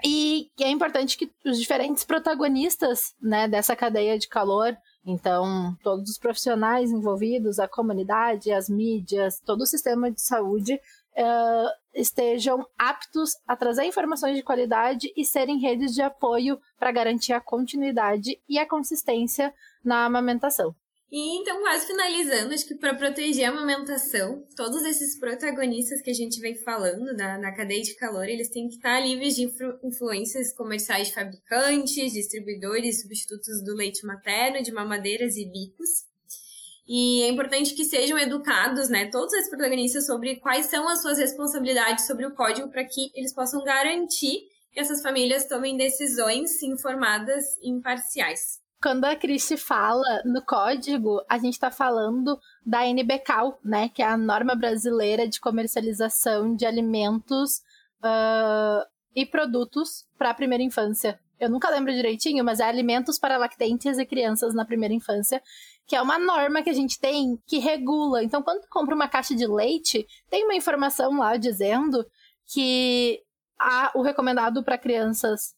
E 0.05 0.51
é 0.59 0.69
importante 0.69 1.17
que 1.17 1.31
os 1.43 1.59
diferentes 1.59 2.03
protagonistas 2.03 3.15
né, 3.19 3.47
dessa 3.47 3.75
cadeia 3.75 4.17
de 4.19 4.27
calor 4.27 4.77
então, 5.05 5.75
todos 5.81 6.09
os 6.09 6.17
profissionais 6.17 6.91
envolvidos, 6.91 7.59
a 7.59 7.67
comunidade, 7.67 8.51
as 8.51 8.69
mídias, 8.69 9.39
todo 9.39 9.61
o 9.61 9.65
sistema 9.65 10.11
de 10.11 10.21
saúde 10.21 10.75
uh, 10.75 11.69
estejam 11.93 12.65
aptos 12.77 13.31
a 13.47 13.55
trazer 13.55 13.85
informações 13.85 14.35
de 14.35 14.43
qualidade 14.43 15.11
e 15.15 15.25
serem 15.25 15.59
redes 15.59 15.93
de 15.93 16.01
apoio 16.01 16.59
para 16.77 16.91
garantir 16.91 17.33
a 17.33 17.41
continuidade 17.41 18.39
e 18.47 18.59
a 18.59 18.67
consistência 18.67 19.53
na 19.83 20.05
amamentação. 20.05 20.75
E 21.11 21.39
então, 21.39 21.59
quase 21.61 21.87
finalizando, 21.87 22.53
acho 22.53 22.67
que 22.67 22.75
para 22.75 22.93
proteger 22.93 23.45
a 23.45 23.49
amamentação, 23.49 24.45
todos 24.55 24.83
esses 24.83 25.17
protagonistas 25.17 26.03
que 26.03 26.11
a 26.11 26.13
gente 26.13 26.39
vem 26.39 26.55
falando 26.55 27.15
na, 27.17 27.35
na 27.39 27.51
cadeia 27.51 27.81
de 27.81 27.95
calor, 27.95 28.29
eles 28.29 28.49
têm 28.49 28.67
que 28.67 28.75
estar 28.75 28.99
livres 28.99 29.35
de 29.35 29.45
influ 29.45 29.79
influências 29.83 30.53
comerciais 30.53 31.07
de 31.07 31.15
fabricantes, 31.15 32.13
distribuidores, 32.13 33.01
substitutos 33.01 33.63
do 33.63 33.73
leite 33.73 34.05
materno, 34.05 34.61
de 34.61 34.71
mamadeiras 34.71 35.35
e 35.35 35.45
bicos. 35.45 35.89
E 36.87 37.23
é 37.23 37.29
importante 37.29 37.73
que 37.73 37.85
sejam 37.85 38.17
educados, 38.17 38.87
né, 38.87 39.09
todos 39.09 39.33
esses 39.33 39.49
protagonistas 39.49 40.05
sobre 40.05 40.35
quais 40.35 40.67
são 40.67 40.87
as 40.87 41.01
suas 41.01 41.17
responsabilidades 41.17 42.05
sobre 42.05 42.27
o 42.27 42.35
código 42.35 42.69
para 42.69 42.85
que 42.85 43.11
eles 43.15 43.33
possam 43.33 43.63
garantir 43.63 44.41
que 44.71 44.79
essas 44.79 45.01
famílias 45.01 45.47
tomem 45.47 45.75
decisões 45.75 46.61
informadas 46.61 47.57
e 47.63 47.69
imparciais. 47.69 48.59
Quando 48.81 49.03
a 49.03 49.15
Cristi 49.15 49.57
fala 49.57 50.21
no 50.23 50.41
código, 50.41 51.21
a 51.27 51.37
gente 51.37 51.53
está 51.53 51.69
falando 51.69 52.39
da 52.65 52.85
NBCAL, 52.85 53.59
né, 53.63 53.89
que 53.89 54.01
é 54.01 54.05
a 54.05 54.15
norma 54.15 54.55
brasileira 54.55 55.27
de 55.27 55.39
comercialização 55.39 56.55
de 56.55 56.65
alimentos 56.65 57.57
uh, 58.01 58.87
e 59.13 59.25
produtos 59.25 60.07
para 60.17 60.29
a 60.29 60.33
primeira 60.33 60.63
infância. 60.63 61.19
Eu 61.37 61.49
nunca 61.49 61.69
lembro 61.69 61.93
direitinho, 61.93 62.43
mas 62.43 62.61
é 62.61 62.63
alimentos 62.63 63.19
para 63.19 63.37
lactentes 63.37 63.97
e 63.97 64.05
crianças 64.05 64.53
na 64.53 64.63
primeira 64.63 64.93
infância, 64.93 65.41
que 65.85 65.95
é 65.95 66.01
uma 66.01 66.17
norma 66.17 66.61
que 66.61 66.69
a 66.69 66.73
gente 66.73 66.99
tem 66.99 67.37
que 67.45 67.59
regula. 67.59 68.23
Então, 68.23 68.41
quando 68.41 68.61
tu 68.61 68.67
compra 68.69 68.95
uma 68.95 69.09
caixa 69.09 69.35
de 69.35 69.45
leite, 69.45 70.07
tem 70.29 70.45
uma 70.45 70.55
informação 70.55 71.17
lá 71.17 71.35
dizendo 71.35 72.05
que 72.47 73.21
a, 73.59 73.91
o 73.93 74.01
recomendado 74.01 74.63
para 74.63 74.77
crianças 74.77 75.53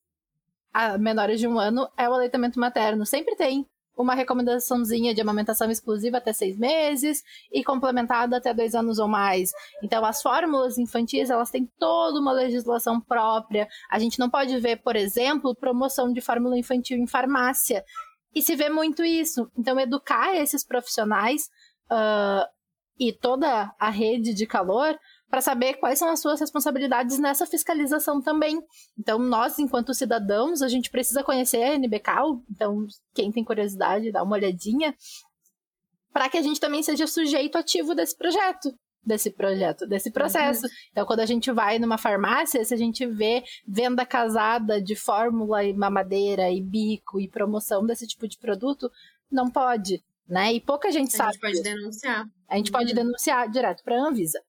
a 0.74 0.98
menores 0.98 1.40
de 1.40 1.48
um 1.48 1.60
ano 1.60 1.90
é 1.98 2.10
o 2.10 2.14
aleitamento 2.14 2.60
materno. 2.60 3.06
Sempre 3.06 3.36
tem 3.36 3.66
uma 3.98 4.16
recomendaçãozinha 4.16 5.14
de 5.14 5.22
amamentação 5.22 5.70
exclusiva 5.70 6.18
até 6.18 6.34
seis 6.34 6.58
meses 6.58 7.24
e 7.52 7.64
complementada 7.64 8.38
até 8.38 8.54
dois 8.54 8.74
anos 8.74 9.00
ou 9.00 9.08
mais. 9.08 9.52
Então, 9.84 10.04
as 10.06 10.22
fórmulas 10.22 10.78
infantis, 10.78 11.30
elas 11.30 11.52
têm 11.52 11.70
toda 11.78 12.20
uma 12.20 12.32
legislação 12.32 13.00
própria. 13.00 13.68
A 13.90 14.00
gente 14.00 14.20
não 14.20 14.30
pode 14.30 14.58
ver, 14.60 14.78
por 14.78 14.96
exemplo, 14.96 15.56
promoção 15.56 16.12
de 16.12 16.22
fórmula 16.22 16.58
infantil 16.58 16.98
em 16.98 17.08
farmácia. 17.08 17.84
E 18.34 18.42
se 18.42 18.56
vê 18.56 18.70
muito 18.70 19.04
isso. 19.04 19.50
Então, 19.58 19.80
educar 19.80 20.36
esses 20.36 20.66
profissionais 20.66 21.50
uh, 21.92 22.48
e 23.00 23.12
toda 23.12 23.74
a 23.78 23.90
rede 23.90 24.34
de 24.34 24.46
calor 24.46 24.98
para 25.32 25.40
saber 25.40 25.76
quais 25.76 25.98
são 25.98 26.10
as 26.10 26.20
suas 26.20 26.42
responsabilidades 26.42 27.18
nessa 27.18 27.46
fiscalização 27.46 28.22
também. 28.22 28.62
Então, 29.00 29.18
nós, 29.18 29.58
enquanto 29.58 29.94
cidadãos, 29.94 30.62
a 30.62 30.68
gente 30.68 30.92
precisa 30.92 31.24
conhecer 31.24 31.64
a 31.64 31.74
NBCal, 31.74 32.44
então, 32.52 32.86
quem 33.14 33.32
tem 33.32 33.42
curiosidade, 33.42 34.12
dá 34.12 34.22
uma 34.22 34.36
olhadinha, 34.36 34.94
para 36.12 36.28
que 36.28 36.38
a 36.38 36.42
gente 36.42 36.60
também 36.60 36.84
seja 36.84 37.08
sujeito 37.08 37.58
ativo 37.58 37.96
desse 37.96 38.16
projeto 38.18 38.74
desse 39.04 39.32
projeto, 39.32 39.88
desse 39.88 40.12
processo. 40.12 40.64
Uhum. 40.64 40.72
Então, 40.92 41.06
quando 41.08 41.22
a 41.22 41.26
gente 41.26 41.52
vai 41.52 41.80
numa 41.80 41.98
farmácia, 41.98 42.64
se 42.64 42.72
a 42.72 42.78
gente 42.78 43.04
vê 43.08 43.44
venda 43.68 44.06
casada 44.06 44.80
de 44.80 44.96
fórmula 44.96 45.64
e 45.64 45.74
mamadeira 45.74 46.52
e 46.52 46.62
bico 46.62 47.20
e 47.20 47.28
promoção 47.28 47.84
desse 47.84 48.06
tipo 48.06 48.28
de 48.28 48.38
produto, 48.38 48.92
não 49.32 49.50
pode, 49.50 50.04
né? 50.28 50.54
E 50.54 50.62
pouca 50.62 50.92
gente 50.92 51.16
a 51.16 51.18
sabe. 51.18 51.30
A 51.30 51.32
gente 51.32 51.42
pode 51.42 51.64
denunciar. 51.64 52.28
A 52.48 52.58
gente 52.58 52.68
uhum. 52.68 52.78
pode 52.78 52.94
denunciar 52.94 53.50
direto 53.50 53.84
para 53.84 53.96
a 53.96 54.08
Anvisa. 54.08 54.40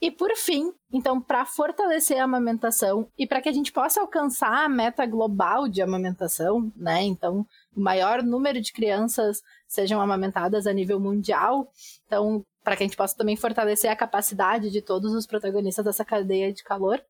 E 0.00 0.12
por 0.12 0.34
fim, 0.36 0.72
então, 0.92 1.20
para 1.20 1.44
fortalecer 1.44 2.20
a 2.20 2.24
amamentação 2.24 3.10
e 3.18 3.26
para 3.26 3.42
que 3.42 3.48
a 3.48 3.52
gente 3.52 3.72
possa 3.72 4.00
alcançar 4.00 4.64
a 4.64 4.68
meta 4.68 5.04
global 5.04 5.68
de 5.68 5.82
amamentação, 5.82 6.72
né? 6.76 7.02
Então, 7.02 7.44
o 7.74 7.80
maior 7.80 8.22
número 8.22 8.60
de 8.60 8.72
crianças 8.72 9.42
sejam 9.66 10.00
amamentadas 10.00 10.66
a 10.68 10.72
nível 10.72 11.00
mundial. 11.00 11.68
Então, 12.06 12.44
para 12.62 12.76
que 12.76 12.84
a 12.84 12.86
gente 12.86 12.96
possa 12.96 13.16
também 13.16 13.36
fortalecer 13.36 13.90
a 13.90 13.96
capacidade 13.96 14.70
de 14.70 14.80
todos 14.80 15.12
os 15.14 15.26
protagonistas 15.26 15.84
dessa 15.84 16.04
cadeia 16.04 16.52
de 16.52 16.62
calor, 16.62 17.02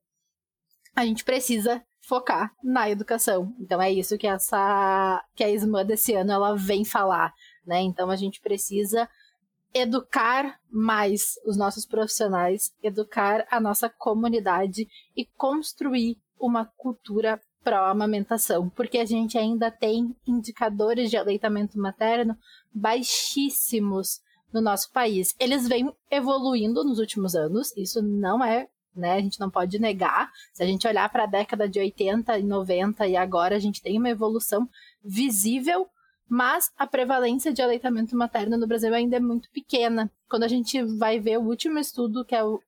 a 0.97 1.05
gente 1.05 1.24
precisa 1.24 1.82
focar 2.01 2.52
na 2.65 2.89
educação. 2.89 3.55
Então 3.60 3.81
é 3.82 3.93
isso 3.93 4.16
que 4.16 4.27
essa 4.27 5.23
que 5.35 5.44
a 5.44 5.51
ISMA 5.51 5.85
desse 5.85 6.15
ano 6.15 6.32
ela 6.32 6.56
vem 6.56 6.85
falar, 6.85 7.35
né? 7.66 7.81
Então 7.82 8.10
a 8.10 8.16
gente 8.16 8.40
precisa 8.40 9.09
educar 9.74 10.59
mais 10.70 11.35
os 11.47 11.57
nossos 11.57 11.86
profissionais, 11.86 12.73
educar 12.82 13.47
a 13.51 13.61
nossa 13.61 13.89
comunidade 13.89 14.86
e 15.16 15.27
construir 15.36 16.16
uma 16.39 16.65
cultura 16.65 17.40
pró-amamentação, 17.62 18.70
porque 18.70 18.99
a 18.99 19.05
gente 19.05 19.36
ainda 19.36 19.70
tem 19.70 20.15
indicadores 20.27 21.11
de 21.11 21.16
aleitamento 21.16 21.78
materno 21.78 22.36
baixíssimos 22.73 24.20
no 24.53 24.61
nosso 24.61 24.90
país. 24.93 25.35
Eles 25.39 25.69
vêm 25.69 25.93
evoluindo 26.11 26.85
nos 26.85 26.99
últimos 26.99 27.35
anos, 27.35 27.77
isso 27.77 28.01
não 28.01 28.43
é, 28.43 28.69
né, 28.95 29.15
a 29.15 29.20
gente 29.20 29.39
não 29.39 29.51
pode 29.51 29.78
negar. 29.78 30.31
Se 30.53 30.62
a 30.62 30.66
gente 30.66 30.86
olhar 30.86 31.09
para 31.11 31.24
a 31.24 31.27
década 31.27 31.69
de 31.69 31.78
80 31.78 32.39
e 32.39 32.43
90 32.43 33.07
e 33.07 33.16
agora 33.16 33.57
a 33.57 33.59
gente 33.59 33.82
tem 33.82 33.99
uma 33.99 34.09
evolução 34.09 34.69
visível, 35.05 35.86
mas 36.29 36.71
a 36.77 36.87
prevalência 36.87 37.53
de 37.53 37.63
aleitamento 37.63 38.17
materno 38.17 38.59
no 38.59 38.67
Brasil 38.67 38.95
ainda 38.95 39.17
é 39.17 39.21
muito 39.21 39.51
pequena. 39.51 40.11
Quando 40.29 40.45
a 40.45 40.49
gente 40.49 40.83
vai 40.83 41.19
ver 41.19 41.39
o 41.39 41.43
último 41.43 41.79
estudo, 41.79 42.25
que 42.25 42.35
é 42.35 42.45
o, 42.45 42.61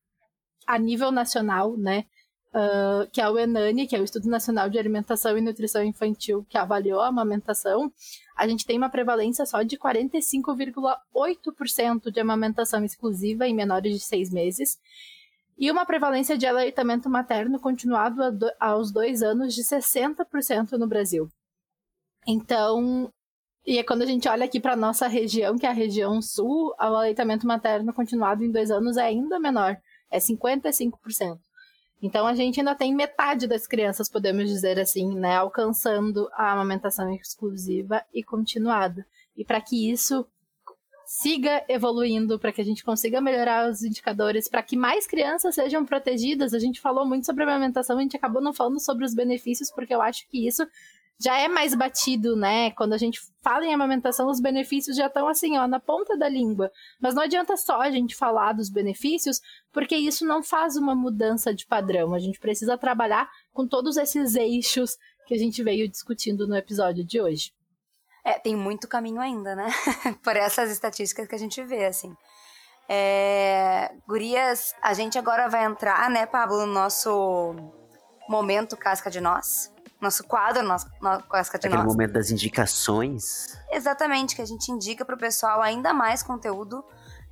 a 0.65 0.79
nível 0.79 1.11
nacional, 1.11 1.77
né, 1.77 2.05
uh, 2.53 3.09
que 3.11 3.21
é 3.21 3.29
o 3.29 3.37
ENANI, 3.37 3.85
que 3.87 3.95
é 3.95 3.99
o 3.99 4.03
Estudo 4.03 4.27
Nacional 4.29 4.67
de 4.69 4.79
Alimentação 4.79 5.37
e 5.37 5.41
Nutrição 5.41 5.83
Infantil, 5.83 6.45
que 6.49 6.57
avaliou 6.57 7.01
a 7.01 7.07
amamentação, 7.07 7.91
a 8.35 8.47
gente 8.47 8.65
tem 8.65 8.77
uma 8.77 8.89
prevalência 8.89 9.45
só 9.45 9.61
de 9.63 9.77
45,8% 9.77 12.11
de 12.11 12.19
amamentação 12.19 12.83
exclusiva 12.83 13.47
em 13.47 13.53
menores 13.53 13.93
de 13.93 13.99
seis 13.99 14.31
meses, 14.31 14.79
e 15.57 15.69
uma 15.69 15.85
prevalência 15.85 16.37
de 16.37 16.47
aleitamento 16.47 17.09
materno 17.09 17.59
continuado 17.59 18.21
aos 18.59 18.91
dois 18.91 19.21
anos 19.21 19.53
de 19.53 19.63
60% 19.63 20.71
no 20.71 20.87
Brasil. 20.87 21.29
Então, 22.25 23.11
e 23.65 23.77
é 23.77 23.83
quando 23.83 24.01
a 24.01 24.05
gente 24.05 24.27
olha 24.27 24.45
aqui 24.45 24.59
para 24.59 24.75
nossa 24.75 25.07
região, 25.07 25.57
que 25.57 25.65
é 25.65 25.69
a 25.69 25.73
região 25.73 26.21
sul, 26.21 26.69
o 26.69 26.75
aleitamento 26.77 27.45
materno 27.45 27.93
continuado 27.93 28.43
em 28.43 28.51
dois 28.51 28.71
anos 28.71 28.97
é 28.97 29.03
ainda 29.03 29.39
menor, 29.39 29.77
é 30.09 30.17
55%. 30.17 31.37
Então 32.01 32.25
a 32.25 32.33
gente 32.33 32.59
ainda 32.59 32.73
tem 32.73 32.93
metade 32.93 33.45
das 33.45 33.67
crianças, 33.67 34.09
podemos 34.09 34.49
dizer 34.49 34.79
assim, 34.79 35.13
né, 35.15 35.35
alcançando 35.35 36.27
a 36.33 36.51
amamentação 36.51 37.13
exclusiva 37.13 38.03
e 38.11 38.23
continuada. 38.23 39.05
E 39.37 39.45
para 39.45 39.61
que 39.61 39.91
isso 39.91 40.25
siga 41.05 41.63
evoluindo, 41.67 42.39
para 42.39 42.51
que 42.51 42.61
a 42.61 42.63
gente 42.63 42.83
consiga 42.83 43.21
melhorar 43.21 43.69
os 43.69 43.83
indicadores, 43.83 44.49
para 44.49 44.63
que 44.63 44.77
mais 44.77 45.05
crianças 45.05 45.53
sejam 45.53 45.85
protegidas. 45.85 46.53
A 46.53 46.59
gente 46.59 46.79
falou 46.79 47.05
muito 47.05 47.25
sobre 47.25 47.43
a 47.43 47.47
amamentação, 47.47 47.97
a 47.97 48.01
gente 48.01 48.15
acabou 48.15 48.41
não 48.41 48.53
falando 48.53 48.79
sobre 48.79 49.05
os 49.05 49.13
benefícios, 49.13 49.69
porque 49.69 49.93
eu 49.93 50.01
acho 50.01 50.27
que 50.29 50.47
isso 50.47 50.65
já 51.21 51.39
é 51.39 51.47
mais 51.47 51.75
batido, 51.75 52.35
né? 52.35 52.71
Quando 52.71 52.93
a 52.93 52.97
gente 52.97 53.21
fala 53.43 53.63
em 53.65 53.73
amamentação, 53.73 54.27
os 54.27 54.41
benefícios 54.41 54.97
já 54.97 55.05
estão 55.05 55.27
assim, 55.27 55.55
ó, 55.57 55.67
na 55.67 55.79
ponta 55.79 56.17
da 56.17 56.27
língua. 56.27 56.71
Mas 56.99 57.13
não 57.13 57.21
adianta 57.21 57.55
só 57.57 57.79
a 57.79 57.91
gente 57.91 58.15
falar 58.15 58.53
dos 58.53 58.69
benefícios, 58.69 59.39
porque 59.71 59.95
isso 59.95 60.25
não 60.25 60.41
faz 60.41 60.75
uma 60.75 60.95
mudança 60.95 61.53
de 61.53 61.67
padrão. 61.67 62.15
A 62.15 62.19
gente 62.19 62.39
precisa 62.39 62.75
trabalhar 62.75 63.29
com 63.53 63.67
todos 63.67 63.97
esses 63.97 64.35
eixos 64.35 64.97
que 65.27 65.35
a 65.35 65.37
gente 65.37 65.61
veio 65.61 65.87
discutindo 65.87 66.47
no 66.47 66.55
episódio 66.55 67.05
de 67.05 67.21
hoje. 67.21 67.53
É, 68.25 68.39
tem 68.39 68.55
muito 68.55 68.87
caminho 68.87 69.21
ainda, 69.21 69.55
né? 69.55 69.67
Por 70.23 70.35
essas 70.35 70.71
estatísticas 70.71 71.27
que 71.27 71.35
a 71.35 71.39
gente 71.39 71.63
vê, 71.63 71.85
assim. 71.85 72.15
É... 72.89 73.93
Gurias, 74.07 74.73
a 74.81 74.93
gente 74.93 75.19
agora 75.19 75.47
vai 75.47 75.65
entrar, 75.65 76.09
né, 76.09 76.25
Pablo, 76.25 76.65
no 76.65 76.73
nosso 76.73 77.55
momento 78.27 78.75
casca 78.75 79.09
de 79.09 79.21
nós 79.21 79.71
nosso 80.01 80.23
quadro, 80.23 80.63
nosso, 80.63 80.89
nosso 80.99 81.23
Casca 81.27 81.57
Aquele 81.57 81.77
momento 81.77 82.13
das 82.13 82.31
indicações. 82.31 83.57
Exatamente, 83.71 84.35
que 84.35 84.41
a 84.41 84.45
gente 84.45 84.71
indica 84.71 85.05
para 85.05 85.15
o 85.15 85.17
pessoal 85.17 85.61
ainda 85.61 85.93
mais 85.93 86.23
conteúdo 86.23 86.83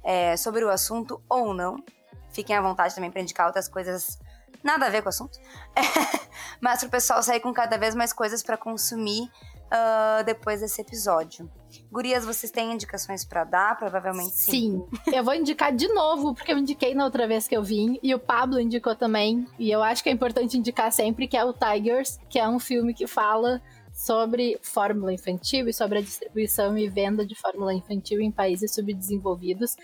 é, 0.03 0.37
sobre 0.37 0.63
o 0.63 0.69
assunto 0.69 1.21
ou 1.27 1.53
não. 1.53 1.83
Fiquem 2.31 2.55
à 2.55 2.61
vontade 2.61 2.93
também 2.93 3.09
para 3.09 3.21
indicar 3.21 3.47
outras 3.47 3.67
coisas 3.67 4.19
nada 4.63 4.85
a 4.85 4.89
ver 4.89 5.01
com 5.01 5.07
o 5.07 5.09
assunto. 5.09 5.39
É, 5.75 5.81
mas 6.61 6.79
para 6.79 6.87
o 6.87 6.91
pessoal 6.91 7.23
sair 7.23 7.39
com 7.39 7.51
cada 7.51 7.77
vez 7.77 7.95
mais 7.95 8.13
coisas 8.13 8.43
para 8.43 8.55
consumir 8.55 9.23
uh, 9.23 10.23
depois 10.23 10.61
desse 10.61 10.79
episódio. 10.79 11.49
Gurias, 11.91 12.25
vocês 12.25 12.51
têm 12.51 12.73
indicações 12.73 13.25
para 13.25 13.43
dar? 13.43 13.77
Provavelmente 13.77 14.31
sim. 14.31 14.51
Sim. 14.51 14.83
eu 15.13 15.23
vou 15.23 15.33
indicar 15.33 15.75
de 15.75 15.87
novo, 15.89 16.33
porque 16.33 16.51
eu 16.51 16.57
indiquei 16.57 16.93
na 16.93 17.05
outra 17.05 17.27
vez 17.27 17.47
que 17.47 17.55
eu 17.55 17.63
vim, 17.63 17.99
e 18.01 18.13
o 18.13 18.19
Pablo 18.19 18.59
indicou 18.59 18.95
também. 18.95 19.47
E 19.57 19.71
eu 19.71 19.81
acho 19.81 20.03
que 20.03 20.09
é 20.09 20.11
importante 20.11 20.57
indicar 20.57 20.91
sempre, 20.91 21.27
que 21.27 21.37
é 21.37 21.43
o 21.43 21.53
Tigers, 21.53 22.19
que 22.29 22.39
é 22.39 22.47
um 22.47 22.59
filme 22.59 22.93
que 22.93 23.07
fala 23.07 23.61
sobre 23.93 24.57
fórmula 24.61 25.13
infantil 25.13 25.67
e 25.67 25.73
sobre 25.73 25.97
a 25.97 26.01
distribuição 26.01 26.77
e 26.77 26.87
venda 26.87 27.25
de 27.25 27.35
fórmula 27.35 27.73
infantil 27.73 28.21
em 28.21 28.31
países 28.31 28.73
subdesenvolvidos, 28.73 29.75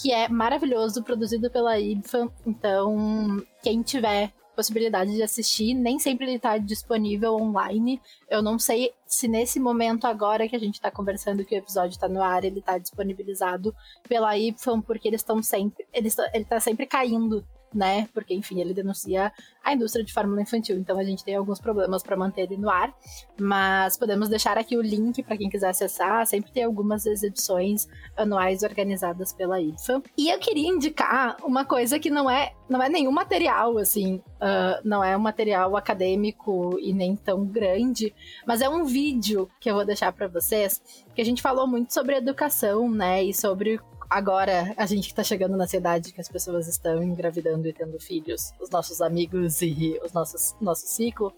que 0.00 0.12
é 0.12 0.28
maravilhoso, 0.28 1.02
produzido 1.02 1.50
pela 1.50 1.78
IBFA. 1.78 2.30
Então, 2.46 3.42
quem 3.62 3.82
tiver 3.82 4.32
possibilidade 4.60 5.14
de 5.14 5.22
assistir, 5.22 5.72
nem 5.72 5.98
sempre 5.98 6.26
ele 6.26 6.36
está 6.36 6.58
disponível 6.58 7.34
online. 7.34 7.98
Eu 8.28 8.42
não 8.42 8.58
sei 8.58 8.92
se 9.06 9.26
nesse 9.26 9.58
momento 9.58 10.06
agora 10.06 10.46
que 10.46 10.54
a 10.54 10.58
gente 10.58 10.74
está 10.74 10.90
conversando 10.90 11.44
que 11.46 11.54
o 11.54 11.58
episódio 11.58 11.92
está 11.92 12.06
no 12.06 12.22
ar, 12.22 12.44
ele 12.44 12.58
está 12.58 12.76
disponibilizado 12.76 13.74
pela 14.06 14.36
YPHON, 14.36 14.82
porque 14.82 15.08
eles 15.08 15.22
estão 15.22 15.42
sempre. 15.42 15.86
Ele, 15.92 16.08
ele 16.34 16.44
tá 16.44 16.60
sempre 16.60 16.86
caindo 16.86 17.42
né? 17.74 18.08
Porque, 18.12 18.34
enfim, 18.34 18.60
ele 18.60 18.74
denuncia 18.74 19.32
a 19.62 19.72
indústria 19.72 20.04
de 20.04 20.12
fórmula 20.12 20.40
infantil, 20.40 20.76
então 20.76 20.98
a 20.98 21.04
gente 21.04 21.24
tem 21.24 21.36
alguns 21.36 21.60
problemas 21.60 22.02
para 22.02 22.16
manter 22.16 22.42
ele 22.42 22.56
no 22.56 22.70
ar, 22.70 22.94
mas 23.38 23.96
podemos 23.96 24.28
deixar 24.28 24.56
aqui 24.58 24.76
o 24.76 24.82
link 24.82 25.22
para 25.22 25.36
quem 25.36 25.48
quiser 25.48 25.68
acessar, 25.68 26.26
sempre 26.26 26.50
tem 26.50 26.64
algumas 26.64 27.06
exibições 27.06 27.86
anuais 28.16 28.62
organizadas 28.62 29.32
pela 29.32 29.60
IFA. 29.60 30.02
E 30.16 30.30
eu 30.30 30.38
queria 30.38 30.68
indicar 30.68 31.36
uma 31.44 31.64
coisa 31.64 31.98
que 31.98 32.10
não 32.10 32.28
é, 32.30 32.52
não 32.68 32.82
é 32.82 32.88
nenhum 32.88 33.12
material, 33.12 33.78
assim, 33.78 34.16
uh, 34.16 34.80
não 34.82 35.04
é 35.04 35.16
um 35.16 35.20
material 35.20 35.76
acadêmico 35.76 36.78
e 36.80 36.92
nem 36.92 37.14
tão 37.14 37.44
grande, 37.44 38.14
mas 38.46 38.60
é 38.60 38.68
um 38.68 38.84
vídeo 38.84 39.48
que 39.60 39.70
eu 39.70 39.74
vou 39.74 39.84
deixar 39.84 40.12
para 40.12 40.26
vocês, 40.26 40.80
que 41.14 41.20
a 41.20 41.24
gente 41.24 41.42
falou 41.42 41.66
muito 41.66 41.92
sobre 41.92 42.16
educação, 42.16 42.90
né, 42.90 43.22
e 43.22 43.34
sobre 43.34 43.78
agora 44.10 44.74
a 44.76 44.84
gente 44.84 45.08
que 45.08 45.14
tá 45.14 45.22
chegando 45.22 45.56
na 45.56 45.68
cidade 45.68 46.12
que 46.12 46.20
as 46.20 46.28
pessoas 46.28 46.66
estão 46.66 47.02
engravidando 47.02 47.68
e 47.68 47.72
tendo 47.72 47.98
filhos, 48.00 48.52
os 48.60 48.68
nossos 48.68 49.00
amigos 49.00 49.62
e 49.62 49.98
os 50.04 50.12
nossos 50.12 50.56
nosso 50.60 50.86
ciclo. 50.88 51.32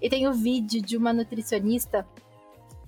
E 0.00 0.08
tem 0.08 0.28
o 0.28 0.32
vídeo 0.32 0.80
de 0.80 0.96
uma 0.96 1.12
nutricionista 1.12 2.06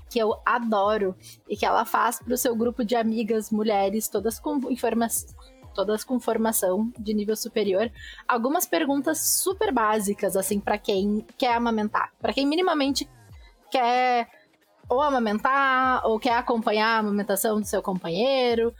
que 0.09 0.19
eu 0.20 0.36
adoro 0.47 1.16
e 1.48 1.56
que 1.56 1.66
ela 1.66 1.85
faz 1.85 2.20
para 2.20 2.32
o 2.32 2.39
seu 2.39 2.55
grupo 2.55 2.85
de 2.85 2.94
amigas 2.94 3.51
mulheres, 3.51 4.09
todas 4.09 4.39
com 4.39 4.70
informação 4.70 5.35
todas 5.74 6.05
com 6.05 6.20
formação 6.20 6.93
de 6.97 7.12
nível 7.12 7.35
superior, 7.35 7.90
algumas 8.28 8.65
perguntas 8.65 9.19
super 9.43 9.73
básicas 9.73 10.36
assim 10.36 10.61
para 10.61 10.78
quem 10.78 11.27
quer 11.36 11.55
amamentar, 11.55 12.12
para 12.20 12.32
quem 12.32 12.47
minimamente 12.47 13.11
quer 13.73 14.28
ou 14.89 15.01
amamentar 15.01 16.06
ou 16.06 16.19
quer 16.19 16.36
acompanhar 16.36 16.97
a 16.97 16.98
amamentação 16.98 17.61
do 17.61 17.66
seu 17.66 17.82
companheiro. 17.82 18.74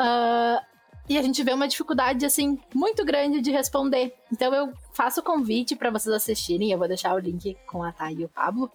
Uh, 0.00 0.64
e 1.08 1.18
a 1.18 1.22
gente 1.22 1.42
vê 1.42 1.52
uma 1.52 1.68
dificuldade, 1.68 2.24
assim, 2.24 2.58
muito 2.74 3.04
grande 3.04 3.40
de 3.40 3.50
responder. 3.50 4.14
Então 4.32 4.54
eu 4.54 4.72
faço 4.94 5.20
o 5.20 5.24
convite 5.24 5.74
para 5.76 5.90
vocês 5.90 6.14
assistirem, 6.14 6.70
eu 6.70 6.78
vou 6.78 6.88
deixar 6.88 7.14
o 7.14 7.18
link 7.18 7.56
com 7.66 7.82
a 7.82 7.92
Thay 7.92 8.14
e 8.14 8.24
o 8.24 8.28
Pablo. 8.28 8.70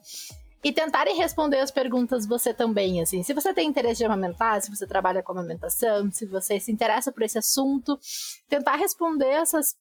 E 0.61 0.71
tentarem 0.73 1.15
responder 1.15 1.59
as 1.59 1.71
perguntas 1.71 2.25
você 2.25 2.53
também, 2.53 2.99
assim. 3.01 3.23
Se 3.23 3.33
você 3.33 3.53
tem 3.53 3.69
interesse 3.69 3.99
de 3.99 4.05
amamentar, 4.05 4.61
se 4.61 4.69
você 4.69 4.85
trabalha 4.85 5.23
com 5.23 5.31
amamentação, 5.31 6.11
se 6.11 6.25
você 6.25 6.59
se 6.59 6.71
interessa 6.71 7.11
por 7.11 7.23
esse 7.23 7.37
assunto, 7.37 7.97
tentar 8.49 8.75
responder 8.75 9.27
essas 9.27 9.75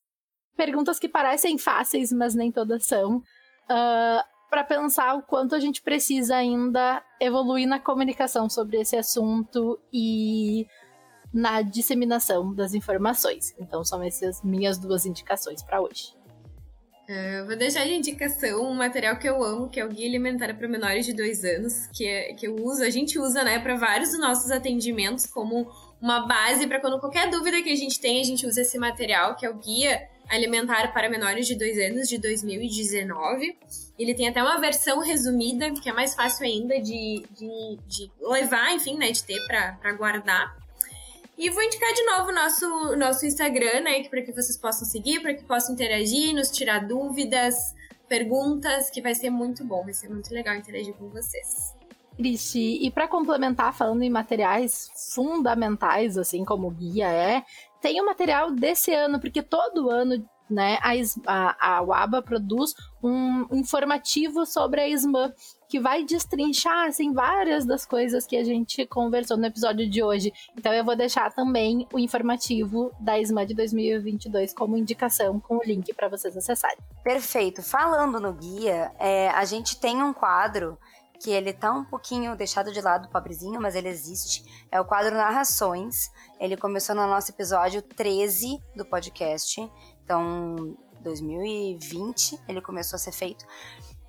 perguntas 0.55 0.97
que 0.99 1.09
parecem 1.09 1.57
fáceis, 1.57 2.11
mas 2.11 2.35
nem 2.35 2.51
todas 2.51 2.85
são. 2.85 3.17
Uh, 3.17 4.23
para 4.49 4.63
pensar 4.63 5.15
o 5.15 5.23
quanto 5.23 5.55
a 5.55 5.59
gente 5.59 5.81
precisa 5.81 6.37
ainda 6.37 7.03
evoluir 7.19 7.67
na 7.67 7.79
comunicação 7.79 8.49
sobre 8.49 8.79
esse 8.79 8.95
assunto 8.95 9.77
e 9.91 10.65
na 11.35 11.61
disseminação 11.61 12.55
das 12.55 12.73
informações. 12.73 13.53
Então 13.59 13.83
são 13.83 14.01
essas 14.01 14.41
minhas 14.41 14.77
duas 14.77 15.05
indicações 15.05 15.61
para 15.61 15.81
hoje. 15.81 16.15
Uh, 17.09 17.45
vou 17.45 17.57
deixar 17.57 17.83
de 17.85 17.93
indicação 17.93 18.63
um 18.63 18.73
material 18.73 19.19
que 19.19 19.27
eu 19.27 19.43
amo, 19.43 19.69
que 19.69 19.79
é 19.79 19.85
o 19.85 19.89
Guia 19.89 20.07
Alimentar 20.07 20.55
para 20.55 20.67
Menores 20.67 21.05
de 21.05 21.13
2 21.13 21.43
anos, 21.43 21.87
que, 21.93 22.07
é, 22.07 22.33
que 22.33 22.47
eu 22.47 22.55
uso, 22.55 22.81
a 22.81 22.89
gente 22.89 23.19
usa, 23.19 23.43
né, 23.43 23.59
para 23.59 23.75
vários 23.75 24.11
dos 24.11 24.19
nossos 24.19 24.49
atendimentos 24.49 25.27
como 25.27 25.69
uma 26.01 26.25
base 26.25 26.65
para 26.65 26.79
quando 26.79 26.99
qualquer 26.99 27.29
dúvida 27.29 27.61
que 27.61 27.69
a 27.69 27.75
gente 27.75 27.99
tem, 27.99 28.21
a 28.21 28.23
gente 28.23 28.47
usa 28.47 28.61
esse 28.61 28.79
material, 28.79 29.35
que 29.35 29.45
é 29.45 29.49
o 29.49 29.55
Guia 29.55 30.07
Alimentar 30.29 30.93
para 30.93 31.09
Menores 31.09 31.45
de 31.45 31.55
2 31.55 31.77
anos 31.91 32.07
de 32.07 32.17
2019. 32.17 33.55
Ele 33.99 34.15
tem 34.15 34.29
até 34.29 34.41
uma 34.41 34.59
versão 34.59 34.99
resumida, 34.99 35.71
que 35.73 35.89
é 35.89 35.93
mais 35.93 36.15
fácil 36.15 36.45
ainda 36.45 36.79
de, 36.79 37.23
de, 37.37 37.77
de 37.87 38.11
levar, 38.19 38.73
enfim, 38.73 38.97
né, 38.97 39.11
de 39.11 39.23
ter 39.23 39.45
para 39.45 39.93
guardar. 39.93 40.64
E 41.37 41.49
vou 41.49 41.61
indicar 41.61 41.93
de 41.93 42.05
novo 42.05 42.29
o 42.29 42.33
nosso, 42.33 42.95
nosso 42.95 43.25
Instagram, 43.25 43.81
né? 43.81 44.03
Para 44.03 44.21
que 44.21 44.31
vocês 44.31 44.57
possam 44.57 44.87
seguir, 44.87 45.21
para 45.21 45.33
que 45.33 45.43
possam 45.43 45.73
interagir, 45.73 46.33
nos 46.33 46.49
tirar 46.49 46.87
dúvidas, 46.87 47.75
perguntas, 48.07 48.89
que 48.89 49.01
vai 49.01 49.13
ser 49.13 49.29
muito 49.29 49.63
bom, 49.63 49.83
vai 49.83 49.93
ser 49.93 50.09
muito 50.09 50.33
legal 50.33 50.55
interagir 50.55 50.93
com 50.93 51.09
vocês. 51.09 51.75
Cristi, 52.15 52.79
e 52.81 52.89
para 52.89 53.09
complementar, 53.09 53.73
falando 53.73 54.01
em 54.01 54.09
materiais 54.09 54.89
fundamentais, 55.13 56.17
assim 56.17 56.45
como 56.45 56.67
o 56.67 56.71
guia 56.71 57.09
é, 57.09 57.43
tem 57.81 57.99
o 57.99 58.05
material 58.05 58.51
desse 58.51 58.93
ano, 58.93 59.19
porque 59.19 59.43
todo 59.43 59.89
ano 59.89 60.25
né, 60.49 60.77
a, 60.81 60.93
a, 61.27 61.77
a 61.77 61.81
UABA 61.81 62.21
produz 62.21 62.73
um 63.03 63.47
informativo 63.51 64.45
sobre 64.45 64.81
a 64.81 64.87
ISMA, 64.87 65.33
que 65.75 65.79
vai 65.79 66.05
destrinchar 66.05 66.87
assim, 66.87 67.11
várias 67.11 67.65
das 67.65 67.85
coisas 67.85 68.25
que 68.25 68.37
a 68.37 68.45
gente 68.45 68.87
conversou 68.87 69.35
no 69.35 69.45
episódio 69.45 69.89
de 69.89 70.01
hoje. 70.01 70.31
Então 70.57 70.71
eu 70.71 70.85
vou 70.85 70.95
deixar 70.95 71.33
também 71.33 71.85
o 71.91 71.99
informativo 71.99 72.93
da 72.97 73.19
ISMA 73.19 73.45
de 73.45 73.53
2022 73.53 74.53
como 74.53 74.77
indicação 74.77 75.37
com 75.37 75.57
o 75.57 75.63
link 75.65 75.93
para 75.93 76.07
vocês 76.07 76.37
acessarem. 76.37 76.77
Perfeito. 77.03 77.61
Falando 77.61 78.21
no 78.21 78.31
guia, 78.31 78.89
é, 78.97 79.27
a 79.31 79.43
gente 79.43 79.77
tem 79.77 80.01
um 80.01 80.13
quadro 80.13 80.79
que 81.19 81.29
ele 81.29 81.51
tá 81.51 81.73
um 81.73 81.83
pouquinho 81.83 82.37
deixado 82.37 82.71
de 82.71 82.79
lado, 82.79 83.09
pobrezinho, 83.09 83.59
mas 83.59 83.75
ele 83.75 83.89
existe. 83.89 84.45
É 84.71 84.79
o 84.79 84.85
quadro 84.85 85.13
Narrações. 85.13 86.09
Ele 86.39 86.55
começou 86.55 86.95
no 86.95 87.05
nosso 87.05 87.31
episódio 87.31 87.81
13 87.81 88.63
do 88.77 88.85
podcast. 88.85 89.59
Então, 90.05 90.77
2020 91.05 92.39
ele 92.47 92.61
começou 92.61 92.97
a 92.97 92.99
ser 92.99 93.11
feito, 93.11 93.45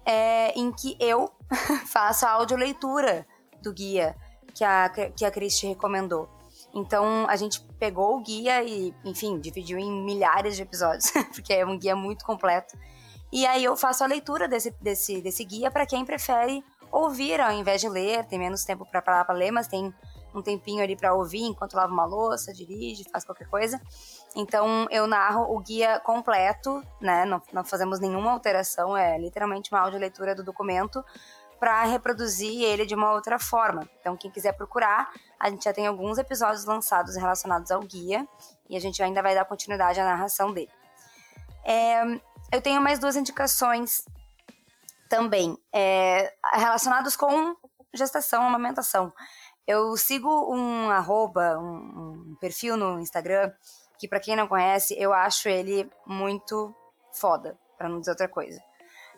é, 0.07 0.53
em 0.59 0.73
que 0.73 0.97
eu 1.01 1.31
faço 1.87 2.25
a 2.25 2.31
audioleitura 2.31 3.27
do 3.63 3.73
guia 3.73 4.17
que 4.55 4.65
a, 4.65 4.89
que 4.89 5.25
a 5.25 5.31
Cristi 5.31 5.67
recomendou. 5.67 6.29
Então, 6.75 7.27
a 7.29 7.37
gente 7.37 7.61
pegou 7.79 8.17
o 8.17 8.23
guia 8.23 8.63
e, 8.63 8.95
enfim, 9.05 9.41
dividiu 9.41 9.79
em 9.79 9.91
milhares 10.05 10.57
de 10.57 10.63
episódios, 10.63 11.11
porque 11.35 11.53
é 11.53 11.67
um 11.67 11.79
guia 11.79 11.97
muito 11.97 12.25
completo. 12.25 12.79
E 13.33 13.47
aí 13.47 13.65
eu 13.65 13.77
faço 13.77 14.05
a 14.05 14.07
leitura 14.07 14.47
desse, 14.47 14.71
desse, 14.81 15.21
desse 15.21 15.45
guia 15.45 15.71
para 15.71 15.87
quem 15.87 16.05
prefere 16.05 16.63
ouvir 16.91 17.41
ao 17.41 17.53
invés 17.53 17.81
de 17.81 17.89
ler, 17.89 18.25
tem 18.27 18.39
menos 18.39 18.65
tempo 18.65 18.87
para 18.87 19.03
para 19.03 19.35
ler, 19.35 19.51
mas 19.51 19.67
tem 19.67 19.93
um 20.35 20.43
tempinho 20.43 20.83
ali 20.83 20.97
para 20.97 21.15
ouvir 21.15 21.43
enquanto 21.43 21.75
lava 21.75 21.93
uma 21.93 22.05
louça, 22.05 22.53
dirige, 22.53 23.05
faz 23.11 23.25
qualquer 23.25 23.49
coisa. 23.49 23.81
Então 24.37 24.87
eu 24.91 25.07
narro 25.07 25.57
o 25.57 25.59
guia 25.59 25.99
completo, 26.01 26.87
né? 27.01 27.25
Não, 27.25 27.41
não 27.55 27.65
fazemos 27.65 27.99
nenhuma 27.99 28.33
alteração, 28.33 28.95
é 28.95 29.19
literalmente 29.19 29.73
uma 29.73 29.81
audioleitura 29.81 30.35
do 30.35 30.45
documento 30.45 31.03
para 31.59 31.85
reproduzir 31.85 32.63
ele 32.63 32.85
de 32.85 32.95
uma 32.95 33.13
outra 33.13 33.39
forma. 33.39 33.89
Então 33.99 34.15
quem 34.15 34.31
quiser 34.31 34.53
procurar, 34.53 35.11
a 35.41 35.49
gente 35.49 35.65
já 35.65 35.73
tem 35.73 35.87
alguns 35.87 36.19
episódios 36.19 36.67
lançados 36.67 37.17
relacionados 37.17 37.71
ao 37.71 37.81
guia 37.81 38.29
e 38.69 38.77
a 38.77 38.81
gente 38.81 39.03
ainda 39.03 39.23
vai 39.23 39.35
dar 39.35 39.47
continuidade 39.47 39.99
à 39.99 40.05
narração 40.05 40.53
dele. 40.53 40.71
É, 41.65 42.03
eu 42.53 42.61
tenho 42.61 42.83
mais 42.83 42.99
duas 42.99 43.17
indicações 43.17 44.05
também 45.09 45.57
é, 45.73 46.31
relacionados 46.53 47.17
com 47.17 47.57
gestação, 47.95 48.43
amamentação. 48.43 49.11
Eu 49.67 49.97
sigo 49.97 50.29
um 50.55 50.91
arroba, 50.91 51.59
um, 51.59 52.33
um 52.33 52.37
perfil 52.39 52.77
no 52.77 53.01
Instagram 53.01 53.51
que 53.99 54.09
para 54.09 54.21
quem 54.21 54.37
não 54.37 54.47
conhece, 54.47 54.95
eu 54.99 55.13
acho 55.13 55.49
ele 55.49 55.91
muito 56.07 56.75
foda, 57.13 57.59
para 57.77 57.89
não 57.89 58.01
dizer 58.01 58.13
outra 58.13 58.29
coisa. 58.29 58.61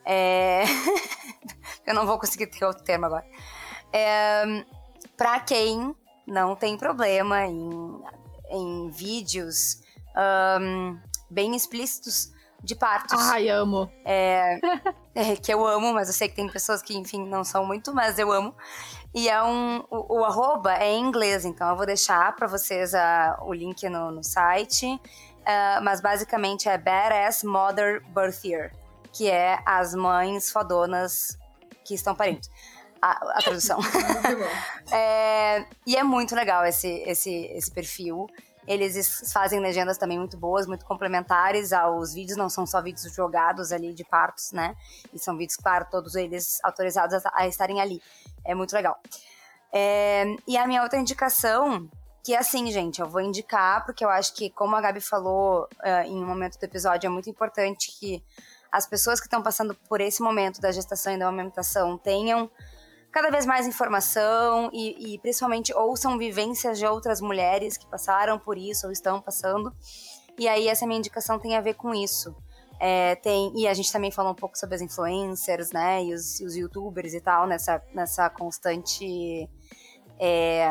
É... 0.04 0.62
eu 1.86 1.94
não 1.94 2.06
vou 2.06 2.18
conseguir 2.18 2.46
ter 2.46 2.64
outro 2.64 2.84
termo 2.84 3.06
agora. 3.06 3.26
É... 3.92 4.44
Para 5.16 5.40
quem 5.40 5.94
não 6.26 6.54
tem 6.54 6.76
problema 6.76 7.46
em, 7.46 8.02
em 8.50 8.90
vídeos 8.90 9.80
um, 10.60 10.98
bem 11.30 11.54
explícitos 11.54 12.32
de 12.62 12.74
partos. 12.74 13.18
Ai, 13.20 13.48
amo. 13.48 13.90
É, 14.04 14.58
é, 15.14 15.36
que 15.36 15.52
eu 15.52 15.66
amo, 15.66 15.92
mas 15.92 16.08
eu 16.08 16.14
sei 16.14 16.28
que 16.28 16.36
tem 16.36 16.48
pessoas 16.48 16.82
que, 16.82 16.96
enfim, 16.96 17.26
não 17.26 17.44
são 17.44 17.64
muito, 17.64 17.94
mas 17.94 18.18
eu 18.18 18.30
amo. 18.32 18.54
E 19.14 19.28
é 19.28 19.42
um. 19.42 19.84
O, 19.90 20.18
o 20.18 20.24
arroba 20.24 20.74
é 20.74 20.90
em 20.92 21.04
inglês, 21.04 21.44
então 21.44 21.68
eu 21.70 21.76
vou 21.76 21.86
deixar 21.86 22.34
para 22.36 22.46
vocês 22.46 22.92
uh, 22.92 23.42
o 23.42 23.52
link 23.52 23.88
no, 23.88 24.10
no 24.10 24.22
site. 24.22 24.86
Uh, 24.86 25.82
mas 25.82 26.00
basicamente 26.00 26.68
é 26.68 26.76
Badass 26.76 27.42
Mother 27.42 28.02
Birth 28.08 28.44
Year, 28.44 28.70
que 29.12 29.30
é 29.30 29.58
as 29.64 29.94
mães 29.94 30.52
fodonas 30.52 31.38
que 31.84 31.94
estão 31.94 32.14
parindo. 32.14 32.46
A, 33.00 33.12
a 33.38 33.42
tradução. 33.42 33.78
é, 34.92 35.64
e 35.86 35.96
é 35.96 36.02
muito 36.02 36.34
legal 36.34 36.66
esse, 36.66 36.88
esse, 37.06 37.46
esse 37.46 37.70
perfil. 37.70 38.26
Eles 38.68 39.32
fazem 39.32 39.60
legendas 39.60 39.96
também 39.96 40.18
muito 40.18 40.36
boas, 40.36 40.66
muito 40.66 40.84
complementares 40.84 41.72
aos 41.72 42.12
vídeos, 42.12 42.36
não 42.36 42.50
são 42.50 42.66
só 42.66 42.82
vídeos 42.82 43.10
jogados 43.14 43.72
ali 43.72 43.94
de 43.94 44.04
partos, 44.04 44.52
né? 44.52 44.76
E 45.12 45.18
são 45.18 45.36
vídeos, 45.38 45.56
claro, 45.56 45.86
todos 45.90 46.14
eles 46.14 46.58
autorizados 46.62 47.24
a, 47.24 47.32
a 47.34 47.48
estarem 47.48 47.80
ali. 47.80 48.02
É 48.44 48.54
muito 48.54 48.74
legal. 48.74 49.00
É, 49.72 50.24
e 50.46 50.56
a 50.58 50.66
minha 50.66 50.82
outra 50.82 50.98
indicação, 50.98 51.88
que 52.22 52.34
é 52.34 52.38
assim, 52.38 52.70
gente, 52.70 53.00
eu 53.00 53.08
vou 53.08 53.22
indicar, 53.22 53.86
porque 53.86 54.04
eu 54.04 54.10
acho 54.10 54.34
que, 54.34 54.50
como 54.50 54.76
a 54.76 54.80
Gabi 54.82 55.00
falou 55.00 55.66
uh, 55.82 56.06
em 56.06 56.22
um 56.22 56.26
momento 56.26 56.58
do 56.58 56.64
episódio, 56.64 57.06
é 57.06 57.10
muito 57.10 57.30
importante 57.30 57.90
que 57.98 58.22
as 58.70 58.86
pessoas 58.86 59.18
que 59.18 59.26
estão 59.26 59.42
passando 59.42 59.74
por 59.88 60.00
esse 60.00 60.22
momento 60.22 60.60
da 60.60 60.70
gestação 60.70 61.14
e 61.14 61.18
da 61.18 61.26
amamentação 61.26 61.96
tenham 61.96 62.50
cada 63.10 63.30
vez 63.30 63.46
mais 63.46 63.66
informação 63.66 64.70
e, 64.72 65.14
e, 65.14 65.18
principalmente 65.18 65.74
ouçam 65.74 66.18
vivências 66.18 66.78
de 66.78 66.86
outras 66.86 67.20
mulheres 67.20 67.76
que 67.76 67.86
passaram 67.86 68.38
por 68.38 68.58
isso 68.58 68.86
ou 68.86 68.92
estão 68.92 69.20
passando. 69.20 69.72
E 70.38 70.46
aí 70.46 70.68
essa 70.68 70.86
minha 70.86 70.98
indicação 70.98 71.38
tem 71.38 71.56
a 71.56 71.60
ver 71.60 71.74
com 71.74 71.94
isso. 71.94 72.34
É, 72.80 73.16
tem, 73.16 73.52
e 73.56 73.66
a 73.66 73.74
gente 73.74 73.92
também 73.92 74.10
falou 74.10 74.32
um 74.32 74.36
pouco 74.36 74.56
sobre 74.56 74.76
as 74.76 74.80
influencers, 74.80 75.72
né? 75.72 76.04
E 76.04 76.14
os, 76.14 76.38
os 76.40 76.54
youtubers 76.54 77.12
e 77.12 77.20
tal, 77.20 77.46
nessa, 77.46 77.82
nessa 77.92 78.30
constante. 78.30 79.48
É, 80.20 80.68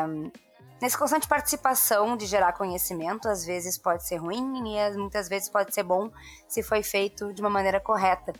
nessa 0.80 0.96
constante 0.96 1.28
participação 1.28 2.16
de 2.16 2.24
gerar 2.24 2.54
conhecimento, 2.54 3.28
às 3.28 3.44
vezes 3.44 3.76
pode 3.76 4.06
ser 4.06 4.16
ruim 4.16 4.74
e 4.74 4.96
muitas 4.96 5.28
vezes 5.28 5.50
pode 5.50 5.74
ser 5.74 5.82
bom 5.82 6.10
se 6.46 6.62
foi 6.62 6.82
feito 6.82 7.32
de 7.34 7.42
uma 7.42 7.50
maneira 7.50 7.78
correta. 7.78 8.32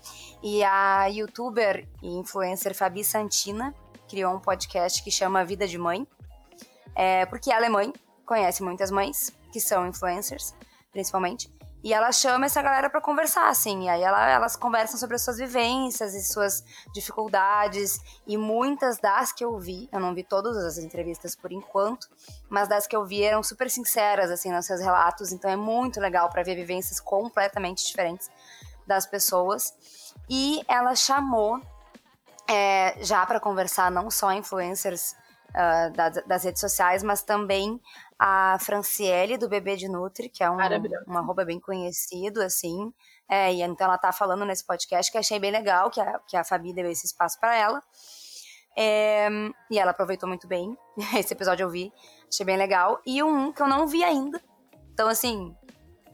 E 0.43 0.65
a 0.65 1.07
youtuber 1.07 1.87
e 2.03 2.17
influencer 2.17 2.75
Fabi 2.75 3.05
Santina 3.05 3.75
criou 4.09 4.35
um 4.35 4.41
podcast 4.41 5.03
que 5.03 5.11
chama 5.11 5.45
Vida 5.45 5.69
de 5.69 5.79
Mãe, 5.79 6.07
é, 6.97 7.27
porque 7.27 7.53
ela 7.53 7.67
é 7.67 7.69
mãe, 7.69 7.93
conhece 8.27 8.63
muitas 8.63 8.91
mães 8.91 9.33
que 9.53 9.61
são 9.61 9.87
influencers, 9.87 10.55
principalmente. 10.91 11.53
E 11.83 11.95
ela 11.95 12.11
chama 12.11 12.47
essa 12.47 12.61
galera 12.61 12.91
para 12.91 13.01
conversar, 13.01 13.49
assim. 13.49 13.85
E 13.85 13.89
aí 13.89 14.03
ela, 14.03 14.29
elas 14.29 14.57
conversam 14.57 14.99
sobre 14.99 15.15
as 15.15 15.23
suas 15.23 15.39
vivências 15.39 16.13
e 16.13 16.23
suas 16.25 16.65
dificuldades. 16.93 18.01
E 18.27 18.37
muitas 18.37 18.99
das 18.99 19.33
que 19.33 19.45
eu 19.45 19.57
vi, 19.59 19.89
eu 19.93 20.01
não 20.01 20.13
vi 20.13 20.25
todas 20.25 20.57
as 20.57 20.77
entrevistas 20.79 21.37
por 21.37 21.53
enquanto, 21.53 22.09
mas 22.49 22.67
das 22.67 22.87
que 22.87 22.97
eu 22.97 23.07
vi 23.07 23.23
eram 23.23 23.45
super 23.45 23.71
sinceras, 23.71 24.29
assim, 24.29 24.51
nos 24.51 24.67
seus 24.67 24.81
relatos. 24.81 25.31
Então 25.31 25.49
é 25.49 25.57
muito 25.57 26.01
legal 26.01 26.29
para 26.31 26.43
ver 26.43 26.57
vivências 26.57 26.99
completamente 26.99 27.87
diferentes 27.87 28.29
das 28.85 29.07
pessoas. 29.07 29.73
E 30.29 30.63
ela 30.67 30.97
chamou 30.97 31.61
é, 32.49 32.97
já 33.05 33.25
para 33.27 33.39
conversar 33.39 33.91
não 33.91 34.11
só 34.11 34.33
influencers 34.33 35.15
uh, 35.51 35.93
das, 35.93 36.25
das 36.27 36.45
redes 36.45 36.61
sociais, 36.61 37.03
mas 37.03 37.23
também 37.23 37.81
a 38.19 38.59
Franciele 38.61 39.37
do 39.37 39.49
Bebê 39.49 39.77
de 39.77 39.89
Nutri, 39.89 40.29
que 40.29 40.43
é 40.43 40.51
um, 40.51 40.57
um 41.07 41.19
arroba 41.19 41.45
bem 41.45 41.61
conhecido, 41.61 42.43
assim. 42.43 42.93
É, 43.29 43.53
e 43.53 43.63
então 43.63 43.87
ela 43.87 43.99
tá 43.99 44.11
falando 44.11 44.45
nesse 44.45 44.65
podcast 44.67 45.13
que 45.13 45.19
achei 45.19 45.39
bem 45.39 45.51
legal, 45.51 45.91
que 45.91 46.01
a, 46.01 46.19
que 46.27 46.37
a 46.37 46.43
Fabi 46.43 46.73
deu 46.73 46.91
esse 46.91 47.07
espaço 47.07 47.39
para 47.39 47.55
ela. 47.55 47.83
É, 48.77 49.29
e 49.71 49.79
ela 49.79 49.91
aproveitou 49.91 50.29
muito 50.29 50.47
bem. 50.47 50.77
Esse 51.19 51.35
episódio 51.35 51.65
eu 51.65 51.71
vi, 51.71 51.93
achei 52.33 52.47
bem 52.47 52.57
legal. 52.57 53.01
E 53.05 53.21
um 53.25 53.53
que 53.53 53.61
eu 53.61 53.67
não 53.67 53.89
vi 53.89 54.05
ainda. 54.05 54.41
Então, 54.93 55.09
assim, 55.09 55.53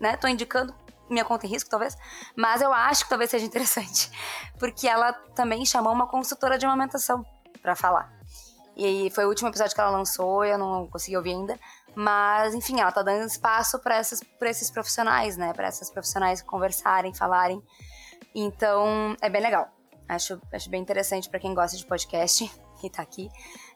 né, 0.01 0.17
tô 0.17 0.27
indicando 0.27 0.75
minha 1.09 1.25
conta 1.25 1.47
em 1.47 1.51
risco, 1.51 1.69
talvez. 1.69 1.97
Mas 2.37 2.61
eu 2.61 2.73
acho 2.73 3.05
que 3.05 3.09
talvez 3.09 3.31
seja 3.31 3.45
interessante. 3.45 4.11
Porque 4.59 4.89
ela 4.89 5.13
também 5.35 5.65
chamou 5.65 5.93
uma 5.93 6.07
consultora 6.07 6.59
de 6.59 6.67
amamentação 6.67 7.25
para 7.63 7.75
falar. 7.75 8.13
E 8.77 9.11
foi 9.11 9.25
o 9.25 9.29
último 9.29 9.49
episódio 9.49 9.75
que 9.75 9.81
ela 9.81 9.91
lançou, 9.91 10.45
eu 10.45 10.59
não 10.59 10.89
consegui 10.89 11.17
ouvir 11.17 11.31
ainda. 11.31 11.59
Mas, 11.95 12.55
enfim, 12.55 12.81
ela 12.81 12.91
tá 12.91 13.03
dando 13.03 13.25
espaço 13.25 13.79
para 13.79 14.01
esses 14.01 14.71
profissionais, 14.71 15.37
né? 15.37 15.53
Para 15.53 15.69
essas 15.69 15.91
profissionais 15.91 16.43
conversarem, 16.43 17.15
falarem. 17.15 17.63
Então, 18.35 19.17
é 19.21 19.31
bem 19.31 19.41
legal. 19.41 19.69
Acho, 20.09 20.41
acho 20.53 20.69
bem 20.69 20.83
interessante 20.83 21.31
para 21.31 21.39
quem 21.39 21.55
gosta 21.55 21.77
de 21.77 21.87
podcast 21.87 22.51
e 22.83 22.91
tá 22.91 23.03
aqui, 23.03 23.31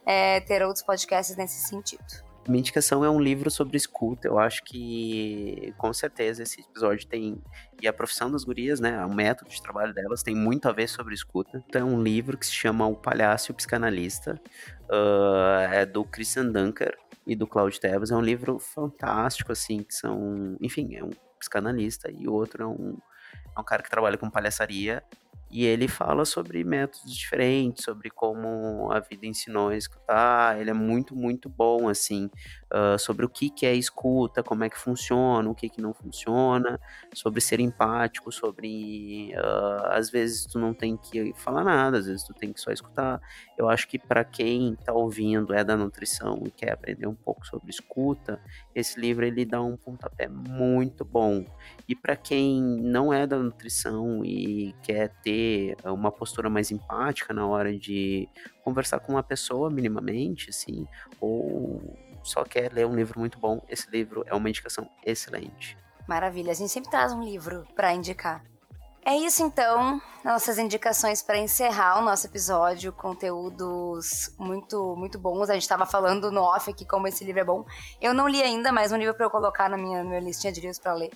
é, 0.04 0.40
ter 0.40 0.62
outros 0.62 0.84
podcasts 0.84 1.36
nesse 1.36 1.66
sentido. 1.66 2.27
Minha 2.48 2.60
indicação 2.60 3.04
é 3.04 3.10
um 3.10 3.20
livro 3.20 3.50
sobre 3.50 3.76
escuta. 3.76 4.26
Eu 4.26 4.38
acho 4.38 4.64
que, 4.64 5.74
com 5.76 5.92
certeza, 5.92 6.42
esse 6.42 6.62
episódio 6.62 7.06
tem. 7.06 7.42
E 7.82 7.86
a 7.86 7.92
profissão 7.92 8.30
das 8.30 8.42
gurias, 8.42 8.80
né? 8.80 9.04
O 9.04 9.14
método 9.14 9.50
de 9.50 9.62
trabalho 9.62 9.92
delas 9.92 10.22
tem 10.22 10.34
muito 10.34 10.66
a 10.66 10.72
ver 10.72 10.88
sobre 10.88 11.14
escuta. 11.14 11.62
Então, 11.68 11.82
é 11.82 11.84
um 11.84 12.02
livro 12.02 12.38
que 12.38 12.46
se 12.46 12.52
chama 12.52 12.86
O 12.86 12.96
Palhaço 12.96 13.50
e 13.50 13.52
o 13.52 13.54
Psicanalista. 13.54 14.40
Uh, 14.84 15.70
é 15.70 15.84
do 15.84 16.04
Christian 16.04 16.46
Dunker 16.46 16.96
e 17.26 17.36
do 17.36 17.46
Claudio 17.46 17.78
Tevez. 17.78 18.10
É 18.10 18.16
um 18.16 18.22
livro 18.22 18.58
fantástico, 18.58 19.52
assim, 19.52 19.82
que 19.82 19.94
são. 19.94 20.56
Enfim, 20.58 20.96
é 20.96 21.04
um 21.04 21.10
psicanalista 21.38 22.10
e 22.10 22.26
o 22.26 22.32
outro 22.32 22.62
é 22.64 22.66
um, 22.66 22.98
é 23.56 23.60
um 23.60 23.64
cara 23.64 23.82
que 23.82 23.90
trabalha 23.90 24.18
com 24.18 24.28
palhaçaria 24.28 25.04
e 25.50 25.64
ele 25.64 25.88
fala 25.88 26.24
sobre 26.24 26.62
métodos 26.62 27.16
diferentes, 27.16 27.84
sobre 27.84 28.10
como 28.10 28.90
a 28.92 29.00
vida 29.00 29.26
ensinou 29.26 29.70
a 29.70 29.76
escutar. 29.76 30.60
Ele 30.60 30.70
é 30.70 30.74
muito, 30.74 31.16
muito 31.16 31.48
bom, 31.48 31.88
assim, 31.88 32.30
uh, 32.72 32.98
sobre 32.98 33.24
o 33.24 33.28
que, 33.28 33.48
que 33.48 33.64
é 33.64 33.74
escuta, 33.74 34.42
como 34.42 34.64
é 34.64 34.68
que 34.68 34.78
funciona, 34.78 35.48
o 35.48 35.54
que, 35.54 35.68
que 35.68 35.80
não 35.80 35.94
funciona, 35.94 36.78
sobre 37.14 37.40
ser 37.40 37.60
empático, 37.60 38.30
sobre. 38.30 39.32
Uh, 39.34 39.86
às 39.86 40.10
vezes 40.10 40.44
tu 40.44 40.58
não 40.58 40.74
tem 40.74 40.96
que 40.96 41.32
falar 41.36 41.64
nada, 41.64 41.98
às 41.98 42.06
vezes 42.06 42.22
tu 42.22 42.34
tem 42.34 42.52
que 42.52 42.60
só 42.60 42.70
escutar. 42.70 43.20
Eu 43.56 43.70
acho 43.70 43.88
que 43.88 43.98
para 43.98 44.24
quem 44.24 44.74
está 44.74 44.92
ouvindo, 44.92 45.54
é 45.54 45.64
da 45.64 45.76
nutrição 45.76 46.42
e 46.44 46.50
quer 46.50 46.72
aprender 46.72 47.06
um 47.06 47.14
pouco 47.14 47.46
sobre 47.46 47.70
escuta, 47.70 48.40
esse 48.74 49.00
livro 49.00 49.24
ele 49.24 49.44
dá 49.46 49.62
um 49.62 49.76
pontapé 49.76 50.28
muito 50.28 51.04
bom. 51.04 51.44
E 51.88 51.94
para 51.94 52.16
quem 52.16 52.62
não 52.62 53.12
é 53.12 53.26
da 53.26 53.38
nutrição 53.38 54.22
e 54.24 54.74
quer 54.82 55.08
ter 55.22 55.37
uma 55.84 56.10
postura 56.10 56.48
mais 56.50 56.70
empática 56.70 57.32
na 57.32 57.46
hora 57.46 57.76
de 57.76 58.28
conversar 58.62 59.00
com 59.00 59.12
uma 59.12 59.22
pessoa 59.22 59.70
minimamente, 59.70 60.50
assim, 60.50 60.86
ou 61.20 61.80
só 62.22 62.44
quer 62.44 62.72
ler 62.72 62.86
um 62.86 62.94
livro 62.94 63.18
muito 63.18 63.38
bom, 63.38 63.60
esse 63.68 63.90
livro 63.90 64.24
é 64.26 64.34
uma 64.34 64.48
indicação 64.48 64.88
excelente. 65.04 65.76
Maravilha, 66.06 66.52
a 66.52 66.54
gente 66.54 66.70
sempre 66.70 66.90
traz 66.90 67.12
um 67.12 67.22
livro 67.22 67.66
para 67.74 67.92
indicar. 67.92 68.42
É 69.04 69.16
isso 69.16 69.42
então, 69.42 70.00
nossas 70.22 70.58
indicações 70.58 71.22
para 71.22 71.38
encerrar 71.38 71.98
o 71.98 72.04
nosso 72.04 72.26
episódio, 72.26 72.92
conteúdos 72.92 74.34
muito 74.38 74.94
muito 74.96 75.18
bons. 75.18 75.48
A 75.48 75.54
gente 75.54 75.62
estava 75.62 75.86
falando 75.86 76.30
no 76.30 76.42
off 76.42 76.70
aqui 76.70 76.84
como 76.84 77.06
esse 77.06 77.24
livro 77.24 77.40
é 77.40 77.44
bom. 77.44 77.64
Eu 78.02 78.12
não 78.12 78.28
li 78.28 78.42
ainda, 78.42 78.70
mas 78.70 78.92
um 78.92 78.96
livro 78.96 79.14
para 79.14 79.24
eu 79.24 79.30
colocar 79.30 79.70
na 79.70 79.78
minha, 79.78 80.04
na 80.04 80.10
minha 80.10 80.20
listinha 80.20 80.52
de 80.52 80.60
livros 80.60 80.78
para 80.78 80.92
ler. 80.92 81.10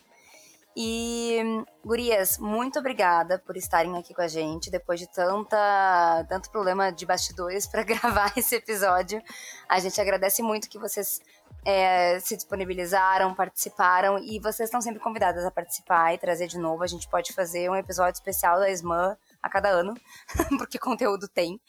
E, 0.74 1.38
gurias, 1.84 2.38
muito 2.38 2.78
obrigada 2.78 3.38
por 3.38 3.56
estarem 3.58 3.98
aqui 3.98 4.14
com 4.14 4.22
a 4.22 4.28
gente 4.28 4.70
depois 4.70 4.98
de 4.98 5.06
tanta, 5.06 6.24
tanto 6.28 6.50
problema 6.50 6.90
de 6.90 7.04
bastidores 7.04 7.66
para 7.68 7.82
gravar 7.82 8.32
esse 8.36 8.56
episódio. 8.56 9.22
A 9.68 9.78
gente 9.78 10.00
agradece 10.00 10.42
muito 10.42 10.70
que 10.70 10.78
vocês 10.78 11.20
é, 11.64 12.18
se 12.20 12.36
disponibilizaram, 12.36 13.34
participaram 13.34 14.18
e 14.18 14.40
vocês 14.40 14.68
estão 14.68 14.80
sempre 14.80 15.00
convidadas 15.00 15.44
a 15.44 15.50
participar 15.50 16.14
e 16.14 16.18
trazer 16.18 16.46
de 16.46 16.58
novo. 16.58 16.82
A 16.82 16.86
gente 16.86 17.06
pode 17.06 17.34
fazer 17.34 17.70
um 17.70 17.76
episódio 17.76 18.14
especial 18.14 18.58
da 18.58 18.70
SMAN 18.70 19.16
a 19.42 19.50
cada 19.50 19.68
ano, 19.68 19.92
porque 20.58 20.78
conteúdo 20.78 21.28
tem. 21.28 21.60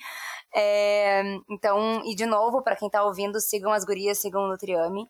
É, 0.56 1.24
então, 1.50 2.02
e 2.06 2.16
de 2.16 2.26
novo, 2.26 2.62
para 2.62 2.76
quem 2.78 2.88
está 2.88 3.04
ouvindo, 3.04 3.42
sigam 3.42 3.74
as 3.74 3.84
gurias, 3.84 4.20
sigam 4.20 4.44
o 4.44 4.48
Nutriame, 4.48 5.10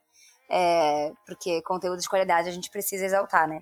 é, 0.50 1.12
porque 1.28 1.62
conteúdo 1.62 2.02
de 2.02 2.10
qualidade 2.10 2.50
a 2.50 2.52
gente 2.52 2.72
precisa 2.72 3.06
exaltar, 3.06 3.48
né? 3.48 3.62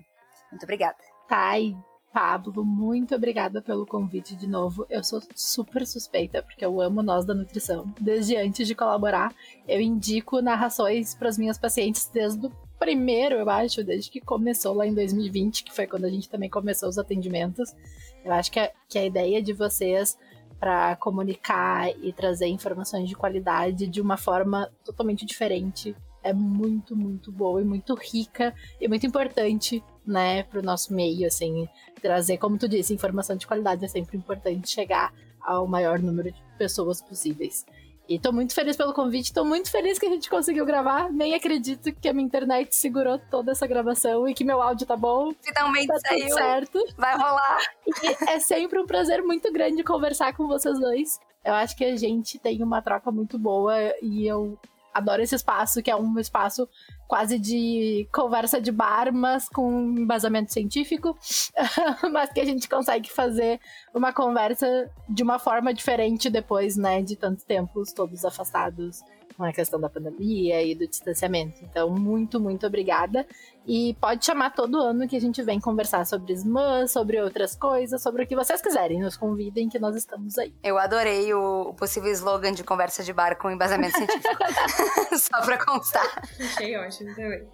Muito 0.52 0.62
obrigada. 0.62 0.96
Thay, 1.28 1.76
Pablo, 2.12 2.62
muito 2.62 3.14
obrigada 3.14 3.62
pelo 3.62 3.86
convite 3.86 4.36
de 4.36 4.46
novo. 4.46 4.86
Eu 4.90 5.02
sou 5.02 5.20
super 5.34 5.86
suspeita, 5.86 6.42
porque 6.42 6.64
eu 6.64 6.80
amo 6.80 7.02
nós 7.02 7.24
da 7.24 7.34
nutrição. 7.34 7.92
Desde 7.98 8.36
antes 8.36 8.68
de 8.68 8.74
colaborar, 8.74 9.34
eu 9.66 9.80
indico 9.80 10.42
narrações 10.42 11.14
para 11.14 11.30
as 11.30 11.38
minhas 11.38 11.56
pacientes 11.58 12.06
desde 12.12 12.46
o 12.46 12.52
primeiro, 12.78 13.36
eu 13.36 13.48
acho, 13.48 13.82
desde 13.82 14.10
que 14.10 14.20
começou 14.20 14.74
lá 14.74 14.86
em 14.86 14.92
2020, 14.92 15.64
que 15.64 15.72
foi 15.72 15.86
quando 15.86 16.04
a 16.04 16.10
gente 16.10 16.28
também 16.28 16.50
começou 16.50 16.88
os 16.88 16.98
atendimentos. 16.98 17.74
Eu 18.22 18.32
acho 18.32 18.52
que 18.52 18.60
a, 18.60 18.70
que 18.88 18.98
a 18.98 19.06
ideia 19.06 19.42
de 19.42 19.54
vocês 19.54 20.18
para 20.60 20.94
comunicar 20.96 21.90
e 22.02 22.12
trazer 22.12 22.46
informações 22.46 23.08
de 23.08 23.16
qualidade 23.16 23.86
de 23.86 24.00
uma 24.00 24.16
forma 24.16 24.70
totalmente 24.84 25.24
diferente 25.24 25.96
é 26.22 26.32
muito, 26.32 26.94
muito 26.94 27.32
boa 27.32 27.60
e 27.60 27.64
muito 27.64 27.94
rica 27.94 28.54
e 28.80 28.86
muito 28.86 29.06
importante, 29.06 29.82
né, 30.06 30.42
pro 30.44 30.62
nosso 30.62 30.92
meio, 30.92 31.26
assim, 31.26 31.68
trazer, 32.00 32.38
como 32.38 32.58
tu 32.58 32.68
disse, 32.68 32.94
informação 32.94 33.36
de 33.36 33.46
qualidade 33.46 33.84
é 33.84 33.88
sempre 33.88 34.16
importante 34.16 34.70
chegar 34.70 35.12
ao 35.40 35.66
maior 35.66 35.98
número 35.98 36.30
de 36.30 36.42
pessoas 36.58 37.00
possíveis. 37.02 37.64
E 38.08 38.18
tô 38.18 38.32
muito 38.32 38.52
feliz 38.54 38.76
pelo 38.76 38.92
convite, 38.92 39.32
tô 39.32 39.44
muito 39.44 39.70
feliz 39.70 39.98
que 39.98 40.06
a 40.06 40.10
gente 40.10 40.28
conseguiu 40.28 40.66
gravar. 40.66 41.10
Nem 41.10 41.34
acredito 41.34 41.92
que 41.94 42.08
a 42.08 42.12
minha 42.12 42.26
internet 42.26 42.74
segurou 42.74 43.18
toda 43.30 43.52
essa 43.52 43.66
gravação 43.66 44.28
e 44.28 44.34
que 44.34 44.44
meu 44.44 44.60
áudio 44.60 44.86
tá 44.86 44.96
bom. 44.96 45.32
Finalmente 45.40 45.86
tá 45.86 45.98
saiu. 46.00 46.26
Tudo 46.26 46.34
certo. 46.34 46.84
Vai 46.96 47.16
rolar. 47.16 47.58
E 48.02 48.30
é 48.30 48.40
sempre 48.40 48.78
um 48.80 48.86
prazer 48.86 49.22
muito 49.22 49.52
grande 49.52 49.84
conversar 49.84 50.36
com 50.36 50.48
vocês 50.48 50.78
dois. 50.78 51.20
Eu 51.44 51.54
acho 51.54 51.76
que 51.76 51.84
a 51.84 51.96
gente 51.96 52.38
tem 52.38 52.62
uma 52.62 52.82
troca 52.82 53.10
muito 53.10 53.38
boa 53.38 53.74
e 54.02 54.26
eu 54.26 54.58
adoro 54.92 55.22
esse 55.22 55.34
espaço, 55.34 55.82
que 55.82 55.90
é 55.90 55.96
um 55.96 56.18
espaço 56.18 56.68
quase 57.06 57.38
de 57.38 58.08
conversa 58.12 58.60
de 58.60 58.72
bar, 58.72 59.12
mas 59.12 59.48
com 59.48 59.70
embasamento 59.98 60.52
científico, 60.52 61.16
mas 62.10 62.32
que 62.32 62.40
a 62.40 62.44
gente 62.44 62.68
consegue 62.68 63.10
fazer 63.10 63.60
uma 63.94 64.12
conversa 64.12 64.90
de 65.08 65.22
uma 65.22 65.38
forma 65.38 65.74
diferente 65.74 66.30
depois, 66.30 66.76
né, 66.76 67.02
de 67.02 67.16
tantos 67.16 67.44
tempos 67.44 67.92
todos 67.92 68.24
afastados 68.24 69.02
com 69.42 69.46
a 69.46 69.52
questão 69.52 69.80
da 69.80 69.88
pandemia 69.88 70.62
e 70.62 70.72
do 70.74 70.86
distanciamento. 70.86 71.64
Então, 71.64 71.90
muito, 71.90 72.38
muito 72.38 72.64
obrigada. 72.64 73.26
E 73.66 73.94
pode 74.00 74.24
chamar 74.24 74.50
todo 74.50 74.80
ano 74.80 75.08
que 75.08 75.16
a 75.16 75.20
gente 75.20 75.42
vem 75.42 75.60
conversar 75.60 76.06
sobre 76.06 76.32
SMAN, 76.32 76.86
sobre 76.86 77.20
outras 77.20 77.56
coisas, 77.56 78.00
sobre 78.00 78.22
o 78.22 78.26
que 78.26 78.36
vocês 78.36 78.62
quiserem. 78.62 79.00
Nos 79.00 79.16
convidem 79.16 79.68
que 79.68 79.80
nós 79.80 79.96
estamos 79.96 80.38
aí. 80.38 80.54
Eu 80.62 80.78
adorei 80.78 81.34
o, 81.34 81.70
o 81.70 81.74
possível 81.74 82.10
slogan 82.12 82.52
de 82.52 82.62
conversa 82.62 83.02
de 83.02 83.12
bar 83.12 83.36
com 83.36 83.50
embasamento 83.50 83.96
científico. 83.96 84.38
Só 85.18 85.42
pra 85.44 85.64
constar. 85.64 86.22
Achei 86.40 86.76
ótimo 86.76 87.12
também. 87.14 87.44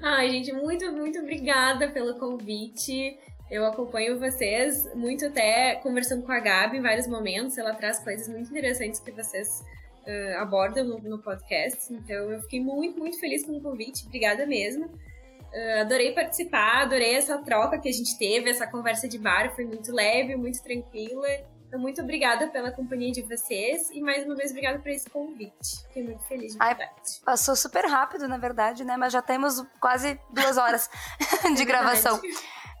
Ai, 0.00 0.30
gente, 0.30 0.52
muito, 0.52 0.90
muito 0.92 1.18
obrigada 1.18 1.88
pelo 1.88 2.14
convite. 2.14 3.18
Eu 3.50 3.66
acompanho 3.66 4.20
vocês 4.20 4.88
muito 4.94 5.26
até 5.26 5.76
conversando 5.76 6.22
com 6.22 6.30
a 6.30 6.38
Gabi 6.38 6.78
em 6.78 6.82
vários 6.82 7.08
momentos. 7.08 7.58
Ela 7.58 7.74
traz 7.74 7.98
coisas 7.98 8.28
muito 8.28 8.50
interessantes 8.50 9.00
que 9.00 9.10
vocês 9.10 9.64
uh, 10.08 10.38
abordam 10.40 10.84
no, 10.84 10.98
no, 10.98 11.18
podcast. 11.18 11.92
Então 11.92 12.32
eu 12.32 12.40
fiquei 12.42 12.60
muito, 12.60 12.98
muito 12.98 13.20
feliz 13.20 13.44
com 13.44 13.52
o 13.52 13.60
convite. 13.60 14.06
Obrigada 14.06 14.46
mesmo. 14.46 14.86
Uh, 14.86 15.80
adorei 15.80 16.12
participar, 16.12 16.82
adorei 16.82 17.14
essa 17.14 17.38
troca 17.38 17.78
que 17.78 17.88
a 17.88 17.92
gente 17.92 18.18
teve, 18.18 18.50
essa 18.50 18.66
conversa 18.66 19.06
de 19.06 19.18
bar. 19.18 19.54
Foi 19.54 19.64
muito 19.64 19.92
leve, 19.92 20.34
muito 20.36 20.62
tranquila. 20.62 21.28
Então, 21.68 21.78
muito 21.78 22.00
obrigada 22.00 22.48
pela 22.48 22.70
companhia 22.70 23.12
de 23.12 23.20
vocês 23.20 23.90
e 23.90 24.00
mais 24.00 24.24
uma 24.24 24.34
vez 24.34 24.50
obrigada 24.50 24.78
por 24.78 24.88
esse 24.88 25.08
convite. 25.10 25.82
Fiquei 25.88 26.02
muito 26.02 26.22
feliz 26.24 26.52
de 26.54 26.58
verdade. 26.58 26.90
Ai, 26.90 27.22
passou 27.22 27.54
super 27.54 27.84
rápido, 27.84 28.26
na 28.26 28.38
verdade, 28.38 28.84
né? 28.84 28.96
Mas 28.96 29.12
já 29.12 29.20
temos 29.20 29.62
quase 29.78 30.18
duas 30.30 30.56
horas 30.56 30.88
de 31.54 31.62
é 31.62 31.64
gravação. 31.66 32.18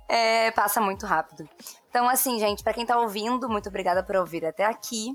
É, 0.08 0.50
passa 0.52 0.80
muito 0.80 1.04
rápido. 1.04 1.46
Então, 1.90 2.08
assim, 2.08 2.38
gente, 2.38 2.62
para 2.62 2.72
quem 2.72 2.86
tá 2.86 2.98
ouvindo, 2.98 3.46
muito 3.46 3.68
obrigada 3.68 4.02
por 4.02 4.16
ouvir 4.16 4.44
até 4.46 4.64
aqui. 4.64 5.10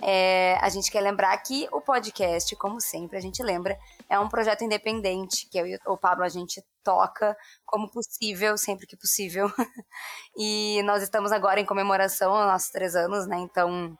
É, 0.00 0.56
a 0.62 0.70
gente 0.70 0.90
quer 0.90 1.02
lembrar 1.02 1.36
que 1.38 1.68
o 1.70 1.82
podcast, 1.82 2.56
como 2.56 2.80
sempre, 2.80 3.18
a 3.18 3.20
gente 3.20 3.42
lembra, 3.42 3.78
é 4.08 4.18
um 4.18 4.28
projeto 4.28 4.64
independente, 4.64 5.46
que 5.50 5.58
eu 5.58 5.66
e 5.66 5.78
o 5.86 5.98
Pablo 5.98 6.24
a 6.24 6.30
gente 6.30 6.64
toca 6.82 7.36
como 7.66 7.90
possível, 7.90 8.56
sempre 8.56 8.86
que 8.86 8.96
possível. 8.96 9.52
e 10.34 10.82
nós 10.84 11.02
estamos 11.02 11.30
agora 11.30 11.60
em 11.60 11.66
comemoração 11.66 12.32
aos 12.34 12.46
nossos 12.46 12.70
três 12.70 12.96
anos, 12.96 13.26
né? 13.26 13.36
Então. 13.38 13.96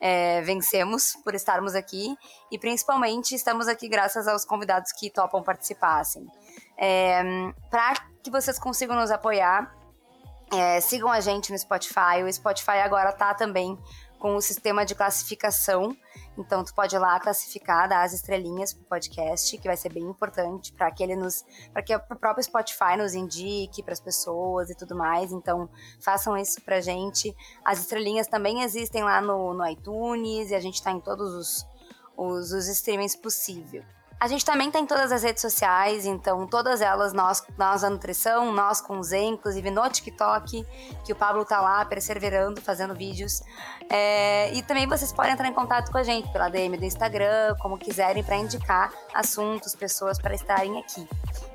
É, 0.00 0.40
vencemos 0.42 1.16
por 1.24 1.34
estarmos 1.34 1.74
aqui 1.74 2.14
e 2.52 2.56
principalmente 2.56 3.34
estamos 3.34 3.66
aqui 3.66 3.88
graças 3.88 4.28
aos 4.28 4.44
convidados 4.44 4.92
que 4.92 5.10
topam 5.10 5.42
participar. 5.42 5.98
Assim. 5.98 6.24
É, 6.78 7.20
para 7.68 7.94
que 8.22 8.30
vocês 8.30 8.60
consigam 8.60 8.94
nos 8.94 9.10
apoiar, 9.10 9.76
é, 10.52 10.80
sigam 10.80 11.10
a 11.10 11.20
gente 11.20 11.52
no 11.52 11.58
Spotify. 11.58 12.22
O 12.24 12.32
Spotify 12.32 12.78
agora 12.82 13.12
tá 13.12 13.34
também 13.34 13.78
com 14.18 14.34
o 14.34 14.40
sistema 14.40 14.84
de 14.84 14.94
classificação. 14.94 15.96
Então, 16.36 16.62
tu 16.64 16.74
pode 16.74 16.94
ir 16.94 16.98
lá 16.98 17.18
classificar, 17.18 17.88
dar 17.88 18.02
as 18.02 18.12
estrelinhas 18.12 18.72
pro 18.72 18.84
podcast, 18.84 19.56
que 19.58 19.66
vai 19.66 19.76
ser 19.76 19.92
bem 19.92 20.04
importante 20.04 20.72
para 20.72 20.90
que 20.90 21.02
ele 21.02 21.16
nos, 21.16 21.44
para 21.72 21.82
que 21.82 21.94
o 21.94 22.00
próprio 22.16 22.44
Spotify 22.44 22.96
nos 22.96 23.14
indique 23.14 23.82
para 23.82 23.92
as 23.92 24.00
pessoas 24.00 24.70
e 24.70 24.74
tudo 24.76 24.96
mais. 24.96 25.32
Então, 25.32 25.68
façam 26.00 26.36
isso 26.36 26.60
pra 26.62 26.80
gente. 26.80 27.34
As 27.64 27.80
estrelinhas 27.80 28.28
também 28.28 28.62
existem 28.62 29.02
lá 29.02 29.20
no, 29.20 29.54
no 29.54 29.66
iTunes 29.66 30.50
e 30.50 30.54
a 30.54 30.60
gente 30.60 30.82
tá 30.82 30.92
em 30.92 31.00
todos 31.00 31.34
os, 31.34 31.66
os, 32.16 32.52
os 32.52 32.68
streamings 32.68 33.16
possíveis. 33.16 33.97
A 34.20 34.26
gente 34.26 34.44
também 34.44 34.68
tá 34.68 34.80
em 34.80 34.86
todas 34.86 35.12
as 35.12 35.22
redes 35.22 35.40
sociais, 35.40 36.04
então 36.04 36.44
todas 36.46 36.80
elas, 36.80 37.12
nós, 37.12 37.44
nós 37.56 37.82
da 37.82 37.90
nutrição, 37.90 38.52
nós 38.52 38.80
com 38.80 38.98
o 38.98 39.02
Zen, 39.02 39.34
inclusive 39.34 39.70
no 39.70 39.88
TikTok, 39.88 40.66
que 41.04 41.12
o 41.12 41.16
Pablo 41.16 41.44
tá 41.44 41.60
lá 41.60 41.84
perseverando, 41.84 42.60
fazendo 42.60 42.94
vídeos. 42.94 43.42
É, 43.88 44.52
e 44.54 44.62
também 44.62 44.88
vocês 44.88 45.12
podem 45.12 45.32
entrar 45.32 45.46
em 45.46 45.54
contato 45.54 45.92
com 45.92 45.98
a 45.98 46.02
gente 46.02 46.28
pela 46.32 46.48
DM 46.48 46.76
do 46.76 46.84
Instagram, 46.84 47.54
como 47.60 47.78
quiserem, 47.78 48.24
para 48.24 48.36
indicar 48.36 48.92
assuntos, 49.14 49.76
pessoas 49.76 50.18
para 50.18 50.34
estarem 50.34 50.78
aqui. 50.80 51.08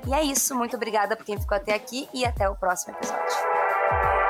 E 0.06 0.14
é 0.14 0.22
isso, 0.22 0.54
muito 0.54 0.74
obrigada 0.74 1.16
por 1.16 1.24
quem 1.26 1.38
ficou 1.38 1.56
até 1.56 1.74
aqui 1.74 2.08
e 2.14 2.24
até 2.24 2.48
o 2.48 2.54
próximo 2.54 2.94
episódio. 2.96 4.23